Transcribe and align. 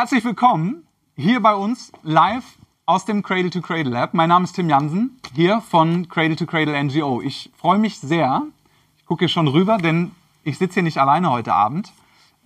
Herzlich 0.00 0.24
willkommen 0.24 0.86
hier 1.14 1.40
bei 1.40 1.54
uns 1.54 1.92
live 2.02 2.56
aus 2.86 3.04
dem 3.04 3.22
Cradle 3.22 3.50
to 3.50 3.60
Cradle 3.60 3.92
Lab. 3.92 4.14
Mein 4.14 4.30
Name 4.30 4.44
ist 4.44 4.54
Tim 4.54 4.70
Jansen, 4.70 5.20
hier 5.34 5.60
von 5.60 6.08
Cradle 6.08 6.36
to 6.36 6.46
Cradle 6.46 6.82
NGO. 6.82 7.20
Ich 7.20 7.50
freue 7.54 7.78
mich 7.78 7.98
sehr. 7.98 8.44
Ich 8.96 9.04
gucke 9.04 9.26
hier 9.26 9.28
schon 9.28 9.46
rüber, 9.46 9.76
denn 9.76 10.12
ich 10.42 10.56
sitze 10.56 10.76
hier 10.76 10.84
nicht 10.84 10.96
alleine 10.96 11.30
heute 11.30 11.52
Abend. 11.52 11.92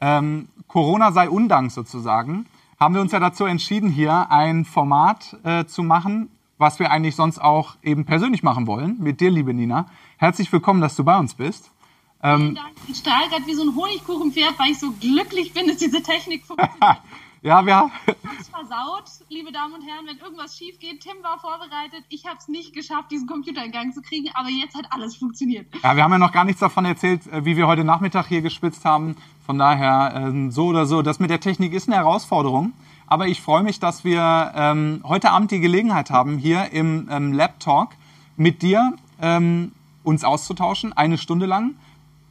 Ähm, 0.00 0.48
Corona 0.66 1.12
sei 1.12 1.30
Undank 1.30 1.70
sozusagen. 1.70 2.46
Haben 2.80 2.94
wir 2.94 3.00
uns 3.00 3.12
ja 3.12 3.20
dazu 3.20 3.44
entschieden, 3.44 3.88
hier 3.88 4.32
ein 4.32 4.64
Format 4.64 5.36
äh, 5.44 5.64
zu 5.64 5.84
machen, 5.84 6.30
was 6.58 6.80
wir 6.80 6.90
eigentlich 6.90 7.14
sonst 7.14 7.38
auch 7.38 7.76
eben 7.84 8.04
persönlich 8.04 8.42
machen 8.42 8.66
wollen. 8.66 8.96
Mit 8.98 9.20
dir, 9.20 9.30
liebe 9.30 9.54
Nina. 9.54 9.86
Herzlich 10.16 10.52
willkommen, 10.52 10.80
dass 10.80 10.96
du 10.96 11.04
bei 11.04 11.16
uns 11.16 11.34
bist. 11.34 11.70
Ähm, 12.20 12.40
Vielen 12.40 12.54
Dank. 12.56 12.74
Ich 12.88 12.96
strahle 12.96 13.28
gerade 13.28 13.46
wie 13.46 13.54
so 13.54 13.62
ein 13.62 13.76
Honigkuchenpferd, 13.76 14.58
weil 14.58 14.72
ich 14.72 14.80
so 14.80 14.90
glücklich 14.90 15.52
bin, 15.52 15.68
dass 15.68 15.76
diese 15.76 16.02
Technik 16.02 16.44
funktioniert. 16.44 16.98
Ja, 17.44 17.66
wir 17.66 17.76
haben. 17.76 17.92
es 18.40 18.48
versaut, 18.48 19.04
liebe 19.28 19.52
Damen 19.52 19.74
und 19.74 19.82
Herren, 19.82 20.06
wenn 20.06 20.16
irgendwas 20.16 20.56
schief 20.56 20.78
geht. 20.78 21.02
Tim 21.02 21.22
war 21.22 21.38
vorbereitet. 21.38 22.02
Ich 22.08 22.24
habe 22.24 22.38
es 22.38 22.48
nicht 22.48 22.72
geschafft, 22.72 23.10
diesen 23.10 23.28
Computer 23.28 23.62
in 23.62 23.70
Gang 23.70 23.92
zu 23.92 24.00
kriegen, 24.00 24.30
aber 24.32 24.48
jetzt 24.48 24.74
hat 24.74 24.86
alles 24.88 25.14
funktioniert. 25.14 25.66
Ja, 25.82 25.94
wir 25.94 26.04
haben 26.04 26.12
ja 26.12 26.18
noch 26.18 26.32
gar 26.32 26.46
nichts 26.46 26.60
davon 26.60 26.86
erzählt, 26.86 27.26
äh, 27.26 27.44
wie 27.44 27.58
wir 27.58 27.66
heute 27.66 27.84
Nachmittag 27.84 28.28
hier 28.28 28.40
gespitzt 28.40 28.86
haben. 28.86 29.16
Von 29.44 29.58
daher, 29.58 30.14
ähm, 30.16 30.52
so 30.52 30.68
oder 30.68 30.86
so, 30.86 31.02
das 31.02 31.20
mit 31.20 31.28
der 31.28 31.38
Technik 31.38 31.74
ist 31.74 31.86
eine 31.86 31.96
Herausforderung. 31.96 32.72
Aber 33.06 33.26
ich 33.26 33.42
freue 33.42 33.62
mich, 33.62 33.78
dass 33.78 34.04
wir 34.04 34.52
ähm, 34.54 35.02
heute 35.04 35.30
Abend 35.30 35.50
die 35.50 35.60
Gelegenheit 35.60 36.08
haben, 36.08 36.38
hier 36.38 36.72
im 36.72 37.10
ähm, 37.10 37.34
Lab 37.34 37.60
Talk 37.60 37.90
mit 38.38 38.62
dir 38.62 38.94
uns 40.02 40.24
auszutauschen, 40.24 40.92
eine 40.92 41.18
Stunde 41.18 41.46
lang 41.46 41.76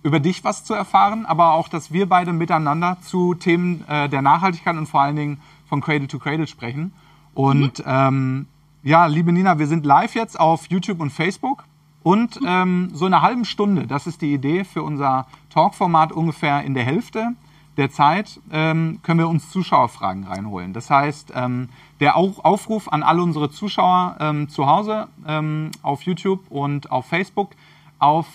über 0.03 0.19
dich 0.19 0.43
was 0.43 0.63
zu 0.65 0.73
erfahren, 0.73 1.25
aber 1.25 1.53
auch, 1.53 1.69
dass 1.69 1.91
wir 1.91 2.07
beide 2.07 2.33
miteinander 2.33 2.97
zu 3.01 3.33
Themen 3.33 3.85
äh, 3.87 4.09
der 4.09 4.21
Nachhaltigkeit 4.21 4.75
und 4.75 4.87
vor 4.87 5.01
allen 5.01 5.15
Dingen 5.15 5.41
von 5.65 5.81
Cradle 5.81 6.07
to 6.07 6.19
Cradle 6.19 6.45
sprechen. 6.45 6.93
Und 7.33 7.79
mhm. 7.79 7.85
ähm, 7.87 8.47
ja, 8.83 9.05
liebe 9.05 9.31
Nina, 9.31 9.59
wir 9.59 9.67
sind 9.67 9.85
live 9.85 10.13
jetzt 10.13 10.39
auf 10.39 10.69
YouTube 10.69 10.99
und 10.99 11.09
Facebook. 11.09 11.63
Und 12.03 12.37
ähm, 12.45 12.89
so 12.93 13.07
in 13.07 13.13
einer 13.13 13.23
halben 13.23 13.45
Stunde, 13.45 13.87
das 13.87 14.07
ist 14.07 14.21
die 14.21 14.33
Idee 14.33 14.65
für 14.65 14.83
unser 14.83 15.25
Talkformat 15.49 16.11
ungefähr 16.11 16.63
in 16.63 16.73
der 16.73 16.83
Hälfte 16.83 17.29
der 17.77 17.89
Zeit, 17.89 18.41
ähm, 18.51 18.99
können 19.03 19.19
wir 19.19 19.29
uns 19.29 19.49
Zuschauerfragen 19.49 20.25
reinholen. 20.25 20.73
Das 20.73 20.89
heißt, 20.89 21.31
ähm, 21.33 21.69
der 22.01 22.17
Aufruf 22.17 22.89
an 22.89 23.03
alle 23.03 23.23
unsere 23.23 23.49
Zuschauer 23.49 24.17
ähm, 24.19 24.49
zu 24.49 24.67
Hause 24.67 25.07
ähm, 25.25 25.71
auf 25.81 26.03
YouTube 26.03 26.51
und 26.51 26.91
auf 26.91 27.05
Facebook 27.05 27.51
auf 27.99 28.27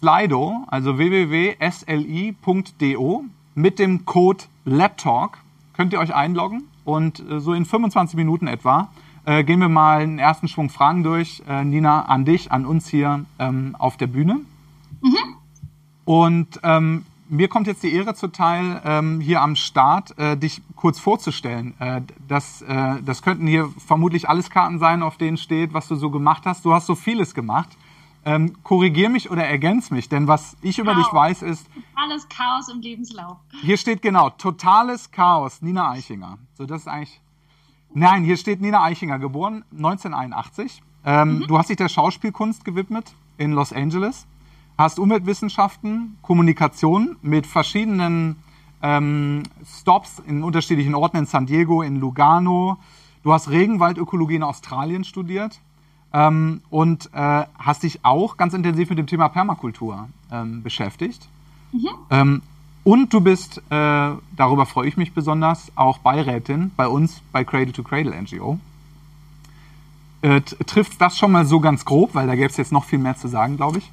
Slido, 0.00 0.64
also 0.68 0.96
www.sli.do, 0.96 1.54
mit 3.54 3.78
dem 3.78 4.06
Code 4.06 4.44
LabTalk 4.64 5.38
könnt 5.74 5.92
ihr 5.92 5.98
euch 5.98 6.14
einloggen 6.14 6.62
und 6.84 7.20
äh, 7.20 7.38
so 7.38 7.52
in 7.52 7.66
25 7.66 8.16
Minuten 8.16 8.46
etwa 8.46 8.88
äh, 9.26 9.44
gehen 9.44 9.60
wir 9.60 9.68
mal 9.68 10.00
einen 10.00 10.18
ersten 10.18 10.48
Schwung 10.48 10.70
Fragen 10.70 11.02
durch. 11.02 11.42
Äh, 11.46 11.64
Nina, 11.64 12.06
an 12.06 12.24
dich, 12.24 12.50
an 12.50 12.64
uns 12.64 12.88
hier 12.88 13.26
ähm, 13.38 13.76
auf 13.78 13.98
der 13.98 14.06
Bühne. 14.06 14.40
Mhm. 15.02 15.36
Und 16.06 16.60
ähm, 16.62 17.04
mir 17.28 17.48
kommt 17.48 17.66
jetzt 17.66 17.82
die 17.82 17.92
Ehre 17.92 18.14
zuteil, 18.14 18.80
ähm, 18.84 19.20
hier 19.20 19.42
am 19.42 19.54
Start 19.54 20.18
äh, 20.18 20.36
dich 20.36 20.62
kurz 20.74 20.98
vorzustellen. 20.98 21.74
Äh, 21.78 22.00
das, 22.26 22.62
äh, 22.62 23.02
das 23.04 23.20
könnten 23.22 23.46
hier 23.46 23.68
vermutlich 23.86 24.28
alles 24.28 24.48
Karten 24.48 24.78
sein, 24.78 25.02
auf 25.02 25.18
denen 25.18 25.36
steht, 25.36 25.74
was 25.74 25.86
du 25.88 25.94
so 25.94 26.10
gemacht 26.10 26.46
hast. 26.46 26.64
Du 26.64 26.72
hast 26.72 26.86
so 26.86 26.94
vieles 26.94 27.34
gemacht. 27.34 27.68
Ähm, 28.22 28.62
korrigier 28.62 29.08
mich 29.08 29.30
oder 29.30 29.46
ergänz 29.46 29.90
mich, 29.90 30.10
denn 30.10 30.28
was 30.28 30.56
ich 30.60 30.78
über 30.78 30.94
dich 30.94 31.10
weiß 31.10 31.40
ist. 31.42 31.66
Totales 31.94 32.28
Chaos 32.28 32.68
im 32.68 32.80
Lebenslauf. 32.82 33.38
Hier 33.62 33.78
steht 33.78 34.02
genau, 34.02 34.28
totales 34.30 35.10
Chaos, 35.10 35.62
Nina 35.62 35.90
Eichinger. 35.90 36.36
So, 36.54 36.66
das 36.66 36.82
ist 36.82 36.88
eigentlich. 36.88 37.20
Nein, 37.94 38.22
hier 38.22 38.36
steht 38.36 38.60
Nina 38.60 38.82
Eichinger, 38.82 39.18
geboren 39.18 39.64
1981. 39.72 40.82
Ähm, 41.04 41.38
mhm. 41.38 41.46
Du 41.46 41.56
hast 41.56 41.70
dich 41.70 41.78
der 41.78 41.88
Schauspielkunst 41.88 42.64
gewidmet 42.64 43.14
in 43.38 43.52
Los 43.52 43.72
Angeles, 43.72 44.26
hast 44.76 44.98
Umweltwissenschaften, 44.98 46.18
Kommunikation 46.20 47.16
mit 47.22 47.46
verschiedenen 47.46 48.36
ähm, 48.82 49.44
Stops 49.64 50.22
in 50.26 50.42
unterschiedlichen 50.42 50.94
Orten 50.94 51.16
in 51.16 51.26
San 51.26 51.46
Diego, 51.46 51.80
in 51.80 51.96
Lugano. 51.96 52.76
Du 53.22 53.32
hast 53.32 53.48
Regenwaldökologie 53.48 54.36
in 54.36 54.42
Australien 54.42 55.04
studiert 55.04 55.60
ähm, 56.12 56.62
und 56.70 57.10
äh, 57.12 57.44
hast 57.58 57.82
dich 57.82 58.04
auch 58.04 58.36
ganz 58.36 58.54
intensiv 58.54 58.90
mit 58.90 58.98
dem 58.98 59.06
Thema 59.06 59.28
Permakultur 59.28 60.08
ähm, 60.32 60.62
beschäftigt. 60.62 61.28
Mhm. 61.72 61.88
Ähm, 62.10 62.42
und 62.82 63.12
du 63.12 63.20
bist, 63.20 63.58
äh, 63.70 64.10
darüber 64.36 64.66
freue 64.66 64.88
ich 64.88 64.96
mich 64.96 65.12
besonders, 65.12 65.70
auch 65.74 65.98
Beirätin 65.98 66.72
bei 66.76 66.88
uns 66.88 67.20
bei 67.30 67.44
Cradle 67.44 67.72
to 67.72 67.82
Cradle 67.82 68.20
NGO. 68.20 68.58
Äh, 70.22 70.40
trifft 70.40 71.00
das 71.00 71.18
schon 71.18 71.32
mal 71.32 71.46
so 71.46 71.60
ganz 71.60 71.84
grob, 71.84 72.14
weil 72.14 72.26
da 72.26 72.34
gäbe 72.34 72.48
es 72.48 72.56
jetzt 72.56 72.72
noch 72.72 72.84
viel 72.84 72.98
mehr 72.98 73.16
zu 73.16 73.28
sagen, 73.28 73.56
glaube 73.56 73.78
ich. 73.78 73.90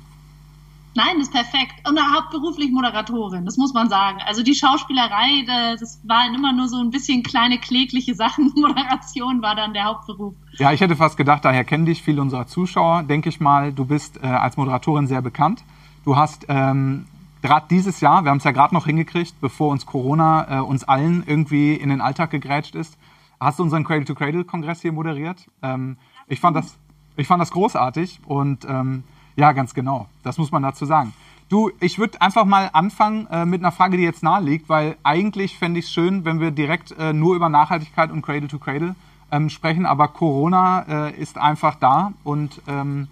Nein, 0.98 1.20
das 1.20 1.28
ist 1.28 1.32
perfekt. 1.32 1.88
Und 1.88 2.00
hauptberuflich 2.00 2.72
Moderatorin, 2.72 3.46
das 3.46 3.56
muss 3.56 3.72
man 3.72 3.88
sagen. 3.88 4.18
Also 4.26 4.42
die 4.42 4.56
Schauspielerei, 4.56 5.46
das 5.80 6.02
waren 6.08 6.34
immer 6.34 6.52
nur 6.54 6.68
so 6.68 6.78
ein 6.78 6.90
bisschen 6.90 7.22
kleine 7.22 7.60
klägliche 7.60 8.16
Sachen. 8.16 8.52
Moderation 8.56 9.44
war 9.44 9.54
dann 9.54 9.76
der 9.76 9.84
Hauptberuf. 9.84 10.34
Ja, 10.54 10.74
ich 10.74 10.82
hätte 10.82 10.96
fast 10.96 11.16
gedacht, 11.16 11.46
daher 11.46 11.64
kennen 11.66 11.86
dich 11.86 12.02
viele 12.02 12.20
unserer 12.20 12.48
Zuschauer, 12.48 13.04
denke 13.04 13.30
ich 13.30 13.40
mal. 13.40 13.72
Du 13.74 13.86
bist 13.86 14.18
äh, 14.24 14.26
als 14.26 14.58
Moderatorin 14.58 15.06
sehr 15.06 15.22
bekannt. 15.22 15.64
Du 16.04 16.16
hast 16.16 16.48
ähm, 16.50 17.06
gerade 17.44 17.68
dieses 17.70 18.02
Jahr, 18.02 18.24
wir 18.24 18.32
haben 18.32 18.40
es 18.40 18.44
ja 18.44 18.52
gerade 18.52 18.74
noch 18.74 18.88
hingekriegt, 18.88 19.40
bevor 19.40 19.70
uns 19.70 19.86
Corona 19.86 20.48
äh, 20.50 20.62
uns 20.62 20.84
allen 20.84 21.24
irgendwie 21.28 21.76
in 21.76 21.90
den 21.90 22.02
Alltag 22.02 22.32
gegrätscht 22.32 22.74
ist, 22.74 22.98
hast 23.40 23.60
du 23.60 23.64
unseren 23.64 23.84
Cradle-to-Cradle-Kongress 23.84 24.82
hier 24.82 24.94
moderiert. 24.94 25.46
Ähm, 25.62 25.98
ich, 26.28 26.40
fand 26.40 26.58
das, 26.58 26.76
ich 27.18 27.28
fand 27.28 27.40
das 27.40 27.52
großartig 27.52 28.22
und 28.26 28.66
ähm, 28.68 29.04
ja, 29.38 29.52
ganz 29.54 29.74
genau. 29.74 30.08
Das 30.24 30.38
muss 30.38 30.52
man 30.52 30.64
dazu 30.64 30.86
sagen. 30.86 31.14
Du, 31.48 31.72
ich 31.80 31.98
würde 31.98 32.22
einfach 32.22 32.44
mal 32.44 32.70
anfangen 32.74 33.28
äh, 33.32 33.46
mit 33.46 33.62
einer 33.62 33.72
Frage, 33.72 33.96
die 33.96 34.04
jetzt 34.04 34.22
nahe 34.22 34.44
liegt, 34.44 34.68
weil 34.68 34.98
eigentlich 35.04 35.58
fände 35.58 35.80
ich 35.80 35.86
es 35.86 35.92
schön, 35.94 36.26
wenn 36.26 36.42
wir 36.42 36.52
direkt 36.52 36.92
äh, 37.00 37.14
nur 37.14 37.36
über 37.36 37.48
Nachhaltigkeit 37.48 38.12
und 38.12 38.22
Cradle 38.22 38.50
to 38.50 38.58
Cradle 38.58 38.96
ähm, 39.32 39.50
sprechen, 39.50 39.86
aber 39.86 40.10
Corona 40.10 41.08
äh, 41.08 41.22
ist 41.22 41.38
einfach 41.38 41.76
da 41.76 42.12
und 42.26 42.62
ähm, 42.68 43.08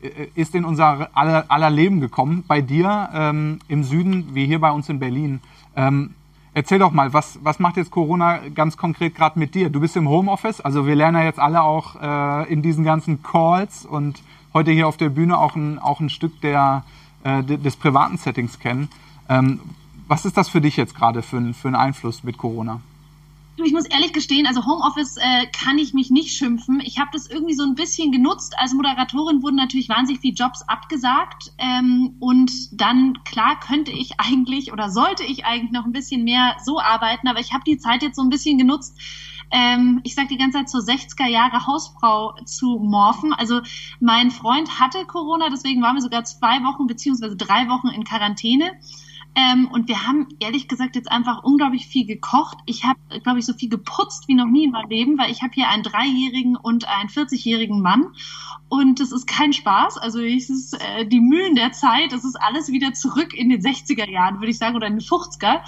äh, 0.00 0.28
ist 0.34 0.54
in 0.54 0.64
unser 0.64 1.08
aller, 1.14 1.46
aller, 1.48 1.70
Leben 1.70 2.00
gekommen. 2.00 2.44
Bei 2.46 2.60
dir 2.60 3.08
ähm, 3.14 3.58
im 3.66 3.82
Süden, 3.82 4.34
wie 4.34 4.46
hier 4.46 4.60
bei 4.60 4.70
uns 4.70 4.88
in 4.88 4.98
Berlin. 4.98 5.40
Ähm, 5.74 6.14
erzähl 6.54 6.78
doch 6.78 6.92
mal, 6.92 7.12
was, 7.12 7.38
was 7.42 7.58
macht 7.58 7.76
jetzt 7.76 7.90
Corona 7.90 8.40
ganz 8.54 8.76
konkret 8.76 9.14
gerade 9.14 9.38
mit 9.38 9.54
dir? 9.54 9.70
Du 9.70 9.80
bist 9.80 9.96
im 9.96 10.08
Homeoffice, 10.08 10.60
also 10.60 10.86
wir 10.86 10.94
lernen 10.94 11.18
ja 11.18 11.24
jetzt 11.24 11.40
alle 11.40 11.62
auch 11.62 12.00
äh, 12.00 12.52
in 12.52 12.62
diesen 12.62 12.84
ganzen 12.84 13.22
Calls 13.22 13.86
und 13.86 14.22
heute 14.54 14.70
hier 14.70 14.88
auf 14.88 14.96
der 14.96 15.08
Bühne 15.08 15.38
auch 15.38 15.56
ein, 15.56 15.78
auch 15.78 16.00
ein 16.00 16.10
Stück 16.10 16.40
der, 16.40 16.84
äh, 17.24 17.42
des 17.42 17.76
privaten 17.76 18.18
Settings 18.18 18.58
kennen. 18.58 18.88
Ähm, 19.28 19.60
was 20.08 20.24
ist 20.24 20.36
das 20.36 20.48
für 20.48 20.60
dich 20.60 20.76
jetzt 20.76 20.94
gerade 20.94 21.22
für, 21.22 21.54
für 21.54 21.68
einen 21.68 21.76
Einfluss 21.76 22.24
mit 22.24 22.36
Corona? 22.38 22.80
ich 23.64 23.72
muss 23.72 23.86
ehrlich 23.86 24.12
gestehen, 24.12 24.46
also 24.46 24.64
Homeoffice 24.64 25.16
äh, 25.18 25.46
kann 25.46 25.78
ich 25.78 25.92
mich 25.94 26.10
nicht 26.10 26.36
schimpfen. 26.36 26.80
Ich 26.80 26.98
habe 26.98 27.10
das 27.12 27.26
irgendwie 27.28 27.54
so 27.54 27.62
ein 27.64 27.74
bisschen 27.74 28.10
genutzt. 28.10 28.54
Als 28.58 28.72
Moderatorin 28.72 29.42
wurden 29.42 29.56
natürlich 29.56 29.88
wahnsinnig 29.88 30.20
viele 30.20 30.34
Jobs 30.34 30.62
abgesagt. 30.62 31.52
Ähm, 31.58 32.16
und 32.18 32.50
dann, 32.72 33.22
klar, 33.24 33.60
könnte 33.60 33.92
ich 33.92 34.18
eigentlich 34.18 34.72
oder 34.72 34.90
sollte 34.90 35.24
ich 35.24 35.44
eigentlich 35.44 35.72
noch 35.72 35.84
ein 35.84 35.92
bisschen 35.92 36.24
mehr 36.24 36.56
so 36.64 36.80
arbeiten. 36.80 37.28
Aber 37.28 37.40
ich 37.40 37.52
habe 37.52 37.64
die 37.64 37.78
Zeit 37.78 38.02
jetzt 38.02 38.16
so 38.16 38.22
ein 38.22 38.30
bisschen 38.30 38.58
genutzt, 38.58 38.98
ähm, 39.50 40.00
ich 40.04 40.14
sage 40.14 40.28
die 40.28 40.38
ganze 40.38 40.58
Zeit, 40.58 40.68
zur 40.68 40.80
60er 40.80 41.26
Jahre 41.26 41.66
Hausfrau 41.66 42.34
zu 42.44 42.78
morphen. 42.80 43.32
Also 43.32 43.60
mein 44.00 44.30
Freund 44.30 44.80
hatte 44.80 45.04
Corona, 45.06 45.48
deswegen 45.50 45.82
waren 45.82 45.96
wir 45.96 46.02
sogar 46.02 46.24
zwei 46.24 46.62
Wochen 46.62 46.86
beziehungsweise 46.86 47.36
drei 47.36 47.68
Wochen 47.68 47.88
in 47.88 48.04
Quarantäne. 48.04 48.72
Ähm, 49.34 49.68
und 49.72 49.88
wir 49.88 50.06
haben 50.06 50.28
ehrlich 50.40 50.68
gesagt 50.68 50.94
jetzt 50.94 51.10
einfach 51.10 51.42
unglaublich 51.42 51.86
viel 51.86 52.06
gekocht. 52.06 52.58
Ich 52.66 52.84
habe, 52.84 52.98
glaube 53.22 53.38
ich, 53.38 53.46
so 53.46 53.54
viel 53.54 53.70
geputzt 53.70 54.28
wie 54.28 54.34
noch 54.34 54.46
nie 54.46 54.64
in 54.64 54.72
meinem 54.72 54.90
Leben, 54.90 55.18
weil 55.18 55.30
ich 55.30 55.42
habe 55.42 55.54
hier 55.54 55.68
einen 55.68 55.82
dreijährigen 55.82 56.56
und 56.56 56.86
einen 56.86 57.08
40-jährigen 57.08 57.80
Mann. 57.80 58.08
Und 58.72 59.00
das 59.00 59.12
ist 59.12 59.26
kein 59.26 59.52
Spaß. 59.52 59.98
Also 59.98 60.18
es 60.20 60.48
ist 60.48 60.72
äh, 60.72 61.04
die 61.04 61.20
Mühlen 61.20 61.54
der 61.54 61.72
Zeit, 61.72 62.10
das 62.10 62.24
ist 62.24 62.36
alles 62.36 62.72
wieder 62.72 62.94
zurück 62.94 63.34
in 63.34 63.50
den 63.50 63.60
60er 63.60 64.08
Jahren, 64.08 64.36
würde 64.36 64.48
ich 64.48 64.56
sagen, 64.56 64.76
oder 64.76 64.86
in 64.86 64.94
den 64.94 65.02
50er. 65.02 65.60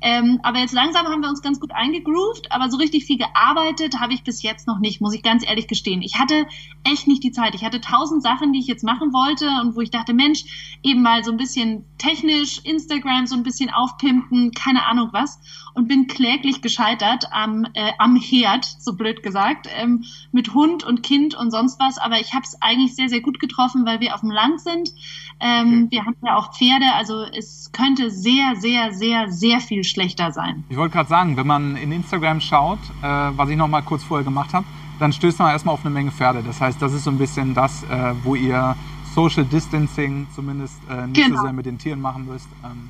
Ähm, 0.00 0.40
aber 0.42 0.60
jetzt 0.60 0.72
langsam 0.72 1.04
haben 1.04 1.20
wir 1.20 1.28
uns 1.28 1.42
ganz 1.42 1.60
gut 1.60 1.72
eingegroovt, 1.72 2.50
aber 2.50 2.70
so 2.70 2.78
richtig 2.78 3.04
viel 3.04 3.18
gearbeitet 3.18 4.00
habe 4.00 4.14
ich 4.14 4.24
bis 4.24 4.42
jetzt 4.42 4.66
noch 4.66 4.78
nicht, 4.78 5.02
muss 5.02 5.12
ich 5.12 5.22
ganz 5.22 5.46
ehrlich 5.46 5.68
gestehen. 5.68 6.00
Ich 6.00 6.18
hatte 6.18 6.46
echt 6.82 7.06
nicht 7.06 7.22
die 7.24 7.30
Zeit. 7.30 7.54
Ich 7.54 7.62
hatte 7.62 7.82
tausend 7.82 8.22
Sachen, 8.22 8.54
die 8.54 8.60
ich 8.60 8.66
jetzt 8.66 8.84
machen 8.84 9.12
wollte 9.12 9.50
und 9.60 9.76
wo 9.76 9.82
ich 9.82 9.90
dachte, 9.90 10.14
Mensch, 10.14 10.78
eben 10.82 11.02
mal 11.02 11.24
so 11.24 11.32
ein 11.32 11.36
bisschen 11.36 11.84
technisch, 11.98 12.62
Instagram 12.64 13.26
so 13.26 13.36
ein 13.36 13.42
bisschen 13.42 13.68
aufpimpen, 13.68 14.52
keine 14.52 14.86
Ahnung 14.86 15.10
was 15.12 15.40
und 15.74 15.88
bin 15.88 16.06
kläglich 16.06 16.62
gescheitert 16.62 17.26
am, 17.32 17.66
äh, 17.74 17.92
am 17.98 18.16
Herd, 18.16 18.64
so 18.64 18.94
blöd 18.94 19.22
gesagt, 19.22 19.68
ähm, 19.76 20.04
mit 20.32 20.54
Hund 20.54 20.84
und 20.84 21.02
Kind 21.02 21.34
und 21.34 21.50
sonst 21.50 21.78
was. 21.78 21.98
Aber 21.98 22.18
ich 22.18 22.32
habe 22.32 22.45
es 22.46 22.62
eigentlich 22.62 22.94
sehr, 22.94 23.08
sehr 23.08 23.20
gut 23.20 23.38
getroffen, 23.40 23.84
weil 23.86 24.00
wir 24.00 24.14
auf 24.14 24.20
dem 24.20 24.30
Land 24.30 24.60
sind. 24.60 24.92
Ähm, 25.40 25.84
okay. 25.84 25.88
Wir 25.90 26.04
haben 26.04 26.16
ja 26.24 26.36
auch 26.36 26.52
Pferde, 26.56 26.86
also 26.94 27.24
es 27.36 27.70
könnte 27.72 28.10
sehr, 28.10 28.56
sehr, 28.56 28.92
sehr, 28.92 29.30
sehr 29.30 29.60
viel 29.60 29.84
schlechter 29.84 30.32
sein. 30.32 30.64
Ich 30.68 30.76
wollte 30.76 30.94
gerade 30.94 31.08
sagen, 31.08 31.36
wenn 31.36 31.46
man 31.46 31.76
in 31.76 31.92
Instagram 31.92 32.40
schaut, 32.40 32.78
äh, 33.02 33.06
was 33.06 33.50
ich 33.50 33.56
noch 33.56 33.68
mal 33.68 33.82
kurz 33.82 34.02
vorher 34.02 34.24
gemacht 34.24 34.54
habe, 34.54 34.66
dann 34.98 35.12
stößt 35.12 35.38
man 35.38 35.50
erstmal 35.50 35.74
auf 35.74 35.84
eine 35.84 35.92
Menge 35.92 36.10
Pferde. 36.10 36.42
Das 36.42 36.60
heißt, 36.60 36.80
das 36.80 36.92
ist 36.92 37.04
so 37.04 37.10
ein 37.10 37.18
bisschen 37.18 37.54
das, 37.54 37.82
äh, 37.84 38.14
wo 38.22 38.34
ihr 38.34 38.74
Social 39.14 39.44
Distancing 39.44 40.26
zumindest 40.34 40.78
äh, 40.90 41.06
nicht 41.06 41.22
genau. 41.22 41.36
so 41.36 41.42
sehr 41.42 41.52
mit 41.52 41.66
den 41.66 41.78
Tieren 41.78 42.00
machen 42.00 42.26
müsst. 42.26 42.48
Ähm, 42.64 42.88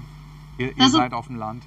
ihr, 0.59 0.77
ihr 0.77 0.89
seid 0.89 1.13
auf 1.13 1.27
dem 1.27 1.37
Land. 1.37 1.63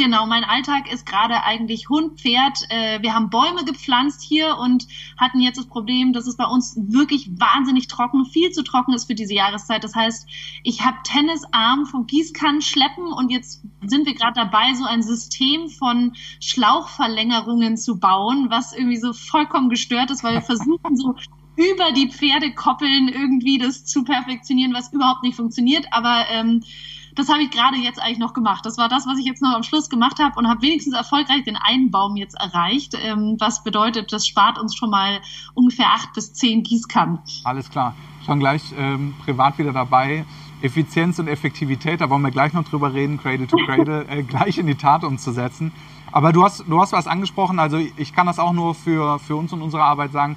Genau, 0.00 0.24
mein 0.24 0.44
Alltag 0.44 0.90
ist 0.90 1.04
gerade 1.04 1.42
eigentlich 1.42 1.90
Hund, 1.90 2.18
Pferd. 2.18 2.56
Äh, 2.70 3.02
wir 3.02 3.14
haben 3.14 3.28
Bäume 3.28 3.66
gepflanzt 3.66 4.22
hier 4.22 4.56
und 4.56 4.86
hatten 5.18 5.40
jetzt 5.40 5.58
das 5.58 5.66
Problem, 5.66 6.14
dass 6.14 6.26
es 6.26 6.38
bei 6.38 6.46
uns 6.46 6.74
wirklich 6.74 7.28
wahnsinnig 7.38 7.86
trocken, 7.86 8.24
viel 8.24 8.50
zu 8.50 8.64
trocken 8.64 8.94
ist 8.94 9.08
für 9.08 9.14
diese 9.14 9.34
Jahreszeit. 9.34 9.84
Das 9.84 9.94
heißt, 9.94 10.26
ich 10.62 10.80
habe 10.86 10.96
Tennisarm 11.04 11.84
vom 11.84 12.06
Gießkannen 12.06 12.62
schleppen 12.62 13.12
und 13.12 13.30
jetzt 13.30 13.62
sind 13.84 14.06
wir 14.06 14.14
gerade 14.14 14.40
dabei, 14.40 14.72
so 14.72 14.86
ein 14.86 15.02
System 15.02 15.68
von 15.68 16.14
Schlauchverlängerungen 16.40 17.76
zu 17.76 18.00
bauen, 18.00 18.46
was 18.48 18.72
irgendwie 18.72 18.96
so 18.96 19.12
vollkommen 19.12 19.68
gestört 19.68 20.10
ist, 20.10 20.24
weil 20.24 20.32
wir 20.32 20.40
versuchen 20.40 20.96
so 20.96 21.14
über 21.56 21.92
die 21.92 22.10
Pferdekoppeln 22.10 23.08
irgendwie 23.08 23.58
das 23.58 23.84
zu 23.84 24.02
perfektionieren, 24.04 24.72
was 24.72 24.94
überhaupt 24.94 25.24
nicht 25.24 25.36
funktioniert. 25.36 25.88
Aber 25.90 26.24
ähm, 26.30 26.62
das 27.20 27.28
habe 27.28 27.42
ich 27.42 27.50
gerade 27.50 27.76
jetzt 27.76 28.00
eigentlich 28.00 28.18
noch 28.18 28.32
gemacht. 28.32 28.64
Das 28.64 28.78
war 28.78 28.88
das, 28.88 29.06
was 29.06 29.18
ich 29.18 29.26
jetzt 29.26 29.42
noch 29.42 29.54
am 29.54 29.62
Schluss 29.62 29.90
gemacht 29.90 30.18
habe 30.18 30.38
und 30.38 30.48
habe 30.48 30.62
wenigstens 30.62 30.94
erfolgreich 30.94 31.44
den 31.44 31.56
einen 31.56 31.90
Baum 31.90 32.16
jetzt 32.16 32.34
erreicht. 32.34 32.96
Ähm, 33.00 33.36
was 33.38 33.62
bedeutet, 33.62 34.12
das 34.12 34.26
spart 34.26 34.58
uns 34.58 34.74
schon 34.74 34.90
mal 34.90 35.20
ungefähr 35.54 35.88
acht 35.88 36.14
bis 36.14 36.32
zehn 36.32 36.62
Gießkannen. 36.62 37.18
Alles 37.44 37.70
klar. 37.70 37.94
Schon 38.24 38.40
gleich 38.40 38.62
ähm, 38.76 39.14
privat 39.24 39.58
wieder 39.58 39.72
dabei. 39.72 40.24
Effizienz 40.62 41.18
und 41.18 41.28
Effektivität, 41.28 42.00
da 42.00 42.10
wollen 42.10 42.22
wir 42.22 42.30
gleich 42.30 42.52
noch 42.52 42.64
drüber 42.64 42.92
reden, 42.92 43.18
Cradle 43.18 43.46
to 43.46 43.56
Cradle, 43.64 44.06
äh, 44.08 44.22
gleich 44.22 44.58
in 44.58 44.66
die 44.66 44.74
Tat 44.74 45.04
umzusetzen. 45.04 45.72
Aber 46.12 46.32
du 46.32 46.42
hast, 46.44 46.64
du 46.66 46.80
hast 46.80 46.92
was 46.92 47.06
angesprochen, 47.06 47.58
also 47.58 47.78
ich 47.78 48.14
kann 48.14 48.26
das 48.26 48.38
auch 48.38 48.52
nur 48.52 48.74
für, 48.74 49.18
für 49.18 49.36
uns 49.36 49.52
und 49.52 49.62
unsere 49.62 49.84
Arbeit 49.84 50.12
sagen 50.12 50.36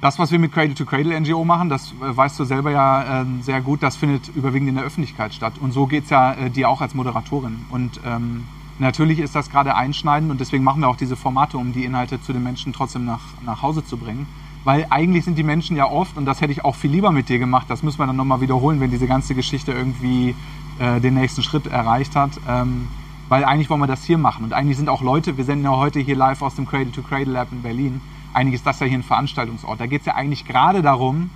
das, 0.00 0.18
was 0.18 0.30
wir 0.30 0.38
mit 0.38 0.52
Cradle 0.52 0.74
to 0.74 0.84
Cradle 0.84 1.18
NGO 1.18 1.44
machen, 1.44 1.68
das 1.68 1.92
äh, 2.00 2.16
weißt 2.16 2.38
du 2.38 2.44
selber 2.44 2.70
ja 2.70 3.22
äh, 3.22 3.24
sehr 3.40 3.60
gut, 3.60 3.82
das 3.82 3.96
findet 3.96 4.28
überwiegend 4.28 4.68
in 4.68 4.76
der 4.76 4.84
Öffentlichkeit 4.84 5.34
statt. 5.34 5.54
Und 5.60 5.72
so 5.72 5.86
geht 5.86 6.04
es 6.04 6.10
ja 6.10 6.34
äh, 6.34 6.50
dir 6.50 6.68
auch 6.68 6.80
als 6.80 6.94
Moderatorin. 6.94 7.64
Und 7.70 8.00
ähm, 8.06 8.44
natürlich 8.78 9.18
ist 9.18 9.34
das 9.34 9.50
gerade 9.50 9.74
einschneidend 9.74 10.30
und 10.30 10.40
deswegen 10.40 10.62
machen 10.62 10.80
wir 10.80 10.88
auch 10.88 10.96
diese 10.96 11.16
Formate, 11.16 11.58
um 11.58 11.72
die 11.72 11.84
Inhalte 11.84 12.20
zu 12.22 12.32
den 12.32 12.42
Menschen 12.42 12.72
trotzdem 12.72 13.04
nach, 13.04 13.22
nach 13.44 13.62
Hause 13.62 13.84
zu 13.84 13.96
bringen. 13.96 14.26
Weil 14.64 14.86
eigentlich 14.90 15.24
sind 15.24 15.36
die 15.36 15.42
Menschen 15.42 15.76
ja 15.76 15.88
oft, 15.90 16.16
und 16.16 16.26
das 16.26 16.40
hätte 16.40 16.52
ich 16.52 16.64
auch 16.64 16.74
viel 16.74 16.90
lieber 16.90 17.10
mit 17.10 17.28
dir 17.28 17.38
gemacht, 17.38 17.66
das 17.68 17.82
müssen 17.82 17.98
wir 17.98 18.06
dann 18.06 18.16
nochmal 18.16 18.40
wiederholen, 18.40 18.80
wenn 18.80 18.90
diese 18.90 19.06
ganze 19.06 19.34
Geschichte 19.34 19.72
irgendwie 19.72 20.34
äh, 20.78 21.00
den 21.00 21.14
nächsten 21.14 21.42
Schritt 21.42 21.66
erreicht 21.66 22.14
hat. 22.14 22.32
Ähm, 22.48 22.88
weil 23.28 23.44
eigentlich 23.44 23.68
wollen 23.68 23.80
wir 23.80 23.86
das 23.86 24.04
hier 24.04 24.16
machen. 24.16 24.44
Und 24.44 24.52
eigentlich 24.52 24.76
sind 24.76 24.88
auch 24.88 25.02
Leute, 25.02 25.36
wir 25.36 25.44
senden 25.44 25.64
ja 25.64 25.76
heute 25.76 26.00
hier 26.00 26.16
live 26.16 26.40
aus 26.40 26.54
dem 26.54 26.66
Cradle 26.66 26.92
to 26.92 27.02
Cradle 27.02 27.32
Lab 27.32 27.48
in 27.52 27.62
Berlin 27.62 28.00
eigentlich 28.34 28.54
ist 28.54 28.66
das 28.66 28.80
ja 28.80 28.86
hier 28.86 28.98
ein 28.98 29.02
Veranstaltungsort. 29.02 29.80
Da 29.80 29.86
geht 29.86 30.00
es 30.00 30.06
ja 30.06 30.14
eigentlich 30.14 30.44
gerade 30.44 30.82
darum, 30.82 31.30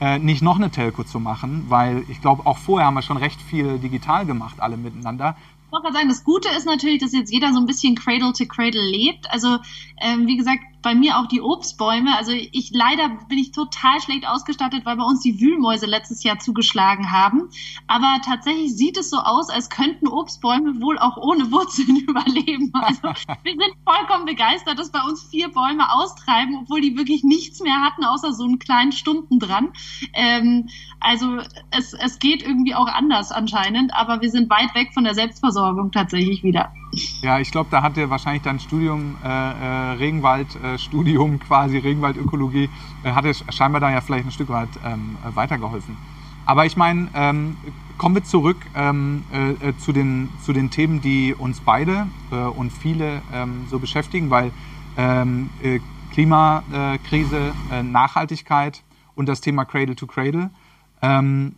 äh, 0.00 0.18
nicht 0.18 0.42
noch 0.42 0.56
eine 0.56 0.70
Telco 0.70 1.04
zu 1.04 1.20
machen, 1.20 1.66
weil 1.68 2.04
ich 2.08 2.20
glaube, 2.20 2.46
auch 2.46 2.58
vorher 2.58 2.86
haben 2.86 2.94
wir 2.94 3.02
schon 3.02 3.18
recht 3.18 3.40
viel 3.40 3.78
digital 3.78 4.24
gemacht, 4.24 4.60
alle 4.60 4.76
miteinander. 4.76 5.36
Ich 5.66 5.72
wollte 5.72 5.92
sagen, 5.92 6.08
das 6.08 6.24
Gute 6.24 6.48
ist 6.48 6.66
natürlich, 6.66 7.00
dass 7.00 7.12
jetzt 7.12 7.32
jeder 7.32 7.52
so 7.52 7.60
ein 7.60 7.66
bisschen 7.66 7.94
Cradle 7.94 8.32
to 8.32 8.46
Cradle 8.46 8.82
lebt. 8.90 9.30
Also, 9.30 9.58
ähm, 10.00 10.26
wie 10.26 10.36
gesagt, 10.36 10.60
bei 10.82 10.94
mir 10.94 11.18
auch 11.18 11.26
die 11.26 11.40
Obstbäume. 11.40 12.16
Also 12.16 12.32
ich 12.32 12.70
leider 12.72 13.08
bin 13.28 13.38
ich 13.38 13.52
total 13.52 14.00
schlecht 14.00 14.26
ausgestattet, 14.26 14.84
weil 14.84 14.96
bei 14.96 15.04
uns 15.04 15.20
die 15.20 15.40
Wühlmäuse 15.40 15.86
letztes 15.86 16.22
Jahr 16.22 16.38
zugeschlagen 16.38 17.12
haben. 17.12 17.50
Aber 17.86 18.20
tatsächlich 18.24 18.76
sieht 18.76 18.96
es 18.96 19.10
so 19.10 19.18
aus, 19.18 19.50
als 19.50 19.70
könnten 19.70 20.08
Obstbäume 20.08 20.80
wohl 20.80 20.98
auch 20.98 21.16
ohne 21.16 21.50
Wurzeln 21.50 21.96
überleben. 22.08 22.72
Also 22.74 23.02
wir 23.02 23.52
sind 23.52 23.74
vollkommen 23.84 24.26
begeistert, 24.26 24.78
dass 24.78 24.90
bei 24.90 25.02
uns 25.02 25.22
vier 25.24 25.48
Bäume 25.50 25.92
austreiben, 25.92 26.58
obwohl 26.62 26.80
die 26.80 26.96
wirklich 26.96 27.24
nichts 27.24 27.60
mehr 27.60 27.80
hatten, 27.82 28.04
außer 28.04 28.32
so 28.32 28.44
einen 28.44 28.58
kleinen 28.58 28.92
Stumpen 28.92 29.38
dran. 29.38 29.72
Ähm, 30.14 30.68
also 31.00 31.38
es, 31.70 31.92
es 31.94 32.18
geht 32.18 32.42
irgendwie 32.42 32.74
auch 32.74 32.88
anders 32.88 33.32
anscheinend, 33.32 33.94
aber 33.94 34.20
wir 34.20 34.30
sind 34.30 34.50
weit 34.50 34.74
weg 34.74 34.92
von 34.94 35.04
der 35.04 35.14
Selbstversorgung 35.14 35.92
tatsächlich 35.92 36.42
wieder. 36.42 36.72
Ja, 37.22 37.38
ich 37.38 37.52
glaube, 37.52 37.68
da 37.70 37.82
hat 37.82 37.96
dir 37.96 38.10
wahrscheinlich 38.10 38.42
dein 38.42 38.58
Studium 38.58 39.16
äh, 39.22 39.28
äh, 39.28 39.92
Regenwald-Studium, 39.92 41.34
äh, 41.34 41.38
quasi 41.46 41.78
Regenwaldökologie, 41.78 42.68
äh, 43.04 43.12
hat 43.12 43.24
dir 43.24 43.34
scheinbar 43.34 43.80
da 43.80 43.90
ja 43.90 44.00
vielleicht 44.00 44.26
ein 44.26 44.32
Stück 44.32 44.48
weit 44.48 44.68
ähm, 44.84 45.16
weitergeholfen. 45.34 45.96
Aber 46.46 46.66
ich 46.66 46.76
meine, 46.76 47.08
ähm, 47.14 47.56
kommen 47.96 48.16
wir 48.16 48.24
zurück 48.24 48.56
ähm, 48.74 49.24
äh, 49.32 49.68
äh, 49.68 49.76
zu, 49.78 49.92
den, 49.92 50.30
zu 50.44 50.52
den 50.52 50.70
Themen, 50.70 51.00
die 51.00 51.34
uns 51.34 51.60
beide 51.60 52.06
und 52.56 52.72
viele 52.72 53.22
ähm, 53.32 53.66
so 53.70 53.78
beschäftigen, 53.78 54.30
weil 54.30 54.50
ähm, 54.96 55.50
Klimakrise, 56.12 57.52
Nachhaltigkeit 57.84 58.82
und 59.14 59.28
das 59.28 59.40
Thema 59.40 59.64
Cradle 59.64 59.94
to 59.94 60.06
Cradle 60.06 60.50
ähm, 61.02 61.54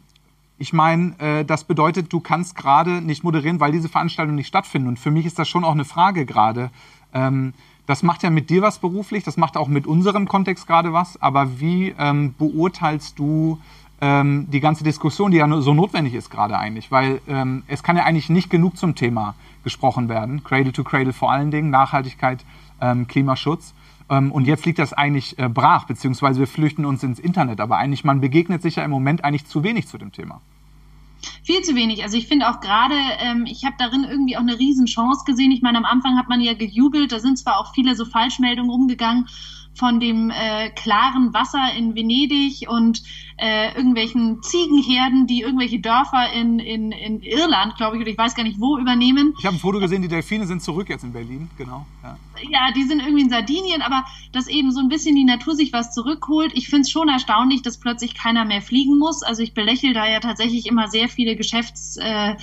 ich 0.62 0.72
meine, 0.72 1.18
äh, 1.18 1.44
das 1.44 1.64
bedeutet, 1.64 2.12
du 2.12 2.20
kannst 2.20 2.54
gerade 2.54 3.02
nicht 3.02 3.24
moderieren, 3.24 3.58
weil 3.58 3.72
diese 3.72 3.88
Veranstaltungen 3.88 4.36
nicht 4.36 4.46
stattfinden. 4.46 4.86
Und 4.86 4.98
für 5.00 5.10
mich 5.10 5.26
ist 5.26 5.36
das 5.36 5.48
schon 5.48 5.64
auch 5.64 5.72
eine 5.72 5.84
Frage 5.84 6.24
gerade. 6.24 6.70
Ähm, 7.12 7.52
das 7.86 8.04
macht 8.04 8.22
ja 8.22 8.30
mit 8.30 8.48
dir 8.48 8.62
was 8.62 8.78
beruflich, 8.78 9.24
das 9.24 9.36
macht 9.36 9.56
auch 9.56 9.66
mit 9.66 9.88
unserem 9.88 10.28
Kontext 10.28 10.68
gerade 10.68 10.92
was. 10.92 11.20
Aber 11.20 11.58
wie 11.58 11.92
ähm, 11.98 12.36
beurteilst 12.38 13.18
du 13.18 13.58
ähm, 14.00 14.46
die 14.52 14.60
ganze 14.60 14.84
Diskussion, 14.84 15.32
die 15.32 15.38
ja 15.38 15.60
so 15.60 15.74
notwendig 15.74 16.14
ist 16.14 16.30
gerade 16.30 16.56
eigentlich? 16.56 16.92
Weil 16.92 17.20
ähm, 17.26 17.64
es 17.66 17.82
kann 17.82 17.96
ja 17.96 18.04
eigentlich 18.04 18.30
nicht 18.30 18.48
genug 18.48 18.76
zum 18.76 18.94
Thema 18.94 19.34
gesprochen 19.64 20.08
werden. 20.08 20.44
Cradle 20.44 20.72
to 20.72 20.84
Cradle 20.84 21.12
vor 21.12 21.32
allen 21.32 21.50
Dingen, 21.50 21.70
Nachhaltigkeit, 21.70 22.44
ähm, 22.80 23.08
Klimaschutz. 23.08 23.74
Ähm, 24.08 24.30
und 24.30 24.46
jetzt 24.46 24.64
liegt 24.64 24.78
das 24.78 24.92
eigentlich 24.92 25.36
äh, 25.40 25.48
brach, 25.48 25.86
beziehungsweise 25.86 26.38
wir 26.38 26.46
flüchten 26.46 26.84
uns 26.84 27.02
ins 27.02 27.18
Internet. 27.18 27.60
Aber 27.60 27.78
eigentlich, 27.78 28.04
man 28.04 28.20
begegnet 28.20 28.62
sich 28.62 28.76
ja 28.76 28.84
im 28.84 28.92
Moment 28.92 29.24
eigentlich 29.24 29.46
zu 29.46 29.64
wenig 29.64 29.88
zu 29.88 29.98
dem 29.98 30.12
Thema. 30.12 30.40
Viel 31.42 31.62
zu 31.62 31.74
wenig. 31.74 32.02
Also 32.02 32.16
ich 32.16 32.26
finde 32.26 32.48
auch 32.48 32.60
gerade, 32.60 32.94
ähm, 33.18 33.46
ich 33.46 33.64
habe 33.64 33.76
darin 33.78 34.04
irgendwie 34.04 34.36
auch 34.36 34.40
eine 34.42 34.58
Riesenchance 34.58 35.24
gesehen. 35.24 35.50
Ich 35.50 35.62
meine, 35.62 35.78
am 35.78 35.84
Anfang 35.84 36.16
hat 36.16 36.28
man 36.28 36.40
ja 36.40 36.54
gejubelt, 36.54 37.12
da 37.12 37.20
sind 37.20 37.38
zwar 37.38 37.58
auch 37.58 37.74
viele 37.74 37.94
so 37.94 38.04
Falschmeldungen 38.04 38.70
rumgegangen 38.70 39.28
von 39.74 40.00
dem 40.00 40.30
äh, 40.30 40.70
klaren 40.70 41.32
Wasser 41.32 41.72
in 41.76 41.94
Venedig 41.94 42.68
und 42.68 43.02
äh, 43.36 43.74
irgendwelchen 43.74 44.42
Ziegenherden, 44.42 45.26
die 45.26 45.40
irgendwelche 45.40 45.80
Dörfer 45.80 46.32
in, 46.32 46.58
in, 46.58 46.92
in 46.92 47.22
Irland, 47.22 47.76
glaube 47.76 47.96
ich, 47.96 48.02
oder 48.02 48.10
ich 48.10 48.18
weiß 48.18 48.34
gar 48.34 48.44
nicht 48.44 48.60
wo, 48.60 48.78
übernehmen. 48.78 49.34
Ich 49.38 49.46
habe 49.46 49.56
ein 49.56 49.58
Foto 49.58 49.80
gesehen, 49.80 50.02
die 50.02 50.08
Delfine 50.08 50.46
sind 50.46 50.62
zurück 50.62 50.88
jetzt 50.88 51.04
in 51.04 51.12
Berlin, 51.12 51.50
genau. 51.56 51.86
Ja. 52.02 52.16
ja, 52.48 52.72
die 52.76 52.84
sind 52.84 53.00
irgendwie 53.00 53.22
in 53.22 53.30
Sardinien, 53.30 53.82
aber 53.82 54.04
dass 54.32 54.46
eben 54.46 54.70
so 54.70 54.80
ein 54.80 54.88
bisschen 54.88 55.16
die 55.16 55.24
Natur 55.24 55.56
sich 55.56 55.72
was 55.72 55.92
zurückholt. 55.92 56.52
Ich 56.54 56.68
finde 56.68 56.82
es 56.82 56.90
schon 56.90 57.08
erstaunlich, 57.08 57.62
dass 57.62 57.78
plötzlich 57.78 58.14
keiner 58.14 58.44
mehr 58.44 58.62
fliegen 58.62 58.98
muss. 58.98 59.22
Also 59.22 59.42
ich 59.42 59.54
belächle 59.54 59.94
da 59.94 60.06
ja 60.06 60.20
tatsächlich 60.20 60.66
immer 60.66 60.88
sehr 60.88 61.08
viele 61.08 61.36
Geschäfts... 61.36 61.96
Äh, 61.96 62.36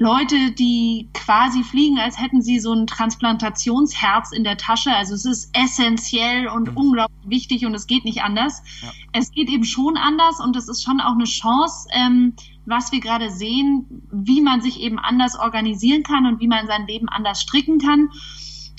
Leute, 0.00 0.52
die 0.52 1.10
quasi 1.12 1.62
fliegen, 1.62 1.98
als 1.98 2.18
hätten 2.18 2.40
sie 2.40 2.58
so 2.58 2.72
ein 2.72 2.86
Transplantationsherz 2.86 4.32
in 4.32 4.44
der 4.44 4.56
Tasche. 4.56 4.96
Also 4.96 5.14
es 5.14 5.26
ist 5.26 5.54
essentiell 5.54 6.48
und 6.48 6.70
mhm. 6.70 6.76
unglaublich 6.76 7.28
wichtig 7.28 7.66
und 7.66 7.74
es 7.74 7.86
geht 7.86 8.06
nicht 8.06 8.22
anders. 8.22 8.62
Ja. 8.80 8.90
Es 9.12 9.30
geht 9.30 9.50
eben 9.50 9.64
schon 9.64 9.98
anders 9.98 10.40
und 10.40 10.56
es 10.56 10.70
ist 10.70 10.82
schon 10.82 11.02
auch 11.02 11.12
eine 11.12 11.24
Chance, 11.24 11.86
ähm, 11.92 12.32
was 12.64 12.92
wir 12.92 13.00
gerade 13.00 13.30
sehen, 13.30 14.06
wie 14.10 14.40
man 14.40 14.62
sich 14.62 14.80
eben 14.80 14.98
anders 14.98 15.38
organisieren 15.38 16.02
kann 16.02 16.24
und 16.24 16.40
wie 16.40 16.48
man 16.48 16.66
sein 16.66 16.86
Leben 16.86 17.10
anders 17.10 17.42
stricken 17.42 17.78
kann. 17.78 18.08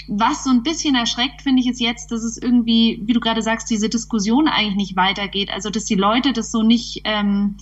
Was 0.08 0.44
so 0.44 0.50
ein 0.50 0.64
bisschen 0.64 0.96
erschreckt, 0.96 1.44
finde 1.44 1.62
ich, 1.62 1.70
ist 1.70 1.80
jetzt, 1.80 2.12
dass 2.12 2.24
es 2.24 2.36
irgendwie, 2.36 3.00
wie 3.06 3.14
du 3.14 3.20
gerade 3.20 3.44
sagst, 3.44 3.70
diese 3.70 3.90
Diskussion 3.90 4.48
eigentlich 4.48 4.76
nicht 4.76 4.96
weitergeht. 4.96 5.52
Also 5.52 5.70
dass 5.70 5.86
die 5.86 5.94
Leute 5.94 6.34
das 6.34 6.52
so 6.52 6.64
nicht 6.64 7.02
ähm, 7.04 7.58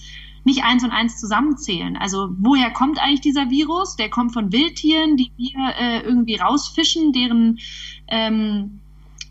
nicht 0.50 0.63
eins 0.63 0.84
und 0.84 0.91
eins 0.91 1.20
zusammenzählen. 1.20 1.96
Also 1.96 2.29
woher 2.38 2.72
kommt 2.72 3.00
eigentlich 3.00 3.22
dieser 3.22 3.50
Virus? 3.50 3.96
Der 3.96 4.10
kommt 4.10 4.34
von 4.34 4.51
Wildtieren, 4.51 5.15
die 5.15 5.32
wir 5.38 5.75
äh, 5.79 6.01
irgendwie 6.01 6.36
rausfischen, 6.36 7.13
deren 7.13 7.60
ähm, 8.08 8.82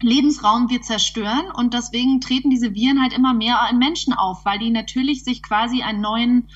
Lebensraum 0.00 0.70
wir 0.70 0.80
zerstören 0.80 1.50
und 1.52 1.74
deswegen 1.74 2.20
treten 2.20 2.50
diese 2.50 2.72
Viren 2.72 3.02
halt 3.02 3.12
immer 3.12 3.34
mehr 3.34 3.58
in 3.70 3.78
Menschen 3.78 4.12
auf, 4.12 4.44
weil 4.44 4.60
die 4.60 4.70
natürlich 4.70 5.24
sich 5.24 5.42
quasi 5.42 5.82
einen 5.82 6.00
neuen 6.00 6.48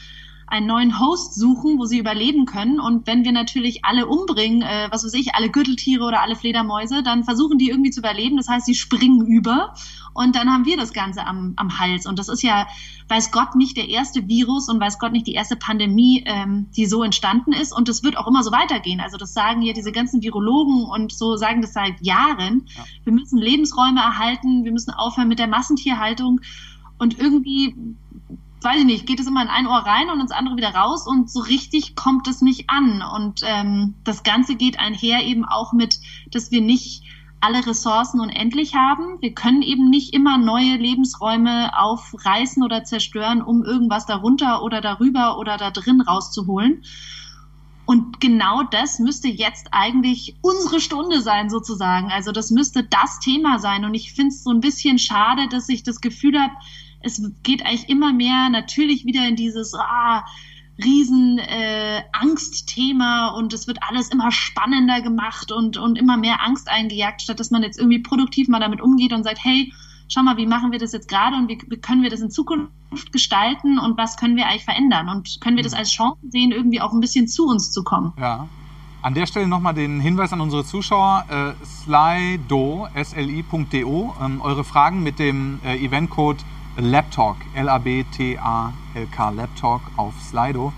einen 0.53 0.67
neuen 0.67 1.01
Host 1.01 1.35
suchen, 1.35 1.79
wo 1.79 1.87
sie 1.87 1.99
überleben 1.99 2.45
können. 2.45 2.79
Und 2.79 3.07
wenn 3.07 3.25
wir 3.25 3.33
natürlich 3.33 3.87
alle 3.87 4.07
umbringen, 4.07 4.61
äh, 4.61 4.89
was 4.91 5.03
weiß 5.03 5.15
ich, 5.15 5.35
alle 5.35 5.49
Gürteltiere 5.49 6.05
oder 6.05 6.21
alle 6.21 6.37
Fledermäuse, 6.37 7.03
dann 7.03 7.25
versuchen 7.25 7.57
die 7.57 7.71
irgendwie 7.71 7.91
zu 7.91 8.01
überleben. 8.01 8.37
Das 8.37 8.49
heißt, 8.49 8.67
sie 8.67 8.75
springen 8.75 9.27
über 9.27 9.73
und 10.13 10.37
dann 10.37 10.53
haben 10.53 10.67
wir 10.67 10.77
das 10.77 10.93
Ganze 10.93 11.27
am, 11.27 11.55
am 11.57 11.79
Hals. 11.79 12.07
Und 12.07 12.19
das 12.19 12.29
ist 12.29 12.43
ja, 12.43 12.67
weiß 13.13 13.31
Gott, 13.31 13.57
nicht 13.57 13.77
der 13.77 13.91
erste 13.91 14.27
Virus 14.27 14.71
und 14.71 14.81
weiß 14.81 14.99
Gott 14.99 15.13
nicht 15.13 15.27
die 15.27 15.35
erste 15.35 15.55
Pandemie, 15.55 16.23
ähm, 16.25 16.69
die 16.75 16.87
so 16.87 17.03
entstanden 17.03 17.53
ist. 17.53 17.77
Und 17.77 17.89
das 17.89 18.03
wird 18.03 18.17
auch 18.17 18.27
immer 18.27 18.43
so 18.43 18.53
weitergehen. 18.53 19.01
Also 19.01 19.19
das 19.19 19.35
sagen 19.35 19.61
ja 19.61 19.75
diese 19.75 19.93
ganzen 19.93 20.23
Virologen 20.23 20.85
und 20.85 21.13
so 21.13 21.37
sagen 21.37 21.61
das 21.61 21.75
seit 21.75 22.01
Jahren. 22.01 22.67
Ja. 22.75 22.85
Wir 23.05 23.13
müssen 23.13 23.37
Lebensräume 23.37 24.01
erhalten, 24.01 24.65
wir 24.65 24.73
müssen 24.73 24.93
aufhören 24.93 25.29
mit 25.29 25.39
der 25.39 25.47
Massentierhaltung. 25.47 26.41
Und 26.97 27.19
irgendwie, 27.19 27.75
weiß 28.63 28.79
ich 28.79 28.87
nicht, 28.87 29.07
geht 29.07 29.21
es 29.21 29.27
immer 29.27 29.43
in 29.43 29.49
ein 29.49 29.67
Ohr 29.67 29.85
rein 29.85 30.09
und 30.09 30.21
ins 30.21 30.33
andere 30.33 30.57
wieder 30.57 30.75
raus 30.75 31.07
und 31.07 31.31
so 31.31 31.41
richtig 31.41 31.95
kommt 31.95 32.27
es 32.29 32.41
nicht 32.41 32.71
an. 32.71 33.03
Und 33.03 33.43
ähm, 33.45 33.93
das 34.05 34.23
Ganze 34.23 34.55
geht 34.55 34.79
einher 34.79 35.23
eben 35.23 35.45
auch 35.45 35.75
mit, 35.75 35.99
dass 36.31 36.51
wir 36.51 36.63
nicht 36.63 37.03
alle 37.43 37.67
Ressourcen 37.67 38.21
unendlich 38.21 38.75
haben. 38.75 39.21
Wir 39.21 39.35
können 39.35 39.63
eben 39.63 39.91
nicht 39.91 40.15
immer 40.15 40.39
neue 40.39 40.77
Lebensräume 40.77 41.77
aufreißen 41.77 42.63
oder 42.63 42.85
zerstören, 42.85 43.43
um 43.43 43.65
irgendwas 43.65 44.07
darunter 44.07 44.63
oder 44.63 44.81
darüber 44.81 45.39
oder 45.39 45.57
da 45.57 45.71
drin 45.71 46.01
rauszuholen. 46.01 46.85
Und 47.85 48.21
genau 48.21 48.63
das 48.63 49.01
müsste 49.01 49.29
jetzt 49.29 49.69
eigentlich 49.73 50.37
unsere 50.41 50.81
Stunde 50.81 51.21
sein, 51.21 51.51
sozusagen. 51.51 52.13
Also 52.13 52.31
das 52.31 52.51
müsste 52.53 52.85
das 52.85 53.19
Thema 53.19 53.59
sein. 53.59 53.85
Und 53.85 53.95
ich 53.95 54.13
finde 54.13 54.29
es 54.29 54.45
so 54.45 54.51
ein 54.51 54.61
bisschen 54.61 54.99
schade, 54.99 55.49
dass 55.49 55.69
ich 55.69 55.83
das 55.83 56.01
Gefühl 56.01 56.41
habe, 56.41 56.55
es 57.01 57.21
geht 57.43 57.67
eigentlich 57.67 57.89
immer 57.89 58.13
mehr 58.13 58.49
natürlich 58.51 59.05
wieder 59.05 59.27
in 59.27 59.35
dieses, 59.35 59.75
ah, 59.75 60.25
riesen 60.83 61.39
äh, 61.39 62.03
Angstthema 62.13 63.29
und 63.37 63.53
es 63.53 63.67
wird 63.67 63.79
alles 63.83 64.09
immer 64.09 64.31
spannender 64.33 65.01
gemacht 65.03 65.53
und, 65.53 65.77
und 65.77 65.99
immer 65.99 66.17
mehr 66.17 66.43
Angst 66.45 66.69
eingejagt, 66.69 67.23
statt 67.23 67.41
dass 67.41 67.51
man 67.51 67.63
jetzt 67.63 67.79
irgendwie 67.79 67.99
produktiv 67.99 68.49
mal 68.49 68.61
damit 68.61 68.81
umgeht 68.81 69.13
und 69.13 69.25
sagt, 69.25 69.39
hey, 69.43 69.73
schau 70.09 70.23
mal, 70.23 70.37
wie 70.37 70.47
machen 70.47 70.73
wir 70.73 70.79
das 70.79 70.93
jetzt 70.93 71.09
gerade 71.09 71.37
und 71.37 71.49
wie, 71.49 71.59
wie 71.69 71.77
können 71.77 72.03
wir 72.03 72.11
das 72.11 72.21
in 72.21 72.31
Zukunft 72.31 73.13
gestalten 73.13 73.79
und 73.79 73.97
was 73.97 74.17
können 74.17 74.37
wir 74.37 74.47
eigentlich 74.47 74.65
verändern 74.65 75.09
und 75.09 75.41
können 75.41 75.57
wir 75.57 75.65
das 75.65 75.73
mhm. 75.73 75.79
als 75.79 75.91
Chance 75.91 76.19
sehen, 76.31 76.53
irgendwie 76.53 76.81
auch 76.81 76.93
ein 76.93 77.01
bisschen 77.01 77.29
zu 77.29 77.47
uns 77.47 77.71
zu 77.71 77.83
kommen. 77.83 78.13
Ja. 78.19 78.49
An 79.03 79.15
der 79.15 79.27
Stelle 79.27 79.49
nochmal 79.49 79.75
den 79.75 79.99
Hinweis 79.99 80.33
an 80.33 80.41
unsere 80.41 80.65
Zuschauer, 80.65 81.25
äh, 81.29 81.65
slido, 81.65 82.87
sli.do, 83.03 84.15
ähm, 84.23 84.41
eure 84.41 84.63
Fragen 84.63 85.03
mit 85.03 85.19
dem 85.19 85.59
äh, 85.65 85.77
Eventcode 85.85 86.39
Laptalk, 86.77 87.37
L-A-B-T-A-L-K, 87.55 89.31
Laptalk 89.31 89.81
auf 89.97 90.15
Slido. 90.21 90.73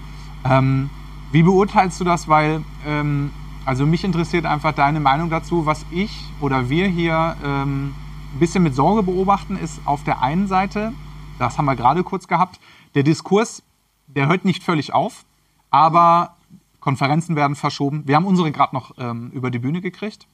Ähm, 0.44 0.90
wie 1.32 1.42
beurteilst 1.42 2.00
du 2.00 2.04
das? 2.04 2.28
Weil, 2.28 2.62
ähm, 2.86 3.32
also 3.64 3.86
mich 3.86 4.04
interessiert 4.04 4.46
einfach 4.46 4.72
deine 4.72 5.00
Meinung 5.00 5.30
dazu. 5.30 5.66
Was 5.66 5.84
ich 5.90 6.24
oder 6.40 6.68
wir 6.68 6.86
hier 6.88 7.36
ähm, 7.44 7.94
ein 8.34 8.38
bisschen 8.38 8.62
mit 8.62 8.74
Sorge 8.74 9.02
beobachten, 9.02 9.56
ist 9.56 9.80
auf 9.84 10.04
der 10.04 10.22
einen 10.22 10.46
Seite, 10.46 10.92
das 11.38 11.58
haben 11.58 11.64
wir 11.64 11.76
gerade 11.76 12.02
kurz 12.02 12.28
gehabt, 12.28 12.60
der 12.94 13.02
Diskurs, 13.02 13.62
der 14.06 14.28
hört 14.28 14.44
nicht 14.44 14.62
völlig 14.62 14.92
auf, 14.92 15.24
aber 15.70 16.36
Konferenzen 16.80 17.34
werden 17.34 17.56
verschoben. 17.56 18.02
Wir 18.06 18.16
haben 18.16 18.26
unsere 18.26 18.52
gerade 18.52 18.74
noch 18.74 18.92
ähm, 18.98 19.30
über 19.32 19.50
die 19.50 19.58
Bühne 19.58 19.80
gekriegt. 19.80 20.26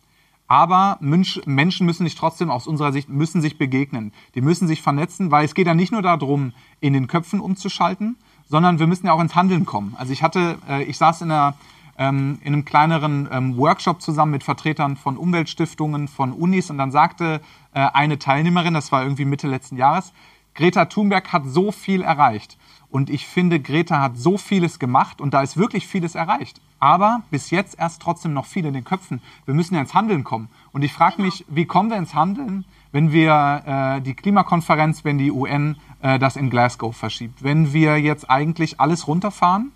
Aber 0.50 0.98
Menschen 1.00 1.86
müssen 1.86 2.04
sich 2.04 2.16
trotzdem 2.16 2.50
aus 2.50 2.66
unserer 2.66 2.90
Sicht 2.90 3.08
müssen 3.08 3.40
sich 3.40 3.56
begegnen. 3.56 4.12
Die 4.34 4.40
müssen 4.40 4.66
sich 4.66 4.82
vernetzen, 4.82 5.30
weil 5.30 5.44
es 5.44 5.54
geht 5.54 5.68
ja 5.68 5.74
nicht 5.74 5.92
nur 5.92 6.02
darum, 6.02 6.54
in 6.80 6.92
den 6.92 7.06
Köpfen 7.06 7.38
umzuschalten, 7.38 8.16
sondern 8.48 8.80
wir 8.80 8.88
müssen 8.88 9.06
ja 9.06 9.12
auch 9.12 9.20
ins 9.20 9.36
Handeln 9.36 9.64
kommen. 9.64 9.94
Also 9.96 10.12
ich 10.12 10.24
hatte, 10.24 10.58
äh, 10.68 10.82
ich 10.82 10.98
saß 10.98 11.22
in, 11.22 11.30
einer, 11.30 11.54
ähm, 11.98 12.40
in 12.42 12.52
einem 12.52 12.64
kleineren 12.64 13.28
ähm, 13.30 13.56
Workshop 13.58 14.02
zusammen 14.02 14.32
mit 14.32 14.42
Vertretern 14.42 14.96
von 14.96 15.16
Umweltstiftungen, 15.18 16.08
von 16.08 16.32
Unis 16.32 16.68
und 16.68 16.78
dann 16.78 16.90
sagte 16.90 17.40
äh, 17.72 17.86
eine 17.92 18.18
Teilnehmerin, 18.18 18.74
das 18.74 18.90
war 18.90 19.04
irgendwie 19.04 19.26
Mitte 19.26 19.46
letzten 19.46 19.76
Jahres, 19.76 20.12
Greta 20.56 20.86
Thunberg 20.86 21.32
hat 21.32 21.44
so 21.46 21.70
viel 21.70 22.02
erreicht. 22.02 22.58
Und 22.88 23.08
ich 23.08 23.28
finde, 23.28 23.60
Greta 23.60 24.00
hat 24.02 24.18
so 24.18 24.36
vieles 24.36 24.80
gemacht 24.80 25.20
und 25.20 25.32
da 25.32 25.42
ist 25.42 25.56
wirklich 25.56 25.86
vieles 25.86 26.16
erreicht. 26.16 26.60
Aber 26.80 27.22
bis 27.30 27.50
jetzt 27.50 27.78
erst 27.78 28.02
trotzdem 28.02 28.32
noch 28.32 28.46
viel 28.46 28.64
in 28.64 28.72
den 28.72 28.84
Köpfen. 28.84 29.20
Wir 29.44 29.54
müssen 29.54 29.74
ja 29.74 29.80
ins 29.80 29.94
Handeln 29.94 30.24
kommen. 30.24 30.48
Und 30.72 30.82
ich 30.82 30.92
frage 30.92 31.20
mich, 31.22 31.44
wie 31.48 31.66
kommen 31.66 31.90
wir 31.90 31.98
ins 31.98 32.14
Handeln, 32.14 32.64
wenn 32.90 33.12
wir 33.12 33.62
äh, 33.66 34.00
die 34.00 34.14
Klimakonferenz, 34.14 35.04
wenn 35.04 35.18
die 35.18 35.30
UN 35.30 35.76
äh, 36.00 36.18
das 36.18 36.36
in 36.36 36.50
Glasgow 36.50 36.96
verschiebt, 36.96 37.42
wenn 37.42 37.72
wir 37.72 37.98
jetzt 37.98 38.28
eigentlich 38.30 38.80
alles 38.80 39.06
runterfahren? 39.06 39.72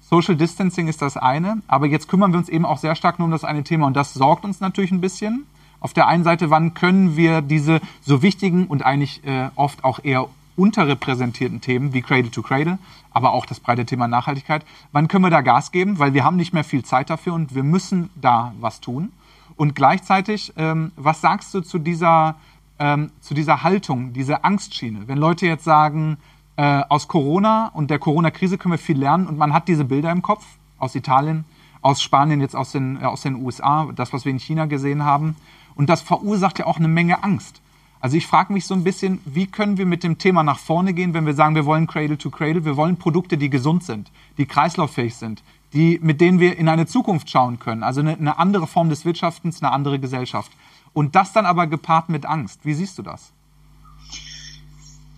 Social 0.00 0.36
Distancing 0.36 0.88
ist 0.88 1.02
das 1.02 1.16
eine, 1.16 1.62
aber 1.68 1.86
jetzt 1.86 2.08
kümmern 2.08 2.32
wir 2.32 2.38
uns 2.38 2.48
eben 2.48 2.64
auch 2.64 2.78
sehr 2.78 2.94
stark 2.94 3.18
nur 3.18 3.26
um 3.26 3.32
das 3.32 3.44
eine 3.44 3.62
Thema 3.62 3.86
und 3.86 3.94
das 3.94 4.14
sorgt 4.14 4.44
uns 4.44 4.60
natürlich 4.60 4.90
ein 4.90 5.00
bisschen. 5.00 5.46
Auf 5.80 5.92
der 5.92 6.08
einen 6.08 6.24
Seite, 6.24 6.50
wann 6.50 6.74
können 6.74 7.16
wir 7.16 7.40
diese 7.40 7.80
so 8.00 8.22
wichtigen 8.22 8.66
und 8.66 8.84
eigentlich 8.84 9.22
äh, 9.24 9.50
oft 9.54 9.84
auch 9.84 10.00
eher 10.02 10.28
unterrepräsentierten 10.58 11.60
Themen 11.60 11.92
wie 11.92 12.02
Cradle 12.02 12.30
to 12.30 12.42
Cradle, 12.42 12.78
aber 13.10 13.32
auch 13.32 13.46
das 13.46 13.60
breite 13.60 13.86
Thema 13.86 14.08
Nachhaltigkeit. 14.08 14.64
Wann 14.92 15.08
können 15.08 15.24
wir 15.24 15.30
da 15.30 15.40
Gas 15.40 15.72
geben? 15.72 15.98
Weil 15.98 16.14
wir 16.14 16.24
haben 16.24 16.36
nicht 16.36 16.52
mehr 16.52 16.64
viel 16.64 16.84
Zeit 16.84 17.10
dafür 17.10 17.34
und 17.34 17.54
wir 17.54 17.62
müssen 17.62 18.10
da 18.16 18.52
was 18.60 18.80
tun. 18.80 19.12
Und 19.56 19.74
gleichzeitig, 19.74 20.52
ähm, 20.56 20.92
was 20.96 21.20
sagst 21.20 21.54
du 21.54 21.60
zu 21.60 21.78
dieser, 21.78 22.36
ähm, 22.78 23.10
zu 23.20 23.34
dieser 23.34 23.62
Haltung, 23.62 24.12
diese 24.12 24.44
Angstschiene? 24.44 25.08
Wenn 25.08 25.18
Leute 25.18 25.46
jetzt 25.46 25.64
sagen, 25.64 26.18
äh, 26.56 26.82
aus 26.88 27.08
Corona 27.08 27.70
und 27.72 27.90
der 27.90 27.98
Corona-Krise 27.98 28.58
können 28.58 28.72
wir 28.72 28.78
viel 28.78 28.98
lernen 28.98 29.26
und 29.26 29.38
man 29.38 29.52
hat 29.52 29.68
diese 29.68 29.84
Bilder 29.84 30.10
im 30.10 30.22
Kopf 30.22 30.44
aus 30.78 30.94
Italien, 30.94 31.44
aus 31.82 32.02
Spanien, 32.02 32.40
jetzt 32.40 32.56
aus 32.56 32.72
den, 32.72 33.00
äh, 33.00 33.04
aus 33.04 33.22
den 33.22 33.36
USA, 33.36 33.88
das, 33.94 34.12
was 34.12 34.24
wir 34.24 34.32
in 34.32 34.40
China 34.40 34.66
gesehen 34.66 35.04
haben. 35.04 35.36
Und 35.76 35.88
das 35.88 36.02
verursacht 36.02 36.58
ja 36.58 36.66
auch 36.66 36.78
eine 36.78 36.88
Menge 36.88 37.22
Angst. 37.22 37.60
Also 38.00 38.16
ich 38.16 38.26
frage 38.26 38.52
mich 38.52 38.66
so 38.66 38.74
ein 38.74 38.84
bisschen, 38.84 39.20
wie 39.24 39.46
können 39.46 39.76
wir 39.76 39.86
mit 39.86 40.04
dem 40.04 40.18
Thema 40.18 40.42
nach 40.42 40.58
vorne 40.58 40.94
gehen, 40.94 41.14
wenn 41.14 41.26
wir 41.26 41.34
sagen, 41.34 41.54
wir 41.54 41.66
wollen 41.66 41.86
Cradle 41.86 42.16
to 42.16 42.30
Cradle, 42.30 42.64
wir 42.64 42.76
wollen 42.76 42.96
Produkte, 42.96 43.36
die 43.36 43.50
gesund 43.50 43.82
sind, 43.82 44.10
die 44.36 44.46
kreislauffähig 44.46 45.16
sind, 45.16 45.42
die, 45.72 45.98
mit 46.00 46.20
denen 46.20 46.38
wir 46.38 46.56
in 46.56 46.68
eine 46.68 46.86
Zukunft 46.86 47.28
schauen 47.28 47.58
können. 47.58 47.82
Also 47.82 48.00
eine, 48.00 48.16
eine 48.16 48.38
andere 48.38 48.66
Form 48.66 48.88
des 48.88 49.04
Wirtschaftens, 49.04 49.62
eine 49.62 49.72
andere 49.72 49.98
Gesellschaft. 49.98 50.52
Und 50.92 51.16
das 51.16 51.32
dann 51.32 51.44
aber 51.44 51.66
gepaart 51.66 52.08
mit 52.08 52.24
Angst. 52.24 52.60
Wie 52.64 52.74
siehst 52.74 52.98
du 52.98 53.02
das? 53.02 53.32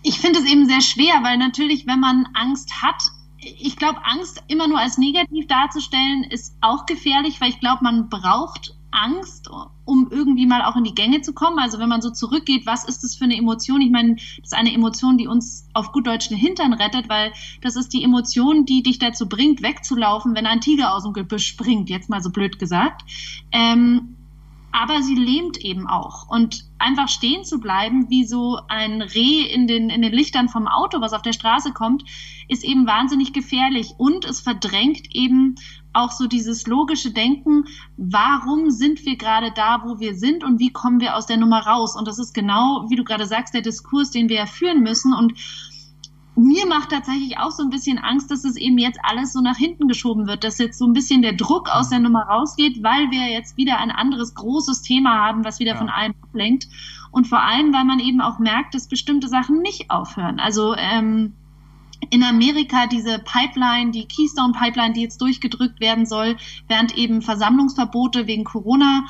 Ich 0.03 0.19
finde 0.19 0.39
es 0.39 0.45
eben 0.45 0.65
sehr 0.65 0.81
schwer, 0.81 1.21
weil 1.21 1.37
natürlich, 1.37 1.85
wenn 1.85 1.99
man 1.99 2.27
Angst 2.33 2.81
hat, 2.81 3.03
ich 3.37 3.75
glaube, 3.75 3.99
Angst 4.03 4.43
immer 4.47 4.67
nur 4.67 4.79
als 4.79 4.97
negativ 4.97 5.47
darzustellen, 5.47 6.23
ist 6.23 6.55
auch 6.61 6.85
gefährlich, 6.85 7.39
weil 7.41 7.49
ich 7.49 7.59
glaube, 7.59 7.83
man 7.83 8.09
braucht 8.09 8.75
Angst, 8.91 9.49
um 9.85 10.09
irgendwie 10.11 10.45
mal 10.45 10.63
auch 10.63 10.75
in 10.75 10.83
die 10.83 10.93
Gänge 10.93 11.21
zu 11.21 11.33
kommen. 11.33 11.59
Also 11.59 11.79
wenn 11.79 11.89
man 11.89 12.01
so 12.01 12.11
zurückgeht, 12.11 12.65
was 12.65 12.83
ist 12.83 13.03
das 13.03 13.15
für 13.15 13.23
eine 13.23 13.37
Emotion? 13.37 13.81
Ich 13.81 13.91
meine, 13.91 14.15
das 14.15 14.51
ist 14.51 14.53
eine 14.53 14.73
Emotion, 14.73 15.17
die 15.17 15.27
uns 15.27 15.67
auf 15.73 15.91
gut 15.91 16.07
Deutsch 16.07 16.29
den 16.29 16.37
Hintern 16.37 16.73
rettet, 16.73 17.09
weil 17.09 17.31
das 17.61 17.75
ist 17.75 17.93
die 17.93 18.03
Emotion, 18.03 18.65
die 18.65 18.83
dich 18.83 18.99
dazu 18.99 19.27
bringt, 19.27 19.61
wegzulaufen, 19.61 20.35
wenn 20.35 20.45
ein 20.45 20.61
Tiger 20.61 20.93
aus 20.93 21.03
dem 21.03 21.13
Gebüsch 21.13 21.47
springt, 21.47 21.89
jetzt 21.89 22.09
mal 22.09 22.21
so 22.21 22.31
blöd 22.31 22.59
gesagt. 22.59 23.03
Ähm, 23.51 24.17
aber 24.71 25.01
sie 25.01 25.15
lähmt 25.15 25.57
eben 25.57 25.87
auch. 25.87 26.29
Und 26.29 26.65
einfach 26.79 27.09
stehen 27.09 27.43
zu 27.43 27.59
bleiben, 27.59 28.09
wie 28.09 28.25
so 28.25 28.59
ein 28.69 29.01
Reh 29.01 29.41
in 29.41 29.67
den, 29.67 29.89
in 29.89 30.01
den 30.01 30.13
Lichtern 30.13 30.47
vom 30.47 30.67
Auto, 30.67 31.01
was 31.01 31.13
auf 31.13 31.21
der 31.21 31.33
Straße 31.33 31.73
kommt, 31.73 32.03
ist 32.47 32.63
eben 32.63 32.87
wahnsinnig 32.87 33.33
gefährlich. 33.33 33.93
Und 33.97 34.25
es 34.25 34.39
verdrängt 34.39 35.13
eben 35.13 35.55
auch 35.93 36.11
so 36.11 36.27
dieses 36.27 36.67
logische 36.67 37.11
Denken, 37.11 37.65
warum 37.97 38.69
sind 38.69 39.05
wir 39.05 39.17
gerade 39.17 39.51
da, 39.53 39.83
wo 39.85 39.99
wir 39.99 40.15
sind 40.15 40.43
und 40.43 40.59
wie 40.59 40.71
kommen 40.71 40.99
wir 40.99 41.15
aus 41.15 41.25
der 41.25 41.37
Nummer 41.37 41.65
raus? 41.65 41.95
Und 41.95 42.07
das 42.07 42.19
ist 42.19 42.33
genau, 42.33 42.85
wie 42.89 42.95
du 42.95 43.03
gerade 43.03 43.25
sagst, 43.25 43.53
der 43.53 43.61
Diskurs, 43.61 44.11
den 44.11 44.29
wir 44.29 44.37
ja 44.37 44.45
führen 44.45 44.81
müssen. 44.81 45.13
Und 45.13 45.33
mir 46.35 46.65
macht 46.65 46.91
tatsächlich 46.91 47.37
auch 47.37 47.51
so 47.51 47.63
ein 47.63 47.69
bisschen 47.69 47.97
Angst, 47.97 48.31
dass 48.31 48.45
es 48.45 48.55
eben 48.55 48.77
jetzt 48.77 48.99
alles 49.03 49.33
so 49.33 49.41
nach 49.41 49.57
hinten 49.57 49.87
geschoben 49.87 50.27
wird, 50.27 50.43
dass 50.43 50.57
jetzt 50.59 50.79
so 50.79 50.85
ein 50.85 50.93
bisschen 50.93 51.21
der 51.21 51.33
Druck 51.33 51.69
aus 51.69 51.89
der 51.89 51.99
Nummer 51.99 52.23
rausgeht, 52.23 52.81
weil 52.83 53.11
wir 53.11 53.29
jetzt 53.29 53.57
wieder 53.57 53.77
ein 53.77 53.91
anderes 53.91 54.33
großes 54.33 54.81
Thema 54.81 55.25
haben, 55.25 55.43
was 55.43 55.59
wieder 55.59 55.73
ja. 55.73 55.77
von 55.77 55.89
allem 55.89 56.13
ablenkt. 56.21 56.67
Und 57.11 57.27
vor 57.27 57.41
allem, 57.41 57.73
weil 57.73 57.83
man 57.83 57.99
eben 57.99 58.21
auch 58.21 58.39
merkt, 58.39 58.73
dass 58.73 58.87
bestimmte 58.87 59.27
Sachen 59.27 59.61
nicht 59.61 59.91
aufhören. 59.91 60.39
Also 60.39 60.73
ähm, 60.75 61.33
in 62.11 62.23
Amerika 62.23 62.87
diese 62.87 63.19
Pipeline, 63.19 63.91
die 63.91 64.07
Keystone 64.07 64.53
Pipeline, 64.53 64.93
die 64.93 65.01
jetzt 65.01 65.21
durchgedrückt 65.21 65.79
werden 65.79 66.05
soll, 66.05 66.37
während 66.67 66.95
eben 66.97 67.21
Versammlungsverbote 67.21 68.27
wegen 68.27 68.43
Corona 68.43 69.05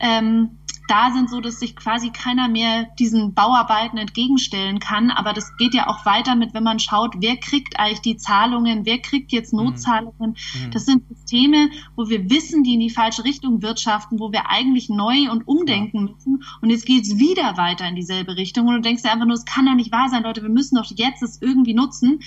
ähm, 0.00 0.57
da 0.90 1.10
sind, 1.12 1.30
so 1.30 1.40
dass 1.40 1.60
sich 1.60 1.76
quasi 1.76 2.10
keiner 2.10 2.48
mehr 2.48 2.86
diesen 2.98 3.34
Bauarbeiten 3.34 3.98
entgegenstellen 3.98 4.80
kann. 4.80 5.10
Aber 5.10 5.32
das 5.32 5.56
geht 5.56 5.74
ja 5.74 5.86
auch 5.86 6.04
weiter 6.04 6.34
mit, 6.34 6.54
wenn 6.54 6.64
man 6.64 6.78
schaut, 6.78 7.14
wer 7.18 7.36
kriegt 7.36 7.78
eigentlich 7.78 8.00
die 8.00 8.16
Zahlungen, 8.16 8.84
wer 8.84 8.98
kriegt 8.98 9.32
jetzt 9.32 9.52
mhm. 9.52 9.64
Notzahlungen. 9.64 10.30
Mhm. 10.30 10.70
Das 10.72 10.86
sind 10.86 11.06
Systeme, 11.08 11.70
wo 11.96 12.08
wir 12.08 12.30
wissen, 12.30 12.64
die 12.64 12.74
in 12.74 12.80
die 12.80 12.90
falsche 12.90 13.24
Richtung 13.24 13.62
wirtschaften, 13.62 14.18
wo 14.18 14.32
wir 14.32 14.50
eigentlich 14.50 14.88
neu 14.88 15.30
und 15.30 15.46
umdenken 15.46 16.06
ja. 16.06 16.12
müssen. 16.12 16.42
Und 16.60 16.70
jetzt 16.70 16.86
geht's 16.86 17.18
wieder 17.18 17.56
weiter 17.56 17.86
in 17.88 17.94
dieselbe 17.94 18.36
Richtung. 18.36 18.66
Und 18.66 18.74
du 18.74 18.80
denkst 18.80 19.02
dir 19.02 19.12
einfach 19.12 19.26
nur, 19.26 19.36
es 19.36 19.44
kann 19.44 19.66
doch 19.66 19.74
nicht 19.74 19.92
wahr 19.92 20.08
sein, 20.10 20.22
Leute, 20.22 20.42
wir 20.42 20.50
müssen 20.50 20.76
doch 20.76 20.90
jetzt 20.96 21.22
es 21.22 21.40
irgendwie 21.40 21.74
nutzen 21.74 22.20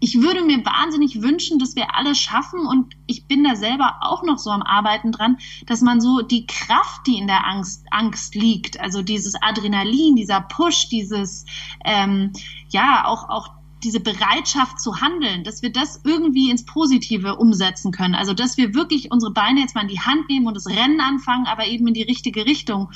ich 0.00 0.20
würde 0.22 0.44
mir 0.44 0.64
wahnsinnig 0.64 1.22
wünschen, 1.22 1.58
dass 1.58 1.76
wir 1.76 1.94
alles 1.94 2.18
schaffen 2.18 2.60
und 2.60 2.94
ich 3.06 3.26
bin 3.26 3.44
da 3.44 3.56
selber 3.56 3.96
auch 4.00 4.22
noch 4.22 4.38
so 4.38 4.50
am 4.50 4.62
Arbeiten 4.62 5.12
dran, 5.12 5.38
dass 5.66 5.80
man 5.80 6.00
so 6.00 6.22
die 6.22 6.46
Kraft, 6.46 7.06
die 7.06 7.18
in 7.18 7.26
der 7.26 7.46
Angst, 7.46 7.84
Angst 7.90 8.34
liegt, 8.34 8.80
also 8.80 9.02
dieses 9.02 9.34
Adrenalin, 9.40 10.16
dieser 10.16 10.40
Push, 10.40 10.88
dieses, 10.88 11.46
ähm, 11.84 12.32
ja, 12.68 13.06
auch, 13.06 13.28
auch 13.28 13.48
diese 13.82 14.00
Bereitschaft 14.00 14.80
zu 14.80 15.00
handeln, 15.00 15.44
dass 15.44 15.62
wir 15.62 15.70
das 15.70 16.00
irgendwie 16.04 16.50
ins 16.50 16.64
Positive 16.64 17.36
umsetzen 17.36 17.92
können. 17.92 18.14
Also, 18.14 18.34
dass 18.34 18.56
wir 18.56 18.74
wirklich 18.74 19.12
unsere 19.12 19.32
Beine 19.32 19.60
jetzt 19.60 19.74
mal 19.74 19.82
in 19.82 19.88
die 19.88 20.00
Hand 20.00 20.28
nehmen 20.28 20.46
und 20.46 20.54
das 20.54 20.66
Rennen 20.66 21.00
anfangen, 21.00 21.46
aber 21.46 21.66
eben 21.66 21.86
in 21.86 21.94
die 21.94 22.02
richtige 22.02 22.44
Richtung. 22.44 22.90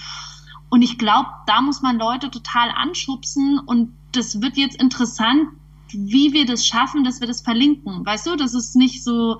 Und 0.70 0.82
ich 0.82 0.98
glaube, 0.98 1.28
da 1.46 1.60
muss 1.60 1.82
man 1.82 1.98
Leute 1.98 2.30
total 2.30 2.70
anschubsen 2.70 3.58
und 3.58 3.92
das 4.12 4.40
wird 4.40 4.56
jetzt 4.56 4.80
interessant, 4.80 5.48
wie 5.94 6.32
wir 6.32 6.46
das 6.46 6.66
schaffen, 6.66 7.04
dass 7.04 7.20
wir 7.20 7.26
das 7.26 7.42
verlinken. 7.42 8.04
Weißt 8.04 8.26
du, 8.26 8.36
das 8.36 8.54
ist 8.54 8.76
nicht 8.76 9.02
so, 9.04 9.38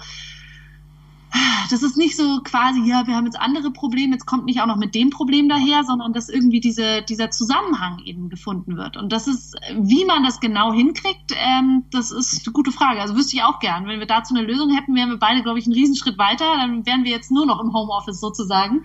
das 1.70 1.82
ist 1.82 1.96
nicht 1.96 2.16
so 2.16 2.40
quasi, 2.42 2.82
ja, 2.84 3.06
wir 3.06 3.16
haben 3.16 3.24
jetzt 3.24 3.40
andere 3.40 3.70
Probleme, 3.70 4.12
jetzt 4.12 4.26
kommt 4.26 4.44
nicht 4.44 4.60
auch 4.60 4.66
noch 4.66 4.76
mit 4.76 4.94
dem 4.94 5.10
Problem 5.10 5.48
daher, 5.48 5.84
sondern 5.84 6.12
dass 6.12 6.28
irgendwie 6.28 6.60
diese, 6.60 7.02
dieser 7.02 7.30
Zusammenhang 7.30 8.00
eben 8.04 8.28
gefunden 8.28 8.76
wird. 8.76 8.96
Und 8.96 9.12
das 9.12 9.26
ist, 9.26 9.56
wie 9.74 10.04
man 10.04 10.22
das 10.22 10.40
genau 10.40 10.72
hinkriegt, 10.72 11.32
ähm, 11.34 11.84
das 11.90 12.10
ist 12.10 12.46
eine 12.46 12.52
gute 12.52 12.72
Frage. 12.72 13.00
Also 13.00 13.16
wüsste 13.16 13.36
ich 13.36 13.42
auch 13.42 13.58
gern. 13.60 13.86
Wenn 13.86 13.98
wir 13.98 14.06
dazu 14.06 14.34
eine 14.34 14.46
Lösung 14.46 14.74
hätten, 14.74 14.94
wären 14.94 15.10
wir 15.10 15.18
beide, 15.18 15.42
glaube 15.42 15.58
ich, 15.58 15.64
einen 15.64 15.74
Riesenschritt 15.74 16.18
weiter. 16.18 16.44
Dann 16.56 16.84
wären 16.84 17.04
wir 17.04 17.10
jetzt 17.10 17.30
nur 17.30 17.46
noch 17.46 17.60
im 17.62 17.72
Homeoffice 17.72 18.20
sozusagen. 18.20 18.82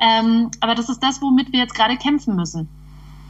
Ähm, 0.00 0.50
aber 0.60 0.74
das 0.74 0.88
ist 0.88 1.00
das, 1.00 1.20
womit 1.20 1.52
wir 1.52 1.58
jetzt 1.58 1.74
gerade 1.74 1.96
kämpfen 1.96 2.36
müssen. 2.36 2.68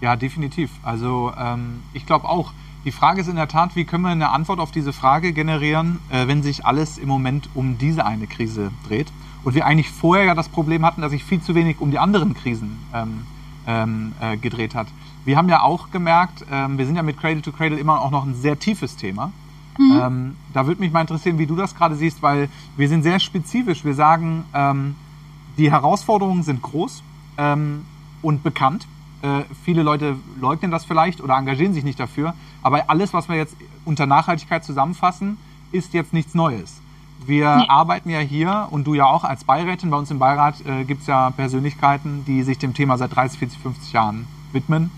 Ja, 0.01 0.17
definitiv. 0.17 0.71
Also 0.83 1.33
ähm, 1.37 1.83
ich 1.95 2.07
glaube 2.07 2.29
auch, 2.29 2.53
die 2.85 2.93
Frage 2.93 3.21
ist 3.21 3.29
in 3.29 3.37
der 3.37 3.49
Tat, 3.49 3.77
wie 3.77 3.85
können 3.85 4.05
wir 4.05 4.11
eine 4.11 4.31
Antwort 4.31 4.59
auf 4.59 4.71
diese 4.71 4.93
Frage 4.93 5.33
generieren, 5.33 5.99
äh, 6.11 6.27
wenn 6.27 6.43
sich 6.43 6.65
alles 6.65 6.99
im 6.99 7.09
Moment 7.09 7.49
um 7.55 7.79
diese 7.79 8.07
eine 8.07 8.27
Krise 8.27 8.71
dreht 8.87 9.13
und 9.45 9.55
wir 9.55 9.67
eigentlich 9.67 9.91
vorher 9.91 10.25
ja 10.25 10.35
das 10.35 10.49
Problem 10.49 10.85
hatten, 10.85 11.01
dass 11.03 11.11
sich 11.11 11.25
viel 11.25 11.41
zu 11.41 11.55
wenig 11.55 11.81
um 11.81 11.91
die 11.91 11.99
anderen 11.99 12.35
Krisen 12.35 12.79
ähm, 12.95 13.27
ähm, 13.67 14.13
äh, 14.21 14.37
gedreht 14.37 14.75
hat. 14.75 14.89
Wir 15.25 15.37
haben 15.37 15.49
ja 15.49 15.63
auch 15.63 15.91
gemerkt, 15.91 16.45
ähm, 16.51 16.79
wir 16.79 16.87
sind 16.87 16.97
ja 16.97 17.03
mit 17.03 17.19
Cradle 17.19 17.43
to 17.43 17.53
Cradle 17.53 17.79
immer 17.79 18.01
auch 18.01 18.11
noch 18.11 18.25
ein 18.25 18.35
sehr 18.35 18.59
tiefes 18.59 18.97
Thema. 18.97 19.33
Mhm. 19.79 20.01
Ähm, 20.03 20.37
da 20.53 20.67
würde 20.67 20.81
mich 20.81 20.93
mal 20.93 21.03
interessieren, 21.03 21.39
wie 21.39 21.47
du 21.47 21.57
das 21.57 21.75
gerade 21.75 21.95
siehst, 21.95 22.23
weil 22.23 22.49
wir 22.77 22.89
sind 22.89 23.03
sehr 23.03 23.21
spezifisch. 23.21 23.85
Wir 23.85 23.95
sagen, 23.95 24.45
ähm, 24.55 24.97
die 25.57 25.71
Herausforderungen 25.71 26.43
sind 26.43 26.63
groß 26.63 27.03
ähm, 27.39 27.85
und 28.23 28.43
bekannt. 28.43 28.87
Äh, 29.23 29.43
viele 29.65 29.83
Leute 29.83 30.17
leugnen 30.41 30.71
das 30.71 30.85
vielleicht 30.85 31.21
oder 31.21 31.37
engagieren 31.37 31.75
sich 31.75 31.85
nicht 31.85 32.00
dafür. 32.00 32.35
Aber 32.62 32.89
alles, 32.89 33.12
was 33.12 33.29
wir 33.29 33.37
jetzt 33.37 33.57
unter 33.85 34.07
Nachhaltigkeit 34.07 34.65
zusammenfassen, 34.65 35.39
ist 35.73 35.95
jetzt 35.95 36.12
nichts 36.12 36.35
Neues. 36.35 36.81
Wir 37.27 37.57
nee. 37.57 37.65
arbeiten 37.69 38.09
ja 38.09 38.21
hier 38.21 38.69
und 38.71 38.87
du 38.87 38.95
ja 38.95 39.05
auch 39.05 39.25
als 39.25 39.45
Beirätin. 39.45 39.91
Bei 39.91 39.99
uns 39.99 40.11
im 40.11 40.19
Beirat 40.19 40.65
äh, 40.67 40.85
gibt 40.85 41.03
es 41.03 41.07
ja 41.07 41.31
Persönlichkeiten, 41.31 42.25
die 42.25 42.43
sich 42.43 42.59
dem 42.59 42.73
Thema 42.73 42.97
seit 42.97 43.15
30, 43.15 43.39
40, 43.39 43.59
50 43.59 43.93
Jahren 43.93 44.27
widmen. 44.53 44.91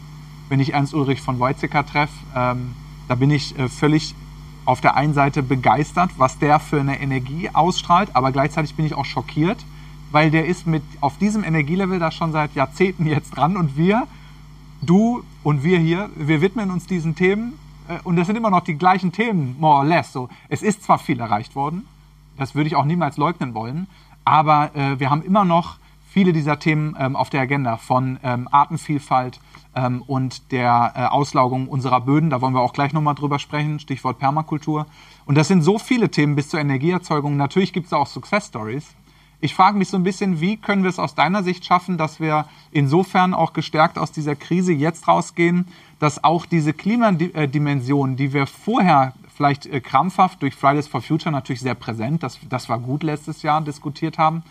Wenn 0.48 0.60
ich 0.60 0.72
Ernst 0.72 0.94
Ulrich 0.94 1.20
von 1.20 1.40
Weizsäcker 1.40 1.84
treffe, 1.84 2.14
ähm, 2.36 2.74
da 3.08 3.16
bin 3.16 3.30
ich 3.30 3.58
äh, 3.58 3.68
völlig 3.68 4.14
auf 4.64 4.80
der 4.80 4.96
einen 4.96 5.14
Seite 5.14 5.42
begeistert, 5.42 6.10
was 6.18 6.38
der 6.38 6.60
für 6.60 6.80
eine 6.80 7.00
Energie 7.00 7.50
ausstrahlt, 7.52 8.14
aber 8.14 8.30
gleichzeitig 8.30 8.76
bin 8.76 8.86
ich 8.86 8.94
auch 8.94 9.04
schockiert, 9.04 9.58
weil 10.12 10.30
der 10.30 10.46
ist 10.46 10.66
mit 10.66 10.82
auf 11.00 11.18
diesem 11.18 11.42
Energielevel 11.42 11.98
da 11.98 12.10
schon 12.10 12.32
seit 12.32 12.54
Jahrzehnten 12.54 13.06
jetzt 13.06 13.30
dran 13.30 13.56
und 13.56 13.76
wir, 13.76 14.06
du 14.80 15.24
und 15.42 15.64
wir 15.64 15.78
hier, 15.78 16.10
wir 16.16 16.40
widmen 16.40 16.70
uns 16.70 16.86
diesen 16.86 17.14
Themen 17.14 17.58
äh, 17.88 17.98
und 18.04 18.16
das 18.16 18.26
sind 18.26 18.36
immer 18.36 18.50
noch 18.50 18.62
die 18.62 18.74
gleichen 18.74 19.12
Themen, 19.12 19.56
more 19.58 19.78
or 19.78 19.84
less. 19.84 20.12
So, 20.12 20.28
es 20.48 20.62
ist 20.62 20.84
zwar 20.84 20.98
viel 20.98 21.18
erreicht 21.18 21.56
worden, 21.56 21.86
das 22.36 22.54
würde 22.54 22.68
ich 22.68 22.76
auch 22.76 22.84
niemals 22.84 23.16
leugnen 23.16 23.54
wollen, 23.54 23.86
aber 24.24 24.74
äh, 24.76 25.00
wir 25.00 25.10
haben 25.10 25.22
immer 25.22 25.44
noch 25.44 25.78
viele 26.12 26.34
dieser 26.34 26.58
Themen 26.58 26.94
ähm, 26.98 27.16
auf 27.16 27.30
der 27.30 27.40
Agenda 27.40 27.78
von 27.78 28.18
ähm, 28.22 28.46
Artenvielfalt 28.50 29.40
ähm, 29.74 30.02
und 30.06 30.52
der 30.52 30.92
äh, 30.94 31.04
Auslaugung 31.06 31.68
unserer 31.68 32.02
Böden. 32.02 32.28
Da 32.28 32.42
wollen 32.42 32.52
wir 32.52 32.60
auch 32.60 32.74
gleich 32.74 32.92
nochmal 32.92 33.14
drüber 33.14 33.38
sprechen, 33.38 33.80
Stichwort 33.80 34.18
Permakultur. 34.18 34.86
Und 35.24 35.36
das 35.36 35.48
sind 35.48 35.62
so 35.62 35.78
viele 35.78 36.10
Themen 36.10 36.36
bis 36.36 36.50
zur 36.50 36.60
Energieerzeugung. 36.60 37.38
Natürlich 37.38 37.72
gibt 37.72 37.86
es 37.86 37.94
auch 37.94 38.06
Success 38.06 38.48
Stories. 38.48 38.94
Ich 39.44 39.56
frage 39.56 39.76
mich 39.76 39.88
so 39.88 39.96
ein 39.96 40.04
bisschen, 40.04 40.40
wie 40.40 40.56
können 40.56 40.84
wir 40.84 40.90
es 40.90 41.00
aus 41.00 41.16
deiner 41.16 41.42
Sicht 41.42 41.64
schaffen, 41.64 41.98
dass 41.98 42.20
wir 42.20 42.46
insofern 42.70 43.34
auch 43.34 43.52
gestärkt 43.52 43.98
aus 43.98 44.12
dieser 44.12 44.36
Krise 44.36 44.72
jetzt 44.72 45.08
rausgehen, 45.08 45.66
dass 45.98 46.22
auch 46.22 46.46
diese 46.46 46.72
Klimadimension, 46.72 48.14
die 48.14 48.32
wir 48.32 48.46
vorher 48.46 49.14
vielleicht 49.34 49.66
äh, 49.66 49.80
krampfhaft 49.80 50.42
durch 50.42 50.54
Fridays 50.54 50.86
for 50.86 51.02
Future 51.02 51.32
natürlich 51.32 51.60
sehr 51.60 51.74
präsent, 51.74 52.22
das, 52.22 52.38
das 52.48 52.68
war 52.68 52.78
gut 52.78 53.02
letztes 53.02 53.42
Jahr 53.42 53.60
diskutiert 53.60 54.16
haben, 54.16 54.44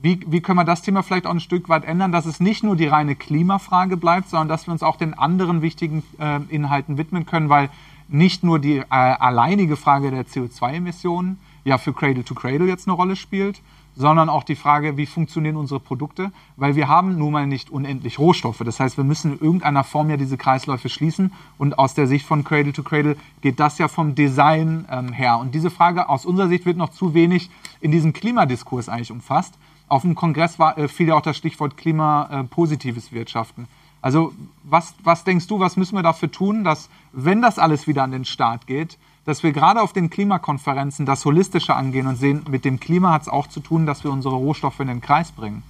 wie, 0.00 0.20
wie 0.26 0.40
können 0.40 0.56
wir 0.56 0.64
das 0.64 0.80
Thema 0.80 1.02
vielleicht 1.02 1.26
auch 1.26 1.32
ein 1.32 1.40
Stück 1.40 1.68
weit 1.68 1.84
ändern, 1.84 2.10
dass 2.10 2.24
es 2.24 2.40
nicht 2.40 2.64
nur 2.64 2.76
die 2.76 2.86
reine 2.86 3.16
Klimafrage 3.16 3.98
bleibt, 3.98 4.30
sondern 4.30 4.48
dass 4.48 4.66
wir 4.66 4.72
uns 4.72 4.82
auch 4.82 4.96
den 4.96 5.12
anderen 5.12 5.60
wichtigen 5.60 6.02
äh, 6.18 6.40
Inhalten 6.48 6.96
widmen 6.96 7.26
können, 7.26 7.50
weil 7.50 7.68
nicht 8.08 8.42
nur 8.42 8.58
die 8.58 8.78
äh, 8.78 8.84
alleinige 8.88 9.76
Frage 9.76 10.10
der 10.10 10.24
CO2-Emissionen 10.24 11.38
ja 11.64 11.76
für 11.76 11.92
Cradle 11.92 12.24
to 12.24 12.34
Cradle 12.34 12.68
jetzt 12.68 12.88
eine 12.88 12.96
Rolle 12.96 13.16
spielt, 13.16 13.60
sondern 13.96 14.28
auch 14.28 14.44
die 14.44 14.56
Frage, 14.56 14.96
wie 14.96 15.06
funktionieren 15.06 15.56
unsere 15.56 15.80
Produkte, 15.80 16.32
weil 16.56 16.76
wir 16.76 16.88
haben 16.88 17.18
nun 17.18 17.32
mal 17.32 17.46
nicht 17.46 17.70
unendlich 17.70 18.18
Rohstoffe. 18.18 18.62
Das 18.64 18.80
heißt, 18.80 18.96
wir 18.96 19.04
müssen 19.04 19.32
in 19.32 19.38
irgendeiner 19.40 19.84
Form 19.84 20.10
ja 20.10 20.16
diese 20.16 20.36
Kreisläufe 20.36 20.88
schließen 20.88 21.32
und 21.58 21.78
aus 21.78 21.94
der 21.94 22.06
Sicht 22.06 22.26
von 22.26 22.44
Cradle 22.44 22.72
to 22.72 22.82
Cradle 22.82 23.16
geht 23.40 23.60
das 23.60 23.78
ja 23.78 23.88
vom 23.88 24.14
Design 24.14 24.86
ähm, 24.90 25.12
her. 25.12 25.38
Und 25.38 25.54
diese 25.54 25.70
Frage 25.70 26.08
aus 26.08 26.24
unserer 26.24 26.48
Sicht 26.48 26.66
wird 26.66 26.76
noch 26.76 26.90
zu 26.90 27.14
wenig 27.14 27.50
in 27.80 27.90
diesem 27.90 28.12
Klimadiskurs 28.12 28.88
eigentlich 28.88 29.12
umfasst. 29.12 29.54
Auf 29.88 30.02
dem 30.02 30.14
Kongress 30.14 30.58
war, 30.58 30.78
äh, 30.78 30.88
fiel 30.88 31.08
ja 31.08 31.14
auch 31.16 31.22
das 31.22 31.36
Stichwort 31.36 31.76
klimapositives 31.76 33.08
äh, 33.08 33.12
Wirtschaften. 33.12 33.66
Also 34.02 34.32
was, 34.64 34.94
was 35.02 35.24
denkst 35.24 35.46
du, 35.46 35.60
was 35.60 35.76
müssen 35.76 35.96
wir 35.96 36.02
dafür 36.02 36.30
tun, 36.30 36.64
dass, 36.64 36.88
wenn 37.12 37.42
das 37.42 37.58
alles 37.58 37.86
wieder 37.86 38.02
an 38.02 38.12
den 38.12 38.24
Start 38.24 38.66
geht, 38.66 38.98
dass 39.30 39.44
wir 39.44 39.52
gerade 39.52 39.80
auf 39.80 39.92
den 39.92 40.10
Klimakonferenzen 40.10 41.06
das 41.06 41.24
Holistische 41.24 41.76
angehen 41.76 42.08
und 42.08 42.16
sehen, 42.16 42.44
mit 42.50 42.64
dem 42.64 42.80
Klima 42.80 43.12
hat 43.12 43.22
es 43.22 43.28
auch 43.28 43.46
zu 43.46 43.60
tun, 43.60 43.86
dass 43.86 44.02
wir 44.02 44.10
unsere 44.10 44.34
Rohstoffe 44.34 44.80
in 44.80 44.88
den 44.88 45.00
Kreis 45.00 45.30
bringen. 45.30 45.62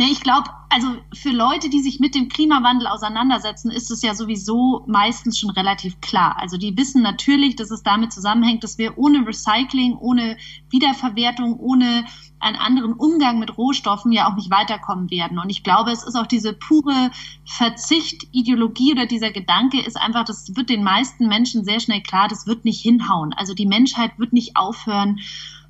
Ja, 0.00 0.06
ich 0.10 0.22
glaube, 0.22 0.48
also 0.70 0.96
für 1.12 1.28
Leute, 1.28 1.68
die 1.68 1.82
sich 1.82 2.00
mit 2.00 2.14
dem 2.14 2.30
Klimawandel 2.30 2.86
auseinandersetzen, 2.86 3.70
ist 3.70 3.90
es 3.90 4.00
ja 4.00 4.14
sowieso 4.14 4.82
meistens 4.86 5.38
schon 5.38 5.50
relativ 5.50 6.00
klar. 6.00 6.38
Also 6.38 6.56
die 6.56 6.74
wissen 6.74 7.02
natürlich, 7.02 7.54
dass 7.54 7.70
es 7.70 7.82
damit 7.82 8.10
zusammenhängt, 8.10 8.64
dass 8.64 8.78
wir 8.78 8.96
ohne 8.96 9.26
Recycling, 9.26 9.98
ohne 9.98 10.38
Wiederverwertung, 10.70 11.60
ohne 11.60 12.06
einen 12.38 12.56
anderen 12.56 12.94
Umgang 12.94 13.40
mit 13.40 13.58
Rohstoffen 13.58 14.10
ja 14.10 14.26
auch 14.26 14.36
nicht 14.36 14.50
weiterkommen 14.50 15.10
werden. 15.10 15.38
Und 15.38 15.50
ich 15.50 15.64
glaube, 15.64 15.90
es 15.90 16.02
ist 16.02 16.16
auch 16.16 16.26
diese 16.26 16.54
pure 16.54 17.10
Verzicht-Ideologie 17.44 18.92
oder 18.92 19.04
dieser 19.04 19.32
Gedanke 19.32 19.82
ist 19.82 20.00
einfach, 20.00 20.24
das 20.24 20.56
wird 20.56 20.70
den 20.70 20.82
meisten 20.82 21.28
Menschen 21.28 21.62
sehr 21.62 21.78
schnell 21.78 22.00
klar, 22.00 22.26
das 22.26 22.46
wird 22.46 22.64
nicht 22.64 22.80
hinhauen. 22.80 23.34
Also 23.34 23.52
die 23.52 23.66
Menschheit 23.66 24.18
wird 24.18 24.32
nicht 24.32 24.56
aufhören, 24.56 25.20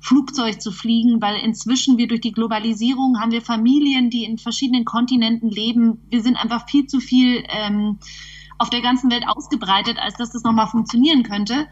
Flugzeug 0.01 0.61
zu 0.61 0.71
fliegen, 0.71 1.21
weil 1.21 1.37
inzwischen 1.37 1.97
wir 1.97 2.07
durch 2.07 2.21
die 2.21 2.31
Globalisierung 2.31 3.19
haben 3.19 3.31
wir 3.31 3.41
Familien, 3.41 4.09
die 4.09 4.25
in 4.25 4.39
verschiedenen 4.39 4.83
Kontinenten 4.83 5.49
leben. 5.49 5.99
Wir 6.09 6.21
sind 6.21 6.37
einfach 6.37 6.67
viel 6.67 6.87
zu 6.87 6.99
viel 6.99 7.43
ähm, 7.49 7.99
auf 8.57 8.69
der 8.69 8.81
ganzen 8.81 9.11
Welt 9.11 9.25
ausgebreitet, 9.27 9.97
als 9.99 10.15
dass 10.15 10.31
das 10.31 10.43
nochmal 10.43 10.67
funktionieren 10.67 11.23
könnte. 11.23 11.67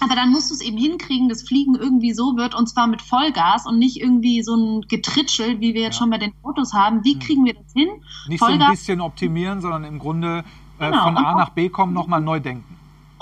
Aber 0.00 0.14
dann 0.14 0.30
musst 0.30 0.50
du 0.50 0.54
es 0.54 0.60
eben 0.60 0.78
hinkriegen, 0.78 1.28
dass 1.28 1.42
Fliegen 1.42 1.74
irgendwie 1.74 2.12
so 2.12 2.36
wird 2.36 2.54
und 2.54 2.68
zwar 2.68 2.86
mit 2.86 3.02
Vollgas 3.02 3.66
und 3.66 3.78
nicht 3.78 4.00
irgendwie 4.00 4.42
so 4.42 4.54
ein 4.54 4.80
Getritschel, 4.82 5.60
wie 5.60 5.74
wir 5.74 5.82
jetzt 5.82 5.94
ja. 5.94 6.00
schon 6.00 6.10
bei 6.10 6.18
den 6.18 6.32
Autos 6.42 6.72
haben. 6.72 7.04
Wie 7.04 7.14
hm. 7.14 7.20
kriegen 7.20 7.44
wir 7.44 7.54
das 7.54 7.72
hin? 7.72 7.88
Nicht 8.28 8.38
Vollgas. 8.38 8.58
so 8.58 8.64
ein 8.64 8.72
bisschen 8.72 9.00
optimieren, 9.00 9.60
sondern 9.60 9.84
im 9.84 9.98
Grunde 9.98 10.44
äh, 10.78 10.90
genau. 10.90 11.04
von 11.04 11.16
A 11.16 11.34
nach 11.36 11.50
B 11.50 11.68
kommen, 11.68 11.92
nochmal 11.94 12.20
neu 12.20 12.40
denken 12.40 12.74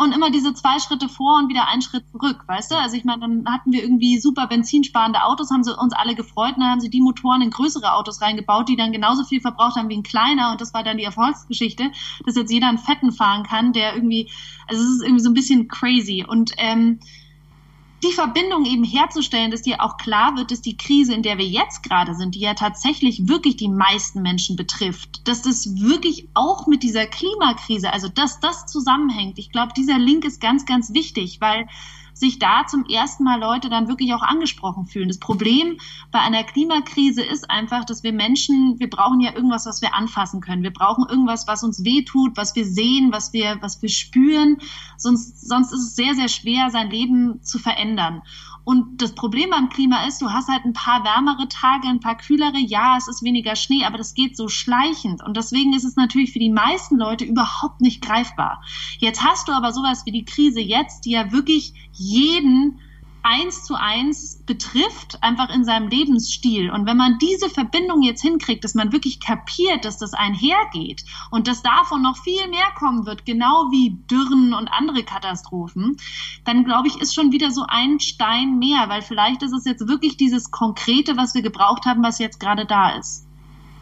und 0.02 0.12
immer 0.12 0.30
diese 0.30 0.54
zwei 0.54 0.78
Schritte 0.78 1.08
vor 1.08 1.38
und 1.38 1.48
wieder 1.48 1.68
einen 1.68 1.82
Schritt 1.82 2.04
zurück, 2.10 2.44
weißt 2.46 2.70
du? 2.70 2.76
Also 2.76 2.96
ich 2.96 3.04
meine, 3.04 3.20
dann 3.20 3.44
hatten 3.46 3.72
wir 3.72 3.82
irgendwie 3.82 4.18
super 4.18 4.46
benzinsparende 4.46 5.22
Autos, 5.22 5.50
haben 5.50 5.64
sie 5.64 5.76
uns 5.76 5.92
alle 5.92 6.14
gefreut, 6.14 6.54
dann 6.56 6.70
haben 6.70 6.80
sie 6.80 6.90
die 6.90 7.00
Motoren 7.00 7.42
in 7.42 7.50
größere 7.50 7.94
Autos 7.94 8.20
reingebaut, 8.20 8.68
die 8.68 8.76
dann 8.76 8.92
genauso 8.92 9.24
viel 9.24 9.40
verbraucht 9.40 9.76
haben 9.76 9.88
wie 9.88 9.96
ein 9.96 10.02
kleiner 10.02 10.52
und 10.52 10.60
das 10.60 10.74
war 10.74 10.82
dann 10.82 10.98
die 10.98 11.04
Erfolgsgeschichte, 11.04 11.90
dass 12.24 12.36
jetzt 12.36 12.52
jeder 12.52 12.68
einen 12.68 12.78
fetten 12.78 13.12
fahren 13.12 13.44
kann, 13.44 13.72
der 13.72 13.94
irgendwie, 13.94 14.30
also 14.66 14.82
es 14.82 14.90
ist 14.90 15.02
irgendwie 15.02 15.22
so 15.22 15.30
ein 15.30 15.34
bisschen 15.34 15.68
crazy 15.68 16.24
und 16.26 16.52
ähm, 16.58 17.00
die 18.04 18.12
Verbindung 18.12 18.64
eben 18.64 18.84
herzustellen, 18.84 19.50
dass 19.50 19.62
dir 19.62 19.80
auch 19.80 19.96
klar 19.96 20.36
wird, 20.36 20.50
dass 20.50 20.60
die 20.60 20.76
Krise, 20.76 21.14
in 21.14 21.22
der 21.22 21.38
wir 21.38 21.46
jetzt 21.46 21.82
gerade 21.82 22.14
sind, 22.14 22.34
die 22.34 22.40
ja 22.40 22.54
tatsächlich 22.54 23.28
wirklich 23.28 23.56
die 23.56 23.68
meisten 23.68 24.22
Menschen 24.22 24.56
betrifft, 24.56 25.26
dass 25.28 25.42
das 25.42 25.76
wirklich 25.76 26.28
auch 26.34 26.66
mit 26.66 26.82
dieser 26.82 27.06
Klimakrise, 27.06 27.92
also 27.92 28.08
dass 28.08 28.40
das 28.40 28.66
zusammenhängt. 28.66 29.38
Ich 29.38 29.52
glaube, 29.52 29.72
dieser 29.76 29.98
Link 29.98 30.24
ist 30.24 30.40
ganz, 30.40 30.66
ganz 30.66 30.92
wichtig, 30.92 31.40
weil 31.40 31.68
sich 32.22 32.38
da 32.38 32.66
zum 32.66 32.86
ersten 32.86 33.24
Mal 33.24 33.40
Leute 33.40 33.68
dann 33.68 33.88
wirklich 33.88 34.14
auch 34.14 34.22
angesprochen 34.22 34.86
fühlen. 34.86 35.08
Das 35.08 35.18
Problem 35.18 35.78
bei 36.12 36.20
einer 36.20 36.44
Klimakrise 36.44 37.20
ist 37.20 37.50
einfach, 37.50 37.84
dass 37.84 38.04
wir 38.04 38.12
Menschen, 38.12 38.78
wir 38.78 38.88
brauchen 38.88 39.20
ja 39.20 39.34
irgendwas, 39.34 39.66
was 39.66 39.82
wir 39.82 39.92
anfassen 39.94 40.40
können. 40.40 40.62
Wir 40.62 40.72
brauchen 40.72 41.04
irgendwas, 41.08 41.48
was 41.48 41.64
uns 41.64 41.84
wehtut, 41.84 42.36
was 42.36 42.54
wir 42.54 42.64
sehen, 42.64 43.10
was 43.12 43.32
wir, 43.32 43.58
was 43.60 43.82
wir 43.82 43.88
spüren. 43.88 44.58
Sonst, 44.96 45.46
sonst 45.46 45.72
ist 45.72 45.80
es 45.80 45.96
sehr, 45.96 46.14
sehr 46.14 46.28
schwer, 46.28 46.70
sein 46.70 46.90
Leben 46.90 47.42
zu 47.42 47.58
verändern. 47.58 48.22
Und 48.64 49.02
das 49.02 49.14
Problem 49.14 49.50
beim 49.50 49.68
Klima 49.68 50.06
ist, 50.06 50.22
du 50.22 50.30
hast 50.30 50.48
halt 50.48 50.64
ein 50.64 50.72
paar 50.72 51.04
wärmere 51.04 51.48
Tage, 51.48 51.88
ein 51.88 52.00
paar 52.00 52.16
kühlere. 52.16 52.58
Ja, 52.58 52.96
es 52.96 53.08
ist 53.08 53.22
weniger 53.22 53.56
Schnee, 53.56 53.84
aber 53.84 53.98
das 53.98 54.14
geht 54.14 54.36
so 54.36 54.48
schleichend. 54.48 55.22
Und 55.22 55.36
deswegen 55.36 55.72
ist 55.72 55.84
es 55.84 55.96
natürlich 55.96 56.32
für 56.32 56.38
die 56.38 56.50
meisten 56.50 56.96
Leute 56.96 57.24
überhaupt 57.24 57.80
nicht 57.80 58.02
greifbar. 58.02 58.62
Jetzt 58.98 59.24
hast 59.24 59.48
du 59.48 59.52
aber 59.52 59.72
sowas 59.72 60.06
wie 60.06 60.12
die 60.12 60.24
Krise 60.24 60.60
jetzt, 60.60 61.04
die 61.04 61.10
ja 61.10 61.32
wirklich 61.32 61.74
jeden 61.92 62.78
eins 63.22 63.64
zu 63.64 63.74
eins 63.74 64.42
betrifft, 64.46 65.22
einfach 65.22 65.48
in 65.54 65.64
seinem 65.64 65.88
Lebensstil. 65.88 66.70
Und 66.70 66.86
wenn 66.86 66.96
man 66.96 67.18
diese 67.18 67.48
Verbindung 67.48 68.02
jetzt 68.02 68.22
hinkriegt, 68.22 68.64
dass 68.64 68.74
man 68.74 68.92
wirklich 68.92 69.20
kapiert, 69.20 69.84
dass 69.84 69.98
das 69.98 70.14
einhergeht 70.14 71.04
und 71.30 71.48
dass 71.48 71.62
davon 71.62 72.02
noch 72.02 72.16
viel 72.16 72.48
mehr 72.48 72.70
kommen 72.76 73.06
wird, 73.06 73.24
genau 73.24 73.66
wie 73.70 73.98
Dürren 74.10 74.54
und 74.54 74.68
andere 74.68 75.04
Katastrophen, 75.04 75.96
dann 76.44 76.64
glaube 76.64 76.88
ich, 76.88 77.00
ist 77.00 77.14
schon 77.14 77.32
wieder 77.32 77.50
so 77.50 77.64
ein 77.68 78.00
Stein 78.00 78.58
mehr, 78.58 78.88
weil 78.88 79.02
vielleicht 79.02 79.42
ist 79.42 79.52
es 79.52 79.64
jetzt 79.64 79.86
wirklich 79.88 80.16
dieses 80.16 80.50
Konkrete, 80.50 81.16
was 81.16 81.34
wir 81.34 81.42
gebraucht 81.42 81.86
haben, 81.86 82.02
was 82.02 82.18
jetzt 82.18 82.40
gerade 82.40 82.66
da 82.66 82.90
ist. 82.90 83.26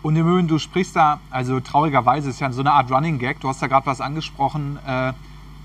Und 0.03 0.17
im 0.17 0.27
Übrigen, 0.27 0.49
du 0.49 0.59
sprichst 0.59 0.97
da, 0.97 1.21
also 1.31 1.61
traurigerweise 1.61 2.31
ist 2.31 2.41
ja 2.41 2.51
so 2.53 2.61
eine 2.61 2.73
Art 2.73 2.91
Running 2.91 3.19
Gag, 3.19 3.41
du 3.41 3.49
hast 3.49 3.61
da 3.61 3.67
gerade 3.67 3.87
was 3.87 4.01
angesprochen, 4.01 4.79
äh, 4.87 5.13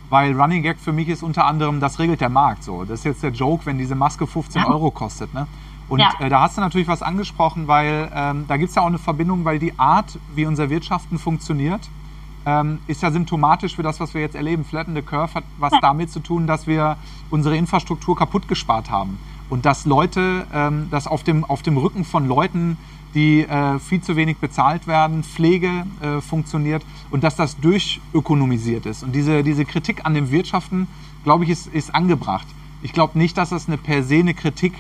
weil 0.10 0.39
Running 0.39 0.63
Gag 0.63 0.80
für 0.80 0.91
mich 0.91 1.10
ist 1.10 1.24
unter 1.24 1.46
anderem, 1.46 1.80
das 1.80 2.00
regelt 2.00 2.22
der 2.22 2.30
Markt 2.30 2.63
so. 2.63 2.84
Das 2.84 3.00
ist 3.00 3.06
jetzt 3.06 3.24
der 3.24 3.32
Joke, 3.32 3.65
wenn 3.65 3.78
diese 3.78 3.96
Maske 3.96 4.28
15 4.28 4.62
ja. 4.62 4.68
Euro 4.70 4.91
kostet. 4.91 5.34
Ne? 5.34 5.48
Und 5.88 6.00
ja. 6.00 6.12
äh, 6.20 6.30
da 6.30 6.41
hast 6.41 6.58
du 6.58 6.62
natürlich 6.62 6.88
was 6.88 7.02
angesprochen, 7.02 7.68
weil 7.68 8.12
ähm, 8.13 8.46
da 8.48 8.58
gibt 8.58 8.70
es 8.70 8.76
ja 8.76 8.82
auch 8.82 8.88
eine 8.88 8.98
Verbindung, 8.98 9.46
weil 9.46 9.60
die 9.60 9.78
Art, 9.78 10.18
wie 10.34 10.46
unser 10.46 10.70
Wirtschaften 10.70 11.20
funktioniert, 11.20 11.89
ähm, 12.46 12.80
ist 12.88 13.02
ja 13.02 13.12
symptomatisch 13.12 13.76
für 13.76 13.84
das, 13.84 14.00
was 14.00 14.13
wir 14.13 14.22
jetzt 14.22 14.36
erleben. 14.36 14.65
Flatten 14.65 14.96
the 14.96 15.02
Curve 15.02 15.34
hat 15.34 15.44
was 15.58 15.74
ja. 15.74 15.80
damit 15.82 16.12
zu 16.12 16.20
tun, 16.20 16.48
dass 16.48 16.68
wir 16.68 16.98
unsere 17.30 17.58
Infrastruktur 17.58 18.15
kaputt 18.15 18.48
gespart 18.48 18.89
haben. 18.89 19.20
Und 19.50 19.65
dass 19.65 19.86
Leute, 19.86 20.48
ähm, 20.54 20.88
dass 20.89 21.08
auf 21.08 21.24
dem, 21.24 21.44
auf 21.44 21.62
dem 21.62 21.78
Rücken 21.78 22.04
von 22.04 22.28
Leuten 22.28 22.78
die 23.15 23.41
äh, 23.43 23.80
viel 23.80 24.01
zu 24.01 24.15
wenig 24.15 24.38
bezahlt 24.38 24.88
werden, 24.88 25.23
Pflege 25.23 25.86
äh, 26.01 26.21
funktioniert 26.21 26.84
und 27.10 27.23
dass 27.23 27.36
das 27.36 27.58
durchökonomisiert 27.58 28.86
ist. 28.86 29.04
Und 29.04 29.13
diese, 29.13 29.41
diese 29.41 29.65
Kritik 29.65 30.06
an 30.06 30.13
dem 30.13 30.30
Wirtschaften, 30.32 30.88
glaube 31.23 31.45
ich, 31.45 31.49
ist, 31.49 31.67
ist 31.67 31.95
angebracht. 31.95 32.45
Ich 32.84 32.93
glaube 32.93 33.17
nicht, 33.17 33.38
dass 33.38 33.49
das 33.49 33.67
eine 33.67 33.78
per 33.78 34.04
se 34.04 34.17
eine 34.17 34.34
Kritik, 34.34 34.73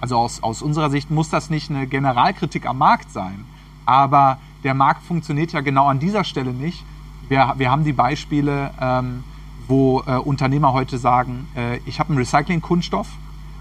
also 0.00 0.16
aus, 0.16 0.42
aus 0.42 0.62
unserer 0.62 0.90
Sicht 0.90 1.10
muss 1.10 1.30
das 1.30 1.50
nicht 1.50 1.70
eine 1.70 1.86
Generalkritik 1.86 2.66
am 2.66 2.78
Markt 2.78 3.10
sein. 3.10 3.44
Aber 3.86 4.38
der 4.64 4.74
Markt 4.74 5.02
funktioniert 5.02 5.52
ja 5.52 5.60
genau 5.60 5.86
an 5.88 5.98
dieser 5.98 6.24
Stelle 6.24 6.52
nicht. 6.52 6.84
Wir, 7.28 7.54
wir 7.56 7.70
haben 7.70 7.84
die 7.84 7.92
Beispiele, 7.94 8.70
ähm, 8.80 9.24
wo 9.66 10.02
äh, 10.06 10.16
Unternehmer 10.16 10.72
heute 10.74 10.98
sagen, 10.98 11.48
äh, 11.56 11.78
ich 11.86 12.00
habe 12.00 12.10
einen 12.10 12.18
Recycling-Kunststoff, 12.18 13.08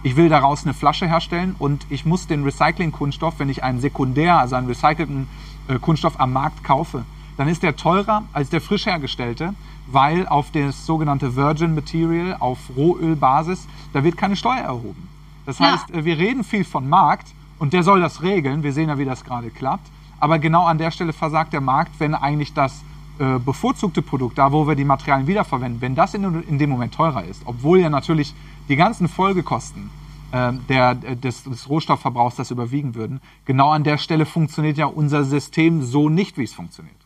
ich 0.03 0.15
will 0.15 0.29
daraus 0.29 0.63
eine 0.63 0.73
Flasche 0.73 1.07
herstellen 1.07 1.55
und 1.60 1.86
ich 1.89 2.05
muss 2.05 2.27
den 2.27 2.43
Recycling-Kunststoff, 2.43 3.36
wenn 3.39 3.49
ich 3.49 3.63
einen 3.63 3.79
Sekundär, 3.79 4.39
also 4.39 4.55
einen 4.55 4.67
recycelten 4.67 5.27
äh, 5.67 5.79
Kunststoff 5.79 6.19
am 6.19 6.33
Markt 6.33 6.63
kaufe, 6.63 7.03
dann 7.38 7.47
ist 7.47 7.63
der 7.63 7.75
teurer 7.75 8.23
als 8.33 8.49
der 8.49 8.62
frisch 8.62 8.86
hergestellte, 8.86 9.53
weil 9.88 10.27
auf 10.27 10.51
das 10.51 10.86
sogenannte 10.86 11.36
Virgin 11.36 11.75
Material, 11.75 12.36
auf 12.39 12.57
Rohölbasis, 12.75 13.67
da 13.93 14.03
wird 14.03 14.17
keine 14.17 14.36
Steuer 14.36 14.57
erhoben. 14.57 15.07
Das 15.45 15.60
heißt, 15.60 15.91
äh, 15.91 16.05
wir 16.05 16.17
reden 16.17 16.43
viel 16.43 16.63
von 16.63 16.88
Markt 16.88 17.27
und 17.60 17.73
der 17.73 17.83
soll 17.83 18.01
das 18.01 18.21
regeln. 18.21 18.63
Wir 18.63 18.73
sehen 18.73 18.89
ja, 18.89 18.97
wie 18.97 19.05
das 19.05 19.23
gerade 19.23 19.49
klappt. 19.49 19.88
Aber 20.19 20.39
genau 20.39 20.65
an 20.65 20.77
der 20.77 20.91
Stelle 20.91 21.13
versagt 21.13 21.53
der 21.53 21.62
Markt, 21.62 21.91
wenn 21.99 22.15
eigentlich 22.15 22.53
das 22.53 22.83
äh, 23.19 23.39
bevorzugte 23.39 24.01
Produkt, 24.01 24.38
da 24.38 24.51
wo 24.51 24.67
wir 24.67 24.75
die 24.75 24.83
Materialien 24.83 25.27
wiederverwenden, 25.27 25.81
wenn 25.81 25.95
das 25.95 26.13
in, 26.13 26.43
in 26.43 26.57
dem 26.57 26.69
Moment 26.69 26.93
teurer 26.93 27.23
ist, 27.23 27.41
obwohl 27.45 27.79
ja 27.79 27.89
natürlich 27.89 28.33
die 28.69 28.75
ganzen 28.75 29.08
Folgekosten 29.08 29.89
äh, 30.32 30.53
der, 30.69 30.95
des, 30.95 31.43
des 31.43 31.69
Rohstoffverbrauchs 31.69 32.36
das 32.36 32.51
überwiegen 32.51 32.95
würden. 32.95 33.21
Genau 33.45 33.69
an 33.69 33.84
der 33.84 33.97
Stelle 33.97 34.25
funktioniert 34.25 34.77
ja 34.77 34.86
unser 34.86 35.23
System 35.23 35.84
so 35.84 36.10
nicht, 36.10 36.38
wie 36.38 36.43
es 36.43 36.53
funktioniert. 36.53 36.97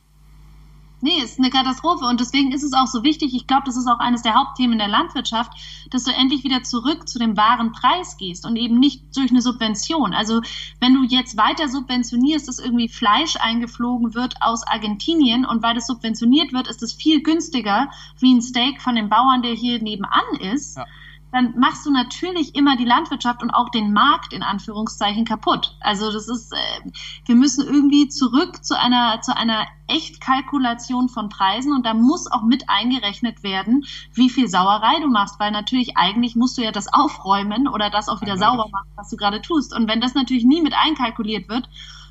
Nee, 1.03 1.17
ist 1.23 1.39
eine 1.39 1.49
Katastrophe 1.49 2.05
und 2.05 2.19
deswegen 2.19 2.51
ist 2.51 2.61
es 2.61 2.73
auch 2.73 2.85
so 2.85 3.03
wichtig. 3.03 3.33
Ich 3.33 3.47
glaube, 3.47 3.63
das 3.65 3.75
ist 3.75 3.87
auch 3.87 3.97
eines 3.97 4.21
der 4.21 4.35
Hauptthemen 4.35 4.73
in 4.73 4.79
der 4.79 4.87
Landwirtschaft, 4.87 5.51
dass 5.89 6.03
du 6.03 6.11
endlich 6.11 6.43
wieder 6.43 6.61
zurück 6.61 7.09
zu 7.09 7.17
dem 7.17 7.35
wahren 7.35 7.71
Preis 7.71 8.17
gehst 8.17 8.45
und 8.45 8.55
eben 8.55 8.79
nicht 8.79 9.03
durch 9.15 9.31
eine 9.31 9.41
Subvention. 9.41 10.13
Also 10.13 10.41
wenn 10.79 10.93
du 10.93 11.03
jetzt 11.03 11.37
weiter 11.37 11.69
subventionierst, 11.69 12.47
dass 12.47 12.59
irgendwie 12.59 12.87
Fleisch 12.87 13.35
eingeflogen 13.37 14.13
wird 14.13 14.35
aus 14.41 14.61
Argentinien 14.67 15.43
und 15.43 15.63
weil 15.63 15.73
das 15.73 15.87
subventioniert 15.87 16.53
wird, 16.53 16.67
ist 16.67 16.83
es 16.83 16.93
viel 16.93 17.23
günstiger 17.23 17.89
wie 18.19 18.35
ein 18.35 18.41
Steak 18.43 18.79
von 18.79 18.95
dem 18.95 19.09
Bauern, 19.09 19.41
der 19.41 19.53
hier 19.53 19.81
nebenan 19.81 20.35
ist. 20.39 20.77
Ja 20.77 20.85
dann 21.31 21.57
machst 21.57 21.85
du 21.85 21.91
natürlich 21.91 22.55
immer 22.55 22.75
die 22.75 22.85
Landwirtschaft 22.85 23.41
und 23.41 23.51
auch 23.51 23.69
den 23.69 23.93
Markt 23.93 24.33
in 24.33 24.43
Anführungszeichen 24.43 25.25
kaputt. 25.25 25.75
Also 25.79 26.11
das 26.11 26.27
ist, 26.27 26.51
äh, 26.51 26.91
wir 27.25 27.35
müssen 27.35 27.65
irgendwie 27.65 28.09
zurück 28.09 28.63
zu 28.63 28.77
einer 28.77 29.21
zu 29.21 29.35
einer 29.35 29.65
Echtkalkulation 29.87 31.09
von 31.09 31.29
Preisen 31.29 31.73
und 31.73 31.85
da 31.85 31.93
muss 31.93 32.31
auch 32.31 32.43
mit 32.43 32.69
eingerechnet 32.69 33.43
werden, 33.43 33.85
wie 34.13 34.29
viel 34.29 34.47
Sauerei 34.47 34.99
du 35.01 35.07
machst, 35.07 35.39
weil 35.39 35.51
natürlich 35.51 35.97
eigentlich 35.97 36.35
musst 36.35 36.57
du 36.57 36.61
ja 36.61 36.71
das 36.71 36.91
aufräumen 36.91 37.67
oder 37.67 37.89
das 37.89 38.09
auch 38.09 38.21
wieder 38.21 38.37
sauber 38.37 38.67
machen, 38.71 38.89
was 38.95 39.09
du 39.09 39.17
gerade 39.17 39.41
tust. 39.41 39.73
Und 39.75 39.87
wenn 39.87 40.01
das 40.01 40.13
natürlich 40.13 40.45
nie 40.45 40.61
mit 40.61 40.73
einkalkuliert 40.73 41.49
wird, 41.49 41.69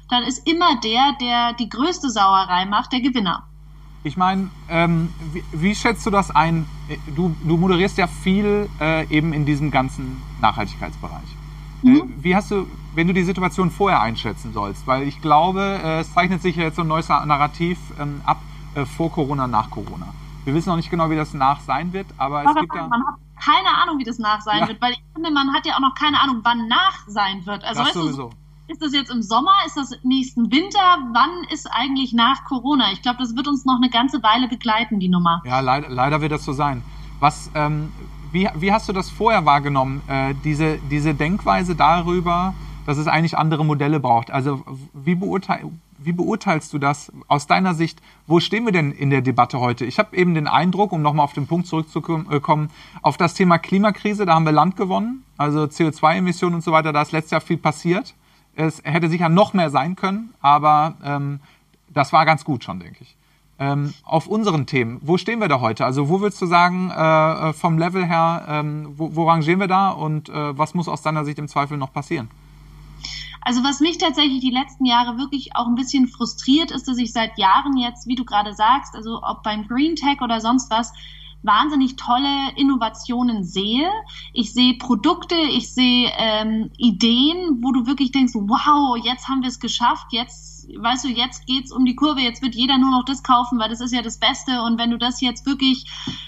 dann 0.09 0.25
ist 0.25 0.47
immer 0.49 0.79
der, 0.81 1.13
der 1.21 1.53
die 1.55 1.69
größte 1.69 2.11
Sauerei 2.11 2.67
macht, 2.67 2.93
der 2.93 3.01
Gewinner. 3.01 3.47
Ich 4.03 4.17
meine, 4.17 4.49
ähm, 4.69 5.13
wie, 5.33 5.45
wie, 5.53 5.75
schätzt 5.75 6.07
du 6.07 6.11
das 6.11 6.31
ein? 6.31 6.67
Du, 7.15 7.37
du 7.45 7.57
moderierst 7.59 7.99
ja 7.99 8.07
viel 8.07 8.69
äh, 8.81 9.07
eben 9.15 9.33
in 9.35 9.45
diesem 9.45 9.71
ganzen 9.71 10.23
Nachhaltigkeitsbereich. 10.41 11.37
Äh, 11.83 11.89
mhm. 11.89 11.97
Äh, 11.97 12.03
wie 12.23 12.37
hast 12.37 12.51
du, 12.51 12.67
wenn 12.95 13.07
du 13.07 13.13
die 13.13 13.25
Situation 13.25 13.71
vorher 13.71 14.01
einschätzen 14.01 14.53
sollst? 14.53 14.87
Weil 14.87 15.03
ich 15.03 15.21
glaube, 15.21 15.81
äh, 15.83 16.01
es 16.01 16.15
zeichnet 16.15 16.41
sich 16.41 16.57
ja 16.57 16.65
jetzt 16.65 16.77
so 16.77 16.83
ein 16.83 16.89
neues 16.89 17.09
Narrativ 17.09 17.79
ähm, 17.99 18.23
ab 18.25 18.41
äh, 18.75 18.87
vor 18.87 19.13
Corona, 19.13 19.47
nach 19.47 19.71
Corona. 19.71 20.15
Wir 20.45 20.55
wissen 20.55 20.71
noch 20.71 20.77
nicht 20.77 20.91
genau, 20.91 21.11
wie 21.11 21.17
das 21.17 21.35
nach 21.35 21.61
sein 21.61 21.93
wird, 21.93 22.07
aber 22.17 22.45
es 22.45 22.55
gibt 22.55 22.75
ja. 22.75 22.89
Man 22.89 23.07
hat 23.07 23.15
keine 23.45 23.69
Ahnung, 23.83 23.99
wie 23.99 24.05
das 24.05 24.19
nach 24.19 24.41
sein 24.41 24.61
ja. 24.61 24.69
wird, 24.69 24.81
weil 24.81 24.93
ich 24.93 25.03
finde, 25.15 25.31
man 25.31 25.53
hat 25.53 25.67
ja 25.67 25.75
auch 25.75 25.81
noch 25.81 25.95
keine 25.95 26.21
Ahnung, 26.21 26.41
wann 26.43 26.69
nach 26.69 27.07
sein 27.07 27.45
wird. 27.47 27.65
Also, 27.65 27.81
das 27.81 27.89
weißt 27.89 27.95
sowieso. 27.95 28.29
Du, 28.31 28.37
ist 28.71 28.83
das 28.83 28.93
jetzt 28.93 29.11
im 29.11 29.23
Sommer? 29.23 29.53
Ist 29.67 29.77
das 29.77 29.93
nächsten 30.03 30.51
Winter? 30.51 30.79
Wann 31.13 31.45
ist 31.53 31.67
eigentlich 31.71 32.13
nach 32.13 32.45
Corona? 32.45 32.93
Ich 32.93 33.03
glaube, 33.03 33.19
das 33.19 33.35
wird 33.37 33.49
uns 33.49 33.65
noch 33.65 33.77
eine 33.77 33.91
ganze 33.91 34.23
Weile 34.23 34.49
begleiten, 34.49 35.01
die 35.01 35.09
Nummer. 35.09 35.43
Ja, 35.45 35.61
leider, 35.61 35.89
leider 35.89 36.21
wird 36.21 36.33
das 36.33 36.45
so 36.45 36.53
sein. 36.53 36.83
Was, 37.19 37.51
ähm, 37.55 37.93
wie, 38.33 38.49
wie 38.55 38.73
hast 38.73 38.89
du 38.89 38.93
das 38.93 39.11
vorher 39.11 39.45
wahrgenommen, 39.45 40.03
äh, 40.07 40.35
diese, 40.45 40.79
diese 40.91 41.15
Denkweise 41.15 41.75
darüber, 41.75 42.55
dass 42.87 42.97
es 42.97 43.09
eigentlich 43.09 43.37
andere 43.37 43.65
Modelle 43.65 43.99
braucht? 43.99 44.31
Also 44.31 44.65
wie, 44.95 45.17
beurteil, 45.17 45.71
wie 45.99 46.13
beurteilst 46.13 46.73
du 46.73 46.79
das 46.79 47.13
aus 47.27 47.47
deiner 47.49 47.75
Sicht? 47.75 48.01
Wo 48.27 48.39
stehen 48.39 48.65
wir 48.65 48.73
denn 48.73 48.93
in 48.93 49.11
der 49.11 49.21
Debatte 49.21 49.59
heute? 49.59 49.85
Ich 49.85 49.99
habe 49.99 50.17
eben 50.17 50.35
den 50.35 50.47
Eindruck, 50.47 50.93
um 50.93 51.03
nochmal 51.03 51.25
auf 51.25 51.33
den 51.33 51.49
Punkt 51.49 51.67
zurückzukommen, 51.67 52.71
auf 53.03 53.17
das 53.17 53.35
Thema 53.35 53.59
Klimakrise, 53.59 54.27
da 54.27 54.35
haben 54.35 54.45
wir 54.45 54.53
Land 54.53 54.77
gewonnen, 54.77 55.25
also 55.37 55.65
CO2-Emissionen 55.65 56.55
und 56.57 56.65
so 56.65 56.71
weiter, 56.71 56.93
da 56.93 57.03
ist 57.03 57.13
letztes 57.13 57.33
Jahr 57.33 57.41
viel 57.41 57.59
passiert. 57.59 58.15
Es 58.61 58.83
hätte 58.85 59.09
sicher 59.09 59.31
noch 59.31 59.55
mehr 59.55 59.71
sein 59.71 59.97
können, 59.97 60.35
aber 60.43 60.95
ähm, 61.03 61.41
das 61.89 62.13
war 62.13 62.27
ganz 62.27 62.45
gut 62.45 62.63
schon, 62.63 62.79
denke 62.79 62.99
ich. 63.01 63.17
Ähm, 63.59 63.95
auf 64.05 64.27
unseren 64.27 64.67
Themen, 64.67 64.99
wo 65.03 65.17
stehen 65.17 65.39
wir 65.39 65.49
da 65.49 65.61
heute? 65.61 65.87
Also 65.87 66.11
wo 66.11 66.21
würdest 66.21 66.43
du 66.43 66.47
sagen, 66.47 66.91
äh, 66.91 67.49
äh, 67.49 67.53
vom 67.55 67.79
Level 67.79 68.05
her, 68.05 68.45
ähm, 68.49 68.93
wo, 68.97 69.17
wo 69.17 69.29
rangieren 69.29 69.61
wir 69.61 69.67
da 69.67 69.91
und 69.91 70.29
äh, 70.29 70.59
was 70.59 70.75
muss 70.75 70.89
aus 70.89 71.01
deiner 71.01 71.25
Sicht 71.25 71.39
im 71.39 71.49
Zweifel 71.49 71.79
noch 71.79 71.93
passieren? 71.93 72.29
Also 73.41 73.65
was 73.65 73.81
mich 73.81 73.97
tatsächlich 73.97 74.41
die 74.41 74.51
letzten 74.51 74.85
Jahre 74.85 75.17
wirklich 75.17 75.57
auch 75.57 75.67
ein 75.67 75.75
bisschen 75.75 76.07
frustriert, 76.07 76.71
ist, 76.71 76.87
dass 76.87 76.99
ich 76.99 77.13
seit 77.13 77.39
Jahren 77.39 77.79
jetzt, 77.79 78.07
wie 78.07 78.15
du 78.15 78.27
gerade 78.27 78.53
sagst, 78.53 78.95
also 78.95 79.23
ob 79.23 79.43
beim 79.43 79.67
Green 79.67 79.97
Tech 79.97 80.21
oder 80.21 80.41
sonst 80.43 80.71
was, 80.71 80.93
wahnsinnig 81.43 81.97
tolle 81.97 82.53
Innovationen 82.57 83.45
sehe. 83.45 83.89
Ich 84.33 84.53
sehe 84.53 84.75
Produkte, 84.75 85.35
ich 85.35 85.73
sehe 85.73 86.11
ähm, 86.17 86.71
Ideen, 86.77 87.63
wo 87.63 87.73
du 87.73 87.87
wirklich 87.87 88.13
denkst, 88.13 88.35
wow, 88.35 88.97
jetzt 89.03 89.29
haben 89.29 89.43
wir 89.43 89.49
es 89.49 89.61
geschafft, 89.61 90.09
jetzt, 90.11 90.69
weißt 90.77 91.05
du, 91.05 91.09
jetzt 91.09 91.47
geht's 91.47 91.73
um 91.73 91.85
die 91.85 91.97
Kurve, 91.97 92.21
jetzt 92.21 92.43
wird 92.43 92.55
jeder 92.55 92.79
nur 92.79 92.91
noch 92.91 93.05
das 93.05 93.23
kaufen, 93.23 93.59
weil 93.59 93.71
das 93.71 93.81
ist 93.81 93.93
ja 93.93 94.03
das 94.03 94.19
Beste. 94.19 94.63
Und 94.63 94.79
wenn 94.79 94.91
du 94.91 94.99
das 94.99 95.21
jetzt 95.21 95.47
wirklich 95.47 95.87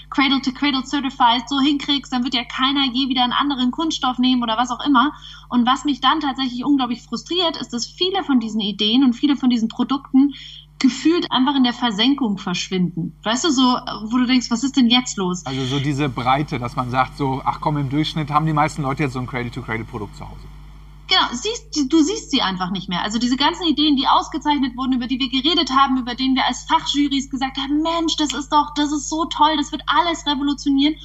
Cradle 0.09 0.41
to 0.41 0.51
Cradle 0.51 0.83
Certified 0.83 1.47
so 1.47 1.59
hinkriegst, 1.59 2.11
dann 2.11 2.23
wird 2.23 2.33
ja 2.33 2.43
keiner 2.43 2.85
je 2.91 3.07
wieder 3.07 3.23
einen 3.23 3.33
anderen 3.33 3.71
Kunststoff 3.71 4.17
nehmen 4.17 4.43
oder 4.43 4.57
was 4.57 4.71
auch 4.71 4.83
immer. 4.85 5.13
Und 5.49 5.67
was 5.67 5.85
mich 5.85 6.01
dann 6.01 6.19
tatsächlich 6.19 6.65
unglaublich 6.65 7.03
frustriert, 7.03 7.57
ist, 7.57 7.73
dass 7.73 7.85
viele 7.85 8.23
von 8.23 8.39
diesen 8.39 8.61
Ideen 8.61 9.03
und 9.03 9.13
viele 9.13 9.35
von 9.35 9.49
diesen 9.49 9.67
Produkten 9.67 10.33
gefühlt 10.79 11.31
einfach 11.31 11.55
in 11.55 11.63
der 11.63 11.73
Versenkung 11.73 12.37
verschwinden. 12.37 13.15
Weißt 13.23 13.45
du, 13.45 13.51
so, 13.51 13.61
wo 13.61 14.17
du 14.17 14.25
denkst, 14.25 14.51
was 14.51 14.63
ist 14.63 14.75
denn 14.75 14.89
jetzt 14.89 15.17
los? 15.17 15.45
Also 15.45 15.63
so 15.65 15.79
diese 15.79 16.09
Breite, 16.09 16.59
dass 16.59 16.75
man 16.75 16.89
sagt, 16.89 17.17
so, 17.17 17.41
ach 17.45 17.59
komm, 17.61 17.77
im 17.77 17.89
Durchschnitt 17.89 18.31
haben 18.31 18.45
die 18.45 18.53
meisten 18.53 18.81
Leute 18.81 19.03
jetzt 19.03 19.13
so 19.13 19.19
ein 19.19 19.27
Cradle-to-Cradle-Produkt 19.27 20.17
zu 20.17 20.29
Hause. 20.29 20.43
Genau, 21.07 21.21
siehst, 21.33 21.91
du 21.91 22.01
siehst 22.01 22.31
sie 22.31 22.41
einfach 22.41 22.71
nicht 22.71 22.89
mehr. 22.89 23.01
Also 23.03 23.19
diese 23.19 23.37
ganzen 23.37 23.67
Ideen, 23.67 23.97
die 23.97 24.07
ausgezeichnet 24.07 24.75
wurden, 24.77 24.93
über 24.93 25.07
die 25.07 25.19
wir 25.19 25.29
geredet 25.29 25.69
haben, 25.71 25.97
über 25.97 26.15
denen 26.15 26.35
wir 26.35 26.45
als 26.45 26.63
Fachjurys 26.63 27.29
gesagt 27.29 27.57
haben, 27.57 27.81
Mensch, 27.81 28.15
das 28.17 28.33
ist 28.33 28.49
doch, 28.49 28.73
das 28.75 28.91
ist 28.91 29.09
so 29.09 29.25
toll, 29.25 29.55
das 29.57 29.71
wird 29.71 29.83
alles 29.85 30.25
revolutionieren. 30.25 30.95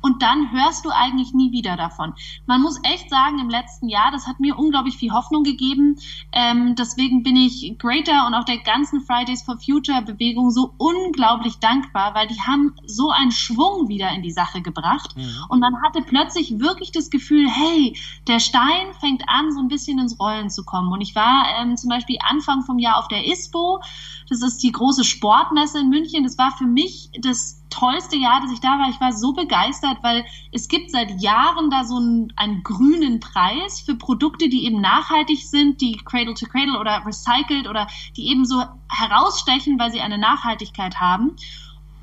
Und 0.00 0.22
dann 0.22 0.52
hörst 0.52 0.84
du 0.84 0.90
eigentlich 0.90 1.32
nie 1.34 1.52
wieder 1.52 1.76
davon. 1.76 2.14
Man 2.46 2.60
muss 2.60 2.80
echt 2.82 3.10
sagen, 3.10 3.38
im 3.38 3.50
letzten 3.50 3.88
Jahr, 3.88 4.10
das 4.10 4.26
hat 4.26 4.40
mir 4.40 4.58
unglaublich 4.58 4.96
viel 4.96 5.12
Hoffnung 5.12 5.44
gegeben. 5.44 5.96
Ähm, 6.32 6.74
deswegen 6.76 7.22
bin 7.22 7.36
ich 7.36 7.76
Greater 7.78 8.26
und 8.26 8.34
auch 8.34 8.44
der 8.44 8.58
ganzen 8.58 9.00
Fridays 9.00 9.42
for 9.42 9.58
Future 9.58 10.02
Bewegung 10.02 10.50
so 10.50 10.74
unglaublich 10.78 11.58
dankbar, 11.58 12.14
weil 12.14 12.28
die 12.28 12.40
haben 12.40 12.74
so 12.86 13.10
einen 13.10 13.32
Schwung 13.32 13.88
wieder 13.88 14.10
in 14.10 14.22
die 14.22 14.30
Sache 14.30 14.62
gebracht. 14.62 15.16
Mhm. 15.16 15.44
Und 15.48 15.60
man 15.60 15.82
hatte 15.82 16.02
plötzlich 16.02 16.58
wirklich 16.58 16.92
das 16.92 17.10
Gefühl, 17.10 17.48
hey, 17.48 17.96
der 18.26 18.40
Stein 18.40 18.92
fängt 19.00 19.24
an, 19.28 19.52
so 19.52 19.60
ein 19.60 19.68
bisschen 19.68 19.98
ins 19.98 20.18
Rollen 20.20 20.50
zu 20.50 20.64
kommen. 20.64 20.92
Und 20.92 21.00
ich 21.00 21.14
war 21.14 21.46
ähm, 21.60 21.76
zum 21.76 21.90
Beispiel 21.90 22.18
Anfang 22.28 22.62
vom 22.62 22.78
Jahr 22.78 22.98
auf 22.98 23.08
der 23.08 23.26
ISPO. 23.26 23.80
Das 24.28 24.42
ist 24.42 24.62
die 24.62 24.72
große 24.72 25.04
Sportmesse 25.04 25.80
in 25.80 25.88
München. 25.88 26.24
Das 26.24 26.38
war 26.38 26.52
für 26.52 26.66
mich 26.66 27.10
das 27.20 27.57
tollste 27.70 28.16
Jahr, 28.16 28.40
dass 28.40 28.52
ich 28.52 28.60
da 28.60 28.78
war. 28.78 28.88
Ich 28.88 29.00
war 29.00 29.12
so 29.12 29.32
begeistert, 29.32 29.98
weil 30.02 30.24
es 30.52 30.68
gibt 30.68 30.90
seit 30.90 31.20
Jahren 31.20 31.70
da 31.70 31.84
so 31.84 31.96
einen, 31.96 32.32
einen 32.36 32.62
grünen 32.62 33.20
Preis 33.20 33.80
für 33.80 33.94
Produkte, 33.94 34.48
die 34.48 34.64
eben 34.64 34.80
nachhaltig 34.80 35.38
sind, 35.44 35.80
die 35.80 35.96
Cradle 36.04 36.34
to 36.34 36.46
Cradle 36.46 36.78
oder 36.78 37.04
recycelt 37.06 37.68
oder 37.68 37.86
die 38.16 38.28
eben 38.28 38.44
so 38.44 38.62
herausstechen, 38.90 39.78
weil 39.78 39.92
sie 39.92 40.00
eine 40.00 40.18
Nachhaltigkeit 40.18 41.00
haben. 41.00 41.36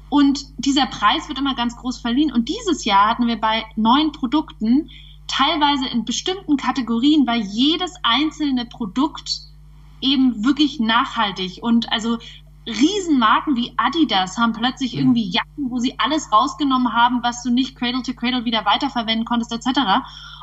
Und 0.09 0.45
dieser 0.57 0.85
Preis 0.85 1.27
wird 1.27 1.39
immer 1.39 1.55
ganz 1.55 1.75
groß 1.75 1.99
verliehen. 1.99 2.31
Und 2.31 2.47
dieses 2.47 2.85
Jahr 2.85 3.09
hatten 3.09 3.27
wir 3.27 3.39
bei 3.39 3.65
neuen 3.75 4.11
Produkten 4.11 4.89
teilweise 5.27 5.87
in 5.87 6.05
bestimmten 6.05 6.57
Kategorien, 6.57 7.25
weil 7.25 7.41
jedes 7.41 7.93
einzelne 8.03 8.65
Produkt 8.65 9.41
eben 10.01 10.45
wirklich 10.45 10.79
nachhaltig 10.79 11.59
und 11.61 11.91
also 11.91 12.19
Riesenmarken 12.67 13.55
wie 13.55 13.73
Adidas 13.77 14.37
haben 14.37 14.53
plötzlich 14.53 14.93
mhm. 14.93 14.99
irgendwie 14.99 15.29
Jacken, 15.29 15.69
wo 15.69 15.77
sie 15.77 15.99
alles 15.99 16.31
rausgenommen 16.31 16.93
haben, 16.93 17.21
was 17.21 17.43
du 17.43 17.51
nicht 17.51 17.75
Cradle 17.75 18.01
to 18.01 18.13
Cradle 18.13 18.45
wieder 18.45 18.65
weiterverwenden 18.65 19.25
konntest, 19.25 19.51
etc. 19.51 19.79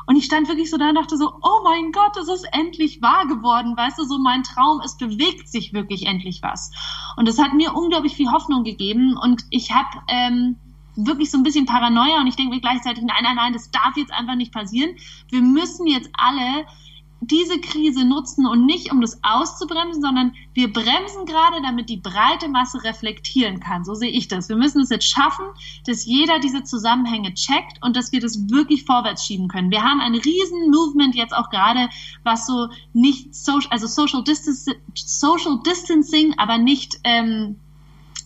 Und 0.05 0.15
ich 0.15 0.25
stand 0.25 0.47
wirklich 0.47 0.69
so 0.69 0.77
da 0.77 0.89
und 0.89 0.95
dachte 0.95 1.17
so, 1.17 1.33
oh 1.41 1.63
mein 1.63 1.91
Gott, 1.91 2.17
es 2.17 2.27
ist 2.27 2.47
endlich 2.51 3.01
wahr 3.01 3.27
geworden, 3.27 3.75
weißt 3.75 3.99
du, 3.99 4.03
so 4.03 4.17
mein 4.19 4.43
Traum, 4.43 4.81
es 4.83 4.97
bewegt 4.97 5.49
sich 5.49 5.73
wirklich 5.73 6.05
endlich 6.05 6.41
was. 6.41 6.71
Und 7.17 7.27
das 7.27 7.39
hat 7.39 7.53
mir 7.53 7.73
unglaublich 7.75 8.15
viel 8.15 8.31
Hoffnung 8.31 8.63
gegeben 8.63 9.17
und 9.17 9.43
ich 9.49 9.71
habe 9.71 10.01
ähm, 10.07 10.57
wirklich 10.95 11.31
so 11.31 11.37
ein 11.37 11.43
bisschen 11.43 11.65
Paranoia 11.65 12.19
und 12.19 12.27
ich 12.27 12.35
denke 12.35 12.53
mir 12.53 12.61
gleichzeitig, 12.61 13.03
nein, 13.03 13.23
nein, 13.23 13.35
nein, 13.35 13.53
das 13.53 13.71
darf 13.71 13.95
jetzt 13.95 14.13
einfach 14.13 14.35
nicht 14.35 14.53
passieren. 14.53 14.95
Wir 15.29 15.41
müssen 15.41 15.87
jetzt 15.87 16.09
alle 16.13 16.65
diese 17.27 17.59
Krise 17.59 18.05
nutzen 18.05 18.45
und 18.45 18.65
nicht 18.65 18.91
um 18.91 19.01
das 19.01 19.19
auszubremsen, 19.23 20.01
sondern 20.01 20.33
wir 20.53 20.71
bremsen 20.71 21.25
gerade, 21.25 21.61
damit 21.61 21.89
die 21.89 21.97
breite 21.97 22.49
Masse 22.49 22.83
reflektieren 22.83 23.59
kann. 23.59 23.85
So 23.85 23.93
sehe 23.93 24.09
ich 24.09 24.27
das. 24.27 24.49
Wir 24.49 24.55
müssen 24.55 24.81
es 24.81 24.89
jetzt 24.89 25.09
schaffen, 25.09 25.45
dass 25.85 26.05
jeder 26.05 26.39
diese 26.39 26.63
Zusammenhänge 26.63 27.33
checkt 27.33 27.81
und 27.81 27.95
dass 27.95 28.11
wir 28.11 28.19
das 28.19 28.49
wirklich 28.49 28.85
vorwärts 28.85 29.25
schieben 29.25 29.47
können. 29.47 29.71
Wir 29.71 29.83
haben 29.83 30.01
ein 30.01 30.15
riesen 30.15 30.69
Movement 30.69 31.15
jetzt 31.15 31.35
auch 31.35 31.49
gerade, 31.49 31.89
was 32.23 32.47
so 32.47 32.69
nicht 32.93 33.33
social, 33.35 33.71
also 33.71 33.87
Social, 33.87 34.23
Distance, 34.23 34.71
Social 34.95 35.59
Distancing, 35.65 36.33
aber 36.37 36.57
nicht 36.57 36.99
ähm, 37.03 37.57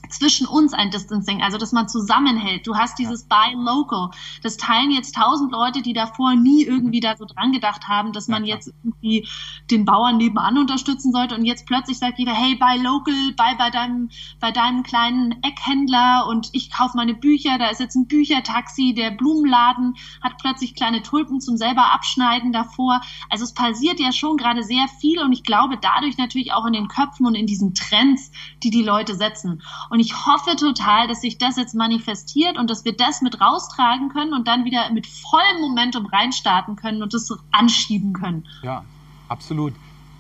zwischen 0.10 0.48
uns 0.48 0.74
ein 0.74 0.91
Distancing, 0.91 1.41
also 1.41 1.58
dass 1.58 1.72
man 1.72 1.88
zusammenhält. 1.88 2.67
Du 2.67 2.76
hast 2.76 3.00
dieses 3.00 3.24
Buy 3.24 3.54
Local. 3.56 4.10
Das 4.43 4.58
teilen 4.58 4.91
jetzt 4.91 5.15
tausend 5.15 5.52
Leute, 5.52 5.82
die 5.82 5.93
davor 5.93 6.36
nie 6.36 6.63
irgendwie 6.63 7.00
da 7.00 7.15
so 7.17 7.26
dran 7.26 7.52
gedacht 7.52 7.88
haben, 7.88 8.13
dass 8.13 8.28
man 8.28 8.46
jetzt 8.46 8.74
irgendwie 8.84 9.28
den 9.70 9.86
Bauern 9.86 10.17
nebenan 10.17 10.58
unterstützen 10.58 11.12
sollte 11.12 11.36
und 11.36 11.46
jetzt 11.46 11.65
plötzlich 11.65 11.98
sagt 11.98 12.20
jeder, 12.20 12.34
hey, 12.34 12.56
Buy 12.56 12.78
Local, 12.82 13.34
buy 13.36 13.56
bei 13.58 13.70
deinem, 13.70 14.10
bei 14.39 14.52
deinem 14.52 14.84
kleinen 14.84 15.43
Eckhändler 15.43 16.28
und 16.28 16.50
ich 16.54 16.72
kaufe 16.72 16.98
meine 16.98 17.13
Bücher, 17.13 17.58
da 17.58 17.70
ist 17.70 17.80
jetzt 17.80 17.96
ein 17.96 18.08
Büchertaxi, 18.08 18.93
der 18.93 19.12
Blumenladen 19.12 19.96
hat 20.22 20.38
plötzlich 20.39 20.76
kleine 20.76 21.02
Tulpen 21.02 21.41
zum 21.41 21.58
selber 21.58 21.93
abschneiden 21.93 22.52
davor. 22.52 23.02
Also 23.30 23.43
es 23.43 23.54
passiert 23.54 24.00
ja 24.00 24.12
schon 24.12 24.38
gerade 24.38 24.63
sehr 24.63 24.88
viel 25.00 25.20
und 25.20 25.34
ich 25.34 25.43
glaube 25.43 25.78
dadurch 25.82 26.17
natürlich 26.17 26.54
auch 26.54 26.65
in 26.65 26.74
den 26.74 26.88
Köpfen 26.88 27.26
und 27.26 27.36
in 27.36 27.46
diesen 27.46 27.74
Trends, 27.74 28.32
die 28.63 28.70
die 28.70 28.84
Leute 28.84 29.15
setzen. 29.15 29.62
Und 29.89 29.96
und 29.97 30.01
ich 30.01 30.27
hoffe 30.27 30.55
total, 30.55 31.07
dass 31.07 31.21
sich 31.21 31.39
das 31.39 31.57
jetzt 31.57 31.73
manifestiert 31.73 32.60
und 32.60 32.69
dass 32.69 32.86
wir 32.86 32.95
das 32.95 33.23
mit 33.23 33.41
raustragen 33.41 34.10
können 34.10 34.31
und 34.31 34.47
dann 34.47 34.63
wieder 34.63 34.91
mit 34.93 35.07
vollem 35.07 35.60
Momentum 35.60 36.05
reinstarten 36.05 36.75
können 36.75 37.01
und 37.01 37.15
das 37.15 37.33
anschieben 37.49 38.13
können. 38.13 38.45
Ja, 38.62 38.83
absolut. 39.27 39.73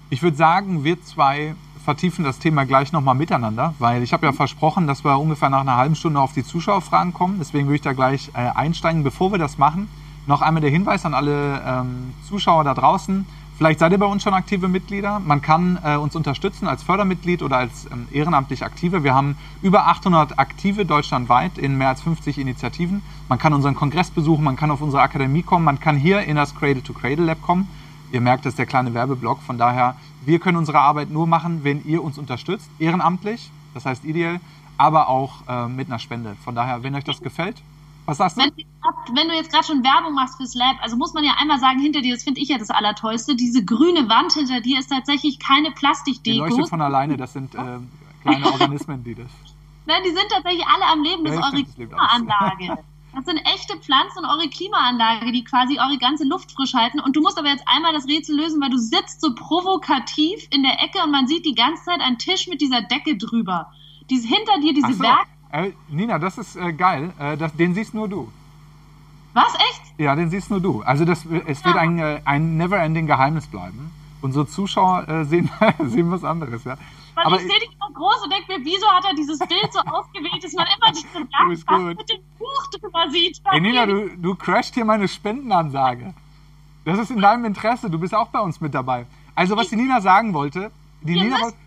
Ich 0.09 0.23
würde 0.23 0.35
sagen, 0.35 0.83
wir 0.83 0.99
zwei 1.03 1.53
vertiefen 1.85 2.25
das 2.25 2.39
Thema 2.39 2.65
gleich 2.65 2.91
nochmal 2.91 3.13
miteinander, 3.13 3.75
weil 3.77 4.01
ich 4.01 4.13
habe 4.13 4.25
ja 4.25 4.33
versprochen, 4.33 4.87
dass 4.87 5.05
wir 5.05 5.19
ungefähr 5.19 5.51
nach 5.51 5.61
einer 5.61 5.77
halben 5.77 5.95
Stunde 5.95 6.21
auf 6.21 6.33
die 6.33 6.43
Zuschauerfragen 6.43 7.13
kommen. 7.13 7.35
Deswegen 7.37 7.67
würde 7.67 7.75
ich 7.75 7.81
da 7.81 7.93
gleich 7.93 8.31
äh, 8.33 8.49
einsteigen. 8.49 9.03
Bevor 9.03 9.31
wir 9.31 9.37
das 9.37 9.59
machen, 9.59 9.89
noch 10.25 10.41
einmal 10.41 10.61
der 10.61 10.71
Hinweis 10.71 11.05
an 11.05 11.13
alle 11.13 11.61
ähm, 11.63 12.15
Zuschauer 12.27 12.63
da 12.63 12.73
draußen. 12.73 13.27
Vielleicht 13.57 13.79
seid 13.79 13.91
ihr 13.91 13.97
bei 13.97 14.05
uns 14.05 14.21
schon 14.21 14.35
aktive 14.35 14.67
Mitglieder. 14.67 15.19
Man 15.19 15.41
kann 15.41 15.79
äh, 15.83 15.95
uns 15.95 16.15
unterstützen 16.15 16.67
als 16.67 16.83
Fördermitglied 16.83 17.41
oder 17.41 17.57
als 17.57 17.87
ähm, 17.91 18.07
ehrenamtlich 18.11 18.63
Aktive. 18.63 19.03
Wir 19.03 19.15
haben 19.15 19.35
über 19.63 19.87
800 19.87 20.37
Aktive 20.37 20.85
deutschlandweit 20.85 21.57
in 21.57 21.75
mehr 21.75 21.89
als 21.89 22.03
50 22.03 22.37
Initiativen. 22.37 23.01
Man 23.29 23.39
kann 23.39 23.53
unseren 23.53 23.73
Kongress 23.73 24.11
besuchen, 24.11 24.43
man 24.43 24.57
kann 24.57 24.69
auf 24.69 24.81
unsere 24.81 25.01
Akademie 25.01 25.41
kommen, 25.41 25.65
man 25.65 25.79
kann 25.79 25.97
hier 25.97 26.21
in 26.21 26.35
das 26.35 26.53
Cradle 26.53 26.83
to 26.83 26.93
Cradle 26.93 27.25
Lab 27.25 27.41
kommen. 27.41 27.67
Ihr 28.11 28.21
merkt, 28.21 28.45
das 28.45 28.51
ist 28.51 28.59
der 28.59 28.67
kleine 28.67 28.93
Werbeblock. 28.93 29.41
Von 29.41 29.57
daher, 29.57 29.95
wir 30.23 30.37
können 30.37 30.57
unsere 30.57 30.79
Arbeit 30.79 31.09
nur 31.09 31.25
machen, 31.25 31.63
wenn 31.63 31.83
ihr 31.83 32.03
uns 32.03 32.19
unterstützt. 32.19 32.69
Ehrenamtlich, 32.77 33.49
das 33.73 33.87
heißt 33.87 34.05
ideell, 34.05 34.39
aber 34.77 35.09
auch 35.09 35.47
äh, 35.47 35.67
mit 35.67 35.87
einer 35.87 35.97
Spende. 35.97 36.35
Von 36.43 36.53
daher, 36.53 36.83
wenn 36.83 36.93
euch 36.93 37.05
das 37.05 37.21
gefällt, 37.21 37.63
was 38.07 38.17
sagst 38.17 38.37
du? 38.37 38.41
Wenn, 38.41 38.51
wenn 39.15 39.27
du 39.27 39.35
jetzt 39.35 39.51
gerade 39.51 39.65
schon 39.65 39.83
Werbung 39.83 40.13
machst 40.13 40.37
fürs 40.37 40.55
Lab, 40.55 40.77
also 40.81 40.95
muss 40.95 41.13
man 41.13 41.25
ja 41.25 41.33
einmal 41.37 41.59
sagen, 41.59 41.79
hinter 41.79 42.01
dir, 42.01 42.13
das 42.13 42.23
finde 42.23 42.39
ich 42.39 42.47
ja 42.47 42.57
das 42.57 42.69
Allertollste, 42.69 43.35
diese 43.35 43.63
grüne 43.65 44.07
Wand 44.07 44.31
hinter 44.31 44.61
dir 44.61 44.79
ist 44.79 44.89
tatsächlich 44.89 45.39
keine 45.39 45.71
Plastikdeko. 45.71 46.45
Die 46.45 46.51
leuchtet 46.51 46.69
von 46.69 46.81
alleine, 46.81 47.17
das 47.17 47.33
sind 47.33 47.53
äh, 47.53 47.79
kleine 48.21 48.45
Organismen, 48.51 49.03
die 49.03 49.13
das... 49.13 49.27
Nein, 49.85 50.01
die 50.05 50.11
sind 50.11 50.25
tatsächlich 50.29 50.65
alle 50.65 50.85
am 50.85 51.03
Leben, 51.03 51.25
das 51.25 51.35
ist 51.35 51.43
eure 51.43 51.63
Klimaanlage. 51.63 52.83
Das 53.15 53.25
sind 53.25 53.39
echte 53.39 53.75
Pflanzen 53.77 54.19
und 54.19 54.25
eure 54.25 54.47
Klimaanlage, 54.47 55.31
die 55.31 55.43
quasi 55.43 55.79
eure 55.79 55.97
ganze 55.97 56.23
Luft 56.23 56.51
frisch 56.51 56.75
halten. 56.75 56.99
Und 56.99 57.15
du 57.15 57.21
musst 57.21 57.39
aber 57.39 57.47
jetzt 57.47 57.63
einmal 57.65 57.91
das 57.91 58.07
Rätsel 58.07 58.37
lösen, 58.37 58.61
weil 58.61 58.69
du 58.69 58.77
sitzt 58.77 59.21
so 59.21 59.33
provokativ 59.33 60.47
in 60.51 60.61
der 60.61 60.83
Ecke 60.83 61.01
und 61.03 61.09
man 61.09 61.25
sieht 61.25 61.43
die 61.43 61.55
ganze 61.55 61.83
Zeit 61.83 61.99
einen 61.99 62.19
Tisch 62.19 62.47
mit 62.47 62.61
dieser 62.61 62.83
Decke 62.83 63.17
drüber. 63.17 63.71
Die, 64.11 64.19
hinter 64.19 64.59
dir 64.61 64.71
diese 64.71 64.93
so. 64.93 65.01
Werk 65.01 65.27
äh, 65.51 65.71
Nina, 65.89 66.19
das 66.19 66.37
ist 66.37 66.55
äh, 66.55 66.73
geil. 66.73 67.11
Äh, 67.19 67.37
das, 67.37 67.53
den 67.53 67.73
siehst 67.73 67.93
nur 67.93 68.07
du. 68.07 68.31
Was, 69.33 69.53
echt? 69.55 69.99
Ja, 69.99 70.15
den 70.15 70.29
siehst 70.29 70.49
nur 70.49 70.59
du. 70.59 70.81
Also 70.81 71.05
das, 71.05 71.25
es 71.45 71.63
wird 71.63 71.75
ein, 71.75 71.99
äh, 71.99 72.21
ein 72.25 72.57
never-ending 72.57 73.07
Geheimnis 73.07 73.47
bleiben. 73.47 73.91
Unsere 74.21 74.47
Zuschauer 74.47 75.07
äh, 75.07 75.25
sehen, 75.25 75.49
sehen 75.85 76.11
was 76.11 76.23
anderes, 76.23 76.63
ja. 76.63 76.77
Weil 77.15 77.25
Aber 77.25 77.35
ich 77.37 77.43
sehe 77.43 77.59
dich 77.59 77.71
immer 77.73 77.91
groß 77.93 78.23
und 78.23 78.33
denke 78.33 78.57
mir, 78.57 78.65
wieso 78.65 78.87
hat 78.87 79.05
er 79.05 79.15
dieses 79.15 79.39
Bild 79.39 79.71
so 79.71 79.79
ausgewählt, 79.85 80.43
dass 80.43 80.53
man 80.53 80.67
immer 80.67 80.91
diese 80.91 81.19
Lackpass 81.19 81.95
mit 81.97 82.09
dem 82.09 82.21
Buch 82.37 82.67
drüber 82.79 83.09
sieht. 83.09 83.41
Ey, 83.51 83.61
Nina, 83.61 83.85
du, 83.85 84.09
du 84.17 84.35
crasht 84.35 84.73
hier 84.75 84.85
meine 84.85 85.07
Spendenansage. 85.07 86.13
Das 86.85 86.99
ist 86.99 87.11
in 87.11 87.19
deinem 87.19 87.45
Interesse. 87.45 87.89
Du 87.89 87.99
bist 87.99 88.13
auch 88.13 88.29
bei 88.29 88.39
uns 88.39 88.61
mit 88.61 88.73
dabei. 88.73 89.05
Also, 89.35 89.57
was 89.57 89.69
die 89.69 89.75
Nina 89.75 89.99
sagen 90.01 90.33
wollte, 90.33 90.71
die 91.01 91.19
Nina 91.19 91.41
wollte 91.41 91.57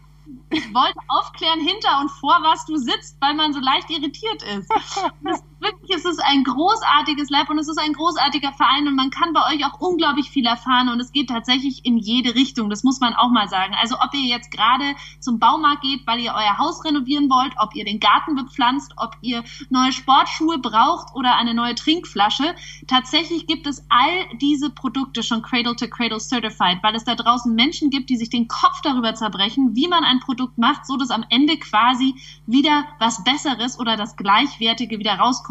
wollte 0.72 0.98
aufklären 1.08 1.60
hinter 1.60 2.00
und 2.00 2.10
vor, 2.10 2.38
was 2.42 2.64
du 2.66 2.76
sitzt, 2.76 3.16
weil 3.20 3.34
man 3.34 3.52
so 3.52 3.60
leicht 3.60 3.90
irritiert 3.90 4.42
ist. 4.42 4.70
Wirklich, 5.60 5.94
es 5.94 6.06
ist 6.06 6.24
ein 6.24 6.42
großartiges 6.42 7.28
Lab 7.28 7.50
und 7.50 7.58
es 7.58 7.68
ist 7.68 7.78
ein 7.78 7.92
großartiger 7.92 8.52
Verein 8.54 8.88
und 8.88 8.94
man 8.94 9.10
kann 9.10 9.34
bei 9.34 9.42
euch 9.52 9.62
auch 9.66 9.78
unglaublich 9.78 10.30
viel 10.30 10.46
erfahren 10.46 10.88
und 10.88 10.98
es 11.00 11.12
geht 11.12 11.28
tatsächlich 11.28 11.84
in 11.84 11.98
jede 11.98 12.34
Richtung. 12.34 12.70
Das 12.70 12.82
muss 12.82 12.98
man 12.98 13.12
auch 13.12 13.30
mal 13.30 13.46
sagen. 13.46 13.74
Also 13.78 13.96
ob 13.96 14.14
ihr 14.14 14.26
jetzt 14.26 14.50
gerade 14.50 14.94
zum 15.18 15.38
Baumarkt 15.38 15.82
geht, 15.82 16.06
weil 16.06 16.20
ihr 16.20 16.32
euer 16.34 16.56
Haus 16.56 16.82
renovieren 16.82 17.28
wollt, 17.28 17.52
ob 17.58 17.74
ihr 17.74 17.84
den 17.84 18.00
Garten 18.00 18.36
bepflanzt, 18.36 18.94
ob 18.96 19.18
ihr 19.20 19.44
neue 19.68 19.92
Sportschuhe 19.92 20.56
braucht 20.56 21.14
oder 21.14 21.36
eine 21.36 21.52
neue 21.52 21.74
Trinkflasche. 21.74 22.54
Tatsächlich 22.86 23.46
gibt 23.46 23.66
es 23.66 23.84
all 23.90 24.38
diese 24.38 24.70
Produkte 24.70 25.22
schon 25.22 25.42
Cradle 25.42 25.76
to 25.76 25.88
Cradle 25.88 26.20
Certified, 26.20 26.78
weil 26.82 26.94
es 26.94 27.04
da 27.04 27.14
draußen 27.14 27.54
Menschen 27.54 27.90
gibt, 27.90 28.08
die 28.08 28.16
sich 28.16 28.30
den 28.30 28.48
Kopf 28.48 28.80
darüber 28.82 29.14
zerbrechen, 29.14 29.76
wie 29.76 29.88
man 29.88 30.04
ein 30.04 30.20
Produkt 30.20 30.56
macht, 30.56 30.86
so 30.86 30.96
dass 30.96 31.10
am 31.10 31.26
Ende 31.28 31.58
quasi 31.58 32.14
wieder 32.46 32.86
was 32.98 33.22
Besseres 33.24 33.78
oder 33.78 33.98
das 33.98 34.16
Gleichwertige 34.16 34.98
wieder 34.98 35.18
rauskommt. 35.18 35.49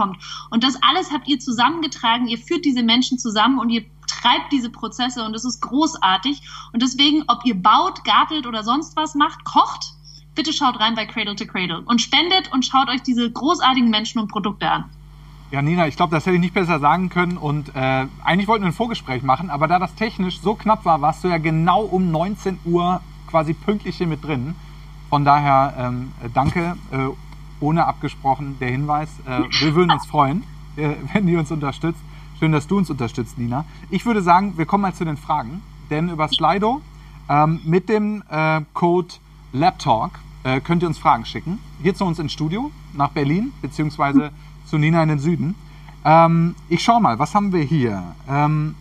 Und 0.50 0.64
das 0.64 0.76
alles 0.82 1.12
habt 1.12 1.28
ihr 1.28 1.40
zusammengetragen, 1.40 2.28
ihr 2.28 2.38
führt 2.38 2.66
diese 2.66 2.84
Menschen 2.84 3.18
zusammen 3.18 3.60
und 3.60 3.70
ihr 3.70 3.86
treibt 4.08 4.52
diese 4.52 4.70
Prozesse 4.70 5.24
und 5.24 5.34
das 5.34 5.46
ist 5.46 5.62
großartig. 5.62 6.42
Und 6.74 6.82
deswegen, 6.82 7.24
ob 7.28 7.46
ihr 7.46 7.56
baut, 7.56 8.04
gartelt 8.04 8.48
oder 8.48 8.64
sonst 8.64 8.96
was 8.96 9.16
macht, 9.16 9.44
kocht, 9.44 9.94
bitte 10.36 10.54
schaut 10.54 10.80
rein 10.80 10.96
bei 10.96 11.06
Cradle 11.06 11.36
to 11.36 11.46
Cradle 11.46 11.82
und 11.82 12.02
spendet 12.02 12.52
und 12.52 12.66
schaut 12.66 12.90
euch 12.90 13.02
diese 13.02 13.30
großartigen 13.32 13.90
Menschen 13.90 14.20
und 14.20 14.30
Produkte 14.30 14.70
an. 14.70 14.86
Ja, 15.52 15.64
Nina, 15.64 15.88
ich 15.88 15.96
glaube, 15.96 16.16
das 16.16 16.26
hätte 16.26 16.36
ich 16.36 16.42
nicht 16.42 16.54
besser 16.54 16.80
sagen 16.80 17.10
können. 17.10 17.38
Und 17.38 17.76
äh, 17.76 18.06
eigentlich 18.24 18.48
wollten 18.48 18.64
wir 18.64 18.70
ein 18.70 18.74
Vorgespräch 18.74 19.24
machen, 19.24 19.50
aber 19.50 19.68
da 19.68 19.80
das 19.80 19.96
technisch 19.96 20.40
so 20.42 20.54
knapp 20.54 20.86
war, 20.86 21.02
warst 21.02 21.24
du 21.24 21.28
ja 21.28 21.40
genau 21.40 21.82
um 21.82 22.12
19 22.12 22.60
Uhr 22.66 23.02
quasi 23.28 23.54
pünktlich 23.54 23.98
hier 23.98 24.08
mit 24.08 24.24
drin. 24.24 24.56
Von 25.10 25.26
daher 25.26 25.74
ähm, 25.78 26.12
danke, 26.36 26.78
äh, 26.92 27.08
ohne 27.60 27.86
abgesprochen 27.86 28.58
der 28.60 28.70
Hinweis. 28.70 29.10
Äh, 29.26 29.42
wir 29.62 29.76
würden 29.76 29.92
uns 29.92 30.06
freuen. 30.06 30.44
äh, 30.78 30.96
wenn 31.14 31.28
die 31.28 31.36
uns 31.36 31.52
unterstützt. 31.52 32.00
Schön, 32.40 32.52
dass 32.52 32.68
du 32.68 32.78
uns 32.78 32.90
unterstützt, 32.90 33.38
Nina. 33.38 33.66
Ich 33.90 34.06
würde 34.06 34.22
sagen, 34.22 34.58
wir 34.58 34.66
kommen 34.66 34.84
mal 34.84 34.94
zu 34.94 35.04
den 35.06 35.18
Fragen, 35.18 35.62
denn 35.90 36.10
über 36.10 36.28
Slido 36.30 36.82
ähm, 37.28 37.60
mit 37.66 37.90
dem 37.90 38.24
äh, 38.30 38.62
Code 38.74 39.10
LabTalk 39.52 40.20
äh, 40.44 40.62
könnt 40.62 40.84
ihr 40.84 40.88
uns 40.88 40.98
Fragen 40.98 41.26
schicken. 41.26 41.60
Hier 41.84 41.94
zu 41.96 42.06
uns 42.06 42.18
ins 42.18 42.32
Studio, 42.32 42.72
nach 42.94 43.10
Berlin, 43.10 43.52
beziehungsweise 43.62 44.32
zu 44.66 44.78
Nina 44.78 45.04
in 45.04 45.10
den 45.10 45.20
Süden. 45.20 45.56
Ähm, 46.06 46.56
ich 46.70 46.82
schau 46.82 47.00
mal, 47.02 47.20
was 47.20 47.36
haben 47.36 47.52
wir 47.52 47.64
hier? 47.64 48.04
Ähm, 48.30 48.76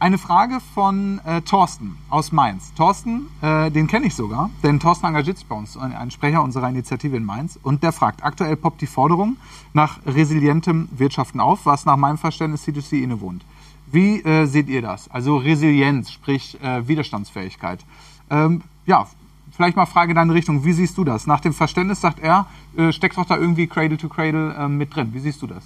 eine 0.00 0.18
Frage 0.18 0.60
von 0.74 1.20
äh, 1.24 1.40
Thorsten 1.42 1.96
aus 2.08 2.30
Mainz. 2.30 2.72
Thorsten, 2.74 3.26
äh, 3.42 3.70
den 3.70 3.88
kenne 3.88 4.06
ich 4.06 4.14
sogar, 4.14 4.50
denn 4.62 4.78
Thorsten 4.78 5.06
engagiert 5.06 5.38
sich 5.38 5.46
bei 5.46 5.56
uns, 5.56 5.76
ein 5.76 6.10
Sprecher 6.10 6.42
unserer 6.42 6.68
Initiative 6.68 7.16
in 7.16 7.24
Mainz. 7.24 7.58
Und 7.62 7.82
der 7.82 7.92
fragt, 7.92 8.22
aktuell 8.22 8.56
poppt 8.56 8.80
die 8.80 8.86
Forderung 8.86 9.36
nach 9.72 9.98
resilientem 10.06 10.88
Wirtschaften 10.92 11.40
auf, 11.40 11.66
was 11.66 11.84
nach 11.84 11.96
meinem 11.96 12.18
Verständnis 12.18 12.66
C2C 12.66 13.02
innewohnt. 13.02 13.44
Wie 13.90 14.22
äh, 14.22 14.46
seht 14.46 14.68
ihr 14.68 14.82
das? 14.82 15.10
Also 15.10 15.36
Resilienz, 15.36 16.12
sprich 16.12 16.60
äh, 16.62 16.86
Widerstandsfähigkeit. 16.86 17.84
Ähm, 18.30 18.62
ja, 18.86 19.06
vielleicht 19.50 19.76
mal 19.76 19.86
Frage 19.86 20.12
in 20.12 20.16
deine 20.16 20.34
Richtung. 20.34 20.64
Wie 20.64 20.72
siehst 20.72 20.96
du 20.98 21.04
das? 21.04 21.26
Nach 21.26 21.40
dem 21.40 21.54
Verständnis 21.54 22.00
sagt 22.00 22.20
er, 22.20 22.46
äh, 22.76 22.92
steckt 22.92 23.16
doch 23.16 23.24
da 23.24 23.36
irgendwie 23.36 23.66
Cradle 23.66 23.96
to 23.96 24.08
Cradle 24.08 24.54
äh, 24.54 24.68
mit 24.68 24.94
drin. 24.94 25.10
Wie 25.12 25.20
siehst 25.20 25.42
du 25.42 25.46
das? 25.46 25.64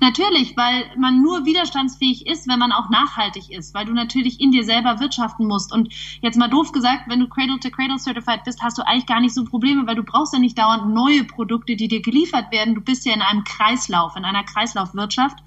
Natürlich, 0.00 0.56
weil 0.56 0.84
man 0.96 1.20
nur 1.20 1.44
widerstandsfähig 1.44 2.26
ist, 2.26 2.48
wenn 2.48 2.58
man 2.58 2.72
auch 2.72 2.88
nachhaltig 2.88 3.50
ist, 3.50 3.74
weil 3.74 3.84
du 3.84 3.92
natürlich 3.92 4.40
in 4.40 4.50
dir 4.50 4.64
selber 4.64 4.98
wirtschaften 4.98 5.46
musst. 5.46 5.72
Und 5.72 5.92
jetzt 6.22 6.38
mal 6.38 6.48
doof 6.48 6.72
gesagt, 6.72 7.04
wenn 7.08 7.20
du 7.20 7.28
Cradle 7.28 7.60
to 7.60 7.70
Cradle 7.70 7.98
Certified 7.98 8.44
bist, 8.44 8.62
hast 8.62 8.78
du 8.78 8.86
eigentlich 8.86 9.06
gar 9.06 9.20
nicht 9.20 9.34
so 9.34 9.44
Probleme, 9.44 9.86
weil 9.86 9.96
du 9.96 10.02
brauchst 10.02 10.32
ja 10.32 10.38
nicht 10.38 10.58
dauernd 10.58 10.92
neue 10.94 11.24
Produkte, 11.24 11.76
die 11.76 11.88
dir 11.88 12.00
geliefert 12.00 12.50
werden. 12.50 12.74
Du 12.74 12.80
bist 12.80 13.04
ja 13.04 13.12
in 13.12 13.22
einem 13.22 13.44
Kreislauf, 13.44 14.16
in 14.16 14.24
einer 14.24 14.44
Kreislaufwirtschaft. 14.44 15.38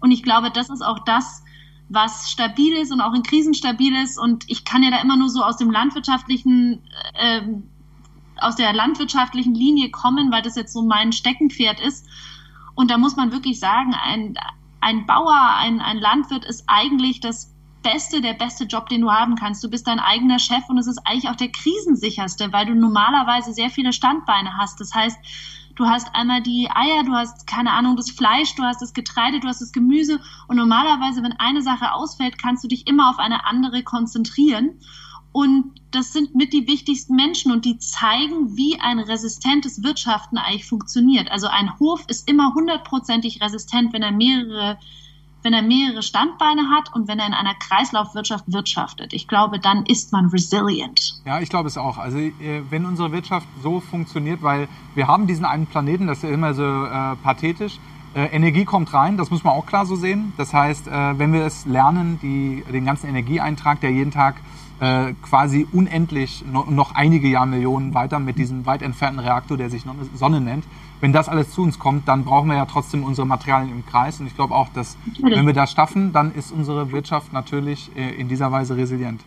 Und 0.00 0.12
ich 0.12 0.22
glaube, 0.22 0.50
das 0.50 0.70
ist 0.70 0.82
auch 0.82 1.00
das, 1.00 1.42
was 1.88 2.30
stabil 2.30 2.74
ist 2.74 2.92
und 2.92 3.00
auch 3.00 3.14
in 3.14 3.22
Krisen 3.22 3.54
stabil 3.54 3.94
ist. 3.96 4.18
Und 4.18 4.44
ich 4.48 4.64
kann 4.64 4.82
ja 4.82 4.90
da 4.90 5.00
immer 5.00 5.16
nur 5.16 5.28
so 5.28 5.42
aus 5.42 5.56
dem 5.56 5.70
landwirtschaftlichen, 5.70 6.82
äh, 7.14 7.42
aus 8.40 8.56
der 8.56 8.72
landwirtschaftlichen 8.72 9.54
Linie 9.54 9.90
kommen, 9.90 10.30
weil 10.30 10.42
das 10.42 10.54
jetzt 10.54 10.72
so 10.72 10.82
mein 10.82 11.12
Steckenpferd 11.12 11.80
ist. 11.80 12.06
Und 12.78 12.92
da 12.92 12.96
muss 12.96 13.16
man 13.16 13.32
wirklich 13.32 13.58
sagen, 13.58 13.92
ein, 13.92 14.38
ein 14.80 15.04
Bauer, 15.04 15.36
ein, 15.56 15.80
ein 15.80 15.98
Landwirt 15.98 16.44
ist 16.44 16.62
eigentlich 16.68 17.18
das 17.18 17.52
Beste, 17.82 18.20
der 18.20 18.34
beste 18.34 18.66
Job, 18.66 18.88
den 18.88 19.00
du 19.00 19.10
haben 19.10 19.34
kannst. 19.34 19.64
Du 19.64 19.68
bist 19.68 19.88
dein 19.88 19.98
eigener 19.98 20.38
Chef 20.38 20.62
und 20.68 20.78
es 20.78 20.86
ist 20.86 21.04
eigentlich 21.04 21.28
auch 21.28 21.34
der 21.34 21.50
krisensicherste, 21.50 22.52
weil 22.52 22.66
du 22.66 22.76
normalerweise 22.76 23.52
sehr 23.52 23.68
viele 23.68 23.92
Standbeine 23.92 24.56
hast. 24.56 24.78
Das 24.78 24.94
heißt, 24.94 25.18
du 25.74 25.86
hast 25.86 26.14
einmal 26.14 26.40
die 26.40 26.70
Eier, 26.72 27.02
du 27.02 27.14
hast 27.14 27.48
keine 27.48 27.72
Ahnung, 27.72 27.96
das 27.96 28.12
Fleisch, 28.12 28.54
du 28.54 28.62
hast 28.62 28.80
das 28.80 28.94
Getreide, 28.94 29.40
du 29.40 29.48
hast 29.48 29.60
das 29.60 29.72
Gemüse 29.72 30.20
und 30.46 30.56
normalerweise, 30.56 31.24
wenn 31.24 31.32
eine 31.32 31.62
Sache 31.62 31.92
ausfällt, 31.92 32.40
kannst 32.40 32.62
du 32.62 32.68
dich 32.68 32.86
immer 32.86 33.10
auf 33.10 33.18
eine 33.18 33.44
andere 33.44 33.82
konzentrieren. 33.82 34.78
Und 35.32 35.72
das 35.90 36.12
sind 36.12 36.34
mit 36.34 36.52
die 36.52 36.66
wichtigsten 36.66 37.14
Menschen 37.14 37.52
und 37.52 37.64
die 37.64 37.78
zeigen, 37.78 38.56
wie 38.56 38.80
ein 38.80 38.98
resistentes 38.98 39.82
Wirtschaften 39.82 40.38
eigentlich 40.38 40.66
funktioniert. 40.66 41.30
Also 41.30 41.46
ein 41.48 41.78
Hof 41.78 42.04
ist 42.08 42.28
immer 42.28 42.54
hundertprozentig 42.54 43.40
resistent, 43.42 43.92
wenn 43.92 44.02
er 44.02 44.12
mehrere 44.12 44.78
wenn 45.42 45.52
er 45.52 45.62
mehrere 45.62 46.02
Standbeine 46.02 46.68
hat 46.68 46.94
und 46.94 47.06
wenn 47.08 47.18
er 47.18 47.26
in 47.26 47.32
einer 47.32 47.54
Kreislaufwirtschaft 47.54 48.44
wirtschaftet. 48.48 49.12
Ich 49.12 49.28
glaube, 49.28 49.60
dann 49.60 49.86
ist 49.86 50.12
man 50.12 50.26
resilient. 50.26 51.20
Ja, 51.24 51.40
ich 51.40 51.48
glaube 51.48 51.68
es 51.68 51.78
auch. 51.78 51.96
Also 51.96 52.18
äh, 52.18 52.32
wenn 52.70 52.84
unsere 52.84 53.12
Wirtschaft 53.12 53.46
so 53.62 53.80
funktioniert, 53.80 54.42
weil 54.42 54.68
wir 54.94 55.06
haben 55.06 55.26
diesen 55.26 55.44
einen 55.44 55.66
Planeten, 55.66 56.06
das 56.06 56.18
ist 56.18 56.24
ja 56.24 56.30
immer 56.30 56.54
so 56.54 56.64
äh, 56.64 57.16
pathetisch, 57.22 57.78
äh, 58.14 58.26
Energie 58.26 58.64
kommt 58.64 58.92
rein, 58.92 59.16
das 59.16 59.30
muss 59.30 59.44
man 59.44 59.54
auch 59.54 59.66
klar 59.66 59.86
so 59.86 59.94
sehen. 59.94 60.32
Das 60.36 60.52
heißt, 60.52 60.88
äh, 60.88 61.18
wenn 61.18 61.32
wir 61.32 61.44
es 61.44 61.66
lernen, 61.66 62.18
die, 62.20 62.64
den 62.72 62.84
ganzen 62.84 63.08
Energieeintrag, 63.08 63.80
der 63.80 63.90
jeden 63.90 64.10
Tag 64.10 64.36
äh, 64.80 65.12
quasi 65.22 65.66
unendlich 65.72 66.44
noch, 66.50 66.68
noch 66.68 66.94
einige 66.94 67.28
Jahrmillionen 67.28 67.94
weiter 67.94 68.18
mit 68.18 68.38
diesem 68.38 68.64
weit 68.66 68.82
entfernten 68.82 69.18
Reaktor, 69.20 69.56
der 69.56 69.70
sich 69.70 69.84
Sonne 70.14 70.40
nennt. 70.40 70.64
Wenn 71.00 71.12
das 71.12 71.28
alles 71.28 71.52
zu 71.52 71.62
uns 71.62 71.78
kommt, 71.78 72.08
dann 72.08 72.24
brauchen 72.24 72.48
wir 72.48 72.56
ja 72.56 72.66
trotzdem 72.66 73.04
unsere 73.04 73.26
Materialien 73.26 73.70
im 73.70 73.86
Kreis. 73.86 74.20
Und 74.20 74.26
ich 74.26 74.34
glaube 74.34 74.54
auch, 74.54 74.68
dass 74.74 74.96
wenn 75.20 75.46
wir 75.46 75.52
das 75.52 75.72
schaffen, 75.72 76.12
dann 76.12 76.34
ist 76.34 76.50
unsere 76.52 76.92
Wirtschaft 76.92 77.32
natürlich 77.32 77.90
äh, 77.96 78.14
in 78.14 78.28
dieser 78.28 78.50
Weise 78.50 78.76
resilient. 78.76 79.20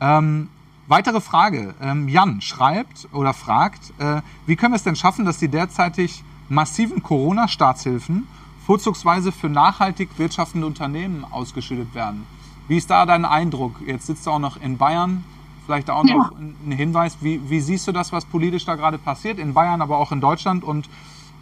Ähm, 0.00 0.48
weitere 0.88 1.20
Frage. 1.20 1.74
Ähm, 1.80 2.08
Jan 2.08 2.40
schreibt 2.40 3.08
oder 3.12 3.34
fragt, 3.34 3.92
äh, 3.98 4.20
wie 4.46 4.56
können 4.56 4.72
wir 4.72 4.76
es 4.76 4.82
denn 4.82 4.96
schaffen, 4.96 5.24
dass 5.24 5.38
die 5.38 5.48
derzeitig 5.48 6.24
massiven 6.48 7.02
Corona-Staatshilfen 7.02 8.26
vorzugsweise 8.66 9.32
für 9.32 9.48
nachhaltig 9.48 10.10
wirtschaftende 10.18 10.66
Unternehmen 10.66 11.24
ausgeschüttet 11.30 11.94
werden? 11.94 12.26
Wie 12.72 12.78
ist 12.78 12.88
da 12.88 13.04
dein 13.04 13.26
Eindruck? 13.26 13.82
Jetzt 13.86 14.06
sitzt 14.06 14.26
du 14.26 14.30
auch 14.30 14.38
noch 14.38 14.58
in 14.58 14.78
Bayern. 14.78 15.24
Vielleicht 15.66 15.90
auch 15.90 16.04
noch 16.04 16.32
ja. 16.32 16.38
ein 16.38 16.72
Hinweis. 16.72 17.18
Wie, 17.20 17.50
wie 17.50 17.60
siehst 17.60 17.86
du 17.86 17.92
das, 17.92 18.12
was 18.12 18.24
politisch 18.24 18.64
da 18.64 18.76
gerade 18.76 18.96
passiert 18.96 19.38
in 19.38 19.52
Bayern, 19.52 19.82
aber 19.82 19.98
auch 19.98 20.10
in 20.10 20.22
Deutschland? 20.22 20.64
Und 20.64 20.88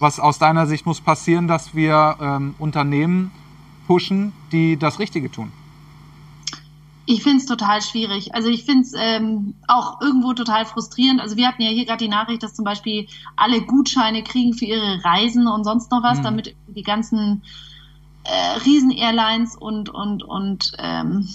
was 0.01 0.19
aus 0.19 0.41
deiner 0.41 0.67
Sicht 0.67 0.87
muss 0.87 1.01
passieren, 1.01 1.47
dass 1.47 1.73
wir 1.73 2.17
ähm, 2.21 2.57
Unternehmen 2.59 3.31
pushen, 3.87 4.33
die 4.51 4.77
das 4.77 4.99
Richtige 4.99 5.31
tun? 5.31 5.53
Ich 7.07 7.23
finde 7.23 7.39
es 7.39 7.47
total 7.47 7.81
schwierig. 7.81 8.35
Also 8.35 8.49
ich 8.49 8.65
finde 8.65 8.83
es 8.83 8.93
ähm, 8.99 9.55
auch 9.69 10.01
irgendwo 10.01 10.33
total 10.33 10.67
frustrierend. 10.67 11.21
Also 11.21 11.37
wir 11.37 11.47
hatten 11.47 11.63
ja 11.63 11.71
hier 11.71 11.87
gerade 11.87 12.05
die 12.05 12.11
Nachricht, 12.11 12.43
dass 12.43 12.55
zum 12.55 12.65
Beispiel 12.65 13.07
alle 13.37 13.61
Gutscheine 13.61 14.25
kriegen 14.25 14.53
für 14.53 14.65
ihre 14.65 15.05
Reisen 15.05 15.47
und 15.47 15.63
sonst 15.63 15.93
noch 15.93 16.03
was, 16.03 16.19
mhm. 16.19 16.23
damit 16.25 16.57
die 16.67 16.83
ganzen 16.83 17.43
äh, 18.25 18.59
Riesen-Airlines 18.65 19.57
und, 19.57 19.89
und, 19.89 20.23
und 20.23 20.73
ähm, 20.79 21.29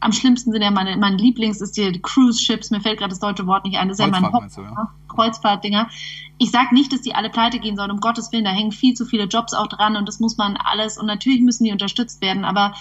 am 0.00 0.12
schlimmsten 0.12 0.52
sind 0.52 0.62
ja 0.62 0.70
meine, 0.70 0.96
mein 0.96 1.18
Lieblings 1.18 1.60
ist 1.60 1.76
die 1.76 2.00
Cruise 2.00 2.40
Ships, 2.40 2.70
mir 2.70 2.80
fällt 2.80 2.98
gerade 2.98 3.10
das 3.10 3.20
deutsche 3.20 3.46
Wort 3.46 3.64
nicht 3.64 3.76
ein, 3.76 3.88
das 3.88 3.98
ist 3.98 4.04
ja 4.04 4.10
mein 4.10 4.32
Haupt, 4.32 4.56
ja? 4.56 4.92
Kreuzfahrtdinger. 5.08 5.88
Ich 6.38 6.50
sage 6.52 6.72
nicht, 6.74 6.92
dass 6.92 7.02
die 7.02 7.14
alle 7.14 7.30
pleite 7.30 7.58
gehen 7.58 7.76
sollen, 7.76 7.90
um 7.90 8.00
Gottes 8.00 8.30
Willen, 8.30 8.44
da 8.44 8.50
hängen 8.50 8.70
viel 8.70 8.94
zu 8.94 9.04
viele 9.04 9.24
Jobs 9.24 9.54
auch 9.54 9.66
dran 9.66 9.96
und 9.96 10.06
das 10.06 10.20
muss 10.20 10.36
man 10.36 10.56
alles 10.56 10.98
und 10.98 11.06
natürlich 11.06 11.40
müssen 11.40 11.64
die 11.64 11.72
unterstützt 11.72 12.20
werden, 12.20 12.44
aber 12.44 12.74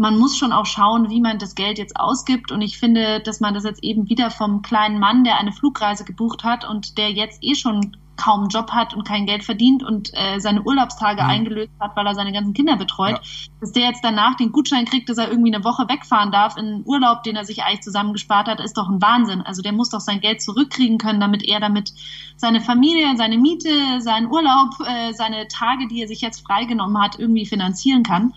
man 0.00 0.18
muss 0.18 0.38
schon 0.38 0.52
auch 0.52 0.64
schauen, 0.64 1.10
wie 1.10 1.20
man 1.20 1.38
das 1.38 1.54
Geld 1.54 1.76
jetzt 1.76 1.94
ausgibt. 1.94 2.50
Und 2.50 2.62
ich 2.62 2.78
finde, 2.78 3.20
dass 3.20 3.40
man 3.40 3.52
das 3.52 3.64
jetzt 3.64 3.84
eben 3.84 4.08
wieder 4.08 4.30
vom 4.30 4.62
kleinen 4.62 4.98
Mann, 4.98 5.24
der 5.24 5.38
eine 5.38 5.52
Flugreise 5.52 6.04
gebucht 6.04 6.42
hat 6.42 6.66
und 6.66 6.96
der 6.96 7.10
jetzt 7.10 7.44
eh 7.44 7.54
schon 7.54 7.98
kaum 8.20 8.40
einen 8.40 8.48
Job 8.50 8.70
hat 8.70 8.94
und 8.94 9.06
kein 9.06 9.26
Geld 9.26 9.44
verdient 9.44 9.82
und 9.82 10.10
äh, 10.12 10.38
seine 10.38 10.62
Urlaubstage 10.62 11.22
mhm. 11.22 11.30
eingelöst 11.30 11.72
hat, 11.80 11.96
weil 11.96 12.06
er 12.06 12.14
seine 12.14 12.32
ganzen 12.32 12.52
Kinder 12.52 12.76
betreut, 12.76 13.16
ja. 13.16 13.20
dass 13.60 13.72
der 13.72 13.84
jetzt 13.84 14.04
danach 14.04 14.36
den 14.36 14.52
Gutschein 14.52 14.84
kriegt, 14.84 15.08
dass 15.08 15.18
er 15.18 15.30
irgendwie 15.30 15.54
eine 15.54 15.64
Woche 15.64 15.88
wegfahren 15.88 16.30
darf 16.30 16.56
in 16.56 16.66
einen 16.66 16.82
Urlaub, 16.86 17.22
den 17.22 17.36
er 17.36 17.44
sich 17.44 17.62
eigentlich 17.62 17.80
zusammengespart 17.80 18.48
hat, 18.48 18.60
ist 18.60 18.76
doch 18.76 18.88
ein 18.88 19.00
Wahnsinn. 19.00 19.40
Also 19.40 19.62
der 19.62 19.72
muss 19.72 19.90
doch 19.90 20.00
sein 20.00 20.20
Geld 20.20 20.42
zurückkriegen 20.42 20.98
können, 20.98 21.20
damit 21.20 21.42
er 21.42 21.60
damit 21.60 21.92
seine 22.36 22.60
Familie, 22.60 23.16
seine 23.16 23.38
Miete, 23.38 24.00
seinen 24.00 24.26
Urlaub, 24.30 24.74
äh, 24.86 25.12
seine 25.12 25.48
Tage, 25.48 25.88
die 25.88 26.02
er 26.02 26.08
sich 26.08 26.20
jetzt 26.20 26.46
freigenommen 26.46 27.02
hat, 27.02 27.18
irgendwie 27.18 27.46
finanzieren 27.46 28.02
kann. 28.02 28.34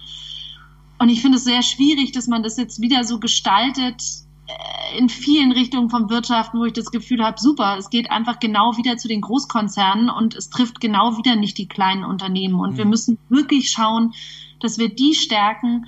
Und 0.99 1.09
ich 1.09 1.21
finde 1.21 1.37
es 1.37 1.43
sehr 1.43 1.63
schwierig, 1.63 2.13
dass 2.13 2.27
man 2.27 2.43
das 2.43 2.55
jetzt 2.55 2.79
wieder 2.79 3.03
so 3.03 3.19
gestaltet, 3.19 4.01
in 4.97 5.09
vielen 5.09 5.51
Richtungen 5.51 5.89
von 5.89 6.09
Wirtschaften, 6.09 6.59
wo 6.59 6.65
ich 6.65 6.73
das 6.73 6.91
Gefühl 6.91 7.23
habe, 7.23 7.39
super, 7.39 7.77
es 7.77 7.89
geht 7.89 8.11
einfach 8.11 8.39
genau 8.39 8.77
wieder 8.77 8.97
zu 8.97 9.07
den 9.07 9.21
Großkonzernen 9.21 10.09
und 10.09 10.35
es 10.35 10.49
trifft 10.49 10.79
genau 10.79 11.17
wieder 11.17 11.35
nicht 11.35 11.57
die 11.57 11.67
kleinen 11.67 12.03
Unternehmen. 12.03 12.59
Und 12.59 12.73
mhm. 12.73 12.77
wir 12.77 12.85
müssen 12.85 13.17
wirklich 13.29 13.69
schauen, 13.71 14.13
dass 14.59 14.77
wir 14.77 14.89
die 14.89 15.13
stärken, 15.13 15.87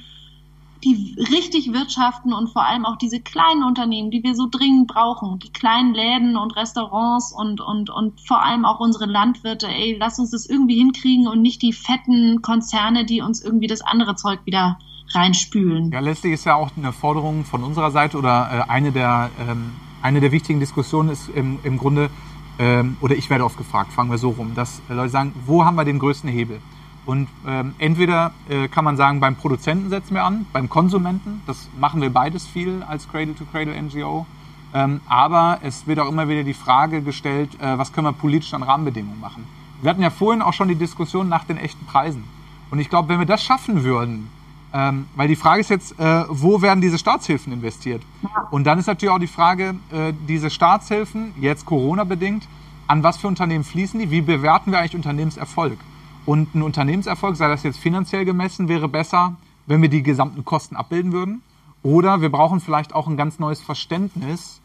die 0.84 1.16
richtig 1.32 1.74
wirtschaften 1.74 2.34
und 2.34 2.50
vor 2.50 2.66
allem 2.66 2.86
auch 2.86 2.98
diese 2.98 3.20
kleinen 3.20 3.64
Unternehmen, 3.64 4.12
die 4.12 4.24
wir 4.24 4.36
so 4.36 4.48
dringend 4.50 4.88
brauchen, 4.88 5.40
die 5.40 5.52
kleinen 5.52 5.96
Läden 5.96 6.38
und 6.38 6.56
Restaurants 6.56 7.34
und, 7.36 7.60
und, 7.60 7.90
und 7.90 8.22
vor 8.22 8.44
allem 8.44 8.66
auch 8.66 8.80
unsere 8.80 9.06
Landwirte, 9.06 9.68
ey, 9.68 9.98
lass 10.00 10.20
uns 10.20 10.32
das 10.32 10.46
irgendwie 10.46 10.78
hinkriegen 10.78 11.28
und 11.28 11.42
nicht 11.42 11.62
die 11.62 11.74
fetten 11.74 12.42
Konzerne, 12.42 13.06
die 13.06 13.22
uns 13.22 13.42
irgendwie 13.42 13.68
das 13.68 13.82
andere 13.82 14.16
Zeug 14.16 14.42
wieder 14.46 14.78
reinspülen. 15.10 15.92
Ja, 15.92 16.00
letztlich 16.00 16.34
ist 16.34 16.46
ja 16.46 16.56
auch 16.56 16.72
eine 16.76 16.92
Forderung 16.92 17.46
von 17.46 17.64
unserer 17.64 17.92
Seite 17.92 18.18
oder 18.18 18.66
äh, 18.68 18.72
eine, 18.72 18.92
der, 18.92 19.30
ähm, 19.40 19.72
eine 20.02 20.20
der 20.20 20.32
wichtigen 20.32 20.60
Diskussionen 20.60 21.10
ist 21.10 21.30
im, 21.30 21.60
im 21.64 21.78
Grunde, 21.78 22.10
ähm, 22.58 22.98
oder 23.02 23.16
ich 23.16 23.30
werde 23.30 23.46
oft 23.46 23.58
gefragt, 23.58 23.94
fangen 23.94 24.12
wir 24.12 24.18
so 24.18 24.30
rum, 24.30 24.54
dass 24.56 24.82
Leute 24.90 25.10
sagen, 25.10 25.34
wo 25.46 25.66
haben 25.66 25.76
wir 25.76 25.86
den 25.86 26.00
größten 26.00 26.30
Hebel? 26.30 26.60
Und 27.06 27.28
ähm, 27.46 27.76
entweder 27.78 28.34
äh, 28.50 28.68
kann 28.68 28.84
man 28.84 28.98
sagen, 28.98 29.20
beim 29.20 29.36
Produzenten 29.36 29.90
setzen 29.90 30.16
wir 30.16 30.24
an, 30.24 30.48
beim 30.52 30.70
Konsumenten, 30.70 31.42
das 31.46 31.70
machen 31.80 32.02
wir 32.02 32.10
beides 32.10 32.48
viel 32.48 32.84
als 32.88 33.08
Cradle-to-Cradle-NGO. 33.10 34.26
Ähm, 34.74 35.02
aber 35.08 35.60
es 35.62 35.86
wird 35.88 36.00
auch 36.00 36.10
immer 36.10 36.28
wieder 36.28 36.44
die 36.44 36.56
Frage 36.56 37.02
gestellt, 37.02 37.50
äh, 37.62 37.78
was 37.78 37.94
können 37.94 38.08
wir 38.08 38.14
politisch 38.14 38.54
an 38.54 38.64
Rahmenbedingungen 38.64 39.20
machen? 39.20 39.48
Wir 39.82 39.92
hatten 39.92 40.02
ja 40.02 40.10
vorhin 40.10 40.42
auch 40.42 40.54
schon 40.54 40.68
die 40.68 40.76
Diskussion 40.76 41.30
nach 41.30 41.44
den 41.44 41.58
echten 41.58 41.86
Preisen. 41.86 42.24
Und 42.72 42.80
ich 42.80 42.90
glaube, 42.90 43.10
wenn 43.10 43.20
wir 43.20 43.28
das 43.28 43.44
schaffen 43.44 43.84
würden, 43.84 44.30
ähm, 44.76 45.08
weil 45.16 45.30
die 45.30 45.38
Frage 45.38 45.62
ist 45.62 45.70
jetzt, 45.70 45.98
äh, 45.98 46.26
wo 46.28 46.62
werden 46.62 46.82
diese 46.82 46.98
Staatshilfen 46.98 47.54
investiert? 47.54 48.02
Ja. 48.24 48.50
Und 48.52 48.66
dann 48.66 48.78
ist 48.78 48.88
natürlich 48.88 49.14
auch 49.14 49.20
die 49.20 49.28
Frage, 49.28 49.76
äh, 49.90 50.12
diese 50.28 50.50
Staatshilfen, 50.50 51.34
jetzt 51.40 51.66
Corona-bedingt, 51.66 52.46
an 52.88 53.02
was 53.02 53.16
für 53.16 53.30
Unternehmen 53.30 53.64
fließen 53.64 53.98
die? 53.98 54.12
Wie 54.12 54.20
bewerten 54.20 54.72
wir 54.72 54.80
eigentlich 54.80 54.96
Unternehmenserfolg? 54.96 55.80
Und 56.26 56.56
ein 56.56 56.62
Unternehmenserfolg, 56.62 57.38
sei 57.38 57.48
das 57.48 57.64
jetzt 57.64 57.80
finanziell 57.80 58.26
gemessen, 58.26 58.68
wäre 58.68 58.90
besser, 58.90 59.38
wenn 59.66 59.82
wir 59.82 59.88
die 59.88 60.04
gesamten 60.04 60.44
Kosten 60.44 60.76
abbilden 60.76 61.14
würden. 61.14 61.42
Oder 61.82 62.20
wir 62.20 62.30
brauchen 62.30 62.60
vielleicht 62.60 62.94
auch 62.94 63.08
ein 63.08 63.16
ganz 63.16 63.40
neues 63.40 63.62
Verständnis 63.62 64.60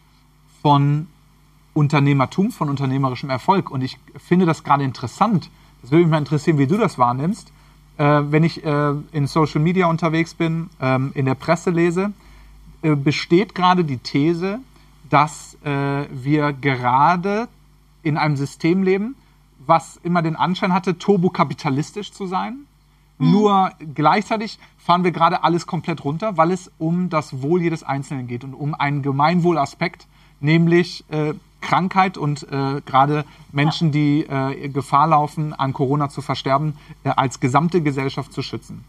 von 0.60 1.06
Unternehmertum, 1.72 2.50
von 2.50 2.68
unternehmerischem 2.68 3.30
Erfolg. 3.30 3.70
Und 3.70 3.82
ich 3.82 3.96
finde 4.18 4.44
das 4.44 4.64
gerade 4.64 4.82
interessant. 4.82 5.50
Das 5.82 5.92
würde 5.92 6.02
mich 6.02 6.10
mal 6.10 6.18
interessieren, 6.18 6.58
wie 6.58 6.66
du 6.66 6.78
das 6.78 6.98
wahrnimmst. 6.98 7.52
Äh, 8.00 8.32
wenn 8.32 8.44
ich 8.44 8.64
äh, 8.64 8.94
in 9.12 9.26
Social 9.26 9.60
Media 9.60 9.86
unterwegs 9.86 10.32
bin, 10.32 10.70
ähm, 10.80 11.12
in 11.14 11.26
der 11.26 11.34
Presse 11.34 11.68
lese, 11.68 12.14
äh, 12.80 12.96
besteht 12.96 13.54
gerade 13.54 13.84
die 13.84 13.98
These, 13.98 14.60
dass 15.10 15.58
äh, 15.64 16.06
wir 16.10 16.54
gerade 16.54 17.48
in 18.02 18.16
einem 18.16 18.36
System 18.38 18.84
leben, 18.84 19.16
was 19.66 20.00
immer 20.02 20.22
den 20.22 20.34
Anschein 20.34 20.72
hatte, 20.72 20.96
turbokapitalistisch 20.96 22.10
zu 22.10 22.26
sein. 22.26 22.60
Mhm. 23.18 23.32
Nur 23.32 23.72
gleichzeitig 23.94 24.58
fahren 24.78 25.04
wir 25.04 25.10
gerade 25.10 25.44
alles 25.44 25.66
komplett 25.66 26.02
runter, 26.02 26.38
weil 26.38 26.52
es 26.52 26.70
um 26.78 27.10
das 27.10 27.42
Wohl 27.42 27.60
jedes 27.60 27.82
Einzelnen 27.82 28.26
geht 28.28 28.44
und 28.44 28.54
um 28.54 28.74
einen 28.74 29.02
Gemeinwohlaspekt, 29.02 30.06
nämlich 30.40 31.04
äh, 31.10 31.34
Krankheit 31.60 32.18
und 32.18 32.44
äh, 32.50 32.80
gerade 32.84 33.24
Menschen, 33.52 33.92
die 33.92 34.22
äh, 34.22 34.68
Gefahr 34.68 35.08
laufen, 35.08 35.52
an 35.52 35.72
Corona 35.72 36.08
zu 36.08 36.22
versterben, 36.22 36.76
äh, 37.04 37.10
als 37.10 37.40
gesamte 37.40 37.82
Gesellschaft 37.82 38.32
zu 38.32 38.42
schützen. 38.42 38.84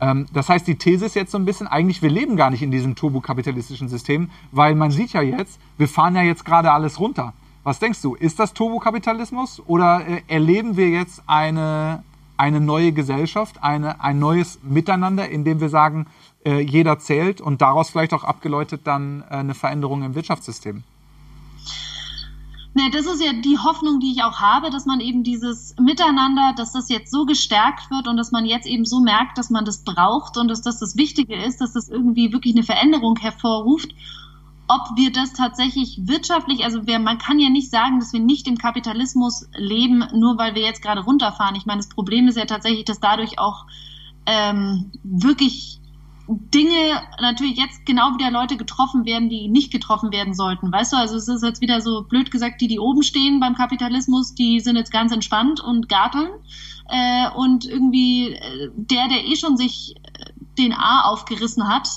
Ähm, 0.00 0.26
das 0.32 0.48
heißt, 0.48 0.66
die 0.66 0.76
These 0.76 1.06
ist 1.06 1.14
jetzt 1.14 1.32
so 1.32 1.38
ein 1.38 1.44
bisschen, 1.44 1.66
eigentlich, 1.66 2.02
wir 2.02 2.10
leben 2.10 2.36
gar 2.36 2.50
nicht 2.50 2.62
in 2.62 2.70
diesem 2.70 2.94
turbokapitalistischen 2.94 3.88
System, 3.88 4.30
weil 4.52 4.74
man 4.74 4.90
sieht 4.90 5.12
ja 5.12 5.22
jetzt, 5.22 5.58
wir 5.76 5.88
fahren 5.88 6.14
ja 6.14 6.22
jetzt 6.22 6.44
gerade 6.44 6.72
alles 6.72 7.00
runter. 7.00 7.32
Was 7.64 7.78
denkst 7.78 8.00
du, 8.02 8.14
ist 8.14 8.38
das 8.38 8.54
Turbokapitalismus 8.54 9.62
oder 9.66 10.06
äh, 10.06 10.22
erleben 10.28 10.76
wir 10.76 10.88
jetzt 10.88 11.22
eine, 11.26 12.02
eine 12.36 12.60
neue 12.60 12.92
Gesellschaft, 12.92 13.62
eine, 13.62 14.00
ein 14.00 14.18
neues 14.18 14.60
Miteinander, 14.62 15.28
in 15.28 15.44
dem 15.44 15.60
wir 15.60 15.68
sagen, 15.68 16.06
äh, 16.44 16.60
jeder 16.60 16.98
zählt 16.98 17.40
und 17.40 17.60
daraus 17.60 17.90
vielleicht 17.90 18.14
auch 18.14 18.24
abgeläutet 18.24 18.82
dann 18.84 19.22
äh, 19.28 19.34
eine 19.34 19.54
Veränderung 19.54 20.02
im 20.02 20.14
Wirtschaftssystem? 20.14 20.84
Nee, 22.78 22.90
das 22.90 23.06
ist 23.06 23.20
ja 23.20 23.32
die 23.32 23.58
Hoffnung, 23.58 23.98
die 23.98 24.12
ich 24.12 24.22
auch 24.22 24.38
habe, 24.38 24.70
dass 24.70 24.86
man 24.86 25.00
eben 25.00 25.24
dieses 25.24 25.74
Miteinander, 25.80 26.52
dass 26.56 26.70
das 26.70 26.88
jetzt 26.88 27.10
so 27.10 27.24
gestärkt 27.26 27.90
wird 27.90 28.06
und 28.06 28.16
dass 28.16 28.30
man 28.30 28.46
jetzt 28.46 28.68
eben 28.68 28.84
so 28.84 29.00
merkt, 29.00 29.36
dass 29.36 29.50
man 29.50 29.64
das 29.64 29.82
braucht 29.82 30.36
und 30.36 30.46
dass 30.46 30.62
das 30.62 30.78
das 30.78 30.96
Wichtige 30.96 31.34
ist, 31.34 31.60
dass 31.60 31.72
das 31.72 31.88
irgendwie 31.88 32.32
wirklich 32.32 32.54
eine 32.54 32.62
Veränderung 32.62 33.16
hervorruft. 33.16 33.92
Ob 34.68 34.96
wir 34.96 35.10
das 35.10 35.32
tatsächlich 35.32 35.98
wirtschaftlich, 36.04 36.62
also 36.62 36.82
wer, 36.84 37.00
man 37.00 37.18
kann 37.18 37.40
ja 37.40 37.50
nicht 37.50 37.68
sagen, 37.68 37.98
dass 37.98 38.12
wir 38.12 38.20
nicht 38.20 38.46
im 38.46 38.58
Kapitalismus 38.58 39.48
leben, 39.56 40.04
nur 40.14 40.38
weil 40.38 40.54
wir 40.54 40.62
jetzt 40.62 40.80
gerade 40.80 41.00
runterfahren. 41.00 41.56
Ich 41.56 41.66
meine, 41.66 41.78
das 41.80 41.88
Problem 41.88 42.28
ist 42.28 42.38
ja 42.38 42.44
tatsächlich, 42.44 42.84
dass 42.84 43.00
dadurch 43.00 43.40
auch 43.40 43.66
ähm, 44.24 44.92
wirklich 45.02 45.77
Dinge 46.28 47.02
natürlich 47.20 47.56
jetzt 47.56 47.86
genau 47.86 48.14
wieder 48.14 48.30
Leute 48.30 48.56
getroffen 48.58 49.06
werden, 49.06 49.30
die 49.30 49.48
nicht 49.48 49.72
getroffen 49.72 50.12
werden 50.12 50.34
sollten. 50.34 50.70
Weißt 50.70 50.92
du, 50.92 50.96
also 50.96 51.16
es 51.16 51.26
ist 51.26 51.42
jetzt 51.42 51.62
wieder 51.62 51.80
so 51.80 52.02
blöd 52.02 52.30
gesagt, 52.30 52.60
die, 52.60 52.68
die 52.68 52.78
oben 52.78 53.02
stehen 53.02 53.40
beim 53.40 53.54
Kapitalismus, 53.54 54.34
die 54.34 54.60
sind 54.60 54.76
jetzt 54.76 54.92
ganz 54.92 55.10
entspannt 55.10 55.60
und 55.60 55.88
garteln. 55.88 56.28
Äh, 56.88 57.30
und 57.34 57.64
irgendwie 57.64 58.32
äh, 58.32 58.70
der, 58.74 59.08
der 59.08 59.26
eh 59.26 59.36
schon 59.36 59.56
sich 59.56 59.94
äh, 59.96 60.32
den 60.58 60.72
A 60.72 61.02
aufgerissen 61.04 61.68
hat, 61.68 61.88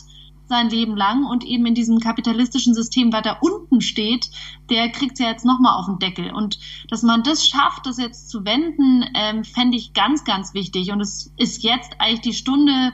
sein 0.48 0.70
Leben 0.70 0.98
lang 0.98 1.26
und 1.26 1.46
eben 1.46 1.66
in 1.66 1.76
diesem 1.76 2.00
kapitalistischen 2.00 2.74
System 2.74 3.14
weiter 3.14 3.38
unten 3.42 3.80
steht, 3.80 4.30
der 4.70 4.90
kriegt 4.90 5.18
ja 5.18 5.30
jetzt 5.30 5.46
nochmal 5.46 5.78
auf 5.78 5.86
den 5.86 6.00
Deckel. 6.00 6.32
Und 6.32 6.60
dass 6.90 7.04
man 7.04 7.24
das 7.24 7.48
schafft, 7.48 7.86
das 7.86 7.98
jetzt 7.98 8.30
zu 8.30 8.44
wenden, 8.44 9.06
ähm, 9.14 9.46
fände 9.46 9.78
ich 9.78 9.94
ganz, 9.94 10.26
ganz 10.26 10.54
wichtig. 10.54 10.92
Und 10.92 11.00
es 11.00 11.34
ist 11.38 11.64
jetzt 11.64 12.00
eigentlich 12.00 12.22
die 12.22 12.34
Stunde, 12.34 12.92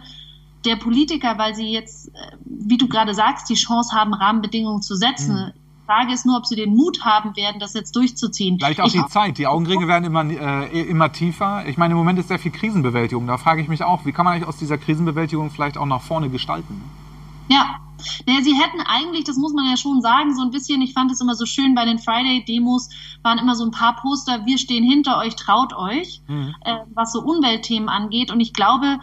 der 0.67 0.75
Politiker, 0.75 1.37
weil 1.37 1.55
sie 1.55 1.71
jetzt, 1.71 2.09
äh, 2.09 2.37
wie 2.45 2.77
du 2.77 2.87
gerade 2.87 3.13
sagst, 3.13 3.49
die 3.49 3.55
Chance 3.55 3.95
haben, 3.95 4.13
Rahmenbedingungen 4.13 4.81
zu 4.81 4.95
setzen. 4.95 5.35
Mhm. 5.35 5.51
Die 5.81 5.85
Frage 5.85 6.13
ist 6.13 6.25
nur, 6.25 6.37
ob 6.37 6.45
sie 6.45 6.55
den 6.55 6.75
Mut 6.75 7.05
haben 7.05 7.35
werden, 7.37 7.59
das 7.59 7.73
jetzt 7.73 7.95
durchzuziehen. 7.95 8.57
Vielleicht 8.59 8.81
auch 8.81 8.87
ich 8.87 8.93
die 8.93 9.07
Zeit. 9.07 9.37
Die 9.37 9.47
Augenringe 9.47 9.87
werden 9.87 10.03
immer, 10.03 10.25
äh, 10.25 10.81
immer 10.81 11.11
tiefer. 11.13 11.65
Ich 11.65 11.77
meine, 11.77 11.93
im 11.93 11.97
Moment 11.97 12.19
ist 12.19 12.27
sehr 12.27 12.39
viel 12.39 12.51
Krisenbewältigung. 12.51 13.25
Da 13.25 13.37
frage 13.37 13.61
ich 13.61 13.69
mich 13.69 13.83
auch, 13.83 14.05
wie 14.05 14.11
kann 14.11 14.25
man 14.25 14.33
eigentlich 14.33 14.47
aus 14.47 14.57
dieser 14.57 14.77
Krisenbewältigung 14.77 15.49
vielleicht 15.49 15.77
auch 15.77 15.85
nach 15.85 16.01
vorne 16.01 16.29
gestalten? 16.29 16.83
Ja, 17.47 17.79
naja, 18.25 18.41
sie 18.41 18.53
hätten 18.53 18.81
eigentlich, 18.81 19.23
das 19.23 19.37
muss 19.37 19.53
man 19.53 19.65
ja 19.65 19.77
schon 19.77 20.01
sagen, 20.01 20.35
so 20.35 20.41
ein 20.41 20.51
bisschen, 20.51 20.81
ich 20.81 20.93
fand 20.93 21.11
es 21.11 21.21
immer 21.21 21.35
so 21.35 21.45
schön, 21.45 21.75
bei 21.75 21.85
den 21.85 21.99
Friday-Demos 21.99 22.89
waren 23.23 23.37
immer 23.37 23.55
so 23.55 23.63
ein 23.63 23.71
paar 23.71 23.95
Poster, 23.95 24.45
wir 24.45 24.57
stehen 24.57 24.83
hinter 24.83 25.17
euch, 25.17 25.35
traut 25.35 25.73
euch, 25.73 26.21
mhm. 26.27 26.53
äh, 26.61 26.77
was 26.93 27.13
so 27.13 27.21
Umweltthemen 27.21 27.89
angeht. 27.89 28.31
Und 28.31 28.39
ich 28.39 28.53
glaube, 28.53 28.99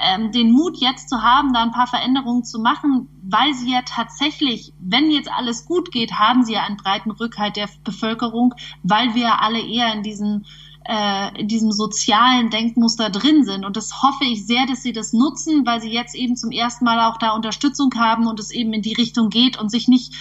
ähm, 0.00 0.32
den 0.32 0.52
Mut 0.52 0.78
jetzt 0.78 1.08
zu 1.08 1.22
haben, 1.22 1.52
da 1.52 1.62
ein 1.62 1.72
paar 1.72 1.86
Veränderungen 1.86 2.44
zu 2.44 2.58
machen, 2.58 3.08
weil 3.22 3.52
sie 3.54 3.72
ja 3.72 3.82
tatsächlich, 3.82 4.72
wenn 4.80 5.10
jetzt 5.10 5.30
alles 5.30 5.66
gut 5.66 5.92
geht, 5.92 6.12
haben 6.12 6.44
sie 6.44 6.54
ja 6.54 6.62
einen 6.64 6.76
breiten 6.76 7.10
Rückhalt 7.10 7.56
der 7.56 7.68
Bevölkerung, 7.84 8.54
weil 8.82 9.14
wir 9.14 9.42
alle 9.42 9.60
eher 9.60 9.92
in 9.92 10.02
diesem 10.02 10.44
äh, 10.86 11.38
in 11.38 11.46
diesem 11.46 11.72
sozialen 11.72 12.48
Denkmuster 12.48 13.10
drin 13.10 13.44
sind. 13.44 13.66
Und 13.66 13.76
das 13.76 14.02
hoffe 14.02 14.24
ich 14.24 14.46
sehr, 14.46 14.66
dass 14.66 14.82
sie 14.82 14.92
das 14.92 15.12
nutzen, 15.12 15.66
weil 15.66 15.80
sie 15.82 15.92
jetzt 15.92 16.14
eben 16.14 16.36
zum 16.36 16.50
ersten 16.50 16.86
Mal 16.86 17.00
auch 17.00 17.18
da 17.18 17.32
Unterstützung 17.32 17.92
haben 17.96 18.26
und 18.26 18.40
es 18.40 18.50
eben 18.50 18.72
in 18.72 18.80
die 18.80 18.94
Richtung 18.94 19.28
geht 19.28 19.58
und 19.58 19.70
sich 19.70 19.88
nicht 19.88 20.14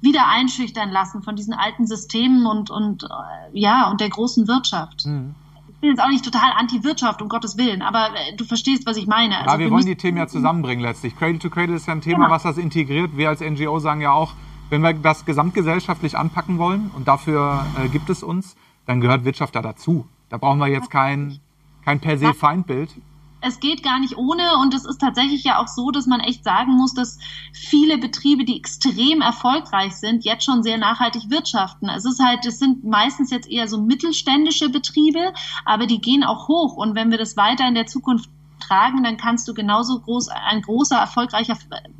wieder 0.00 0.26
einschüchtern 0.26 0.90
lassen 0.90 1.22
von 1.22 1.36
diesen 1.36 1.54
alten 1.54 1.86
Systemen 1.86 2.46
und, 2.46 2.70
und 2.70 3.04
äh, 3.04 3.06
ja, 3.52 3.88
und 3.90 4.00
der 4.00 4.10
großen 4.10 4.48
Wirtschaft. 4.48 5.06
Mhm 5.06 5.36
bin 5.82 5.90
jetzt 5.90 6.00
auch 6.00 6.08
nicht 6.08 6.24
total 6.24 6.52
anti-Wirtschaft, 6.56 7.20
um 7.20 7.28
Gottes 7.28 7.58
Willen, 7.58 7.82
aber 7.82 8.08
äh, 8.14 8.34
du 8.36 8.44
verstehst, 8.44 8.86
was 8.86 8.96
ich 8.96 9.06
meine. 9.06 9.38
Also 9.38 9.50
ja, 9.50 9.58
wir, 9.58 9.66
wir 9.66 9.72
wollen 9.72 9.84
die 9.84 9.96
Themen 9.96 10.16
ja 10.16 10.26
zusammenbringen 10.26 10.82
letztlich. 10.82 11.16
Cradle 11.18 11.38
to 11.38 11.50
Cradle 11.50 11.76
ist 11.76 11.86
ja 11.86 11.92
ein 11.92 12.00
Thema, 12.00 12.24
genau. 12.24 12.30
was 12.30 12.44
das 12.44 12.56
integriert. 12.56 13.16
Wir 13.16 13.28
als 13.28 13.40
NGO 13.40 13.78
sagen 13.80 14.00
ja 14.00 14.12
auch, 14.12 14.32
wenn 14.70 14.80
wir 14.80 14.94
das 14.94 15.26
gesamtgesellschaftlich 15.26 16.16
anpacken 16.16 16.58
wollen 16.58 16.90
und 16.96 17.08
dafür 17.08 17.66
äh, 17.76 17.88
gibt 17.88 18.08
es 18.08 18.22
uns, 18.22 18.56
dann 18.86 19.00
gehört 19.00 19.24
Wirtschaft 19.24 19.54
da 19.54 19.60
dazu. 19.60 20.06
Da 20.30 20.38
brauchen 20.38 20.60
wir 20.60 20.68
jetzt 20.68 20.88
kein, 20.88 21.40
kein 21.84 22.00
per 22.00 22.16
se 22.16 22.32
Feindbild 22.32 22.96
es 23.42 23.60
geht 23.60 23.82
gar 23.82 23.98
nicht 23.98 24.16
ohne 24.16 24.56
und 24.58 24.72
es 24.72 24.84
ist 24.84 25.00
tatsächlich 25.00 25.44
ja 25.44 25.60
auch 25.60 25.68
so, 25.68 25.90
dass 25.90 26.06
man 26.06 26.20
echt 26.20 26.44
sagen 26.44 26.72
muss, 26.72 26.94
dass 26.94 27.18
viele 27.52 27.98
Betriebe, 27.98 28.44
die 28.44 28.56
extrem 28.56 29.20
erfolgreich 29.20 29.96
sind, 29.96 30.24
jetzt 30.24 30.44
schon 30.44 30.62
sehr 30.62 30.78
nachhaltig 30.78 31.28
wirtschaften. 31.28 31.88
Es 31.88 32.04
ist 32.04 32.22
halt, 32.22 32.46
es 32.46 32.60
sind 32.60 32.84
meistens 32.84 33.30
jetzt 33.30 33.50
eher 33.50 33.66
so 33.66 33.80
mittelständische 33.82 34.68
Betriebe, 34.68 35.32
aber 35.64 35.86
die 35.86 36.00
gehen 36.00 36.22
auch 36.22 36.48
hoch 36.48 36.76
und 36.76 36.94
wenn 36.94 37.10
wir 37.10 37.18
das 37.18 37.36
weiter 37.36 37.66
in 37.66 37.74
der 37.74 37.86
Zukunft 37.86 38.30
tragen, 38.60 39.02
dann 39.02 39.16
kannst 39.16 39.48
du 39.48 39.54
genauso 39.54 39.98
groß 39.98 40.28
ein 40.28 40.62
großer 40.62 40.96
erfolgreicher 40.96 41.58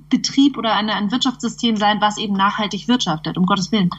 Betrieb 0.08 0.56
oder 0.56 0.74
ein, 0.74 0.88
ein 0.90 1.10
Wirtschaftssystem 1.10 1.76
sein, 1.76 2.00
was 2.00 2.18
eben 2.18 2.34
nachhaltig 2.34 2.86
wirtschaftet, 2.86 3.36
um 3.36 3.46
Gottes 3.46 3.72
Willen. 3.72 3.90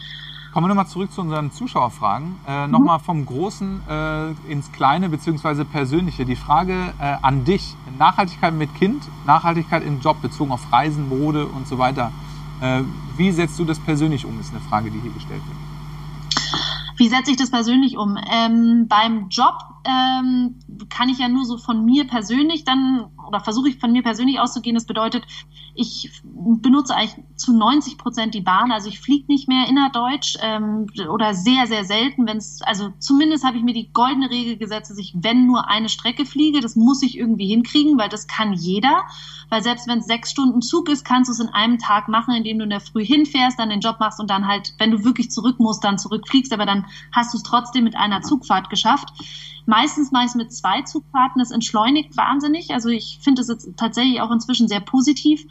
Kommen 0.54 0.66
wir 0.66 0.70
nochmal 0.70 0.88
zurück 0.88 1.12
zu 1.12 1.22
unseren 1.22 1.52
Zuschauerfragen. 1.52 2.36
Äh. 2.48 2.68
Nochmal 2.68 3.00
vom 3.00 3.26
Großen 3.26 3.82
äh, 3.90 4.52
ins 4.52 4.72
Kleine 4.72 5.10
beziehungsweise 5.10 5.66
Persönliche. 5.66 6.26
Die 6.26 6.36
Frage 6.36 6.94
äh, 7.00 7.16
an 7.24 7.44
dich. 7.44 7.76
Nachhaltigkeit 7.98 8.54
mit 8.54 8.74
Kind, 8.76 9.04
Nachhaltigkeit 9.26 9.84
im 9.84 10.00
Job 10.00 10.22
bezogen 10.22 10.52
auf 10.52 10.72
Reisen, 10.72 11.10
Mode 11.10 11.48
und 11.48 11.68
so 11.68 11.80
weiter. 11.80 12.12
Äh, 12.62 12.82
wie 13.18 13.32
setzt 13.32 13.58
du 13.58 13.66
das 13.66 13.80
persönlich 13.80 14.26
um, 14.26 14.40
ist 14.40 14.52
eine 14.52 14.62
Frage, 14.62 14.92
die 14.92 15.00
hier 15.00 15.12
gestellt 15.12 15.42
wird. 15.48 15.58
Wie 16.98 17.08
setze 17.08 17.32
ich 17.32 17.38
das 17.38 17.50
persönlich 17.50 17.98
um? 17.98 18.16
Ähm, 18.32 18.86
beim 18.88 19.30
Job 19.30 19.56
ähm, 19.86 20.60
kann 20.90 21.10
ich 21.10 21.20
ja 21.20 21.28
nur 21.28 21.46
so 21.46 21.58
von 21.58 21.84
mir 21.84 22.06
persönlich 22.06 22.64
dann 22.64 23.08
oder 23.28 23.40
versuche 23.40 23.70
ich 23.70 23.80
von 23.80 23.92
mir 23.92 24.04
persönlich 24.04 24.40
auszugehen. 24.40 24.76
Das 24.76 24.86
bedeutet, 24.86 25.24
ich 25.76 26.12
benutze 26.24 26.96
eigentlich 26.96 27.26
zu 27.36 27.58
90 27.58 27.98
Prozent 27.98 28.34
die 28.34 28.42
Bahn. 28.42 28.72
Also 28.72 28.90
ich 28.90 29.00
fliege 29.00 29.26
nicht 29.28 29.48
mehr 29.48 29.68
innerdeutsch 29.68 30.38
ähm, 30.42 30.88
oder 31.10 31.34
sehr, 31.34 31.66
sehr 31.66 31.84
selten. 31.84 32.28
Wenn 32.28 32.38
es, 32.38 32.62
also 32.62 32.90
zumindest 33.00 33.44
habe 33.44 33.58
ich 33.58 33.64
mir 33.64 33.74
die 33.74 33.92
goldene 33.92 34.30
Regel 34.30 34.58
gesetzt, 34.58 34.92
dass 34.92 35.00
ich, 35.00 35.16
wenn 35.18 35.48
nur 35.48 35.68
eine 35.68 35.90
Strecke 35.90 36.26
fliege, 36.26 36.62
das 36.62 36.76
muss 36.76 37.02
ich 37.02 37.18
irgendwie 37.18 37.48
hinkriegen, 37.48 37.98
weil 37.98 38.10
das 38.10 38.28
kann 38.28 38.54
jeder. 38.54 39.04
Weil 39.50 39.64
selbst 39.64 39.88
wenn 39.88 40.00
es 40.00 40.06
sechs 40.06 40.32
Stunden 40.32 40.62
Zug 40.62 40.90
ist, 40.90 41.06
kannst 41.06 41.30
du 41.30 41.34
es 41.34 41.40
in 41.40 41.50
einem 41.50 41.80
Tag 41.80 42.08
machen, 42.08 42.36
indem 42.36 42.60
du 42.60 42.66
in 42.66 42.70
der 42.70 42.82
Früh 42.82 43.04
hinfährst, 43.04 43.58
dann 43.58 43.70
den 43.70 43.82
Job 43.82 44.00
machst 44.00 44.20
und 44.20 44.30
dann 44.30 44.48
halt, 44.48 44.76
wenn 44.78 44.92
du 44.92 45.04
wirklich 45.04 45.32
zurück 45.32 45.60
musst, 45.60 45.84
dann 45.84 45.98
zurückfliegst. 45.98 46.54
Aber 46.54 46.66
dann 46.68 46.86
hast 47.12 47.34
du 47.34 47.38
es 47.38 47.44
trotzdem 47.44 47.84
mit 47.84 47.96
einer 47.96 48.22
Zugfahrt 48.22 48.70
geschafft. 48.70 49.10
Meistens 49.66 50.12
mache 50.12 50.26
ich 50.26 50.30
es 50.30 50.36
mit 50.36 50.54
zwei 50.54 50.82
Zugfahrten. 50.82 51.40
Das 51.40 51.52
entschleunigt 51.52 52.16
wahnsinnig. 52.18 52.72
Also 52.72 52.90
ich 52.90 53.20
finde 53.22 53.42
es 53.42 53.48
jetzt 53.48 53.78
tatsächlich 53.78 54.22
auch 54.22 54.32
inzwischen 54.32 54.68
sehr 54.68 54.82
positiv. 54.82 55.46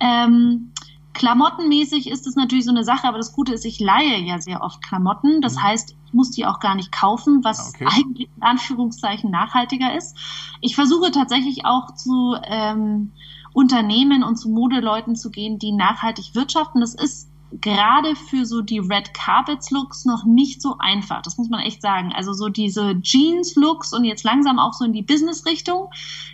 Ähm, 0.00 0.72
Klamottenmäßig 1.14 2.10
ist 2.10 2.26
es 2.26 2.34
natürlich 2.34 2.64
so 2.64 2.72
eine 2.72 2.84
Sache, 2.84 3.06
aber 3.06 3.18
das 3.18 3.32
Gute 3.32 3.54
ist, 3.54 3.64
ich 3.64 3.78
leihe 3.78 4.20
ja 4.20 4.40
sehr 4.40 4.62
oft 4.62 4.82
Klamotten. 4.82 5.40
Das 5.40 5.54
mhm. 5.54 5.62
heißt, 5.62 5.96
ich 6.06 6.12
muss 6.12 6.32
die 6.32 6.44
auch 6.44 6.58
gar 6.58 6.74
nicht 6.74 6.92
kaufen, 6.92 7.44
was 7.44 7.74
okay. 7.74 7.86
eigentlich 7.88 8.28
in 8.36 8.42
Anführungszeichen 8.42 9.30
nachhaltiger 9.30 9.96
ist. 9.96 10.16
Ich 10.60 10.74
versuche 10.74 11.12
tatsächlich 11.12 11.64
auch 11.64 11.94
zu 11.94 12.36
ähm, 12.42 13.12
Unternehmen 13.52 14.24
und 14.24 14.36
zu 14.36 14.50
Modeleuten 14.50 15.14
zu 15.14 15.30
gehen, 15.30 15.60
die 15.60 15.72
nachhaltig 15.72 16.34
wirtschaften. 16.34 16.80
Das 16.80 16.94
ist 16.94 17.30
gerade 17.60 18.16
für 18.16 18.46
so 18.46 18.62
die 18.62 18.78
Red 18.78 19.14
Carpets 19.14 19.70
Looks 19.70 20.04
noch 20.04 20.24
nicht 20.24 20.60
so 20.60 20.76
einfach. 20.78 21.22
Das 21.22 21.36
muss 21.38 21.48
man 21.48 21.60
echt 21.60 21.82
sagen. 21.82 22.12
Also 22.12 22.32
so 22.32 22.48
diese 22.48 23.00
Jeans 23.00 23.54
Looks 23.56 23.92
und 23.92 24.04
jetzt 24.04 24.24
langsam 24.24 24.58
auch 24.58 24.72
so 24.72 24.84
in 24.84 24.92
die 24.92 25.02
Business 25.02 25.46
Richtung 25.46 25.88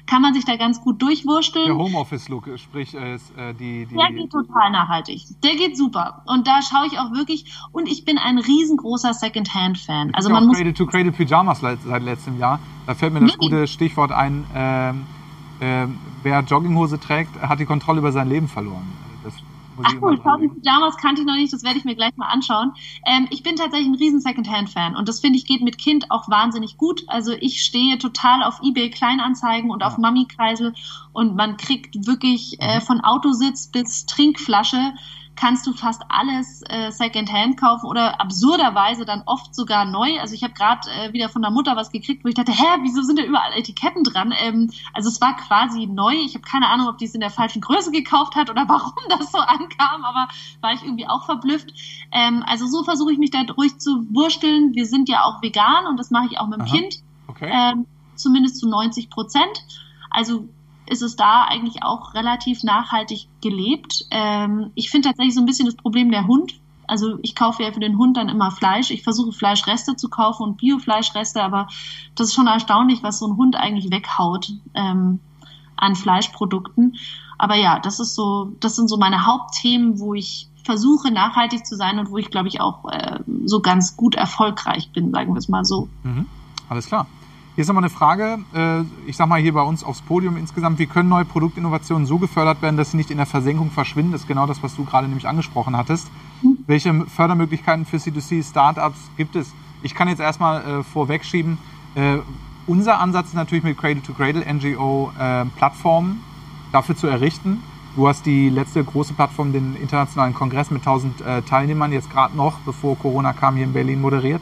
kann 0.07 0.23
man 0.23 0.35
sich 0.35 0.45
da 0.45 0.57
ganz 0.57 0.81
gut 0.81 1.01
durchwursteln. 1.03 1.67
Der 1.67 1.77
Homeoffice 1.77 2.29
Look, 2.29 2.49
sprich 2.57 2.95
äh, 2.95 3.19
die, 3.59 3.87
die 3.87 3.95
Der 3.95 4.13
geht 4.13 4.31
total 4.31 4.71
nachhaltig. 4.71 5.23
Der 5.43 5.57
geht 5.57 5.77
super 5.77 6.23
und 6.27 6.47
da 6.47 6.61
schaue 6.63 6.87
ich 6.87 6.99
auch 6.99 7.13
wirklich 7.13 7.53
und 7.73 7.89
ich 7.89 8.05
bin 8.05 8.19
ein 8.19 8.39
riesengroßer 8.39 9.15
Secondhand 9.15 9.79
Fan. 9.79 10.15
Also 10.15 10.31
man 10.31 10.47
muss 10.47 10.57
Cradle 10.57 10.75
to 10.75 10.87
Cradle 10.87 11.13
Pyjamas 11.13 11.61
seit 11.61 12.03
letztem 12.03 12.39
Jahr. 12.39 12.61
Da 12.87 12.95
fällt 12.95 13.13
mir 13.13 13.21
das 13.21 13.33
wirklich? 13.33 13.51
gute 13.51 13.67
Stichwort 13.67 14.13
ein. 14.13 14.45
Ähm, 14.55 15.07
äh, 15.61 15.87
wer 16.23 16.41
Jogginghose 16.41 16.99
trägt, 16.99 17.41
hat 17.41 17.61
die 17.61 17.67
Kontrolle 17.67 17.99
über 17.99 18.13
sein 18.13 18.29
Leben 18.29 18.49
verloren. 18.49 18.91
Ach 19.85 19.95
cool, 20.01 20.18
Pyjamas 20.18 20.97
kannte 20.97 21.22
ich 21.22 21.26
noch 21.26 21.35
nicht, 21.35 21.53
das 21.53 21.62
werde 21.62 21.78
ich 21.78 21.85
mir 21.85 21.95
gleich 21.95 22.16
mal 22.16 22.28
anschauen. 22.28 22.72
Ähm, 23.07 23.26
ich 23.31 23.43
bin 23.43 23.57
tatsächlich 23.57 23.89
ein 23.89 23.95
riesen 23.95 24.20
Secondhand-Fan 24.20 24.97
und 24.97 25.09
das 25.09 25.20
finde 25.20 25.39
ich 25.39 25.47
geht 25.47 25.62
mit 25.62 25.78
Kind 25.78 26.11
auch 26.11 26.28
wahnsinnig 26.28 26.76
gut. 26.76 27.05
Also 27.07 27.33
ich 27.33 27.62
stehe 27.62 27.99
total 27.99 28.43
auf 28.43 28.61
Ebay 28.62 28.91
Kleinanzeigen 28.91 29.70
und 29.70 29.81
ja. 29.81 29.89
auf 29.89 29.99
Mami-Kreisel 29.99 30.74
und 31.12 31.37
man 31.37 31.57
kriegt 31.57 32.07
wirklich 32.07 32.57
äh, 32.61 32.76
mhm. 32.76 32.83
von 32.83 33.01
Autositz 33.01 33.68
bis 33.68 34.07
Trinkflasche 34.07 34.95
kannst 35.37 35.66
du 35.66 35.72
fast 35.72 36.03
alles 36.09 36.62
äh, 36.68 36.91
Secondhand 36.91 37.59
kaufen 37.59 37.87
oder 37.87 38.20
absurderweise 38.20 39.05
dann 39.05 39.22
oft 39.24 39.55
sogar 39.55 39.85
neu. 39.85 40.20
Also 40.20 40.35
ich 40.35 40.43
habe 40.43 40.53
gerade 40.53 40.89
äh, 40.91 41.12
wieder 41.12 41.28
von 41.28 41.43
der 41.43 41.51
Mutter 41.51 41.76
was 41.76 41.91
gekriegt, 41.91 42.24
wo 42.24 42.28
ich 42.28 42.35
dachte, 42.35 42.53
hä, 42.53 42.66
wieso 42.83 43.03
sind 43.03 43.18
da 43.18 43.22
überall 43.22 43.53
Etiketten 43.57 44.05
dran? 44.05 44.35
Ähm, 44.39 44.70
also 44.93 45.09
es 45.09 45.20
war 45.20 45.37
quasi 45.37 45.87
neu. 45.87 46.12
Ich 46.12 46.35
habe 46.35 46.45
keine 46.45 46.68
Ahnung, 46.68 46.89
ob 46.89 46.99
die 46.99 47.07
es 47.07 47.14
in 47.14 47.20
der 47.20 47.31
falschen 47.31 47.62
Größe 47.62 47.91
gekauft 47.91 48.37
hat 48.37 48.51
oder 48.51 48.64
warum 48.68 48.93
das 49.09 49.33
so 49.33 49.39
ankam, 49.39 50.05
aber 50.05 50.28
war 50.61 50.74
ich 50.74 50.83
irgendwie 50.83 51.07
auch 51.07 51.24
verblüfft. 51.24 51.72
Ähm, 52.12 52.45
also 52.47 52.66
so 52.66 52.83
versuche 52.83 53.12
ich 53.12 53.18
mich 53.18 53.31
da 53.31 53.41
ruhig 53.57 53.78
zu 53.78 54.07
wursteln. 54.12 54.74
Wir 54.74 54.87
sind 54.87 55.09
ja 55.09 55.24
auch 55.24 55.43
vegan 55.43 55.87
und 55.87 55.97
das 55.97 56.11
mache 56.11 56.26
ich 56.31 56.39
auch 56.39 56.49
mit 56.49 56.61
dem 56.61 56.66
Aha. 56.66 56.76
Kind. 56.76 57.03
Okay. 57.28 57.51
Ähm, 57.51 57.87
zumindest 58.14 58.59
zu 58.59 58.68
90 58.68 59.09
Prozent. 59.09 59.64
Also 60.11 60.49
ist 60.91 61.03
es 61.03 61.16
da 61.16 61.45
eigentlich 61.45 61.82
auch 61.82 62.14
relativ 62.14 62.64
nachhaltig 62.64 63.28
gelebt. 63.41 64.07
Ähm, 64.11 64.72
ich 64.74 64.91
finde 64.91 65.09
tatsächlich 65.09 65.34
so 65.34 65.41
ein 65.41 65.47
bisschen 65.47 65.66
das 65.66 65.76
Problem 65.76 66.11
der 66.11 66.26
Hund. 66.26 66.55
Also 66.86 67.18
ich 67.22 67.36
kaufe 67.36 67.62
ja 67.62 67.72
für 67.72 67.80
den 67.80 67.97
Hund 67.97 68.16
dann 68.16 68.28
immer 68.28 68.51
Fleisch. 68.51 68.91
Ich 68.91 69.05
versuche 69.05 69.32
Fleischreste 69.32 69.95
zu 69.95 70.09
kaufen 70.09 70.43
und 70.43 70.57
Biofleischreste, 70.57 71.43
aber 71.43 71.68
das 72.16 72.28
ist 72.28 72.34
schon 72.34 72.49
erstaunlich, 72.49 73.05
was 73.05 73.20
so 73.20 73.28
ein 73.28 73.36
Hund 73.36 73.55
eigentlich 73.55 73.93
weghaut 73.93 74.53
ähm, 74.74 75.20
an 75.76 75.95
Fleischprodukten. 75.95 76.97
Aber 77.38 77.55
ja, 77.55 77.78
das 77.78 78.01
ist 78.01 78.16
so, 78.16 78.53
das 78.59 78.74
sind 78.74 78.88
so 78.88 78.97
meine 78.97 79.24
Hauptthemen, 79.24 80.01
wo 80.01 80.14
ich 80.14 80.49
versuche 80.64 81.12
nachhaltig 81.12 81.64
zu 81.64 81.76
sein 81.76 81.99
und 82.01 82.11
wo 82.11 82.18
ich 82.18 82.30
glaube 82.30 82.49
ich 82.49 82.61
auch 82.61 82.91
äh, 82.91 83.20
so 83.45 83.61
ganz 83.61 83.97
gut 83.97 84.16
erfolgreich 84.16 84.91
bin, 84.93 85.12
sagen 85.12 85.32
wir 85.32 85.38
es 85.38 85.49
mal 85.49 85.64
so. 85.64 85.88
Mhm. 86.03 86.26
Alles 86.68 86.86
klar. 86.86 87.07
Hier 87.61 87.65
ist 87.65 87.69
nochmal 87.69 87.85
eine 87.85 87.91
Frage, 87.91 88.39
äh, 88.55 88.85
ich 89.07 89.19
sag 89.19 89.29
mal 89.29 89.39
hier 89.39 89.53
bei 89.53 89.61
uns 89.61 89.85
aufs 89.85 90.01
Podium 90.01 90.39
insgesamt, 90.39 90.79
wie 90.79 90.87
können 90.87 91.11
neue 91.11 91.27
Produktinnovationen 91.27 92.07
so 92.07 92.17
gefördert 92.17 92.63
werden, 92.63 92.79
dass 92.79 92.93
sie 92.93 92.97
nicht 92.97 93.11
in 93.11 93.19
der 93.19 93.27
Versenkung 93.27 93.71
verschwinden? 93.71 94.13
Das 94.13 94.23
ist 94.23 94.29
genau 94.29 94.47
das, 94.47 94.63
was 94.63 94.75
du 94.77 94.87
gerade 94.87 95.07
nämlich 95.07 95.29
angesprochen 95.29 95.77
hattest. 95.77 96.11
Welche 96.67 97.05
Fördermöglichkeiten 97.05 97.85
für 97.85 97.99
C2C-Startups 97.99 99.11
gibt 99.19 99.37
es? 99.37 99.53
Ich 99.83 99.95
kann 99.95 100.09
jetzt 100.09 100.21
erstmal 100.21 100.63
äh, 100.63 100.83
vorwegschieben, 100.83 101.59
äh, 101.97 102.21
unser 102.67 102.99
Ansatz 102.99 103.27
ist 103.27 103.35
natürlich 103.35 103.63
mit 103.63 103.77
Cradle-to-Cradle 103.77 104.43
NGO 104.55 105.13
äh, 105.19 105.45
Plattformen 105.59 106.23
dafür 106.73 106.97
zu 106.97 107.09
errichten. 107.09 107.63
Du 107.95 108.09
hast 108.09 108.25
die 108.25 108.49
letzte 108.49 108.83
große 108.83 109.13
Plattform, 109.13 109.53
den 109.53 109.77
internationalen 109.77 110.33
Kongress 110.33 110.71
mit 110.71 110.81
1000 110.81 111.21
äh, 111.21 111.43
Teilnehmern, 111.43 111.93
jetzt 111.93 112.11
gerade 112.11 112.35
noch, 112.35 112.59
bevor 112.61 112.97
Corona 112.97 113.35
kam, 113.35 113.57
hier 113.57 113.65
in 113.65 113.75
Berlin 113.75 114.01
moderiert. 114.01 114.41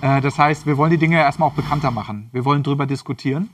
Äh, 0.00 0.20
das 0.20 0.38
heißt, 0.38 0.66
wir 0.66 0.76
wollen 0.76 0.90
die 0.90 0.98
Dinge 0.98 1.16
erstmal 1.16 1.48
auch 1.48 1.54
bekannter 1.54 1.90
machen. 1.90 2.28
Wir 2.32 2.44
wollen 2.44 2.62
darüber 2.62 2.86
diskutieren. 2.86 3.50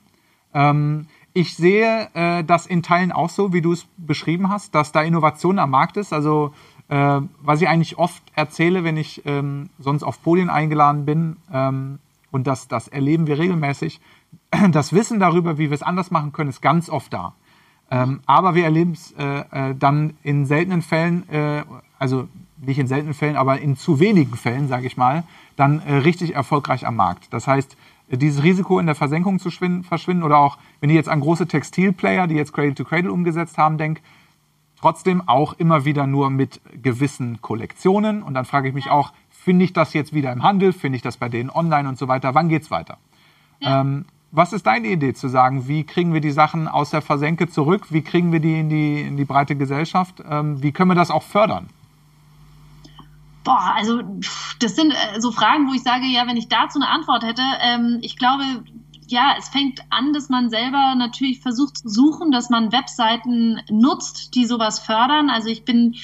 Ähm, 0.52 1.06
ich 1.32 1.56
sehe 1.56 2.08
äh, 2.14 2.44
das 2.44 2.66
in 2.66 2.82
Teilen 2.82 3.12
auch 3.12 3.30
so, 3.30 3.52
wie 3.52 3.60
du 3.60 3.72
es 3.72 3.86
beschrieben 3.96 4.50
hast, 4.50 4.74
dass 4.74 4.92
da 4.92 5.02
Innovation 5.02 5.58
am 5.58 5.70
Markt 5.70 5.96
ist. 5.96 6.12
Also 6.12 6.52
äh, 6.88 7.20
was 7.40 7.60
ich 7.60 7.68
eigentlich 7.68 7.98
oft 7.98 8.22
erzähle, 8.34 8.84
wenn 8.84 8.96
ich 8.96 9.22
ähm, 9.24 9.70
sonst 9.78 10.02
auf 10.02 10.22
Podien 10.22 10.50
eingeladen 10.50 11.04
bin, 11.04 11.36
ähm, 11.52 11.98
und 12.30 12.46
das, 12.48 12.66
das 12.66 12.88
erleben 12.88 13.26
wir 13.26 13.38
regelmäßig, 13.38 14.00
das 14.70 14.92
Wissen 14.92 15.20
darüber, 15.20 15.56
wie 15.58 15.70
wir 15.70 15.74
es 15.74 15.82
anders 15.82 16.10
machen 16.10 16.32
können, 16.32 16.50
ist 16.50 16.62
ganz 16.62 16.88
oft 16.88 17.12
da. 17.12 17.34
Aber 18.26 18.54
wir 18.54 18.64
erleben 18.64 18.92
es 18.92 19.14
dann 19.78 20.14
in 20.22 20.46
seltenen 20.46 20.80
Fällen, 20.80 21.22
also 21.98 22.28
nicht 22.66 22.78
in 22.78 22.86
seltenen 22.86 23.14
Fällen, 23.14 23.36
aber 23.36 23.60
in 23.60 23.76
zu 23.76 24.00
wenigen 24.00 24.34
Fällen, 24.36 24.68
sage 24.68 24.86
ich 24.86 24.96
mal, 24.96 25.22
dann 25.56 25.80
äh, 25.80 25.94
richtig 25.96 26.34
erfolgreich 26.34 26.86
am 26.86 26.96
Markt. 26.96 27.32
Das 27.32 27.46
heißt, 27.46 27.76
äh, 28.08 28.16
dieses 28.16 28.42
Risiko 28.42 28.78
in 28.78 28.86
der 28.86 28.94
Versenkung 28.94 29.38
zu 29.38 29.50
verschwinden 29.50 30.22
oder 30.22 30.38
auch, 30.38 30.58
wenn 30.80 30.90
ich 30.90 30.96
jetzt 30.96 31.08
an 31.08 31.20
große 31.20 31.46
Textilplayer, 31.46 32.26
die 32.26 32.34
jetzt 32.34 32.52
Cradle 32.52 32.74
to 32.74 32.84
Cradle 32.84 33.12
umgesetzt 33.12 33.58
haben, 33.58 33.78
denke, 33.78 34.02
trotzdem 34.80 35.26
auch 35.28 35.54
immer 35.54 35.84
wieder 35.84 36.06
nur 36.06 36.30
mit 36.30 36.60
gewissen 36.82 37.40
Kollektionen. 37.40 38.22
Und 38.22 38.34
dann 38.34 38.44
frage 38.44 38.68
ich 38.68 38.74
mich 38.74 38.90
auch, 38.90 39.12
finde 39.30 39.64
ich 39.64 39.72
das 39.72 39.92
jetzt 39.94 40.12
wieder 40.12 40.32
im 40.32 40.42
Handel, 40.42 40.72
finde 40.72 40.96
ich 40.96 41.02
das 41.02 41.16
bei 41.16 41.28
denen 41.28 41.50
online 41.50 41.88
und 41.88 41.98
so 41.98 42.08
weiter, 42.08 42.34
wann 42.34 42.48
geht's 42.48 42.70
weiter? 42.70 42.98
Ja. 43.60 43.80
Ähm, 43.80 44.04
was 44.30 44.52
ist 44.52 44.66
deine 44.66 44.88
Idee 44.88 45.14
zu 45.14 45.28
sagen, 45.28 45.68
wie 45.68 45.84
kriegen 45.84 46.12
wir 46.12 46.20
die 46.20 46.32
Sachen 46.32 46.66
aus 46.66 46.90
der 46.90 47.02
Versenke 47.02 47.48
zurück, 47.48 47.92
wie 47.92 48.02
kriegen 48.02 48.32
wir 48.32 48.40
die 48.40 48.58
in 48.58 48.68
die, 48.68 49.02
in 49.02 49.16
die 49.16 49.24
breite 49.24 49.54
Gesellschaft, 49.54 50.24
ähm, 50.28 50.60
wie 50.60 50.72
können 50.72 50.90
wir 50.90 50.96
das 50.96 51.12
auch 51.12 51.22
fördern? 51.22 51.68
Boah, 53.44 53.74
also 53.76 54.02
das 54.58 54.74
sind 54.74 54.92
äh, 54.92 55.20
so 55.20 55.30
Fragen, 55.30 55.68
wo 55.68 55.74
ich 55.74 55.82
sage, 55.82 56.06
ja, 56.06 56.26
wenn 56.26 56.36
ich 56.36 56.48
dazu 56.48 56.78
eine 56.78 56.88
Antwort 56.88 57.22
hätte, 57.24 57.42
ähm, 57.60 57.98
ich 58.00 58.16
glaube, 58.16 58.42
ja, 59.06 59.34
es 59.38 59.48
fängt 59.50 59.80
an, 59.90 60.12
dass 60.14 60.30
man 60.30 60.48
selber 60.48 60.94
natürlich 60.96 61.40
versucht 61.40 61.78
zu 61.78 61.88
suchen, 61.88 62.32
dass 62.32 62.48
man 62.48 62.72
Webseiten 62.72 63.60
nutzt, 63.70 64.34
die 64.34 64.46
sowas 64.46 64.78
fördern. 64.78 65.28
Also 65.28 65.50
ich 65.50 65.64
bin 65.64 65.94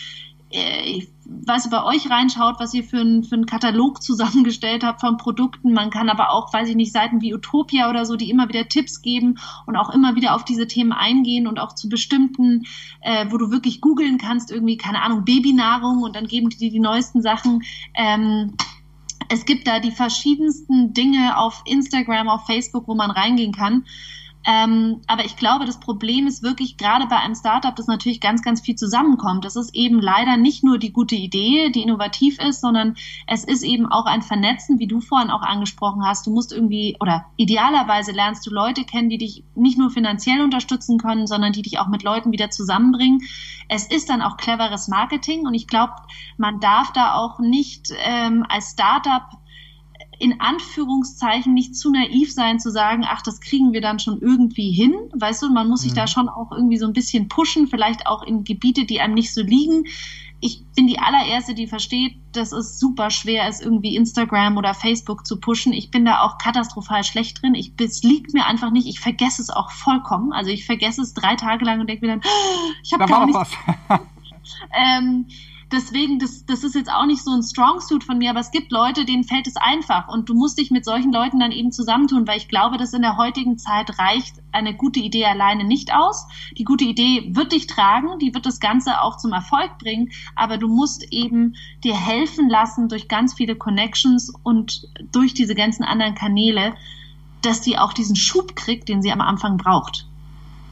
äh, 0.50 0.82
ich 0.82 1.08
weiß, 1.30 1.70
bei 1.70 1.84
euch 1.84 2.10
reinschaut, 2.10 2.56
was 2.58 2.74
ihr 2.74 2.84
für 2.84 2.98
einen 2.98 3.22
für 3.22 3.36
einen 3.36 3.46
Katalog 3.46 4.02
zusammengestellt 4.02 4.84
habt 4.84 5.00
von 5.00 5.16
Produkten. 5.16 5.72
Man 5.72 5.90
kann 5.90 6.08
aber 6.08 6.30
auch, 6.30 6.52
weiß 6.52 6.68
ich 6.68 6.76
nicht, 6.76 6.92
Seiten 6.92 7.20
wie 7.20 7.34
Utopia 7.34 7.88
oder 7.88 8.04
so, 8.04 8.16
die 8.16 8.30
immer 8.30 8.48
wieder 8.48 8.68
Tipps 8.68 9.02
geben 9.02 9.38
und 9.66 9.76
auch 9.76 9.90
immer 9.90 10.16
wieder 10.16 10.34
auf 10.34 10.44
diese 10.44 10.66
Themen 10.66 10.92
eingehen 10.92 11.46
und 11.46 11.58
auch 11.58 11.74
zu 11.74 11.88
bestimmten, 11.88 12.64
äh, 13.00 13.26
wo 13.30 13.38
du 13.38 13.50
wirklich 13.50 13.80
googeln 13.80 14.18
kannst, 14.18 14.50
irgendwie, 14.50 14.76
keine 14.76 15.02
Ahnung, 15.02 15.24
Babynahrung 15.24 16.02
und 16.02 16.16
dann 16.16 16.26
geben 16.26 16.50
die 16.50 16.58
dir 16.58 16.70
die 16.70 16.80
neuesten 16.80 17.22
Sachen. 17.22 17.62
Ähm, 17.94 18.54
es 19.28 19.44
gibt 19.44 19.66
da 19.66 19.78
die 19.78 19.92
verschiedensten 19.92 20.92
Dinge 20.92 21.38
auf 21.38 21.62
Instagram, 21.64 22.28
auf 22.28 22.46
Facebook, 22.46 22.88
wo 22.88 22.94
man 22.94 23.10
reingehen 23.10 23.52
kann. 23.52 23.84
Ähm, 24.46 25.02
aber 25.06 25.24
ich 25.26 25.36
glaube, 25.36 25.66
das 25.66 25.80
Problem 25.80 26.26
ist 26.26 26.42
wirklich 26.42 26.78
gerade 26.78 27.06
bei 27.06 27.16
einem 27.16 27.34
Startup, 27.34 27.76
das 27.76 27.86
natürlich 27.86 28.20
ganz, 28.20 28.42
ganz 28.42 28.62
viel 28.62 28.74
zusammenkommt. 28.74 29.44
Das 29.44 29.54
ist 29.54 29.74
eben 29.74 30.00
leider 30.00 30.38
nicht 30.38 30.64
nur 30.64 30.78
die 30.78 30.92
gute 30.92 31.14
Idee, 31.14 31.70
die 31.70 31.82
innovativ 31.82 32.38
ist, 32.40 32.62
sondern 32.62 32.96
es 33.26 33.44
ist 33.44 33.62
eben 33.62 33.86
auch 33.86 34.06
ein 34.06 34.22
Vernetzen, 34.22 34.78
wie 34.78 34.86
du 34.86 35.00
vorhin 35.00 35.30
auch 35.30 35.42
angesprochen 35.42 36.04
hast. 36.04 36.26
Du 36.26 36.30
musst 36.30 36.52
irgendwie 36.52 36.96
oder 37.00 37.26
idealerweise 37.36 38.12
lernst 38.12 38.46
du 38.46 38.50
Leute 38.50 38.84
kennen, 38.84 39.10
die 39.10 39.18
dich 39.18 39.44
nicht 39.54 39.78
nur 39.78 39.90
finanziell 39.90 40.40
unterstützen 40.40 40.98
können, 40.98 41.26
sondern 41.26 41.52
die 41.52 41.62
dich 41.62 41.78
auch 41.78 41.88
mit 41.88 42.02
Leuten 42.02 42.32
wieder 42.32 42.50
zusammenbringen. 42.50 43.20
Es 43.68 43.86
ist 43.86 44.08
dann 44.08 44.22
auch 44.22 44.38
cleveres 44.38 44.88
Marketing 44.88 45.46
und 45.46 45.54
ich 45.54 45.66
glaube, 45.66 45.92
man 46.38 46.60
darf 46.60 46.92
da 46.92 47.14
auch 47.14 47.38
nicht 47.40 47.92
ähm, 48.04 48.44
als 48.48 48.70
Startup 48.70 49.22
in 50.20 50.38
Anführungszeichen 50.38 51.54
nicht 51.54 51.74
zu 51.74 51.90
naiv 51.90 52.32
sein 52.32 52.60
zu 52.60 52.70
sagen, 52.70 53.04
ach, 53.08 53.22
das 53.22 53.40
kriegen 53.40 53.72
wir 53.72 53.80
dann 53.80 53.98
schon 53.98 54.20
irgendwie 54.20 54.70
hin. 54.70 54.94
Weißt 55.14 55.42
du, 55.42 55.48
man 55.50 55.68
muss 55.68 55.80
sich 55.80 55.92
mhm. 55.92 55.96
da 55.96 56.06
schon 56.06 56.28
auch 56.28 56.52
irgendwie 56.52 56.76
so 56.76 56.86
ein 56.86 56.92
bisschen 56.92 57.28
pushen, 57.28 57.68
vielleicht 57.68 58.06
auch 58.06 58.22
in 58.22 58.44
Gebiete, 58.44 58.84
die 58.84 59.00
einem 59.00 59.14
nicht 59.14 59.32
so 59.32 59.40
liegen. 59.40 59.86
Ich 60.42 60.62
bin 60.76 60.86
die 60.86 60.98
allererste, 60.98 61.54
die 61.54 61.66
versteht, 61.66 62.16
dass 62.32 62.52
es 62.52 62.78
super 62.78 63.10
schwer 63.10 63.48
ist, 63.48 63.62
irgendwie 63.62 63.96
Instagram 63.96 64.58
oder 64.58 64.74
Facebook 64.74 65.26
zu 65.26 65.40
pushen. 65.40 65.72
Ich 65.72 65.90
bin 65.90 66.04
da 66.04 66.20
auch 66.20 66.36
katastrophal 66.36 67.02
schlecht 67.02 67.42
drin. 67.42 67.54
Ich, 67.54 67.72
es 67.80 68.02
liegt 68.02 68.34
mir 68.34 68.44
einfach 68.44 68.70
nicht. 68.70 68.86
Ich 68.86 69.00
vergesse 69.00 69.40
es 69.40 69.48
auch 69.48 69.70
vollkommen. 69.70 70.32
Also 70.32 70.50
ich 70.50 70.66
vergesse 70.66 71.00
es 71.00 71.14
drei 71.14 71.34
Tage 71.36 71.64
lang 71.64 71.80
und 71.80 71.88
denke 71.88 72.06
mir 72.06 72.12
dann, 72.12 72.22
ich 72.82 72.92
habe 72.92 73.06
gar 73.06 73.24
nicht. 73.24 73.38
ähm, 74.74 75.26
deswegen, 75.72 76.18
das, 76.18 76.44
das 76.46 76.64
ist 76.64 76.74
jetzt 76.74 76.90
auch 76.90 77.06
nicht 77.06 77.22
so 77.22 77.30
ein 77.30 77.42
Strong 77.42 77.80
Suit 77.80 78.04
von 78.04 78.18
mir, 78.18 78.30
aber 78.30 78.40
es 78.40 78.50
gibt 78.50 78.72
Leute, 78.72 79.04
denen 79.04 79.24
fällt 79.24 79.46
es 79.46 79.56
einfach 79.56 80.08
und 80.08 80.28
du 80.28 80.34
musst 80.34 80.58
dich 80.58 80.70
mit 80.70 80.84
solchen 80.84 81.12
Leuten 81.12 81.40
dann 81.40 81.52
eben 81.52 81.72
zusammentun, 81.72 82.26
weil 82.26 82.38
ich 82.38 82.48
glaube, 82.48 82.76
dass 82.76 82.92
in 82.92 83.02
der 83.02 83.16
heutigen 83.16 83.58
Zeit 83.58 83.98
reicht 83.98 84.36
eine 84.52 84.74
gute 84.74 85.00
Idee 85.00 85.26
alleine 85.26 85.64
nicht 85.64 85.92
aus. 85.94 86.26
Die 86.58 86.64
gute 86.64 86.84
Idee 86.84 87.30
wird 87.34 87.52
dich 87.52 87.66
tragen, 87.66 88.18
die 88.18 88.34
wird 88.34 88.46
das 88.46 88.60
Ganze 88.60 89.00
auch 89.00 89.16
zum 89.16 89.32
Erfolg 89.32 89.78
bringen, 89.78 90.10
aber 90.34 90.58
du 90.58 90.68
musst 90.68 91.12
eben 91.12 91.54
dir 91.84 91.96
helfen 91.96 92.48
lassen 92.48 92.88
durch 92.88 93.08
ganz 93.08 93.34
viele 93.34 93.56
Connections 93.56 94.32
und 94.42 94.88
durch 95.12 95.34
diese 95.34 95.54
ganzen 95.54 95.84
anderen 95.84 96.14
Kanäle, 96.14 96.74
dass 97.42 97.60
die 97.60 97.78
auch 97.78 97.92
diesen 97.92 98.16
Schub 98.16 98.56
kriegt, 98.56 98.88
den 98.88 99.02
sie 99.02 99.12
am 99.12 99.20
Anfang 99.20 99.56
braucht. 99.56 100.06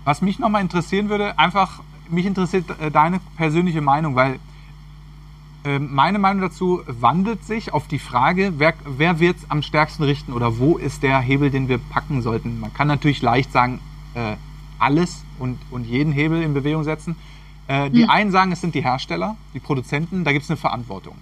Was 0.04 0.22
mich 0.22 0.38
nochmal 0.38 0.62
interessieren 0.62 1.08
würde, 1.08 1.38
einfach, 1.38 1.82
mich 2.10 2.26
interessiert 2.26 2.64
äh, 2.80 2.90
deine 2.90 3.20
persönliche 3.36 3.80
Meinung, 3.80 4.14
weil 4.16 4.38
meine 5.78 6.18
Meinung 6.18 6.42
dazu 6.42 6.82
wandelt 6.86 7.44
sich 7.44 7.72
auf 7.72 7.88
die 7.88 7.98
Frage, 7.98 8.54
wer, 8.58 8.74
wer 8.84 9.18
wird 9.18 9.38
es 9.38 9.50
am 9.50 9.62
stärksten 9.62 10.04
richten 10.04 10.32
oder 10.32 10.58
wo 10.58 10.76
ist 10.76 11.02
der 11.02 11.18
Hebel, 11.20 11.50
den 11.50 11.68
wir 11.68 11.78
packen 11.78 12.22
sollten. 12.22 12.60
Man 12.60 12.72
kann 12.72 12.86
natürlich 12.86 13.22
leicht 13.22 13.52
sagen, 13.52 13.80
äh, 14.14 14.36
alles 14.78 15.24
und, 15.38 15.58
und 15.70 15.84
jeden 15.84 16.12
Hebel 16.12 16.42
in 16.42 16.54
Bewegung 16.54 16.84
setzen. 16.84 17.16
Äh, 17.66 17.90
die 17.90 18.04
hm. 18.04 18.10
einen 18.10 18.30
sagen, 18.30 18.52
es 18.52 18.60
sind 18.60 18.74
die 18.74 18.82
Hersteller, 18.82 19.36
die 19.52 19.60
Produzenten, 19.60 20.24
da 20.24 20.32
gibt 20.32 20.44
es 20.44 20.50
eine 20.50 20.56
Verantwortung. 20.56 21.16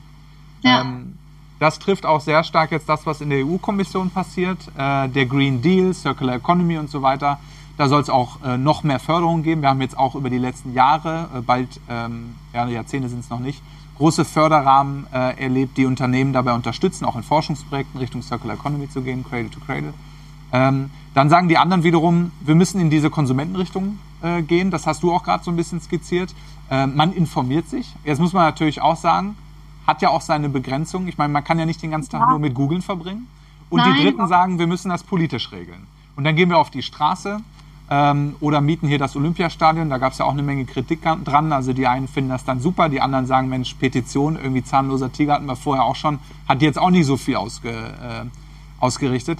Ja. 0.62 0.82
Ähm, 0.82 1.18
das 1.58 1.78
trifft 1.78 2.04
auch 2.04 2.20
sehr 2.20 2.44
stark 2.44 2.70
jetzt 2.70 2.88
das, 2.88 3.06
was 3.06 3.20
in 3.22 3.30
der 3.30 3.44
EU-Kommission 3.44 4.10
passiert, 4.10 4.58
äh, 4.76 5.08
der 5.08 5.26
Green 5.26 5.62
Deal, 5.62 5.94
Circular 5.94 6.36
Economy 6.36 6.76
und 6.76 6.90
so 6.90 7.00
weiter. 7.02 7.38
Da 7.78 7.88
soll 7.88 8.02
es 8.02 8.10
auch 8.10 8.42
äh, 8.44 8.58
noch 8.58 8.84
mehr 8.84 8.98
Förderung 8.98 9.42
geben. 9.42 9.62
Wir 9.62 9.70
haben 9.70 9.80
jetzt 9.80 9.98
auch 9.98 10.14
über 10.14 10.30
die 10.30 10.38
letzten 10.38 10.74
Jahre, 10.74 11.28
äh, 11.34 11.40
bald 11.40 11.80
ähm, 11.88 12.34
ja, 12.52 12.66
Jahrzehnte 12.68 13.08
sind 13.08 13.20
es 13.20 13.30
noch 13.30 13.40
nicht, 13.40 13.62
große 13.98 14.24
Förderrahmen 14.24 15.06
äh, 15.12 15.42
erlebt, 15.42 15.76
die 15.76 15.86
Unternehmen 15.86 16.32
dabei 16.32 16.52
unterstützen, 16.54 17.04
auch 17.04 17.16
in 17.16 17.22
Forschungsprojekten 17.22 17.98
Richtung 17.98 18.22
Circular 18.22 18.56
Economy 18.56 18.88
zu 18.88 19.02
gehen, 19.02 19.24
Cradle 19.24 19.50
to 19.50 19.60
Cradle. 19.60 19.94
Ähm, 20.52 20.90
dann 21.14 21.28
sagen 21.28 21.48
die 21.48 21.58
anderen 21.58 21.82
wiederum, 21.82 22.30
wir 22.40 22.54
müssen 22.54 22.80
in 22.80 22.90
diese 22.90 23.10
Konsumentenrichtung 23.10 23.98
äh, 24.22 24.42
gehen. 24.42 24.70
Das 24.70 24.86
hast 24.86 25.02
du 25.02 25.12
auch 25.12 25.22
gerade 25.22 25.42
so 25.42 25.50
ein 25.50 25.56
bisschen 25.56 25.80
skizziert. 25.80 26.34
Äh, 26.70 26.86
man 26.86 27.12
informiert 27.12 27.68
sich. 27.68 27.94
Jetzt 28.04 28.20
muss 28.20 28.32
man 28.32 28.44
natürlich 28.44 28.80
auch 28.80 28.96
sagen, 28.96 29.36
hat 29.86 30.02
ja 30.02 30.10
auch 30.10 30.20
seine 30.20 30.48
Begrenzung. 30.48 31.08
Ich 31.08 31.16
meine, 31.16 31.32
man 31.32 31.44
kann 31.44 31.58
ja 31.58 31.66
nicht 31.66 31.82
den 31.82 31.90
ganzen 31.90 32.10
Tag 32.10 32.20
ja. 32.20 32.30
nur 32.30 32.38
mit 32.38 32.54
Googeln 32.54 32.82
verbringen. 32.82 33.28
Und 33.70 33.78
Nein. 33.78 33.94
die 33.94 34.02
Dritten 34.02 34.28
sagen, 34.28 34.58
wir 34.58 34.66
müssen 34.66 34.90
das 34.90 35.02
politisch 35.02 35.52
regeln. 35.52 35.86
Und 36.16 36.24
dann 36.24 36.36
gehen 36.36 36.50
wir 36.50 36.58
auf 36.58 36.70
die 36.70 36.82
Straße 36.82 37.40
ähm, 37.90 38.36
oder 38.40 38.60
mieten 38.60 38.88
hier 38.88 38.98
das 38.98 39.16
Olympiastadion. 39.16 39.90
Da 39.90 39.98
gab 39.98 40.12
es 40.12 40.18
ja 40.18 40.24
auch 40.24 40.32
eine 40.32 40.42
Menge 40.42 40.64
Kritik 40.64 41.00
dran. 41.24 41.52
Also 41.52 41.72
die 41.72 41.86
einen 41.86 42.08
finden 42.08 42.30
das 42.30 42.44
dann 42.44 42.60
super, 42.60 42.88
die 42.88 43.00
anderen 43.00 43.26
sagen, 43.26 43.48
Mensch, 43.48 43.74
Petition, 43.74 44.36
irgendwie 44.36 44.64
zahnloser 44.64 45.12
Tiger 45.12 45.34
hatten 45.34 45.46
wir 45.46 45.56
vorher 45.56 45.84
auch 45.84 45.96
schon, 45.96 46.18
hat 46.48 46.62
jetzt 46.62 46.78
auch 46.78 46.90
nicht 46.90 47.06
so 47.06 47.16
viel 47.16 47.36
ausge, 47.36 47.70
äh, 47.70 48.24
ausgerichtet. 48.80 49.38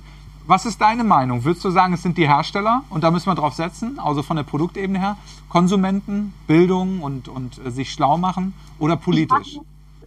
Was 0.49 0.64
ist 0.64 0.80
deine 0.80 1.03
Meinung? 1.03 1.42
Würdest 1.42 1.64
du 1.64 1.70
sagen, 1.70 1.92
es 1.92 2.03
sind 2.03 2.16
die 2.18 2.28
Hersteller 2.28 2.84
und 2.88 3.03
da 3.03 3.11
müssen 3.11 3.26
wir 3.26 3.34
drauf 3.34 3.55
setzen, 3.55 3.99
also 3.99 4.22
von 4.22 4.36
der 4.36 4.44
Produktebene 4.44 5.01
her, 5.01 5.16
Konsumenten, 5.49 6.34
Bildung 6.47 7.01
und, 7.03 7.28
und 7.28 7.59
äh, 7.64 7.70
sich 7.70 7.92
schlau 7.92 8.16
machen 8.16 8.55
oder 8.78 8.97
politisch? 8.97 9.59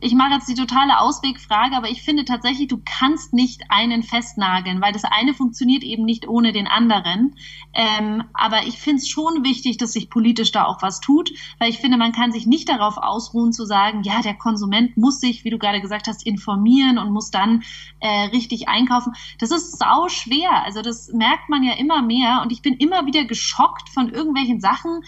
Ich 0.01 0.13
mache 0.13 0.33
jetzt 0.33 0.47
die 0.47 0.55
totale 0.55 0.99
Auswegfrage, 0.99 1.75
aber 1.75 1.89
ich 1.89 2.01
finde 2.01 2.25
tatsächlich, 2.25 2.67
du 2.67 2.81
kannst 2.83 3.33
nicht 3.33 3.63
einen 3.69 4.03
festnageln, 4.03 4.81
weil 4.81 4.93
das 4.93 5.03
eine 5.03 5.33
funktioniert 5.33 5.83
eben 5.83 6.05
nicht 6.05 6.27
ohne 6.27 6.51
den 6.51 6.67
anderen. 6.67 7.35
Ähm, 7.73 8.23
aber 8.33 8.65
ich 8.65 8.79
finde 8.79 9.01
es 9.01 9.09
schon 9.09 9.43
wichtig, 9.43 9.77
dass 9.77 9.93
sich 9.93 10.09
politisch 10.09 10.51
da 10.51 10.65
auch 10.65 10.81
was 10.81 10.99
tut, 10.99 11.31
weil 11.59 11.69
ich 11.69 11.79
finde, 11.79 11.97
man 11.97 12.11
kann 12.11 12.31
sich 12.31 12.45
nicht 12.45 12.69
darauf 12.69 12.97
ausruhen 12.97 13.51
zu 13.51 13.65
sagen, 13.65 14.03
ja, 14.03 14.21
der 14.21 14.35
Konsument 14.35 14.97
muss 14.97 15.19
sich, 15.19 15.43
wie 15.43 15.49
du 15.49 15.57
gerade 15.57 15.81
gesagt 15.81 16.07
hast, 16.07 16.25
informieren 16.25 16.97
und 16.97 17.11
muss 17.11 17.31
dann 17.31 17.63
äh, 17.99 18.25
richtig 18.27 18.69
einkaufen. 18.69 19.13
Das 19.39 19.51
ist 19.51 19.77
sau 19.77 20.07
schwer. 20.07 20.63
Also 20.63 20.81
das 20.81 21.11
merkt 21.13 21.49
man 21.49 21.63
ja 21.63 21.73
immer 21.73 22.01
mehr 22.01 22.41
und 22.43 22.51
ich 22.51 22.61
bin 22.61 22.75
immer 22.75 23.05
wieder 23.05 23.25
geschockt 23.25 23.89
von 23.89 24.09
irgendwelchen 24.09 24.59
Sachen, 24.59 25.01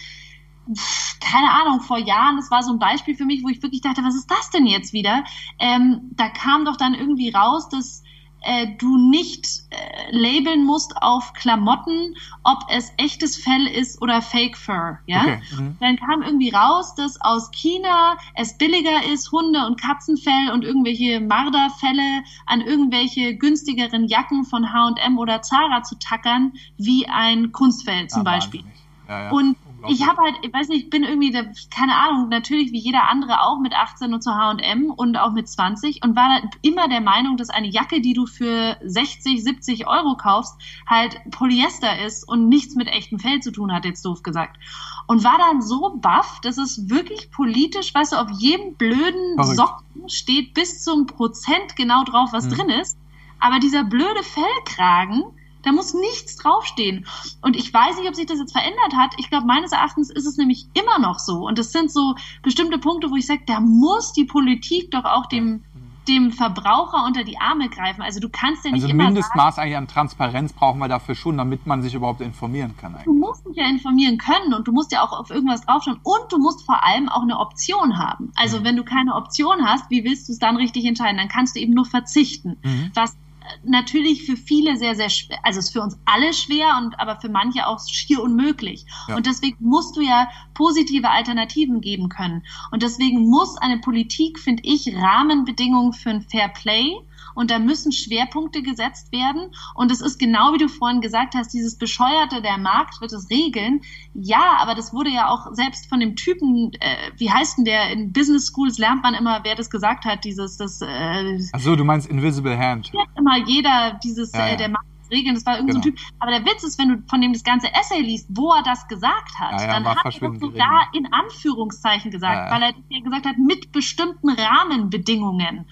keine 1.20 1.50
Ahnung, 1.50 1.80
vor 1.80 1.98
Jahren, 1.98 2.36
das 2.36 2.50
war 2.50 2.62
so 2.62 2.72
ein 2.72 2.78
Beispiel 2.78 3.14
für 3.14 3.24
mich, 3.24 3.42
wo 3.42 3.48
ich 3.48 3.62
wirklich 3.62 3.80
dachte, 3.80 4.02
was 4.04 4.14
ist 4.14 4.30
das 4.30 4.50
denn 4.50 4.66
jetzt 4.66 4.92
wieder? 4.92 5.24
Ähm, 5.58 6.10
da 6.12 6.28
kam 6.28 6.64
doch 6.64 6.76
dann 6.76 6.94
irgendwie 6.94 7.30
raus, 7.30 7.68
dass 7.68 8.02
äh, 8.42 8.66
du 8.78 8.96
nicht 8.96 9.46
äh, 9.70 10.10
labeln 10.10 10.64
musst 10.64 10.96
auf 11.00 11.32
Klamotten, 11.32 12.14
ob 12.42 12.64
es 12.68 12.92
echtes 12.96 13.36
Fell 13.36 13.66
ist 13.66 14.02
oder 14.02 14.20
Fake 14.20 14.56
Fur. 14.56 14.98
Ja? 15.06 15.20
Okay. 15.20 15.40
Mhm. 15.56 15.76
Dann 15.80 15.96
kam 15.96 16.22
irgendwie 16.22 16.50
raus, 16.50 16.94
dass 16.94 17.20
aus 17.20 17.50
China 17.52 18.16
es 18.34 18.58
billiger 18.58 19.04
ist, 19.12 19.30
Hunde- 19.32 19.66
und 19.66 19.80
Katzenfell 19.80 20.50
und 20.52 20.64
irgendwelche 20.64 21.20
Marderfälle 21.20 22.24
an 22.46 22.60
irgendwelche 22.60 23.36
günstigeren 23.36 24.06
Jacken 24.08 24.44
von 24.44 24.72
H&M 24.72 25.18
oder 25.18 25.42
Zara 25.42 25.82
zu 25.82 25.96
tackern, 25.98 26.52
wie 26.76 27.06
ein 27.08 27.52
Kunstfell 27.52 28.08
zum 28.08 28.22
ah, 28.22 28.24
Beispiel. 28.24 28.64
Ja, 29.08 29.24
ja. 29.24 29.30
Und 29.30 29.56
ich 29.88 30.06
habe 30.06 30.20
halt, 30.22 30.36
ich 30.42 30.52
weiß 30.52 30.68
nicht, 30.68 30.84
ich 30.84 30.90
bin 30.90 31.04
irgendwie, 31.04 31.32
keine 31.74 31.96
Ahnung, 31.96 32.28
natürlich 32.28 32.72
wie 32.72 32.78
jeder 32.78 33.08
andere 33.08 33.42
auch 33.42 33.58
mit 33.58 33.74
18 33.74 34.12
und 34.12 34.22
zu 34.22 34.34
H&M 34.34 34.90
und 34.90 35.16
auch 35.16 35.32
mit 35.32 35.48
20 35.48 36.02
und 36.04 36.16
war 36.16 36.42
immer 36.62 36.88
der 36.88 37.00
Meinung, 37.00 37.36
dass 37.36 37.50
eine 37.50 37.68
Jacke, 37.68 38.00
die 38.00 38.12
du 38.12 38.26
für 38.26 38.76
60, 38.84 39.42
70 39.42 39.86
Euro 39.86 40.16
kaufst, 40.16 40.54
halt 40.86 41.20
Polyester 41.30 42.04
ist 42.04 42.28
und 42.28 42.48
nichts 42.48 42.74
mit 42.74 42.88
echtem 42.88 43.18
Fell 43.18 43.40
zu 43.40 43.50
tun 43.50 43.72
hat, 43.72 43.84
jetzt 43.84 44.04
doof 44.04 44.22
gesagt. 44.22 44.58
Und 45.06 45.24
war 45.24 45.38
dann 45.38 45.62
so 45.62 45.96
baff, 45.96 46.40
dass 46.42 46.58
es 46.58 46.88
wirklich 46.88 47.30
politisch, 47.30 47.94
weißt 47.94 48.12
du, 48.12 48.16
auf 48.16 48.30
jedem 48.38 48.74
blöden 48.74 49.36
Verrückt. 49.36 49.56
Socken 49.56 50.08
steht 50.08 50.54
bis 50.54 50.82
zum 50.82 51.06
Prozent 51.06 51.76
genau 51.76 52.04
drauf, 52.04 52.30
was 52.32 52.44
hm. 52.44 52.54
drin 52.54 52.68
ist. 52.68 52.98
Aber 53.40 53.58
dieser 53.58 53.82
blöde 53.82 54.22
Fellkragen, 54.22 55.24
da 55.62 55.72
muss 55.72 55.94
nichts 55.94 56.36
draufstehen. 56.36 57.06
Und 57.40 57.56
ich 57.56 57.72
weiß 57.72 57.98
nicht, 57.98 58.08
ob 58.08 58.14
sich 58.14 58.26
das 58.26 58.38
jetzt 58.38 58.52
verändert 58.52 58.94
hat. 58.96 59.14
Ich 59.18 59.30
glaube, 59.30 59.46
meines 59.46 59.72
Erachtens 59.72 60.10
ist 60.10 60.26
es 60.26 60.36
nämlich 60.36 60.66
immer 60.74 60.98
noch 60.98 61.18
so. 61.18 61.46
Und 61.46 61.58
das 61.58 61.72
sind 61.72 61.90
so 61.90 62.14
bestimmte 62.42 62.78
Punkte, 62.78 63.10
wo 63.10 63.16
ich 63.16 63.26
sage, 63.26 63.42
da 63.46 63.60
muss 63.60 64.12
die 64.12 64.24
Politik 64.24 64.90
doch 64.90 65.04
auch 65.04 65.26
dem 65.26 65.62
dem 66.08 66.32
Verbraucher 66.32 67.04
unter 67.06 67.24
die 67.24 67.38
Arme 67.38 67.68
greifen. 67.68 68.02
Also 68.02 68.18
du 68.18 68.28
kannst 68.28 68.64
ja 68.64 68.72
nicht 68.72 68.82
also 68.82 68.92
immer 68.92 69.04
Mindestmaß 69.04 69.58
eigentlich 69.58 69.76
an 69.76 69.86
Transparenz 69.86 70.52
brauchen 70.52 70.78
wir 70.80 70.88
dafür 70.88 71.14
schon, 71.14 71.36
damit 71.36 71.66
man 71.66 71.82
sich 71.82 71.94
überhaupt 71.94 72.20
informieren 72.20 72.76
kann. 72.76 72.94
Eigentlich. 72.94 73.04
Du 73.04 73.14
musst 73.14 73.46
dich 73.46 73.56
ja 73.56 73.68
informieren 73.68 74.18
können 74.18 74.54
und 74.54 74.66
du 74.66 74.72
musst 74.72 74.92
ja 74.92 75.02
auch 75.02 75.12
auf 75.12 75.30
irgendwas 75.30 75.62
draufschauen 75.62 76.00
und 76.02 76.32
du 76.32 76.38
musst 76.38 76.64
vor 76.66 76.84
allem 76.84 77.08
auch 77.08 77.22
eine 77.22 77.38
Option 77.38 77.98
haben. 77.98 78.32
Also 78.34 78.60
mhm. 78.60 78.64
wenn 78.64 78.76
du 78.76 78.84
keine 78.84 79.14
Option 79.14 79.64
hast, 79.64 79.90
wie 79.90 80.04
willst 80.04 80.28
du 80.28 80.32
es 80.32 80.38
dann 80.38 80.56
richtig 80.56 80.84
entscheiden? 80.86 81.18
Dann 81.18 81.28
kannst 81.28 81.54
du 81.54 81.60
eben 81.60 81.72
nur 81.72 81.84
verzichten. 81.84 82.56
Mhm. 82.62 82.90
Was 82.94 83.16
natürlich 83.64 84.24
für 84.24 84.36
viele 84.36 84.76
sehr, 84.76 84.94
sehr 84.94 85.08
schwer, 85.08 85.38
also 85.42 85.58
es 85.58 85.66
ist 85.66 85.72
für 85.72 85.82
uns 85.82 85.98
alle 86.04 86.32
schwer 86.32 86.78
und 86.78 86.98
aber 86.98 87.20
für 87.20 87.28
manche 87.28 87.66
auch 87.66 87.80
schier 87.86 88.22
unmöglich. 88.22 88.86
Ja. 89.08 89.16
Und 89.16 89.26
deswegen 89.26 89.56
musst 89.60 89.96
du 89.96 90.00
ja 90.00 90.28
positive 90.54 91.10
Alternativen 91.10 91.80
geben 91.80 92.08
können. 92.08 92.42
Und 92.70 92.82
deswegen 92.82 93.28
muss 93.28 93.56
eine 93.58 93.78
Politik, 93.78 94.38
finde 94.38 94.62
ich, 94.64 94.94
Rahmenbedingungen 94.94 95.92
für 95.92 96.10
ein 96.10 96.22
Fair 96.22 96.48
Play 96.48 96.96
und 97.34 97.50
da 97.50 97.58
müssen 97.58 97.92
Schwerpunkte 97.92 98.62
gesetzt 98.62 99.12
werden. 99.12 99.50
Und 99.74 99.90
es 99.90 100.00
ist 100.00 100.18
genau 100.18 100.52
wie 100.54 100.58
du 100.58 100.68
vorhin 100.68 101.00
gesagt 101.00 101.34
hast, 101.34 101.52
dieses 101.52 101.76
Bescheuerte, 101.76 102.42
der 102.42 102.58
Markt 102.58 103.00
wird 103.00 103.12
es 103.12 103.30
regeln. 103.30 103.82
Ja, 104.14 104.56
aber 104.60 104.74
das 104.74 104.92
wurde 104.92 105.10
ja 105.10 105.28
auch 105.28 105.54
selbst 105.54 105.88
von 105.88 106.00
dem 106.00 106.16
Typen, 106.16 106.72
äh, 106.80 107.10
wie 107.16 107.30
heißt 107.30 107.58
denn 107.58 107.64
der, 107.64 107.90
in 107.90 108.12
Business 108.12 108.52
Schools 108.52 108.78
lernt 108.78 109.02
man 109.02 109.14
immer, 109.14 109.40
wer 109.44 109.54
das 109.54 109.70
gesagt 109.70 110.04
hat, 110.04 110.24
dieses, 110.24 110.56
das. 110.56 110.80
Äh, 110.82 111.38
Ach 111.52 111.60
du 111.62 111.84
meinst 111.84 112.08
Invisible 112.08 112.58
Hand. 112.58 112.92
Immer 113.16 113.38
jeder, 113.46 113.98
dieses, 114.02 114.32
ja, 114.32 114.46
äh, 114.46 114.50
ja. 114.52 114.56
der 114.56 114.68
Markt 114.68 114.91
Regeln. 115.12 115.34
Das 115.34 115.46
war 115.46 115.56
irgendein 115.56 115.80
genau. 115.80 115.84
so 115.84 115.90
ein 115.90 115.96
Typ. 115.96 116.16
Aber 116.18 116.32
der 116.32 116.44
Witz 116.44 116.64
ist, 116.64 116.78
wenn 116.78 116.88
du 116.88 117.02
von 117.08 117.20
dem 117.20 117.32
das 117.32 117.44
ganze 117.44 117.72
Essay 117.72 118.00
liest, 118.00 118.26
wo 118.30 118.52
er 118.52 118.62
das 118.62 118.88
gesagt 118.88 119.38
hat, 119.38 119.60
ja, 119.60 119.66
ja, 119.66 119.72
dann 119.74 119.84
hat 119.84 120.04
er 120.04 120.10
das 120.10 120.40
sogar 120.40 120.88
in 120.92 121.12
Anführungszeichen 121.12 122.10
gesagt, 122.10 122.50
ja, 122.50 122.54
weil 122.54 122.74
er 122.90 123.00
gesagt 123.00 123.26
hat, 123.26 123.38
mit 123.38 123.70
bestimmten 123.72 124.30
Rahmenbedingungen. 124.30 125.66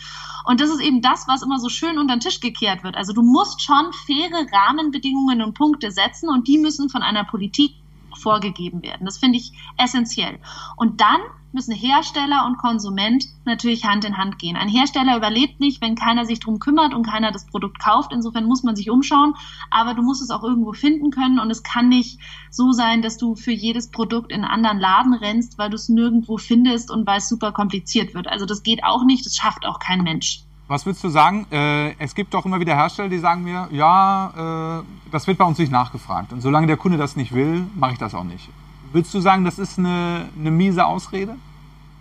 Und 0.45 0.61
das 0.61 0.70
ist 0.70 0.80
eben 0.80 1.03
das, 1.03 1.26
was 1.28 1.43
immer 1.43 1.59
so 1.59 1.68
schön 1.68 1.99
unter 1.99 2.14
den 2.16 2.20
Tisch 2.20 2.41
gekehrt 2.41 2.82
wird. 2.84 2.97
Also 2.97 3.12
du 3.12 3.22
musst 3.22 3.62
schon 3.62 3.93
faire 4.07 4.47
Rahmenbedingungen 4.53 5.43
und 5.43 5.55
Punkte 5.55 5.91
setzen 5.91 6.28
und 6.28 6.47
die 6.47 6.59
müssen 6.59 6.88
von 6.88 7.03
einer 7.03 7.24
Politik 7.24 7.80
vorgegeben 8.20 8.82
werden. 8.82 9.06
Das 9.06 9.18
finde 9.18 9.38
ich 9.38 9.52
essentiell. 9.76 10.38
Und 10.76 11.00
dann 11.00 11.20
müssen 11.52 11.74
Hersteller 11.74 12.46
und 12.46 12.58
Konsument 12.58 13.24
natürlich 13.44 13.84
Hand 13.84 14.04
in 14.04 14.16
Hand 14.16 14.38
gehen. 14.38 14.56
Ein 14.56 14.68
Hersteller 14.68 15.16
überlebt 15.16 15.58
nicht, 15.60 15.80
wenn 15.80 15.96
keiner 15.96 16.24
sich 16.24 16.40
drum 16.40 16.58
kümmert 16.58 16.94
und 16.94 17.06
keiner 17.06 17.32
das 17.32 17.46
Produkt 17.46 17.80
kauft. 17.80 18.12
Insofern 18.12 18.44
muss 18.44 18.62
man 18.62 18.76
sich 18.76 18.90
umschauen, 18.90 19.34
aber 19.70 19.94
du 19.94 20.02
musst 20.02 20.22
es 20.22 20.30
auch 20.30 20.44
irgendwo 20.44 20.72
finden 20.72 21.10
können 21.10 21.40
und 21.40 21.50
es 21.50 21.62
kann 21.62 21.88
nicht 21.88 22.20
so 22.50 22.72
sein, 22.72 23.02
dass 23.02 23.16
du 23.16 23.34
für 23.34 23.52
jedes 23.52 23.90
Produkt 23.90 24.30
in 24.30 24.44
einen 24.44 24.52
anderen 24.52 24.78
Laden 24.78 25.14
rennst, 25.14 25.58
weil 25.58 25.70
du 25.70 25.76
es 25.76 25.88
nirgendwo 25.88 26.36
findest 26.36 26.90
und 26.90 27.06
weil 27.06 27.18
es 27.18 27.28
super 27.28 27.52
kompliziert 27.52 28.14
wird. 28.14 28.28
Also 28.28 28.46
das 28.46 28.62
geht 28.62 28.84
auch 28.84 29.04
nicht, 29.04 29.26
das 29.26 29.36
schafft 29.36 29.66
auch 29.66 29.80
kein 29.80 30.02
Mensch. 30.02 30.44
Was 30.70 30.86
würdest 30.86 31.02
du 31.02 31.08
sagen? 31.08 31.48
Äh, 31.50 31.96
es 31.98 32.14
gibt 32.14 32.32
doch 32.32 32.44
immer 32.44 32.60
wieder 32.60 32.76
Hersteller, 32.76 33.08
die 33.08 33.18
sagen 33.18 33.42
mir, 33.42 33.68
ja, 33.72 34.78
äh, 34.78 35.10
das 35.10 35.26
wird 35.26 35.36
bei 35.36 35.44
uns 35.44 35.58
nicht 35.58 35.72
nachgefragt. 35.72 36.32
Und 36.32 36.42
solange 36.42 36.68
der 36.68 36.76
Kunde 36.76 36.96
das 36.96 37.16
nicht 37.16 37.34
will, 37.34 37.66
mache 37.74 37.94
ich 37.94 37.98
das 37.98 38.14
auch 38.14 38.22
nicht. 38.22 38.48
Würdest 38.92 39.12
du 39.12 39.18
sagen, 39.18 39.44
das 39.44 39.58
ist 39.58 39.80
eine, 39.80 40.28
eine 40.38 40.52
miese 40.52 40.86
Ausrede? 40.86 41.34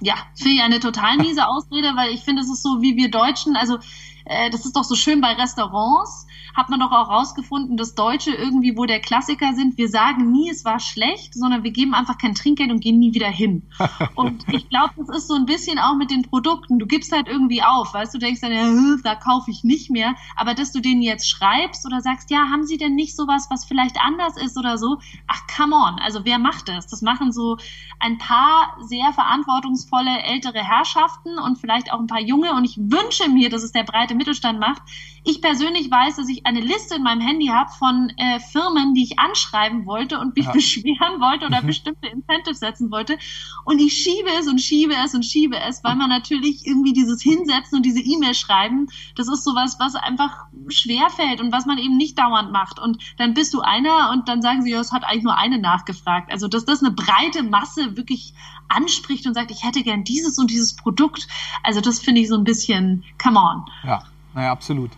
Ja, 0.01 0.13
finde 0.35 0.53
ich 0.53 0.61
eine 0.61 0.79
total 0.79 1.17
miese 1.17 1.47
Ausrede, 1.47 1.93
weil 1.95 2.11
ich 2.11 2.23
finde, 2.23 2.43
es 2.43 2.47
ist 2.47 2.61
so 2.61 2.79
wie 2.79 2.95
wir 2.95 3.09
Deutschen, 3.09 3.55
also 3.55 3.79
äh, 4.25 4.51
das 4.51 4.63
ist 4.65 4.75
doch 4.75 4.83
so 4.83 4.93
schön 4.93 5.19
bei 5.19 5.33
Restaurants 5.33 6.27
hat 6.59 6.69
man 6.69 6.81
doch 6.81 6.91
auch 6.91 7.09
rausgefunden, 7.09 7.77
dass 7.77 7.95
Deutsche 7.95 8.31
irgendwie 8.31 8.75
wohl 8.75 8.85
der 8.85 8.99
Klassiker 8.99 9.53
sind. 9.53 9.77
Wir 9.77 9.87
sagen 9.87 10.29
nie, 10.29 10.49
es 10.49 10.65
war 10.65 10.79
schlecht, 10.79 11.33
sondern 11.33 11.63
wir 11.63 11.71
geben 11.71 11.93
einfach 11.93 12.17
kein 12.17 12.35
Trinkgeld 12.35 12.69
und 12.69 12.81
gehen 12.81 12.99
nie 12.99 13.13
wieder 13.13 13.29
hin. 13.29 13.63
Und 14.15 14.43
ich 14.49 14.67
glaube, 14.69 14.93
das 14.97 15.09
ist 15.09 15.27
so 15.27 15.35
ein 15.35 15.45
bisschen 15.45 15.79
auch 15.79 15.95
mit 15.95 16.11
den 16.11 16.23
Produkten. 16.23 16.77
Du 16.77 16.85
gibst 16.85 17.13
halt 17.13 17.29
irgendwie 17.29 17.63
auf, 17.63 17.93
weißt 17.93 18.13
du, 18.13 18.17
denkst 18.17 18.41
dann, 18.41 18.51
ja, 18.51 18.97
da 19.03 19.15
kaufe 19.15 19.49
ich 19.49 19.63
nicht 19.63 19.89
mehr. 19.89 20.15
Aber 20.35 20.53
dass 20.53 20.73
du 20.73 20.81
denen 20.81 21.01
jetzt 21.01 21.29
schreibst 21.29 21.85
oder 21.85 22.01
sagst, 22.01 22.29
ja, 22.29 22.49
haben 22.49 22.65
sie 22.65 22.77
denn 22.77 22.95
nicht 22.95 23.15
sowas, 23.15 23.47
was 23.49 23.63
vielleicht 23.63 23.97
anders 24.01 24.35
ist 24.35 24.57
oder 24.57 24.77
so? 24.77 24.97
Ach, 25.27 25.41
come 25.55 25.75
on. 25.75 25.99
Also 25.99 26.25
wer 26.25 26.39
macht 26.39 26.67
das? 26.67 26.87
Das 26.87 27.01
machen 27.01 27.31
so 27.31 27.57
ein 27.99 28.17
paar 28.17 28.75
sehr 28.81 29.13
verantwortungsvolle 29.13 30.23
ältere 30.23 30.59
Herrschaften 30.59 31.39
und 31.39 31.57
vielleicht 31.57 31.93
auch 31.93 31.99
ein 31.99 32.07
paar 32.07 32.21
junge. 32.21 32.53
Und 32.53 32.65
ich 32.65 32.77
wünsche 32.77 33.29
mir, 33.29 33.49
dass 33.49 33.63
es 33.63 33.71
der 33.71 33.83
breite 33.83 34.15
Mittelstand 34.15 34.59
macht. 34.59 34.81
Ich 35.23 35.41
persönlich 35.41 35.89
weiß, 35.89 36.17
dass 36.17 36.29
ich 36.29 36.45
eine 36.49 36.61
Liste 36.61 36.95
in 36.95 37.03
meinem 37.03 37.21
Handy 37.21 37.47
habe 37.47 37.69
von 37.71 38.11
äh, 38.17 38.39
Firmen, 38.39 38.95
die 38.95 39.03
ich 39.03 39.19
anschreiben 39.19 39.85
wollte 39.85 40.19
und 40.19 40.35
mich 40.35 40.45
ja. 40.45 40.51
beschweren 40.51 41.19
wollte 41.19 41.45
oder 41.45 41.61
mhm. 41.61 41.67
bestimmte 41.67 42.07
Incentives 42.07 42.59
setzen 42.59 42.91
wollte. 42.91 43.17
Und 43.65 43.79
ich 43.79 43.93
schiebe 43.93 44.29
es 44.39 44.47
und 44.47 44.59
schiebe 44.59 44.93
es 45.05 45.13
und 45.13 45.23
schiebe 45.23 45.57
es, 45.59 45.83
weil 45.83 45.95
man 45.95 46.09
natürlich 46.09 46.65
irgendwie 46.65 46.93
dieses 46.93 47.21
Hinsetzen 47.21 47.77
und 47.77 47.85
diese 47.85 47.99
E-Mail 47.99 48.33
schreiben, 48.33 48.87
das 49.15 49.27
ist 49.27 49.43
sowas, 49.43 49.77
was 49.79 49.93
einfach 49.95 50.45
schwerfällt 50.69 51.39
und 51.39 51.51
was 51.51 51.67
man 51.67 51.77
eben 51.77 51.97
nicht 51.97 52.17
dauernd 52.17 52.51
macht. 52.51 52.79
Und 52.79 52.97
dann 53.17 53.35
bist 53.35 53.53
du 53.53 53.61
einer 53.61 54.09
und 54.11 54.27
dann 54.27 54.41
sagen 54.41 54.63
sie, 54.63 54.71
ja, 54.71 54.79
es 54.79 54.91
hat 54.91 55.03
eigentlich 55.03 55.23
nur 55.23 55.37
eine 55.37 55.59
nachgefragt. 55.59 56.31
Also, 56.31 56.47
dass 56.47 56.65
das 56.65 56.83
eine 56.83 56.91
breite 56.91 57.43
Masse 57.43 57.95
wirklich 57.95 58.33
anspricht 58.67 59.27
und 59.27 59.35
sagt, 59.35 59.51
ich 59.51 59.63
hätte 59.63 59.83
gern 59.83 60.03
dieses 60.03 60.39
und 60.39 60.49
dieses 60.49 60.75
Produkt. 60.75 61.27
Also, 61.63 61.79
das 61.79 61.99
finde 61.99 62.21
ich 62.21 62.27
so 62.27 62.35
ein 62.35 62.43
bisschen, 62.43 63.03
come 63.21 63.39
on. 63.39 63.65
Ja, 63.83 64.03
naja, 64.33 64.51
absolut. 64.51 64.91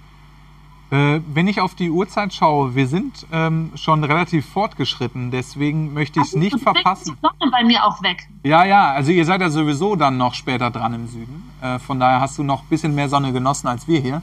Äh, 0.92 1.22
wenn 1.34 1.48
ich 1.48 1.62
auf 1.62 1.74
die 1.74 1.90
Uhrzeit 1.90 2.34
schaue, 2.34 2.76
wir 2.76 2.86
sind 2.86 3.26
ähm, 3.32 3.72
schon 3.76 4.04
relativ 4.04 4.46
fortgeschritten, 4.46 5.32
deswegen 5.32 5.94
möchte 5.94 6.20
ich 6.20 6.28
es 6.28 6.36
nicht 6.36 6.60
verpassen. 6.60 7.16
Die 7.16 7.22
Sonne 7.22 7.52
bei 7.52 7.64
mir 7.64 7.86
auch 7.86 8.04
weg. 8.04 8.28
Ja, 8.44 8.66
ja, 8.66 8.92
also 8.92 9.12
ihr 9.12 9.24
seid 9.24 9.40
ja 9.40 9.50
sowieso 9.50 9.96
dann 9.96 10.18
noch 10.18 10.34
später 10.34 10.70
dran 10.70 10.94
im 10.94 11.08
Süden. 11.08 11.50
Äh, 11.62 11.80
von 11.80 11.98
daher 11.98 12.20
hast 12.20 12.38
du 12.38 12.44
noch 12.44 12.64
ein 12.64 12.68
bisschen 12.68 12.94
mehr 12.94 13.08
Sonne 13.08 13.32
genossen 13.32 13.68
als 13.68 13.88
wir 13.88 14.02
hier. 14.02 14.22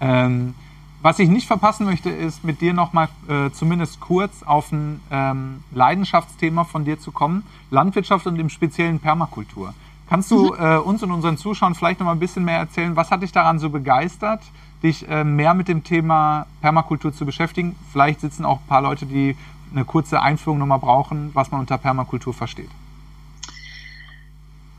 Ähm, 0.00 0.54
was 1.02 1.20
ich 1.20 1.28
nicht 1.28 1.46
verpassen 1.46 1.86
möchte, 1.86 2.10
ist 2.10 2.42
mit 2.42 2.60
dir 2.60 2.74
nochmal 2.74 3.08
äh, 3.28 3.50
zumindest 3.52 4.00
kurz 4.00 4.42
auf 4.42 4.72
ein 4.72 5.00
ähm, 5.12 5.62
Leidenschaftsthema 5.72 6.64
von 6.64 6.84
dir 6.84 6.98
zu 6.98 7.12
kommen. 7.12 7.44
Landwirtschaft 7.70 8.26
und 8.26 8.40
im 8.40 8.50
speziellen 8.50 8.98
Permakultur. 8.98 9.72
Kannst 10.08 10.32
du 10.32 10.52
mhm. 10.52 10.58
äh, 10.58 10.78
uns 10.78 11.00
und 11.04 11.12
unseren 11.12 11.36
Zuschauern 11.36 11.76
vielleicht 11.76 12.00
nochmal 12.00 12.16
ein 12.16 12.20
bisschen 12.20 12.44
mehr 12.44 12.58
erzählen, 12.58 12.96
was 12.96 13.12
hat 13.12 13.22
dich 13.22 13.30
daran 13.30 13.60
so 13.60 13.70
begeistert? 13.70 14.42
Dich 14.82 15.08
äh, 15.08 15.24
mehr 15.24 15.54
mit 15.54 15.68
dem 15.68 15.84
Thema 15.84 16.46
Permakultur 16.60 17.12
zu 17.12 17.26
beschäftigen. 17.26 17.76
Vielleicht 17.92 18.20
sitzen 18.20 18.44
auch 18.44 18.60
ein 18.60 18.66
paar 18.66 18.82
Leute, 18.82 19.06
die 19.06 19.36
eine 19.72 19.84
kurze 19.84 20.20
Einführung 20.20 20.58
nochmal 20.58 20.78
brauchen, 20.78 21.30
was 21.34 21.50
man 21.50 21.60
unter 21.60 21.78
Permakultur 21.78 22.32
versteht. 22.32 22.70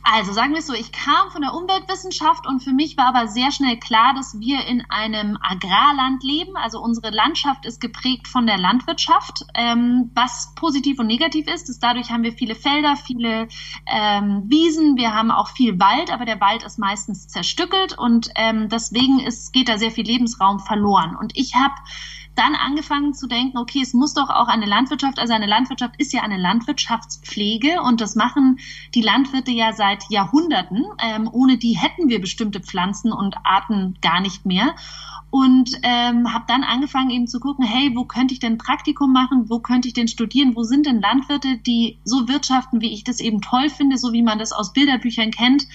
Also 0.03 0.33
sagen 0.33 0.51
wir 0.51 0.59
es 0.59 0.67
so, 0.67 0.73
ich 0.73 0.91
kam 0.91 1.29
von 1.29 1.41
der 1.41 1.53
Umweltwissenschaft 1.53 2.47
und 2.47 2.61
für 2.61 2.71
mich 2.71 2.97
war 2.97 3.07
aber 3.07 3.27
sehr 3.27 3.51
schnell 3.51 3.77
klar, 3.77 4.13
dass 4.15 4.39
wir 4.39 4.65
in 4.65 4.83
einem 4.89 5.37
Agrarland 5.41 6.23
leben. 6.23 6.55
Also 6.55 6.81
unsere 6.81 7.11
Landschaft 7.11 7.65
ist 7.65 7.79
geprägt 7.79 8.27
von 8.27 8.47
der 8.47 8.57
Landwirtschaft, 8.57 9.45
ähm, 9.53 10.11
was 10.15 10.53
positiv 10.55 10.99
und 10.99 11.07
negativ 11.07 11.47
ist. 11.47 11.69
Ist 11.69 11.83
dadurch 11.83 12.11
haben 12.11 12.23
wir 12.23 12.33
viele 12.33 12.55
Felder, 12.55 12.95
viele 12.95 13.47
ähm, 13.85 14.43
Wiesen, 14.47 14.97
wir 14.97 15.13
haben 15.13 15.31
auch 15.31 15.49
viel 15.49 15.79
Wald, 15.79 16.11
aber 16.11 16.25
der 16.25 16.41
Wald 16.41 16.63
ist 16.63 16.79
meistens 16.79 17.27
zerstückelt 17.27 17.97
und 17.97 18.29
ähm, 18.35 18.69
deswegen 18.69 19.19
ist, 19.19 19.53
geht 19.53 19.69
da 19.69 19.77
sehr 19.77 19.91
viel 19.91 20.05
Lebensraum 20.05 20.59
verloren. 20.59 21.15
Und 21.15 21.37
ich 21.37 21.55
habe 21.55 21.75
dann 22.35 22.55
angefangen 22.55 23.13
zu 23.13 23.27
denken, 23.27 23.57
okay, 23.57 23.81
es 23.81 23.93
muss 23.93 24.13
doch 24.13 24.29
auch 24.29 24.47
eine 24.47 24.65
Landwirtschaft, 24.65 25.19
also 25.19 25.33
eine 25.33 25.47
Landwirtschaft 25.47 25.95
ist 25.97 26.13
ja 26.13 26.21
eine 26.21 26.37
Landwirtschaftspflege 26.37 27.81
und 27.81 28.01
das 28.01 28.15
machen 28.15 28.59
die 28.95 29.01
Landwirte 29.01 29.51
ja 29.51 29.73
seit 29.73 30.09
Jahrhunderten. 30.09 30.85
Ähm, 30.99 31.29
ohne 31.31 31.57
die 31.57 31.77
hätten 31.77 32.07
wir 32.07 32.21
bestimmte 32.21 32.61
Pflanzen 32.61 33.11
und 33.11 33.35
Arten 33.43 33.97
gar 34.01 34.21
nicht 34.21 34.45
mehr 34.45 34.75
und 35.31 35.71
ähm, 35.83 36.33
habe 36.33 36.45
dann 36.47 36.63
angefangen 36.63 37.11
eben 37.11 37.27
zu 37.27 37.39
gucken, 37.39 37.63
hey, 37.63 37.91
wo 37.95 38.05
könnte 38.05 38.33
ich 38.33 38.39
denn 38.39 38.57
Praktikum 38.57 39.13
machen, 39.13 39.49
wo 39.49 39.59
könnte 39.59 39.87
ich 39.87 39.93
denn 39.93 40.07
studieren, 40.07 40.55
wo 40.55 40.63
sind 40.63 40.85
denn 40.85 41.01
Landwirte, 41.01 41.57
die 41.57 41.99
so 42.03 42.27
wirtschaften, 42.27 42.81
wie 42.81 42.93
ich 42.93 43.03
das 43.03 43.19
eben 43.19 43.41
toll 43.41 43.69
finde, 43.69 43.97
so 43.97 44.11
wie 44.11 44.23
man 44.23 44.39
das 44.39 44.51
aus 44.51 44.73
Bilderbüchern 44.73 45.31
kennt, 45.31 45.67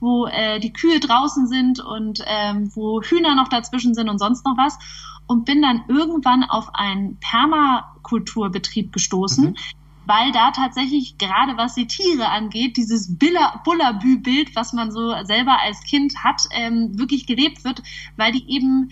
wo 0.00 0.26
äh, 0.26 0.60
die 0.60 0.72
Kühe 0.72 0.98
draußen 0.98 1.46
sind 1.46 1.80
und 1.80 2.24
ähm, 2.26 2.70
wo 2.74 3.02
Hühner 3.02 3.34
noch 3.34 3.48
dazwischen 3.48 3.94
sind 3.94 4.08
und 4.08 4.18
sonst 4.18 4.46
noch 4.46 4.56
was 4.56 4.78
und 5.26 5.44
bin 5.44 5.62
dann 5.62 5.84
irgendwann 5.88 6.44
auf 6.44 6.74
einen 6.74 7.18
Permakulturbetrieb 7.20 8.92
gestoßen. 8.92 9.50
Mhm. 9.50 9.56
Weil 10.04 10.32
da 10.32 10.50
tatsächlich 10.50 11.16
gerade 11.16 11.56
was 11.56 11.74
die 11.74 11.86
Tiere 11.86 12.28
angeht, 12.28 12.76
dieses 12.76 13.16
Bullabü-Bild, 13.18 14.56
was 14.56 14.72
man 14.72 14.90
so 14.90 15.14
selber 15.24 15.60
als 15.60 15.82
Kind 15.82 16.24
hat, 16.24 16.42
ähm, 16.50 16.98
wirklich 16.98 17.26
gelebt 17.26 17.64
wird, 17.64 17.82
weil 18.16 18.32
die 18.32 18.50
eben 18.50 18.90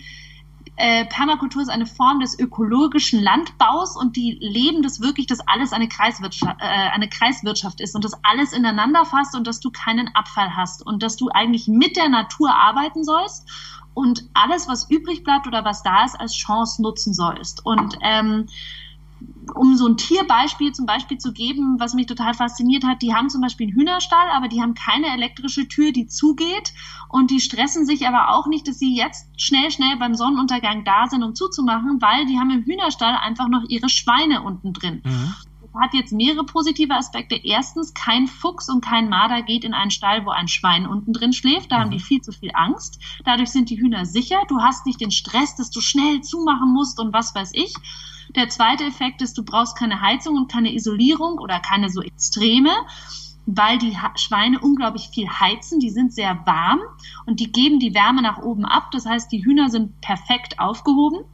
äh, 0.77 1.05
Permakultur 1.05 1.61
ist 1.61 1.69
eine 1.69 1.85
Form 1.85 2.21
des 2.21 2.39
ökologischen 2.39 3.21
Landbaus 3.21 3.95
und 3.95 4.15
die 4.15 4.37
leben 4.39 4.81
das 4.81 5.01
wirklich, 5.01 5.27
dass 5.27 5.45
alles 5.47 5.73
eine 5.73 5.87
Kreiswirtschaft, 5.87 6.59
äh, 6.59 6.65
eine 6.65 7.09
Kreiswirtschaft 7.09 7.81
ist 7.81 7.93
und 7.93 8.03
dass 8.03 8.13
alles 8.23 8.53
ineinander 8.53 9.05
fasst 9.05 9.35
und 9.35 9.45
dass 9.45 9.59
du 9.59 9.69
keinen 9.69 10.07
Abfall 10.15 10.55
hast 10.55 10.85
und 10.85 11.03
dass 11.03 11.17
du 11.17 11.29
eigentlich 11.29 11.67
mit 11.67 11.97
der 11.97 12.09
Natur 12.09 12.55
arbeiten 12.55 13.03
sollst 13.03 13.47
und 13.93 14.23
alles, 14.33 14.67
was 14.67 14.89
übrig 14.89 15.23
bleibt 15.23 15.47
oder 15.47 15.65
was 15.65 15.83
da 15.83 16.05
ist, 16.05 16.19
als 16.19 16.33
Chance 16.33 16.81
nutzen 16.81 17.13
sollst. 17.13 17.65
Und 17.65 17.97
ähm, 18.01 18.47
um 19.55 19.75
so 19.75 19.87
ein 19.87 19.97
Tierbeispiel 19.97 20.71
zum 20.71 20.85
Beispiel 20.85 21.17
zu 21.17 21.33
geben, 21.33 21.79
was 21.79 21.93
mich 21.93 22.07
total 22.07 22.33
fasziniert 22.33 22.85
hat, 22.85 23.01
die 23.01 23.13
haben 23.13 23.29
zum 23.29 23.41
Beispiel 23.41 23.67
einen 23.67 23.75
Hühnerstall, 23.75 24.29
aber 24.33 24.47
die 24.47 24.61
haben 24.61 24.73
keine 24.73 25.07
elektrische 25.07 25.67
Tür, 25.67 25.91
die 25.91 26.07
zugeht 26.07 26.73
und 27.09 27.31
die 27.31 27.41
stressen 27.41 27.85
sich 27.85 28.07
aber 28.07 28.33
auch 28.33 28.47
nicht, 28.47 28.67
dass 28.67 28.79
sie 28.79 28.95
jetzt 28.95 29.27
schnell, 29.37 29.71
schnell 29.71 29.97
beim 29.97 30.15
Sonnenuntergang 30.15 30.83
da 30.83 31.07
sind, 31.07 31.23
um 31.23 31.35
zuzumachen, 31.35 32.01
weil 32.01 32.25
die 32.25 32.39
haben 32.39 32.51
im 32.51 32.63
Hühnerstall 32.63 33.15
einfach 33.15 33.49
noch 33.49 33.63
ihre 33.67 33.89
Schweine 33.89 34.41
unten 34.41 34.73
drin. 34.73 35.01
Mhm 35.03 35.33
hat 35.79 35.93
jetzt 35.93 36.11
mehrere 36.11 36.43
positive 36.43 36.93
Aspekte. 36.93 37.35
Erstens, 37.35 37.93
kein 37.93 38.27
Fuchs 38.27 38.69
und 38.69 38.83
kein 38.83 39.09
Marder 39.09 39.41
geht 39.41 39.63
in 39.63 39.73
einen 39.73 39.91
Stall, 39.91 40.25
wo 40.25 40.29
ein 40.29 40.47
Schwein 40.47 40.85
unten 40.85 41.13
drin 41.13 41.33
schläft. 41.33 41.71
Da 41.71 41.77
mhm. 41.77 41.81
haben 41.81 41.91
die 41.91 41.99
viel 41.99 42.21
zu 42.21 42.31
viel 42.31 42.51
Angst. 42.53 42.99
Dadurch 43.23 43.51
sind 43.51 43.69
die 43.69 43.79
Hühner 43.79 44.05
sicher. 44.05 44.41
Du 44.47 44.59
hast 44.59 44.85
nicht 44.85 44.99
den 44.99 45.11
Stress, 45.11 45.55
dass 45.55 45.71
du 45.71 45.81
schnell 45.81 46.21
zumachen 46.21 46.73
musst 46.73 46.99
und 46.99 47.13
was 47.13 47.33
weiß 47.33 47.51
ich. 47.53 47.73
Der 48.35 48.49
zweite 48.49 48.85
Effekt 48.85 49.21
ist, 49.21 49.37
du 49.37 49.43
brauchst 49.43 49.77
keine 49.77 50.01
Heizung 50.01 50.35
und 50.35 50.51
keine 50.51 50.73
Isolierung 50.73 51.39
oder 51.39 51.59
keine 51.59 51.89
so 51.89 52.01
Extreme 52.01 52.71
weil 53.45 53.77
die 53.77 53.97
Schweine 54.15 54.59
unglaublich 54.59 55.09
viel 55.09 55.27
heizen. 55.27 55.79
Die 55.79 55.89
sind 55.89 56.13
sehr 56.13 56.45
warm 56.45 56.79
und 57.25 57.39
die 57.39 57.51
geben 57.51 57.79
die 57.79 57.93
Wärme 57.93 58.21
nach 58.21 58.41
oben 58.41 58.65
ab. 58.65 58.91
Das 58.91 59.05
heißt, 59.05 59.31
die 59.31 59.43
Hühner 59.43 59.69
sind 59.69 59.99
perfekt 60.01 60.59
aufgehoben. 60.59 61.25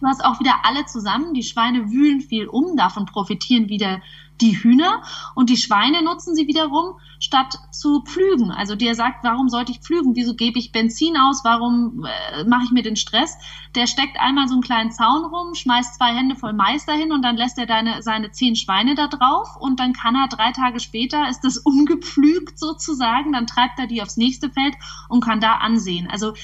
Du 0.00 0.06
hast 0.06 0.24
auch 0.24 0.38
wieder 0.40 0.64
alle 0.64 0.84
zusammen. 0.86 1.34
Die 1.34 1.42
Schweine 1.42 1.90
wühlen 1.90 2.20
viel 2.20 2.46
um, 2.46 2.76
davon 2.76 3.06
profitieren 3.06 3.68
wieder 3.68 4.02
die 4.40 4.62
Hühner 4.62 5.02
und 5.34 5.50
die 5.50 5.56
Schweine 5.56 6.02
nutzen 6.02 6.34
sie 6.34 6.46
wiederum, 6.46 6.98
statt 7.20 7.58
zu 7.70 8.02
pflügen. 8.02 8.50
Also 8.50 8.74
der 8.74 8.94
sagt, 8.94 9.24
warum 9.24 9.48
sollte 9.48 9.72
ich 9.72 9.80
pflügen? 9.80 10.16
Wieso 10.16 10.34
gebe 10.34 10.58
ich 10.58 10.72
Benzin 10.72 11.16
aus? 11.16 11.42
Warum 11.44 12.04
äh, 12.04 12.44
mache 12.44 12.64
ich 12.64 12.70
mir 12.70 12.82
den 12.82 12.96
Stress? 12.96 13.36
Der 13.74 13.86
steckt 13.86 14.18
einmal 14.20 14.48
so 14.48 14.54
einen 14.54 14.62
kleinen 14.62 14.90
Zaun 14.90 15.24
rum, 15.24 15.54
schmeißt 15.54 15.94
zwei 15.96 16.14
Hände 16.14 16.36
voll 16.36 16.52
Mais 16.52 16.84
dahin 16.84 17.12
und 17.12 17.22
dann 17.22 17.36
lässt 17.36 17.58
er 17.58 17.66
deine, 17.66 18.02
seine 18.02 18.30
zehn 18.30 18.56
Schweine 18.56 18.94
da 18.94 19.08
drauf 19.08 19.56
und 19.58 19.80
dann 19.80 19.92
kann 19.92 20.16
er 20.16 20.28
drei 20.28 20.52
Tage 20.52 20.80
später, 20.80 21.28
ist 21.28 21.44
das 21.44 21.58
umgepflügt 21.64 22.58
sozusagen, 22.58 23.32
dann 23.32 23.46
treibt 23.46 23.78
er 23.78 23.86
die 23.86 24.02
aufs 24.02 24.16
nächste 24.16 24.50
Feld 24.50 24.74
und 25.08 25.22
kann 25.22 25.40
da 25.40 25.54
ansehen. 25.54 26.08
Also 26.10 26.34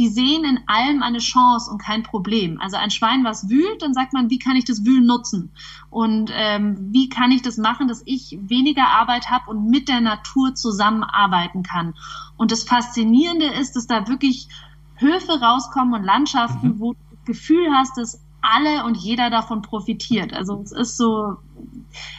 die 0.00 0.08
sehen 0.08 0.44
in 0.46 0.60
allem 0.66 1.02
eine 1.02 1.18
Chance 1.18 1.70
und 1.70 1.76
kein 1.76 2.02
Problem. 2.02 2.58
Also 2.58 2.78
ein 2.78 2.90
Schwein, 2.90 3.22
was 3.22 3.50
wühlt, 3.50 3.82
dann 3.82 3.92
sagt 3.92 4.14
man, 4.14 4.30
wie 4.30 4.38
kann 4.38 4.56
ich 4.56 4.64
das 4.64 4.86
Wühlen 4.86 5.04
nutzen? 5.04 5.50
Und 5.90 6.30
ähm, 6.34 6.88
wie 6.90 7.10
kann 7.10 7.30
ich 7.30 7.42
das 7.42 7.58
machen, 7.58 7.86
dass 7.86 8.00
ich 8.06 8.38
weniger 8.40 8.88
Arbeit 8.88 9.28
habe 9.30 9.50
und 9.50 9.68
mit 9.68 9.90
der 9.90 10.00
Natur 10.00 10.54
zusammenarbeiten 10.54 11.62
kann? 11.62 11.92
Und 12.38 12.50
das 12.50 12.64
Faszinierende 12.64 13.44
ist, 13.44 13.76
dass 13.76 13.86
da 13.88 14.08
wirklich 14.08 14.48
Höfe 14.96 15.38
rauskommen 15.38 15.92
und 15.92 16.04
Landschaften, 16.04 16.68
mhm. 16.68 16.80
wo 16.80 16.92
du 16.94 16.98
das 17.10 17.24
Gefühl 17.26 17.68
hast, 17.70 17.98
dass 17.98 18.24
alle 18.40 18.86
und 18.86 18.96
jeder 18.96 19.28
davon 19.28 19.60
profitiert. 19.60 20.32
Also 20.32 20.62
es 20.62 20.72
ist 20.72 20.96
so, 20.96 21.36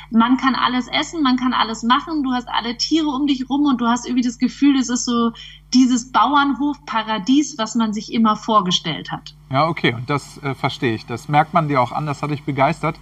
man 0.09 0.37
kann 0.37 0.55
alles 0.55 0.87
essen, 0.87 1.23
man 1.23 1.37
kann 1.37 1.53
alles 1.53 1.83
machen, 1.83 2.23
du 2.23 2.31
hast 2.31 2.47
alle 2.49 2.77
Tiere 2.77 3.07
um 3.07 3.27
dich 3.27 3.49
rum 3.49 3.65
und 3.65 3.79
du 3.79 3.87
hast 3.87 4.05
irgendwie 4.05 4.23
das 4.23 4.37
Gefühl, 4.37 4.77
es 4.77 4.89
ist 4.89 5.05
so 5.05 5.31
dieses 5.73 6.11
Bauernhofparadies, 6.11 7.57
was 7.57 7.75
man 7.75 7.93
sich 7.93 8.11
immer 8.13 8.35
vorgestellt 8.35 9.11
hat. 9.11 9.35
Ja, 9.49 9.67
okay, 9.67 9.93
und 9.93 10.09
das 10.09 10.37
äh, 10.43 10.53
verstehe 10.53 10.95
ich. 10.95 11.05
Das 11.05 11.29
merkt 11.29 11.53
man 11.53 11.67
dir 11.67 11.81
auch 11.81 11.91
an, 11.91 12.05
das 12.05 12.21
hat 12.21 12.31
dich 12.31 12.43
begeistert. 12.43 12.97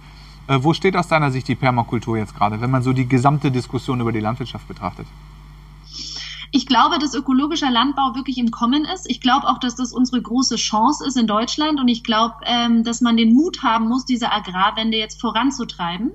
Äh, 0.46 0.62
wo 0.62 0.72
steht 0.72 0.96
aus 0.96 1.08
deiner 1.08 1.30
Sicht 1.30 1.48
die 1.48 1.54
Permakultur 1.54 2.16
jetzt 2.16 2.36
gerade, 2.36 2.60
wenn 2.60 2.70
man 2.70 2.82
so 2.82 2.92
die 2.92 3.08
gesamte 3.08 3.50
Diskussion 3.50 4.00
über 4.00 4.12
die 4.12 4.20
Landwirtschaft 4.20 4.66
betrachtet? 4.68 5.06
Ich 6.52 6.66
glaube, 6.66 6.98
dass 6.98 7.14
ökologischer 7.14 7.70
Landbau 7.70 8.16
wirklich 8.16 8.36
im 8.38 8.50
Kommen 8.50 8.84
ist. 8.84 9.08
Ich 9.08 9.20
glaube 9.20 9.48
auch, 9.48 9.58
dass 9.58 9.76
das 9.76 9.92
unsere 9.92 10.20
große 10.20 10.56
Chance 10.56 11.06
ist 11.06 11.16
in 11.16 11.28
Deutschland. 11.28 11.78
Und 11.78 11.86
ich 11.86 12.02
glaube, 12.02 12.34
ähm, 12.44 12.82
dass 12.82 13.00
man 13.00 13.16
den 13.16 13.34
Mut 13.34 13.62
haben 13.62 13.86
muss, 13.86 14.04
diese 14.04 14.32
Agrarwende 14.32 14.98
jetzt 14.98 15.20
voranzutreiben. 15.20 16.10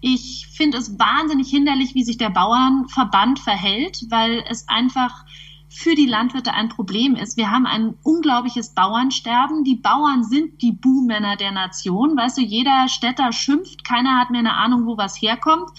Ich 0.00 0.46
finde 0.52 0.78
es 0.78 0.98
wahnsinnig 0.98 1.48
hinderlich, 1.48 1.94
wie 1.94 2.04
sich 2.04 2.18
der 2.18 2.30
Bauernverband 2.30 3.38
verhält, 3.38 4.06
weil 4.10 4.44
es 4.48 4.68
einfach 4.68 5.24
für 5.68 5.94
die 5.94 6.06
Landwirte 6.06 6.54
ein 6.54 6.68
Problem 6.68 7.14
ist. 7.14 7.36
Wir 7.36 7.50
haben 7.50 7.66
ein 7.66 7.94
unglaubliches 8.02 8.74
Bauernsterben. 8.74 9.64
Die 9.64 9.76
Bauern 9.76 10.24
sind 10.24 10.62
die 10.62 10.72
Buhmänner 10.72 11.36
der 11.36 11.52
Nation. 11.52 12.16
Weißt 12.16 12.38
du, 12.38 12.42
jeder 12.42 12.88
Städter 12.88 13.32
schimpft, 13.32 13.84
keiner 13.84 14.18
hat 14.18 14.30
mehr 14.30 14.40
eine 14.40 14.54
Ahnung, 14.54 14.86
wo 14.86 14.96
was 14.96 15.20
herkommt 15.20 15.70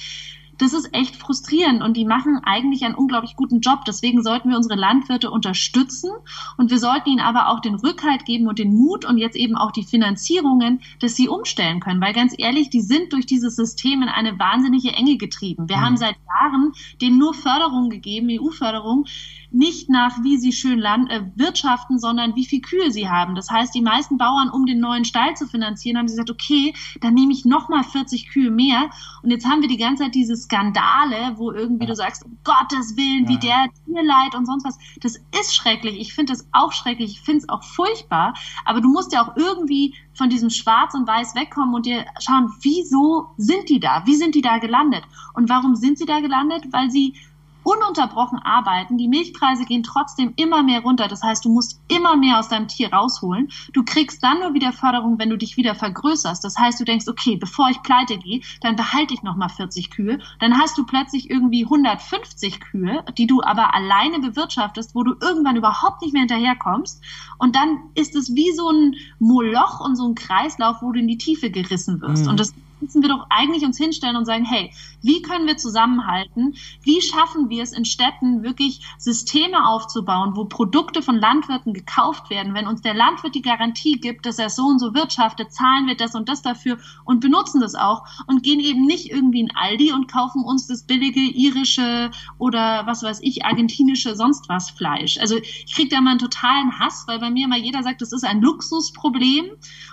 das 0.59 0.73
ist 0.73 0.93
echt 0.93 1.15
frustrierend 1.15 1.81
und 1.81 1.95
die 1.97 2.05
machen 2.05 2.41
eigentlich 2.43 2.83
einen 2.83 2.95
unglaublich 2.95 3.35
guten 3.35 3.61
Job. 3.61 3.85
Deswegen 3.85 4.21
sollten 4.23 4.49
wir 4.49 4.57
unsere 4.57 4.75
Landwirte 4.75 5.31
unterstützen 5.31 6.11
und 6.57 6.69
wir 6.69 6.79
sollten 6.79 7.09
ihnen 7.09 7.19
aber 7.21 7.49
auch 7.49 7.61
den 7.61 7.75
Rückhalt 7.75 8.25
geben 8.25 8.47
und 8.47 8.59
den 8.59 8.75
Mut 8.75 9.05
und 9.05 9.17
jetzt 9.17 9.35
eben 9.35 9.55
auch 9.55 9.71
die 9.71 9.83
Finanzierungen, 9.83 10.81
dass 10.99 11.15
sie 11.15 11.29
umstellen 11.29 11.79
können. 11.79 12.01
Weil 12.01 12.13
ganz 12.13 12.35
ehrlich, 12.37 12.69
die 12.69 12.81
sind 12.81 13.13
durch 13.13 13.25
dieses 13.25 13.55
System 13.55 14.01
in 14.01 14.09
eine 14.09 14.37
wahnsinnige 14.37 14.91
Enge 14.91 15.17
getrieben. 15.17 15.69
Wir 15.69 15.77
mhm. 15.77 15.81
haben 15.81 15.97
seit 15.97 16.15
Jahren 16.27 16.73
denen 17.01 17.17
nur 17.17 17.33
Förderung 17.33 17.89
gegeben, 17.89 18.27
EU-Förderung, 18.29 19.05
nicht 19.51 19.89
nach, 19.89 20.23
wie 20.23 20.37
sie 20.37 20.51
schön 20.51 20.79
land, 20.79 21.09
äh, 21.09 21.23
wirtschaften, 21.35 21.99
sondern 21.99 22.35
wie 22.35 22.45
viel 22.45 22.61
Kühe 22.61 22.91
sie 22.91 23.09
haben. 23.09 23.35
Das 23.35 23.49
heißt, 23.49 23.73
die 23.73 23.81
meisten 23.81 24.17
Bauern, 24.17 24.49
um 24.49 24.65
den 24.65 24.79
neuen 24.79 25.05
Stall 25.05 25.35
zu 25.35 25.47
finanzieren, 25.47 25.97
haben 25.97 26.07
gesagt, 26.07 26.29
okay, 26.29 26.73
dann 27.01 27.13
nehme 27.13 27.33
ich 27.33 27.45
nochmal 27.45 27.83
40 27.83 28.29
Kühe 28.29 28.51
mehr. 28.51 28.89
Und 29.23 29.31
jetzt 29.31 29.45
haben 29.45 29.61
wir 29.61 29.67
die 29.67 29.77
ganze 29.77 30.03
Zeit 30.03 30.15
diese 30.15 30.35
Skandale, 30.35 31.37
wo 31.37 31.51
irgendwie 31.51 31.85
ja. 31.85 31.89
du 31.89 31.95
sagst, 31.95 32.25
um 32.25 32.37
Gottes 32.43 32.95
Willen, 32.95 33.23
ja. 33.23 33.29
wie 33.29 33.37
der 33.39 33.67
Tierleid 33.85 34.35
und 34.35 34.45
sonst 34.45 34.65
was. 34.65 34.77
Das 35.01 35.17
ist 35.39 35.55
schrecklich. 35.55 35.99
Ich 35.99 36.13
finde 36.13 36.33
das 36.33 36.47
auch 36.51 36.71
schrecklich. 36.71 37.11
Ich 37.11 37.21
finde 37.21 37.39
es 37.39 37.49
auch 37.49 37.63
furchtbar. 37.63 38.33
Aber 38.65 38.81
du 38.81 38.89
musst 38.89 39.13
ja 39.13 39.23
auch 39.23 39.35
irgendwie 39.35 39.95
von 40.13 40.29
diesem 40.29 40.49
Schwarz 40.49 40.93
und 40.93 41.07
Weiß 41.07 41.33
wegkommen 41.35 41.73
und 41.73 41.85
dir 41.85 42.05
schauen, 42.19 42.53
wieso 42.61 43.29
sind 43.37 43.69
die 43.69 43.79
da? 43.79 44.03
Wie 44.05 44.15
sind 44.15 44.35
die 44.35 44.41
da 44.41 44.57
gelandet? 44.57 45.03
Und 45.33 45.49
warum 45.49 45.75
sind 45.75 45.97
sie 45.97 46.05
da 46.05 46.19
gelandet? 46.19 46.65
Weil 46.71 46.91
sie 46.91 47.15
ununterbrochen 47.63 48.39
arbeiten. 48.39 48.97
Die 48.97 49.07
Milchpreise 49.07 49.65
gehen 49.65 49.83
trotzdem 49.83 50.33
immer 50.35 50.63
mehr 50.63 50.81
runter. 50.81 51.07
Das 51.07 51.23
heißt, 51.23 51.43
du 51.45 51.49
musst 51.49 51.79
immer 51.87 52.15
mehr 52.15 52.39
aus 52.39 52.49
deinem 52.49 52.67
Tier 52.67 52.93
rausholen. 52.93 53.51
Du 53.73 53.83
kriegst 53.83 54.23
dann 54.23 54.39
nur 54.39 54.53
wieder 54.53 54.71
Förderung, 54.71 55.19
wenn 55.19 55.29
du 55.29 55.37
dich 55.37 55.57
wieder 55.57 55.75
vergrößerst. 55.75 56.43
Das 56.43 56.57
heißt, 56.57 56.79
du 56.79 56.85
denkst, 56.85 57.07
okay, 57.07 57.35
bevor 57.35 57.69
ich 57.69 57.81
pleite 57.83 58.17
gehe, 58.17 58.41
dann 58.61 58.75
behalte 58.75 59.13
ich 59.13 59.23
nochmal 59.23 59.49
40 59.49 59.91
Kühe. 59.91 60.19
Dann 60.39 60.57
hast 60.57 60.77
du 60.77 60.85
plötzlich 60.85 61.29
irgendwie 61.29 61.63
150 61.63 62.59
Kühe, 62.59 63.03
die 63.17 63.27
du 63.27 63.41
aber 63.41 63.73
alleine 63.73 64.19
bewirtschaftest, 64.19 64.95
wo 64.95 65.03
du 65.03 65.15
irgendwann 65.21 65.55
überhaupt 65.55 66.01
nicht 66.01 66.13
mehr 66.13 66.21
hinterherkommst. 66.21 67.01
Und 67.37 67.55
dann 67.55 67.79
ist 67.95 68.15
es 68.15 68.33
wie 68.35 68.51
so 68.53 68.69
ein 68.69 68.95
Moloch 69.19 69.79
und 69.79 69.95
so 69.95 70.07
ein 70.07 70.15
Kreislauf, 70.15 70.77
wo 70.81 70.91
du 70.91 70.99
in 70.99 71.07
die 71.07 71.17
Tiefe 71.17 71.51
gerissen 71.51 72.01
wirst. 72.01 72.23
Mhm. 72.23 72.29
Und 72.29 72.39
das 72.39 72.53
müssen 72.81 73.01
wir 73.01 73.09
doch 73.09 73.25
eigentlich 73.29 73.63
uns 73.63 73.77
hinstellen 73.77 74.15
und 74.15 74.25
sagen, 74.25 74.45
hey, 74.45 74.71
wie 75.01 75.21
können 75.21 75.47
wir 75.47 75.57
zusammenhalten? 75.57 76.55
Wie 76.83 77.01
schaffen 77.01 77.49
wir 77.49 77.63
es 77.63 77.71
in 77.71 77.85
Städten 77.85 78.43
wirklich 78.43 78.81
Systeme 78.97 79.67
aufzubauen, 79.67 80.35
wo 80.35 80.45
Produkte 80.45 81.01
von 81.01 81.15
Landwirten 81.15 81.73
gekauft 81.73 82.29
werden? 82.29 82.53
Wenn 82.53 82.67
uns 82.67 82.81
der 82.81 82.93
Landwirt 82.93 83.35
die 83.35 83.41
Garantie 83.41 83.99
gibt, 83.99 84.25
dass 84.25 84.39
er 84.39 84.49
so 84.49 84.63
und 84.63 84.79
so 84.79 84.93
wirtschaftet, 84.93 85.51
zahlen 85.51 85.87
wir 85.87 85.95
das 85.95 86.15
und 86.15 86.29
das 86.29 86.41
dafür 86.41 86.77
und 87.05 87.21
benutzen 87.21 87.61
das 87.61 87.75
auch 87.75 88.03
und 88.27 88.43
gehen 88.43 88.59
eben 88.59 88.85
nicht 88.85 89.11
irgendwie 89.11 89.41
in 89.41 89.55
Aldi 89.55 89.93
und 89.93 90.11
kaufen 90.11 90.43
uns 90.43 90.67
das 90.67 90.83
billige 90.83 91.19
irische 91.19 92.11
oder 92.37 92.85
was 92.85 93.03
weiß 93.03 93.19
ich, 93.21 93.45
argentinische 93.45 94.15
sonst 94.15 94.49
was 94.49 94.69
Fleisch. 94.69 95.17
Also 95.19 95.37
ich 95.37 95.73
kriege 95.73 95.89
da 95.89 96.01
mal 96.01 96.11
einen 96.11 96.19
totalen 96.19 96.79
Hass, 96.79 97.05
weil 97.07 97.19
bei 97.19 97.29
mir 97.29 97.45
immer 97.45 97.57
jeder 97.57 97.83
sagt, 97.83 98.01
das 98.01 98.11
ist 98.11 98.23
ein 98.23 98.41
Luxusproblem 98.41 99.45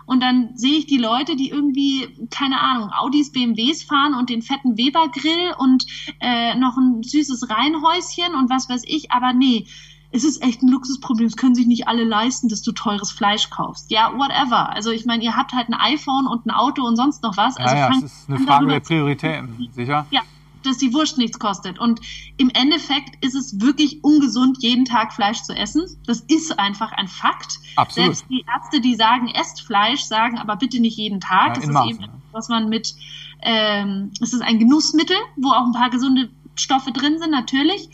und 0.07 0.21
dann 0.23 0.57
sehe 0.57 0.79
ich 0.79 0.87
die 0.87 0.99
Leute, 0.99 1.37
die 1.37 1.51
irgendwie, 1.51 2.09
keine 2.31 2.61
Ahnung, 2.61 2.76
Ahnung, 2.77 2.93
Audis, 2.93 3.33
BMWs 3.33 3.83
fahren 3.83 4.15
und 4.15 4.31
den 4.31 4.43
fetten 4.43 4.77
Weber-Grill 4.77 5.55
und 5.59 5.87
äh, 6.21 6.55
noch 6.55 6.77
ein 6.77 7.03
süßes 7.03 7.51
Reihenhäuschen 7.51 8.35
und 8.35 8.51
was 8.51 8.69
weiß 8.69 8.83
ich, 8.87 9.13
aber 9.13 9.33
nee, 9.33 9.67
es 10.13 10.25
ist 10.25 10.43
echt 10.43 10.63
ein 10.63 10.69
Luxusproblem. 10.69 11.27
Es 11.27 11.37
können 11.37 11.55
sich 11.55 11.67
nicht 11.67 11.89
alle 11.89 12.05
leisten, 12.05 12.49
dass 12.49 12.63
du 12.63 12.73
teures 12.73 13.11
Fleisch 13.11 13.51
kaufst. 13.51 13.91
Ja, 13.91 14.13
whatever. 14.17 14.71
Also 14.71 14.91
ich 14.91 15.05
meine, 15.05 15.25
ihr 15.25 15.37
habt 15.37 15.53
halt 15.53 15.69
ein 15.69 15.75
iPhone 15.75 16.27
und 16.27 16.47
ein 16.47 16.51
Auto 16.51 16.87
und 16.87 16.97
sonst 16.97 17.23
noch 17.23 17.37
was. 17.37 17.57
Also 17.57 17.75
ja, 17.75 17.91
ja, 17.91 17.97
es 17.99 18.05
ist 18.05 18.29
eine 18.31 18.39
Frage 18.39 18.67
der 18.67 18.81
Prioritäten, 18.81 19.69
sicher. 19.73 20.07
Ja, 20.11 20.23
dass 20.67 20.79
die 20.79 20.93
Wurst 20.93 21.19
nichts 21.19 21.39
kostet. 21.39 21.79
Und 21.79 22.01
im 22.37 22.51
Endeffekt 22.51 23.25
ist 23.25 23.35
es 23.35 23.61
wirklich 23.61 24.03
ungesund, 24.03 24.59
jeden 24.61 24.85
Tag 24.85 25.13
Fleisch 25.13 25.43
zu 25.43 25.55
essen. 25.55 25.85
Das 26.07 26.21
ist 26.21 26.59
einfach 26.59 26.93
ein 26.93 27.09
Fakt. 27.09 27.59
Absolut. 27.77 28.17
Selbst 28.17 28.31
die 28.31 28.45
Ärzte, 28.53 28.81
die 28.81 28.95
sagen, 28.95 29.29
esst 29.29 29.63
Fleisch, 29.63 30.03
sagen 30.03 30.39
aber 30.39 30.57
bitte 30.57 30.81
nicht 30.81 30.97
jeden 30.97 31.21
Tag. 31.21 31.49
Ja, 31.49 31.55
das 31.55 31.65
ist 31.65 31.73
Maßen. 31.73 31.91
eben, 31.91 32.05
was 32.33 32.49
man 32.49 32.69
mit, 32.69 32.95
ähm, 33.43 34.13
es 34.21 34.33
ist 34.33 34.43
ein 34.43 34.59
Genussmittel, 34.59 35.17
wo 35.37 35.51
auch 35.51 35.67
ein 35.67 35.73
paar 35.73 35.91
gesunde 35.91 36.31
Stoffe 36.55 36.93
drin 36.93 37.19
sind, 37.19 37.31
natürlich. 37.31 37.89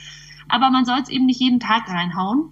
Aber 0.48 0.70
man 0.70 0.84
soll 0.84 0.98
es 1.00 1.08
eben 1.08 1.26
nicht 1.26 1.40
jeden 1.40 1.60
Tag 1.60 1.88
reinhauen. 1.88 2.50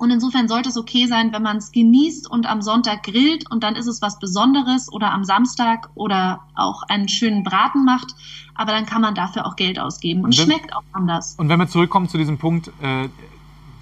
Und 0.00 0.10
insofern 0.10 0.48
sollte 0.48 0.70
es 0.70 0.78
okay 0.78 1.06
sein, 1.06 1.30
wenn 1.34 1.42
man 1.42 1.58
es 1.58 1.72
genießt 1.72 2.30
und 2.30 2.46
am 2.46 2.62
Sonntag 2.62 3.02
grillt 3.02 3.50
und 3.50 3.62
dann 3.62 3.76
ist 3.76 3.86
es 3.86 4.00
was 4.00 4.18
Besonderes 4.18 4.90
oder 4.90 5.12
am 5.12 5.24
Samstag 5.24 5.90
oder 5.94 6.40
auch 6.54 6.84
einen 6.84 7.06
schönen 7.06 7.44
Braten 7.44 7.84
macht. 7.84 8.14
Aber 8.54 8.72
dann 8.72 8.86
kann 8.86 9.02
man 9.02 9.14
dafür 9.14 9.46
auch 9.46 9.56
Geld 9.56 9.78
ausgeben 9.78 10.20
und, 10.20 10.30
und 10.30 10.38
wenn, 10.38 10.44
schmeckt 10.46 10.74
auch 10.74 10.84
anders. 10.92 11.34
Und 11.36 11.50
wenn 11.50 11.58
wir 11.58 11.68
zurückkommen 11.68 12.08
zu 12.08 12.16
diesem 12.16 12.38
Punkt, 12.38 12.68
äh, 12.80 13.10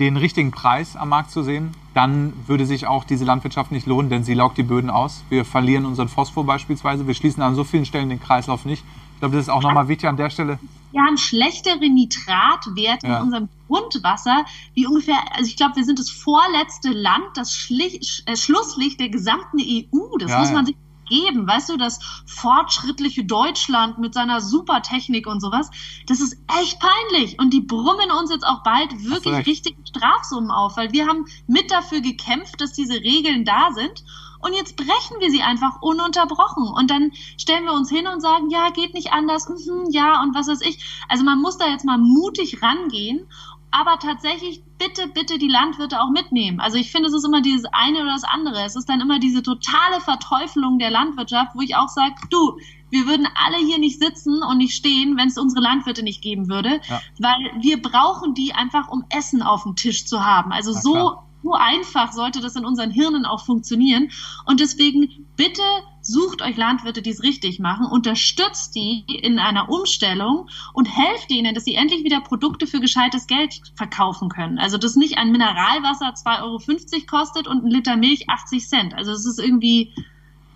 den 0.01 0.17
richtigen 0.17 0.51
Preis 0.51 0.97
am 0.97 1.11
Markt 1.11 1.31
zu 1.31 1.45
sehen, 1.45 1.71
dann 1.95 2.33
würde 2.49 2.67
sich 2.67 2.89
auch 2.89 3.05
diese 3.05 3.25
Landwirtschaft 3.25 3.71
nicht 3.71 3.87
lohnen, 3.87 4.11
denn 4.11 4.25
sie 4.25 4.35
laugt 4.35 4.59
die 4.59 4.65
Böden 4.65 4.91
aus. 4.91 5.23
Wir 5.29 5.45
verlieren 5.45 5.87
unseren 5.87 6.09
Phosphor 6.09 6.45
beispielsweise. 6.45 7.07
Wir 7.07 7.15
schließen 7.15 7.45
an 7.45 7.55
so 7.55 7.63
vielen 7.63 7.85
Stellen 7.85 8.09
den 8.09 8.21
Kreislauf 8.21 8.65
nicht. 8.65 8.83
Ich 9.15 9.21
glaube, 9.21 9.37
das 9.37 9.45
ist 9.45 9.51
auch 9.51 9.63
nochmal 9.63 9.87
wichtig 9.87 10.09
an 10.09 10.17
der 10.17 10.31
Stelle 10.31 10.59
wir 10.93 11.03
haben 11.03 11.17
schlechtere 11.17 11.89
Nitratwerte 11.89 13.07
ja. 13.07 13.19
in 13.19 13.23
unserem 13.25 13.49
Grundwasser, 13.69 14.45
wie 14.75 14.87
ungefähr, 14.87 15.19
also 15.33 15.47
ich 15.47 15.57
glaube, 15.57 15.77
wir 15.77 15.85
sind 15.85 16.01
das 16.01 16.11
vorletzte 16.11 16.91
Land, 16.91 17.37
das 17.37 17.55
Schlich, 17.55 18.25
äh, 18.27 18.37
Schlusslicht 18.37 18.99
der 18.99 19.11
gesamten 19.11 19.59
EU. 19.61 20.17
Das 20.19 20.31
ja, 20.31 20.41
muss 20.41 20.51
man 20.51 20.67
sich 20.67 20.77
geben, 21.09 21.47
weißt 21.47 21.71
du, 21.71 21.77
das 21.77 21.99
fortschrittliche 22.27 23.25
Deutschland 23.25 23.99
mit 23.99 24.15
seiner 24.15 24.41
Supertechnik 24.41 25.27
und 25.27 25.41
sowas, 25.41 25.71
das 26.07 26.21
ist 26.21 26.37
echt 26.61 26.79
peinlich. 26.81 27.39
Und 27.39 27.53
die 27.53 27.61
brummen 27.61 28.11
uns 28.19 28.31
jetzt 28.31 28.47
auch 28.47 28.63
bald 28.63 29.05
wirklich 29.05 29.47
richtige 29.47 29.81
Strafsummen 29.87 30.51
auf, 30.51 30.77
weil 30.77 30.93
wir 30.93 31.07
haben 31.07 31.27
mit 31.47 31.71
dafür 31.71 32.01
gekämpft, 32.01 32.61
dass 32.61 32.73
diese 32.73 32.95
Regeln 32.95 33.45
da 33.45 33.71
sind. 33.73 34.05
Und 34.41 34.55
jetzt 34.55 34.77
brechen 34.77 35.19
wir 35.19 35.31
sie 35.33 35.43
einfach 35.43 35.83
ununterbrochen. 35.83 36.69
Und 36.69 36.91
dann 36.91 37.11
stellen 37.39 37.65
wir 37.65 37.73
uns 37.73 37.91
hin 37.91 38.07
und 38.07 38.21
sagen, 38.21 38.51
ja, 38.51 38.71
geht 38.71 38.95
nicht 38.95 39.13
anders, 39.13 39.49
mhm, 39.49 39.87
ja, 39.91 40.23
und 40.23 40.35
was 40.35 40.47
weiß 40.47 40.61
ich. 40.61 41.05
Also 41.09 41.25
man 41.25 41.41
muss 41.41 41.59
da 41.59 41.67
jetzt 41.67 41.85
mal 41.85 41.99
mutig 41.99 42.63
rangehen 42.63 43.27
aber 43.71 43.99
tatsächlich 43.99 44.63
bitte, 44.79 45.09
bitte 45.09 45.39
die 45.39 45.49
Landwirte 45.49 46.01
auch 46.01 46.11
mitnehmen. 46.11 46.61
Also 46.61 46.79
ich 46.79 46.91
finde, 46.91 47.09
es 47.09 47.15
ist 47.15 47.25
immer 47.25 47.43
dieses 47.43 47.67
eine 47.73 48.03
oder 48.03 48.13
das 48.13 48.25
andere. 48.25 48.65
Es 48.65 48.77
ist 48.77 48.89
dann 48.89 49.01
immer 49.01 49.19
diese 49.19 49.43
totale 49.43 50.01
Verteufelung 50.01 50.79
der 50.79 50.91
Landwirtschaft, 50.91 51.55
wo 51.55 51.61
ich 51.61 51.77
auch 51.77 51.89
sage, 51.89 52.15
du, 52.31 52.59
wir 52.91 53.07
würden 53.07 53.29
alle 53.35 53.59
hier 53.59 53.79
nicht 53.79 54.01
sitzen 54.01 54.43
und 54.43 54.59
nicht 54.59 54.75
stehen, 54.75 55.17
wenn 55.17 55.29
es 55.29 55.37
unsere 55.37 55.61
Landwirte 55.61 56.03
nicht 56.03 56.23
geben 56.23 56.49
würde, 56.49 56.81
ja. 56.89 57.01
weil 57.19 57.53
wir 57.61 57.83
brauchen 57.83 58.35
die 58.35 58.55
einfach, 58.55 58.89
um 58.89 59.05
Essen 59.11 59.43
auf 59.43 59.65
dem 59.65 59.77
Tisch 59.77 60.07
zu 60.07 60.25
haben. 60.25 60.53
Also 60.53 60.73
so 60.73 61.19
so 61.43 61.53
einfach 61.53 62.13
sollte 62.13 62.41
das 62.41 62.57
in 62.57 62.65
unseren 62.65 62.91
Hirnen 62.91 63.25
auch 63.25 63.45
funktionieren. 63.45 64.11
Und 64.45 64.61
deswegen 64.61 65.27
bitte 65.37 65.63
sucht 66.01 66.43
euch 66.43 66.57
Landwirte, 66.57 67.03
die 67.03 67.11
es 67.11 67.23
richtig 67.23 67.61
machen, 67.61 67.87
unterstützt 67.87 68.75
die 68.75 69.05
in 69.07 69.39
einer 69.39 69.69
Umstellung 69.69 70.49
und 70.73 70.87
helft 70.87 71.31
ihnen, 71.31 71.55
dass 71.55 71.65
sie 71.65 71.75
endlich 71.75 72.05
wieder 72.05 72.21
Produkte 72.21 72.67
für 72.67 72.81
gescheites 72.81 73.27
Geld 73.27 73.61
verkaufen 73.75 74.29
können. 74.29 74.59
Also 74.59 74.79
dass 74.79 74.97
nicht 74.97 75.19
ein 75.19 75.31
Mineralwasser 75.31 76.15
2,50 76.15 76.43
Euro 76.43 77.07
kostet 77.07 77.47
und 77.47 77.65
ein 77.65 77.71
Liter 77.71 77.97
Milch 77.97 78.29
80 78.29 78.69
Cent. 78.69 78.95
Also 78.95 79.13
es 79.13 79.27
ist 79.27 79.39
irgendwie 79.39 79.93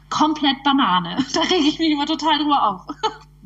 komplett 0.08 0.62
Banane. 0.62 1.16
Da 1.32 1.40
rege 1.40 1.68
ich 1.68 1.78
mich 1.78 1.90
immer 1.90 2.06
total 2.06 2.38
drüber 2.38 2.68
auf. 2.68 2.86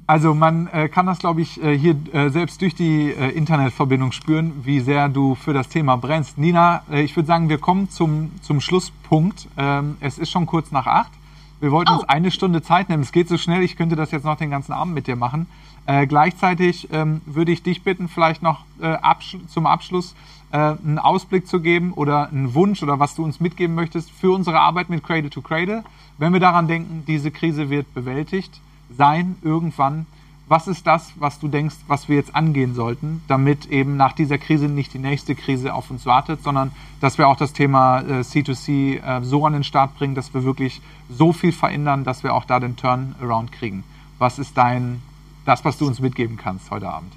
Also 0.09 0.35
man 0.35 0.69
äh, 0.69 0.89
kann 0.89 1.07
das, 1.07 1.19
glaube 1.19 1.41
ich, 1.41 1.61
äh, 1.61 1.77
hier 1.77 1.97
äh, 2.13 2.31
selbst 2.31 2.61
durch 2.61 2.77
die 2.77 3.11
äh, 3.11 3.31
Internetverbindung 3.31 4.13
spüren, 4.13 4.53
wie 4.63 4.79
sehr 4.79 5.09
du 5.09 5.35
für 5.35 5.53
das 5.53 5.69
Thema 5.69 5.97
brennst. 5.97 6.39
Nina, 6.39 6.83
äh, 6.89 7.03
ich 7.03 7.17
würde 7.17 7.27
sagen, 7.27 7.49
wir 7.49 7.59
kommen 7.59 7.91
zum, 7.91 8.31
zum 8.41 8.61
Schlusspunkt. 8.61 9.49
Ähm, 9.57 9.97
es 9.99 10.19
ist 10.19 10.31
schon 10.31 10.47
kurz 10.47 10.71
nach 10.71 10.87
acht. 10.87 11.11
Wir 11.59 11.73
wollten 11.73 11.91
oh. 11.91 11.97
uns 11.97 12.09
eine 12.09 12.31
Stunde 12.31 12.63
Zeit 12.63 12.89
nehmen. 12.89 13.03
Es 13.03 13.11
geht 13.11 13.29
so 13.29 13.37
schnell, 13.37 13.63
ich 13.63 13.77
könnte 13.77 13.97
das 13.97 14.13
jetzt 14.13 14.25
noch 14.25 14.37
den 14.37 14.51
ganzen 14.51 14.73
Abend 14.73 14.95
mit 14.95 15.09
dir 15.09 15.17
machen. 15.17 15.49
Äh, 15.87 16.07
gleichzeitig 16.07 16.89
ähm, 16.93 17.21
würde 17.27 17.51
ich 17.51 17.65
dich 17.65 17.83
bitten, 17.83 18.09
vielleicht 18.09 18.43
noch 18.43 18.65
absch 18.79 19.39
zum 19.49 19.67
Abschluss 19.67 20.15
einen 20.51 20.99
Ausblick 20.99 21.49
zu 21.49 21.61
geben 21.61 21.93
oder 21.95 22.29
einen 22.29 22.55
Wunsch 22.55 22.83
oder 22.83 23.01
was 23.01 23.15
du 23.15 23.25
uns 23.25 23.41
mitgeben 23.41 23.75
möchtest 23.75 24.11
für 24.11 24.31
unsere 24.33 24.61
Arbeit 24.61 24.91
mit 24.91 25.03
Cradle 25.03 25.31
to 25.31 25.41
Cradle. 25.41 25.83
Wenn 26.19 26.33
wir 26.35 26.41
daran 26.41 26.69
denken, 26.69 27.05
diese 27.07 27.31
Krise 27.31 27.71
wird 27.71 27.93
bewältigt 27.95 28.61
sein 28.97 29.37
irgendwann. 29.43 30.07
Was 30.49 30.68
ist 30.68 30.87
das, 30.87 31.12
was 31.16 31.41
du 31.41 31.49
denkst, 31.49 31.74
was 31.89 32.09
wir 32.09 32.16
jetzt 32.16 32.37
angehen 32.37 32.74
sollten, 32.74 33.22
damit 33.26 33.66
eben 33.66 33.97
nach 33.97 34.12
dieser 34.12 34.39
Krise 34.39 34.66
nicht 34.68 34.95
die 34.95 35.01
nächste 35.01 35.34
Krise 35.34 35.74
auf 35.74 35.91
uns 35.91 36.07
wartet, 36.07 36.43
sondern 36.45 36.70
dass 37.01 37.18
wir 37.18 37.26
auch 37.26 37.37
das 37.37 37.53
Thema 37.53 38.01
äh, 38.01 38.20
C2C 38.20 39.03
äh, 39.03 39.24
so 39.24 39.45
an 39.45 39.55
den 39.55 39.64
Start 39.64 39.97
bringen, 39.99 40.14
dass 40.14 40.32
wir 40.34 40.45
wirklich 40.45 40.80
so 41.11 41.32
viel 41.32 41.51
verändern, 41.51 42.05
dass 42.05 42.22
wir 42.22 42.32
auch 42.32 42.45
da 42.45 42.61
den 42.61 42.76
Turnaround 42.76 43.51
kriegen? 43.51 43.82
Was 44.18 44.39
ist 44.39 44.57
dein, 44.57 45.03
das, 45.45 45.64
was 45.64 45.78
du 45.78 45.87
uns 45.87 45.99
mitgeben 45.99 46.37
kannst 46.37 46.70
heute 46.70 46.89
Abend? 46.89 47.12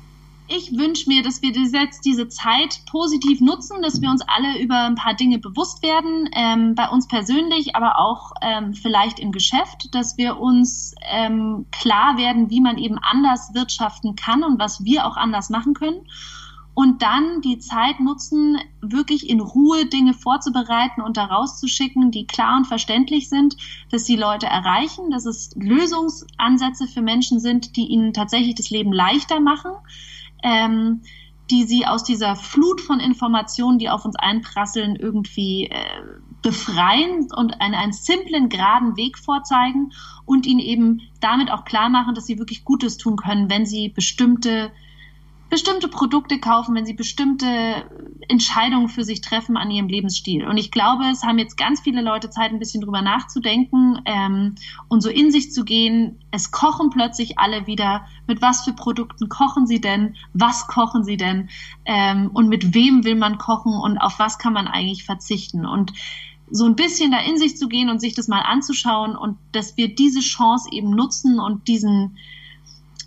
Ich 0.49 0.75
wünsche 0.75 1.07
mir, 1.07 1.21
dass 1.21 1.41
wir 1.41 1.51
jetzt 1.51 2.05
diese 2.05 2.27
Zeit 2.27 2.81
positiv 2.89 3.39
nutzen, 3.39 3.81
dass 3.83 4.01
wir 4.01 4.09
uns 4.09 4.21
alle 4.21 4.59
über 4.59 4.85
ein 4.85 4.95
paar 4.95 5.13
Dinge 5.13 5.37
bewusst 5.37 5.83
werden, 5.83 6.27
ähm, 6.33 6.73
bei 6.73 6.89
uns 6.89 7.07
persönlich, 7.07 7.75
aber 7.75 7.99
auch 7.99 8.31
ähm, 8.41 8.73
vielleicht 8.73 9.19
im 9.19 9.31
Geschäft, 9.31 9.93
dass 9.93 10.17
wir 10.17 10.39
uns 10.39 10.95
ähm, 11.11 11.67
klar 11.71 12.17
werden, 12.17 12.49
wie 12.49 12.61
man 12.61 12.79
eben 12.79 12.97
anders 12.97 13.53
wirtschaften 13.53 14.15
kann 14.15 14.43
und 14.43 14.59
was 14.59 14.83
wir 14.83 15.05
auch 15.05 15.17
anders 15.17 15.51
machen 15.51 15.75
können. 15.75 16.01
Und 16.73 17.01
dann 17.01 17.41
die 17.41 17.59
Zeit 17.59 17.99
nutzen, 17.99 18.57
wirklich 18.81 19.29
in 19.29 19.41
Ruhe 19.41 19.85
Dinge 19.85 20.13
vorzubereiten 20.13 21.01
und 21.01 21.17
da 21.17 21.25
rauszuschicken, 21.25 22.09
die 22.09 22.25
klar 22.25 22.57
und 22.57 22.65
verständlich 22.65 23.27
sind, 23.29 23.57
dass 23.91 24.05
die 24.05 24.15
Leute 24.15 24.45
erreichen, 24.45 25.11
dass 25.11 25.25
es 25.25 25.51
Lösungsansätze 25.55 26.87
für 26.87 27.01
Menschen 27.01 27.39
sind, 27.39 27.75
die 27.75 27.87
ihnen 27.87 28.13
tatsächlich 28.13 28.55
das 28.55 28.69
Leben 28.69 28.93
leichter 28.93 29.41
machen 29.41 29.71
ähm, 30.43 31.01
die 31.49 31.63
sie 31.63 31.85
aus 31.85 32.03
dieser 32.03 32.35
Flut 32.35 32.79
von 32.79 32.99
Informationen, 32.99 33.79
die 33.79 33.89
auf 33.89 34.05
uns 34.05 34.15
einprasseln, 34.15 34.95
irgendwie 34.95 35.65
äh, 35.65 35.85
befreien 36.41 37.27
und 37.35 37.59
einen, 37.59 37.73
einen 37.73 37.91
simplen, 37.93 38.49
geraden 38.49 38.97
Weg 38.97 39.17
vorzeigen 39.17 39.91
und 40.25 40.45
ihnen 40.45 40.59
eben 40.59 41.01
damit 41.19 41.49
auch 41.49 41.65
klar 41.65 41.89
machen, 41.89 42.13
dass 42.13 42.25
sie 42.25 42.37
wirklich 42.37 42.65
Gutes 42.65 42.97
tun 42.97 43.15
können, 43.17 43.49
wenn 43.49 43.65
sie 43.65 43.89
bestimmte 43.89 44.71
bestimmte 45.49 45.87
Produkte 45.87 46.39
kaufen, 46.39 46.75
wenn 46.75 46.85
sie 46.85 46.93
bestimmte 46.93 47.47
Entscheidungen 48.27 48.87
für 48.87 49.03
sich 49.03 49.21
treffen 49.21 49.57
an 49.57 49.71
ihrem 49.71 49.87
Lebensstil. 49.87 50.47
Und 50.47 50.57
ich 50.57 50.69
glaube, 50.69 51.05
es 51.05 51.23
haben 51.23 51.39
jetzt 51.39 51.57
ganz 51.57 51.81
viele 51.81 52.01
Leute 52.01 52.29
Zeit, 52.29 52.51
ein 52.51 52.59
bisschen 52.59 52.81
drüber 52.81 53.01
nachzudenken 53.01 53.99
ähm, 54.05 54.55
und 54.87 55.01
so 55.01 55.09
in 55.09 55.31
sich 55.31 55.51
zu 55.51 55.65
gehen. 55.65 56.19
Es 56.29 56.51
kochen 56.51 56.91
plötzlich 56.91 57.39
alle 57.39 57.65
wieder. 57.65 58.05
Mit 58.27 58.41
was 58.41 58.63
für 58.63 58.73
Produkten 58.73 59.27
kochen 59.29 59.65
sie 59.65 59.81
denn? 59.81 60.15
Was 60.33 60.67
kochen 60.67 61.03
sie 61.03 61.17
denn? 61.17 61.49
Ähm, 61.85 62.29
und 62.31 62.47
mit 62.47 62.75
wem 62.75 63.03
will 63.03 63.15
man 63.15 63.39
kochen 63.39 63.73
und 63.73 63.97
auf 63.97 64.19
was 64.19 64.37
kann 64.37 64.53
man 64.53 64.67
eigentlich 64.67 65.03
verzichten? 65.03 65.65
Und 65.65 65.93
so 66.51 66.65
ein 66.65 66.75
bisschen 66.75 67.11
da 67.11 67.19
in 67.19 67.37
sich 67.37 67.57
zu 67.57 67.67
gehen 67.67 67.89
und 67.89 67.99
sich 67.99 68.13
das 68.13 68.27
mal 68.27 68.41
anzuschauen 68.41 69.15
und 69.15 69.37
dass 69.51 69.77
wir 69.77 69.93
diese 69.93 70.19
Chance 70.19 70.69
eben 70.71 70.91
nutzen 70.91 71.39
und 71.39 71.67
diesen, 71.67 72.17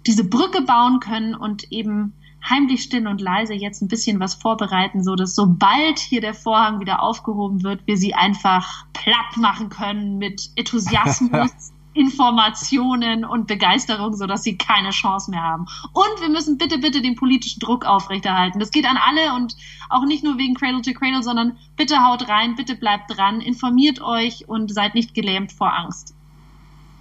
diese 0.06 0.24
Brücke 0.24 0.62
bauen 0.62 1.00
können 1.00 1.34
und 1.34 1.70
eben 1.72 2.14
heimlich 2.48 2.82
still 2.82 3.06
und 3.06 3.20
leise 3.20 3.54
jetzt 3.54 3.82
ein 3.82 3.88
bisschen 3.88 4.20
was 4.20 4.34
vorbereiten, 4.34 5.02
so 5.02 5.14
dass 5.14 5.34
sobald 5.34 5.98
hier 5.98 6.20
der 6.20 6.34
Vorhang 6.34 6.80
wieder 6.80 7.02
aufgehoben 7.02 7.62
wird, 7.62 7.86
wir 7.86 7.96
sie 7.96 8.14
einfach 8.14 8.86
platt 8.92 9.36
machen 9.36 9.68
können 9.68 10.18
mit 10.18 10.50
Enthusiasmus. 10.56 11.50
Informationen 11.94 13.24
und 13.24 13.46
Begeisterung, 13.46 14.14
so 14.14 14.26
dass 14.26 14.42
sie 14.42 14.56
keine 14.56 14.90
Chance 14.90 15.30
mehr 15.30 15.42
haben. 15.42 15.66
Und 15.92 16.20
wir 16.22 16.30
müssen 16.30 16.56
bitte, 16.56 16.78
bitte 16.78 17.02
den 17.02 17.16
politischen 17.16 17.60
Druck 17.60 17.84
aufrechterhalten. 17.84 18.58
Das 18.58 18.70
geht 18.70 18.86
an 18.86 18.96
alle 18.96 19.34
und 19.34 19.54
auch 19.90 20.04
nicht 20.06 20.24
nur 20.24 20.38
wegen 20.38 20.54
Cradle 20.54 20.80
to 20.80 20.92
Cradle, 20.92 21.22
sondern 21.22 21.58
bitte 21.76 22.02
haut 22.02 22.28
rein, 22.28 22.56
bitte 22.56 22.76
bleibt 22.76 23.14
dran, 23.16 23.40
informiert 23.40 24.00
euch 24.00 24.48
und 24.48 24.72
seid 24.72 24.94
nicht 24.94 25.14
gelähmt 25.14 25.52
vor 25.52 25.74
Angst. 25.74 26.14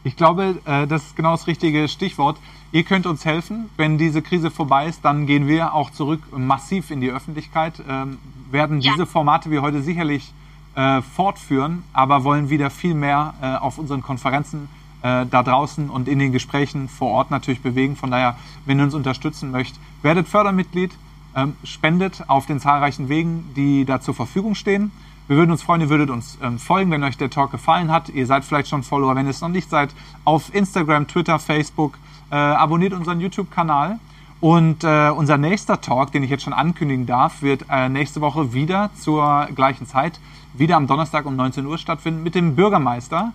Ich 0.04 0.16
glaube, 0.16 0.60
äh, 0.66 0.88
das 0.88 1.04
ist 1.04 1.16
genau 1.16 1.32
das 1.32 1.47
richtige 1.47 1.88
Stichwort. 1.88 2.38
Ihr 2.72 2.84
könnt 2.84 3.06
uns 3.06 3.26
helfen. 3.26 3.70
Wenn 3.78 3.97
diese 3.97 4.22
Krise 4.22 4.49
vorbei 4.49 4.88
ist, 4.88 5.06
dann 5.06 5.28
gehen 5.28 5.47
wir 5.47 5.74
auch 5.74 5.91
zurück 5.91 6.22
massiv 6.36 6.89
in 6.89 7.02
die 7.02 7.12
Öffentlichkeit, 7.12 7.82
ähm, 7.88 8.18
werden 8.49 8.82
ja. 8.82 8.93
diese 8.93 9.06
Formate 9.06 9.52
wie 9.52 9.60
heute 9.60 9.82
sicherlich 9.82 10.34
äh, 10.76 11.02
fortführen, 11.02 11.84
aber 11.93 12.24
wollen 12.24 12.49
wieder 12.49 12.70
viel 12.70 12.93
mehr 12.93 13.34
äh, 13.41 13.56
auf 13.56 13.78
unseren 13.78 14.02
Konferenzen 14.02 14.70
da 15.04 15.26
draußen 15.26 15.89
und 15.89 16.08
in 16.08 16.20
den 16.20 16.32
Gesprächen 16.32 16.88
vor 16.88 17.10
Ort 17.10 17.32
natürlich 17.32 17.64
bewegen. 17.64 17.95
Von 17.95 18.12
daher, 18.12 18.38
wenn 18.68 18.78
ihr 18.78 18.84
uns 18.84 18.93
unterstützen 18.93 19.49
möchtet, 19.49 19.80
werdet 20.04 20.28
Fördermitglied, 20.28 20.91
ähm, 21.36 21.56
spendet 21.64 22.30
auf 22.30 22.45
den 22.45 22.60
zahlreichen 22.60 23.10
Wegen, 23.10 23.49
die 23.56 23.86
da 23.86 23.99
zur 23.99 24.14
Verfügung 24.14 24.54
stehen. 24.54 24.91
Wir 25.32 25.38
würden 25.38 25.52
uns 25.52 25.64
freuen, 25.64 25.80
ihr 25.80 25.90
würdet 25.90 26.10
uns 26.10 26.38
ähm, 26.44 26.60
folgen, 26.60 26.92
wenn 26.92 27.06
euch 27.06 27.16
der 27.16 27.30
Talk 27.30 27.52
gefallen 27.52 27.90
hat. 27.90 28.10
Ihr 28.10 28.26
seid 28.26 28.44
vielleicht 28.44 28.68
schon 28.68 28.84
Follower, 28.84 29.16
wenn 29.16 29.28
ihr 29.28 29.30
es 29.30 29.40
noch 29.40 29.48
nicht 29.48 29.70
seid, 29.70 29.92
auf 30.26 30.54
Instagram, 30.54 31.08
Twitter, 31.08 31.40
Facebook, 31.40 31.98
äh, 32.32 32.36
abonniert 32.36 32.92
unseren 32.92 33.22
YouTube-Kanal. 33.22 33.98
Und 34.42 34.84
äh, 34.84 35.10
unser 35.10 35.38
nächster 35.38 35.80
Talk, 35.80 36.12
den 36.12 36.24
ich 36.24 36.30
jetzt 36.30 36.44
schon 36.44 36.52
ankündigen 36.52 37.06
darf, 37.06 37.42
wird 37.42 37.64
äh, 37.70 37.88
nächste 37.88 38.20
Woche 38.20 38.52
wieder 38.52 38.90
zur 39.00 39.48
gleichen 39.56 39.88
Zeit, 39.88 40.20
wieder 40.52 40.76
am 40.76 40.86
Donnerstag 40.86 41.26
um 41.26 41.38
19 41.38 41.66
Uhr 41.66 41.78
stattfinden, 41.78 42.24
mit 42.24 42.36
dem 42.36 42.58
Bürgermeister 42.58 43.32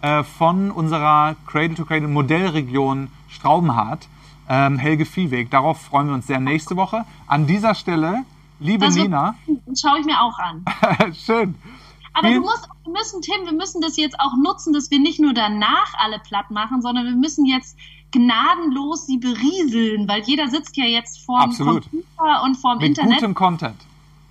äh, 0.00 0.24
von 0.24 0.72
unserer 0.72 1.36
Cradle-to-Cradle 1.46 2.08
Modellregion 2.08 3.06
Straubenhardt, 3.28 4.08
ähm, 4.48 4.78
Helge 4.78 5.04
Viehweg. 5.04 5.48
Darauf 5.52 5.80
freuen 5.80 6.08
wir 6.08 6.14
uns 6.14 6.26
sehr 6.26 6.40
nächste 6.40 6.74
Woche. 6.74 7.04
An 7.28 7.46
dieser 7.46 7.76
Stelle, 7.76 8.24
liebe 8.58 8.86
das 8.86 8.94
Nina. 8.94 9.34
Das 9.66 9.80
schaue 9.80 10.00
ich 10.00 10.06
mir 10.06 10.20
auch 10.20 10.38
an. 10.38 10.64
Schön. 11.14 11.54
Aber 12.12 12.30
du 12.30 12.40
musst, 12.40 12.68
wir 12.84 12.92
müssen, 12.92 13.20
Tim, 13.20 13.44
wir 13.44 13.52
müssen 13.52 13.82
das 13.82 13.96
jetzt 13.98 14.18
auch 14.18 14.34
nutzen, 14.42 14.72
dass 14.72 14.90
wir 14.90 14.98
nicht 14.98 15.20
nur 15.20 15.34
danach 15.34 15.92
alle 15.98 16.18
platt 16.18 16.50
machen, 16.50 16.80
sondern 16.80 17.04
wir 17.04 17.14
müssen 17.14 17.44
jetzt 17.44 17.76
gnadenlos 18.10 19.06
sie 19.06 19.18
berieseln, 19.18 20.08
weil 20.08 20.22
jeder 20.22 20.48
sitzt 20.48 20.76
ja 20.76 20.84
jetzt 20.84 21.24
vorm 21.24 21.50
Absolut. 21.50 21.82
Computer 21.82 22.42
und 22.44 22.54
vorm 22.56 22.78
mit 22.78 22.88
Internet. 22.88 23.10
Mit 23.10 23.18
gutem 23.18 23.34
Content. 23.34 23.76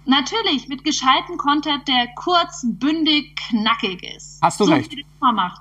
Natürlich, 0.07 0.67
mit 0.67 0.83
gescheitem 0.83 1.37
Content, 1.37 1.87
der 1.87 2.07
kurz, 2.15 2.65
bündig, 2.67 3.35
knackig 3.35 4.03
ist. 4.15 4.39
Hast 4.41 4.59
du 4.59 4.65
so, 4.65 4.73
recht. 4.73 4.93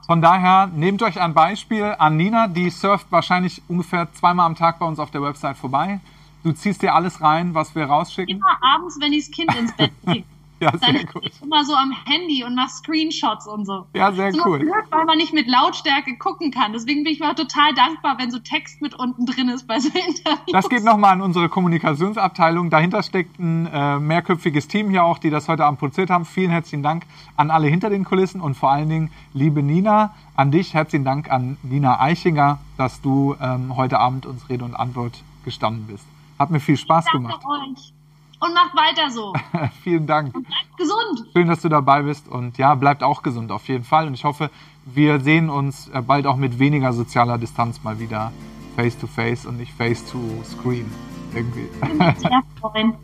Von 0.07 0.21
daher 0.21 0.67
nehmt 0.67 1.03
euch 1.03 1.19
ein 1.19 1.33
Beispiel 1.33 1.95
an 1.99 2.19
Nina, 2.19 2.47
die 2.49 2.69
surft 2.69 3.07
wahrscheinlich 3.11 3.63
ungefähr 3.69 4.13
zweimal 4.13 4.45
am 4.47 4.55
Tag 4.55 4.79
bei 4.79 4.87
uns 4.87 4.99
auf 4.99 5.11
der 5.11 5.23
Website 5.23 5.57
vorbei. 5.57 6.01
Du 6.45 6.53
ziehst 6.53 6.83
dir 6.83 6.95
alles 6.95 7.23
rein, 7.23 7.55
was 7.55 7.75
wir 7.75 7.87
rausschicken. 7.87 8.37
Immer 8.37 8.59
abends, 8.61 8.99
wenn 9.01 9.13
ich 9.15 9.27
das 9.27 9.31
Kind 9.31 9.55
ins 9.57 9.73
Bett 9.73 9.91
kriege. 10.05 10.25
Ja, 10.61 10.71
sehr 10.79 10.93
dann 10.93 11.07
gut. 11.07 11.31
immer 11.43 11.65
so 11.65 11.75
am 11.75 11.91
Handy 12.05 12.45
und 12.45 12.55
mache 12.55 12.71
Screenshots 12.71 13.47
und 13.47 13.67
so. 13.67 13.87
Ja, 13.95 14.13
sehr 14.13 14.33
so 14.33 14.41
cool. 14.47 14.61
Blöd, 14.61 14.85
weil 14.91 15.05
man 15.05 15.19
nicht 15.19 15.33
mit 15.33 15.49
Lautstärke 15.49 16.17
gucken 16.17 16.53
kann. 16.53 16.73
Deswegen 16.73 17.03
bin 17.03 17.13
ich 17.13 17.21
mir 17.21 17.35
total 17.35 17.75
dankbar, 17.75 18.17
wenn 18.19 18.31
so 18.31 18.39
Text 18.39 18.81
mit 18.81 18.95
unten 18.95 19.27
drin 19.27 19.49
ist 19.49 19.67
bei 19.67 19.81
so 19.81 19.89
Interviews. 19.95 20.53
Das 20.53 20.69
geht 20.69 20.85
nochmal 20.85 21.13
an 21.13 21.23
unsere 21.23 21.49
Kommunikationsabteilung. 21.49 22.71
Dahinter 22.71 23.03
steckt 23.03 23.39
ein 23.39 23.67
äh, 23.67 23.99
mehrköpfiges 23.99 24.69
Team 24.69 24.91
hier 24.91 25.05
auch, 25.05 25.19
die 25.19 25.31
das 25.31 25.49
heute 25.49 25.65
Abend 25.65 25.81
produziert 25.81 26.11
haben. 26.11 26.25
Vielen 26.25 26.51
herzlichen 26.51 26.83
Dank 26.83 27.05
an 27.37 27.51
alle 27.51 27.67
hinter 27.67 27.91
den 27.91 28.05
Kulissen 28.05 28.41
und 28.41 28.55
vor 28.55 28.71
allen 28.71 28.89
Dingen, 28.89 29.11
liebe 29.33 29.63
Nina, 29.63 30.15
an 30.37 30.51
dich 30.51 30.73
herzlichen 30.73 31.05
Dank 31.05 31.31
an 31.31 31.57
Nina 31.63 32.01
Eichinger, 32.01 32.59
dass 32.77 33.01
du 33.01 33.35
ähm, 33.41 33.77
heute 33.77 33.99
Abend 33.99 34.25
uns 34.25 34.49
Rede 34.49 34.65
und 34.65 34.75
Antwort 34.75 35.23
gestanden 35.45 35.87
bist. 35.89 36.07
Hat 36.39 36.51
mir 36.51 36.61
viel 36.61 36.77
Spaß 36.77 37.05
Danke 37.07 37.19
gemacht. 37.19 37.45
Euch. 37.45 37.93
Und 38.41 38.53
macht 38.53 38.75
weiter 38.75 39.11
so. 39.11 39.33
Vielen 39.83 40.07
Dank. 40.07 40.35
Und 40.35 40.47
bleibt 40.47 40.77
gesund. 40.77 41.29
Schön, 41.33 41.49
dass 41.49 41.63
du 41.63 41.69
dabei 41.69 42.03
bist. 42.03 42.29
Und 42.29 42.59
ja, 42.59 42.75
bleibt 42.75 43.03
auch 43.03 43.23
gesund 43.23 43.53
auf 43.53 43.67
jeden 43.69 43.85
Fall. 43.85 44.07
Und 44.07 44.15
ich 44.15 44.25
hoffe, 44.25 44.51
wir 44.85 45.21
sehen 45.21 45.49
uns 45.49 45.89
äh, 45.89 46.03
bald 46.03 46.27
auch 46.27 46.37
mit 46.37 46.59
weniger 46.59 46.93
sozialer 46.93 47.39
Distanz 47.39 47.83
mal 47.83 47.99
wieder 47.99 48.33
face 48.77 48.99
to 48.99 49.07
face 49.07 49.47
und 49.47 49.57
nicht 49.57 49.73
face 49.73 50.05
to 50.11 50.19
screen. 50.45 50.91
Irgendwie. 51.35 51.69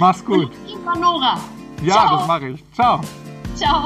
Mach's 0.00 0.24
gut. 0.24 0.50
Und 0.86 1.00
Nora. 1.00 1.38
Ja, 1.82 1.94
Ciao. 1.94 2.16
das 2.16 2.26
mache 2.26 2.48
ich. 2.48 2.72
Ciao. 2.72 3.00
Ciao. 3.54 3.84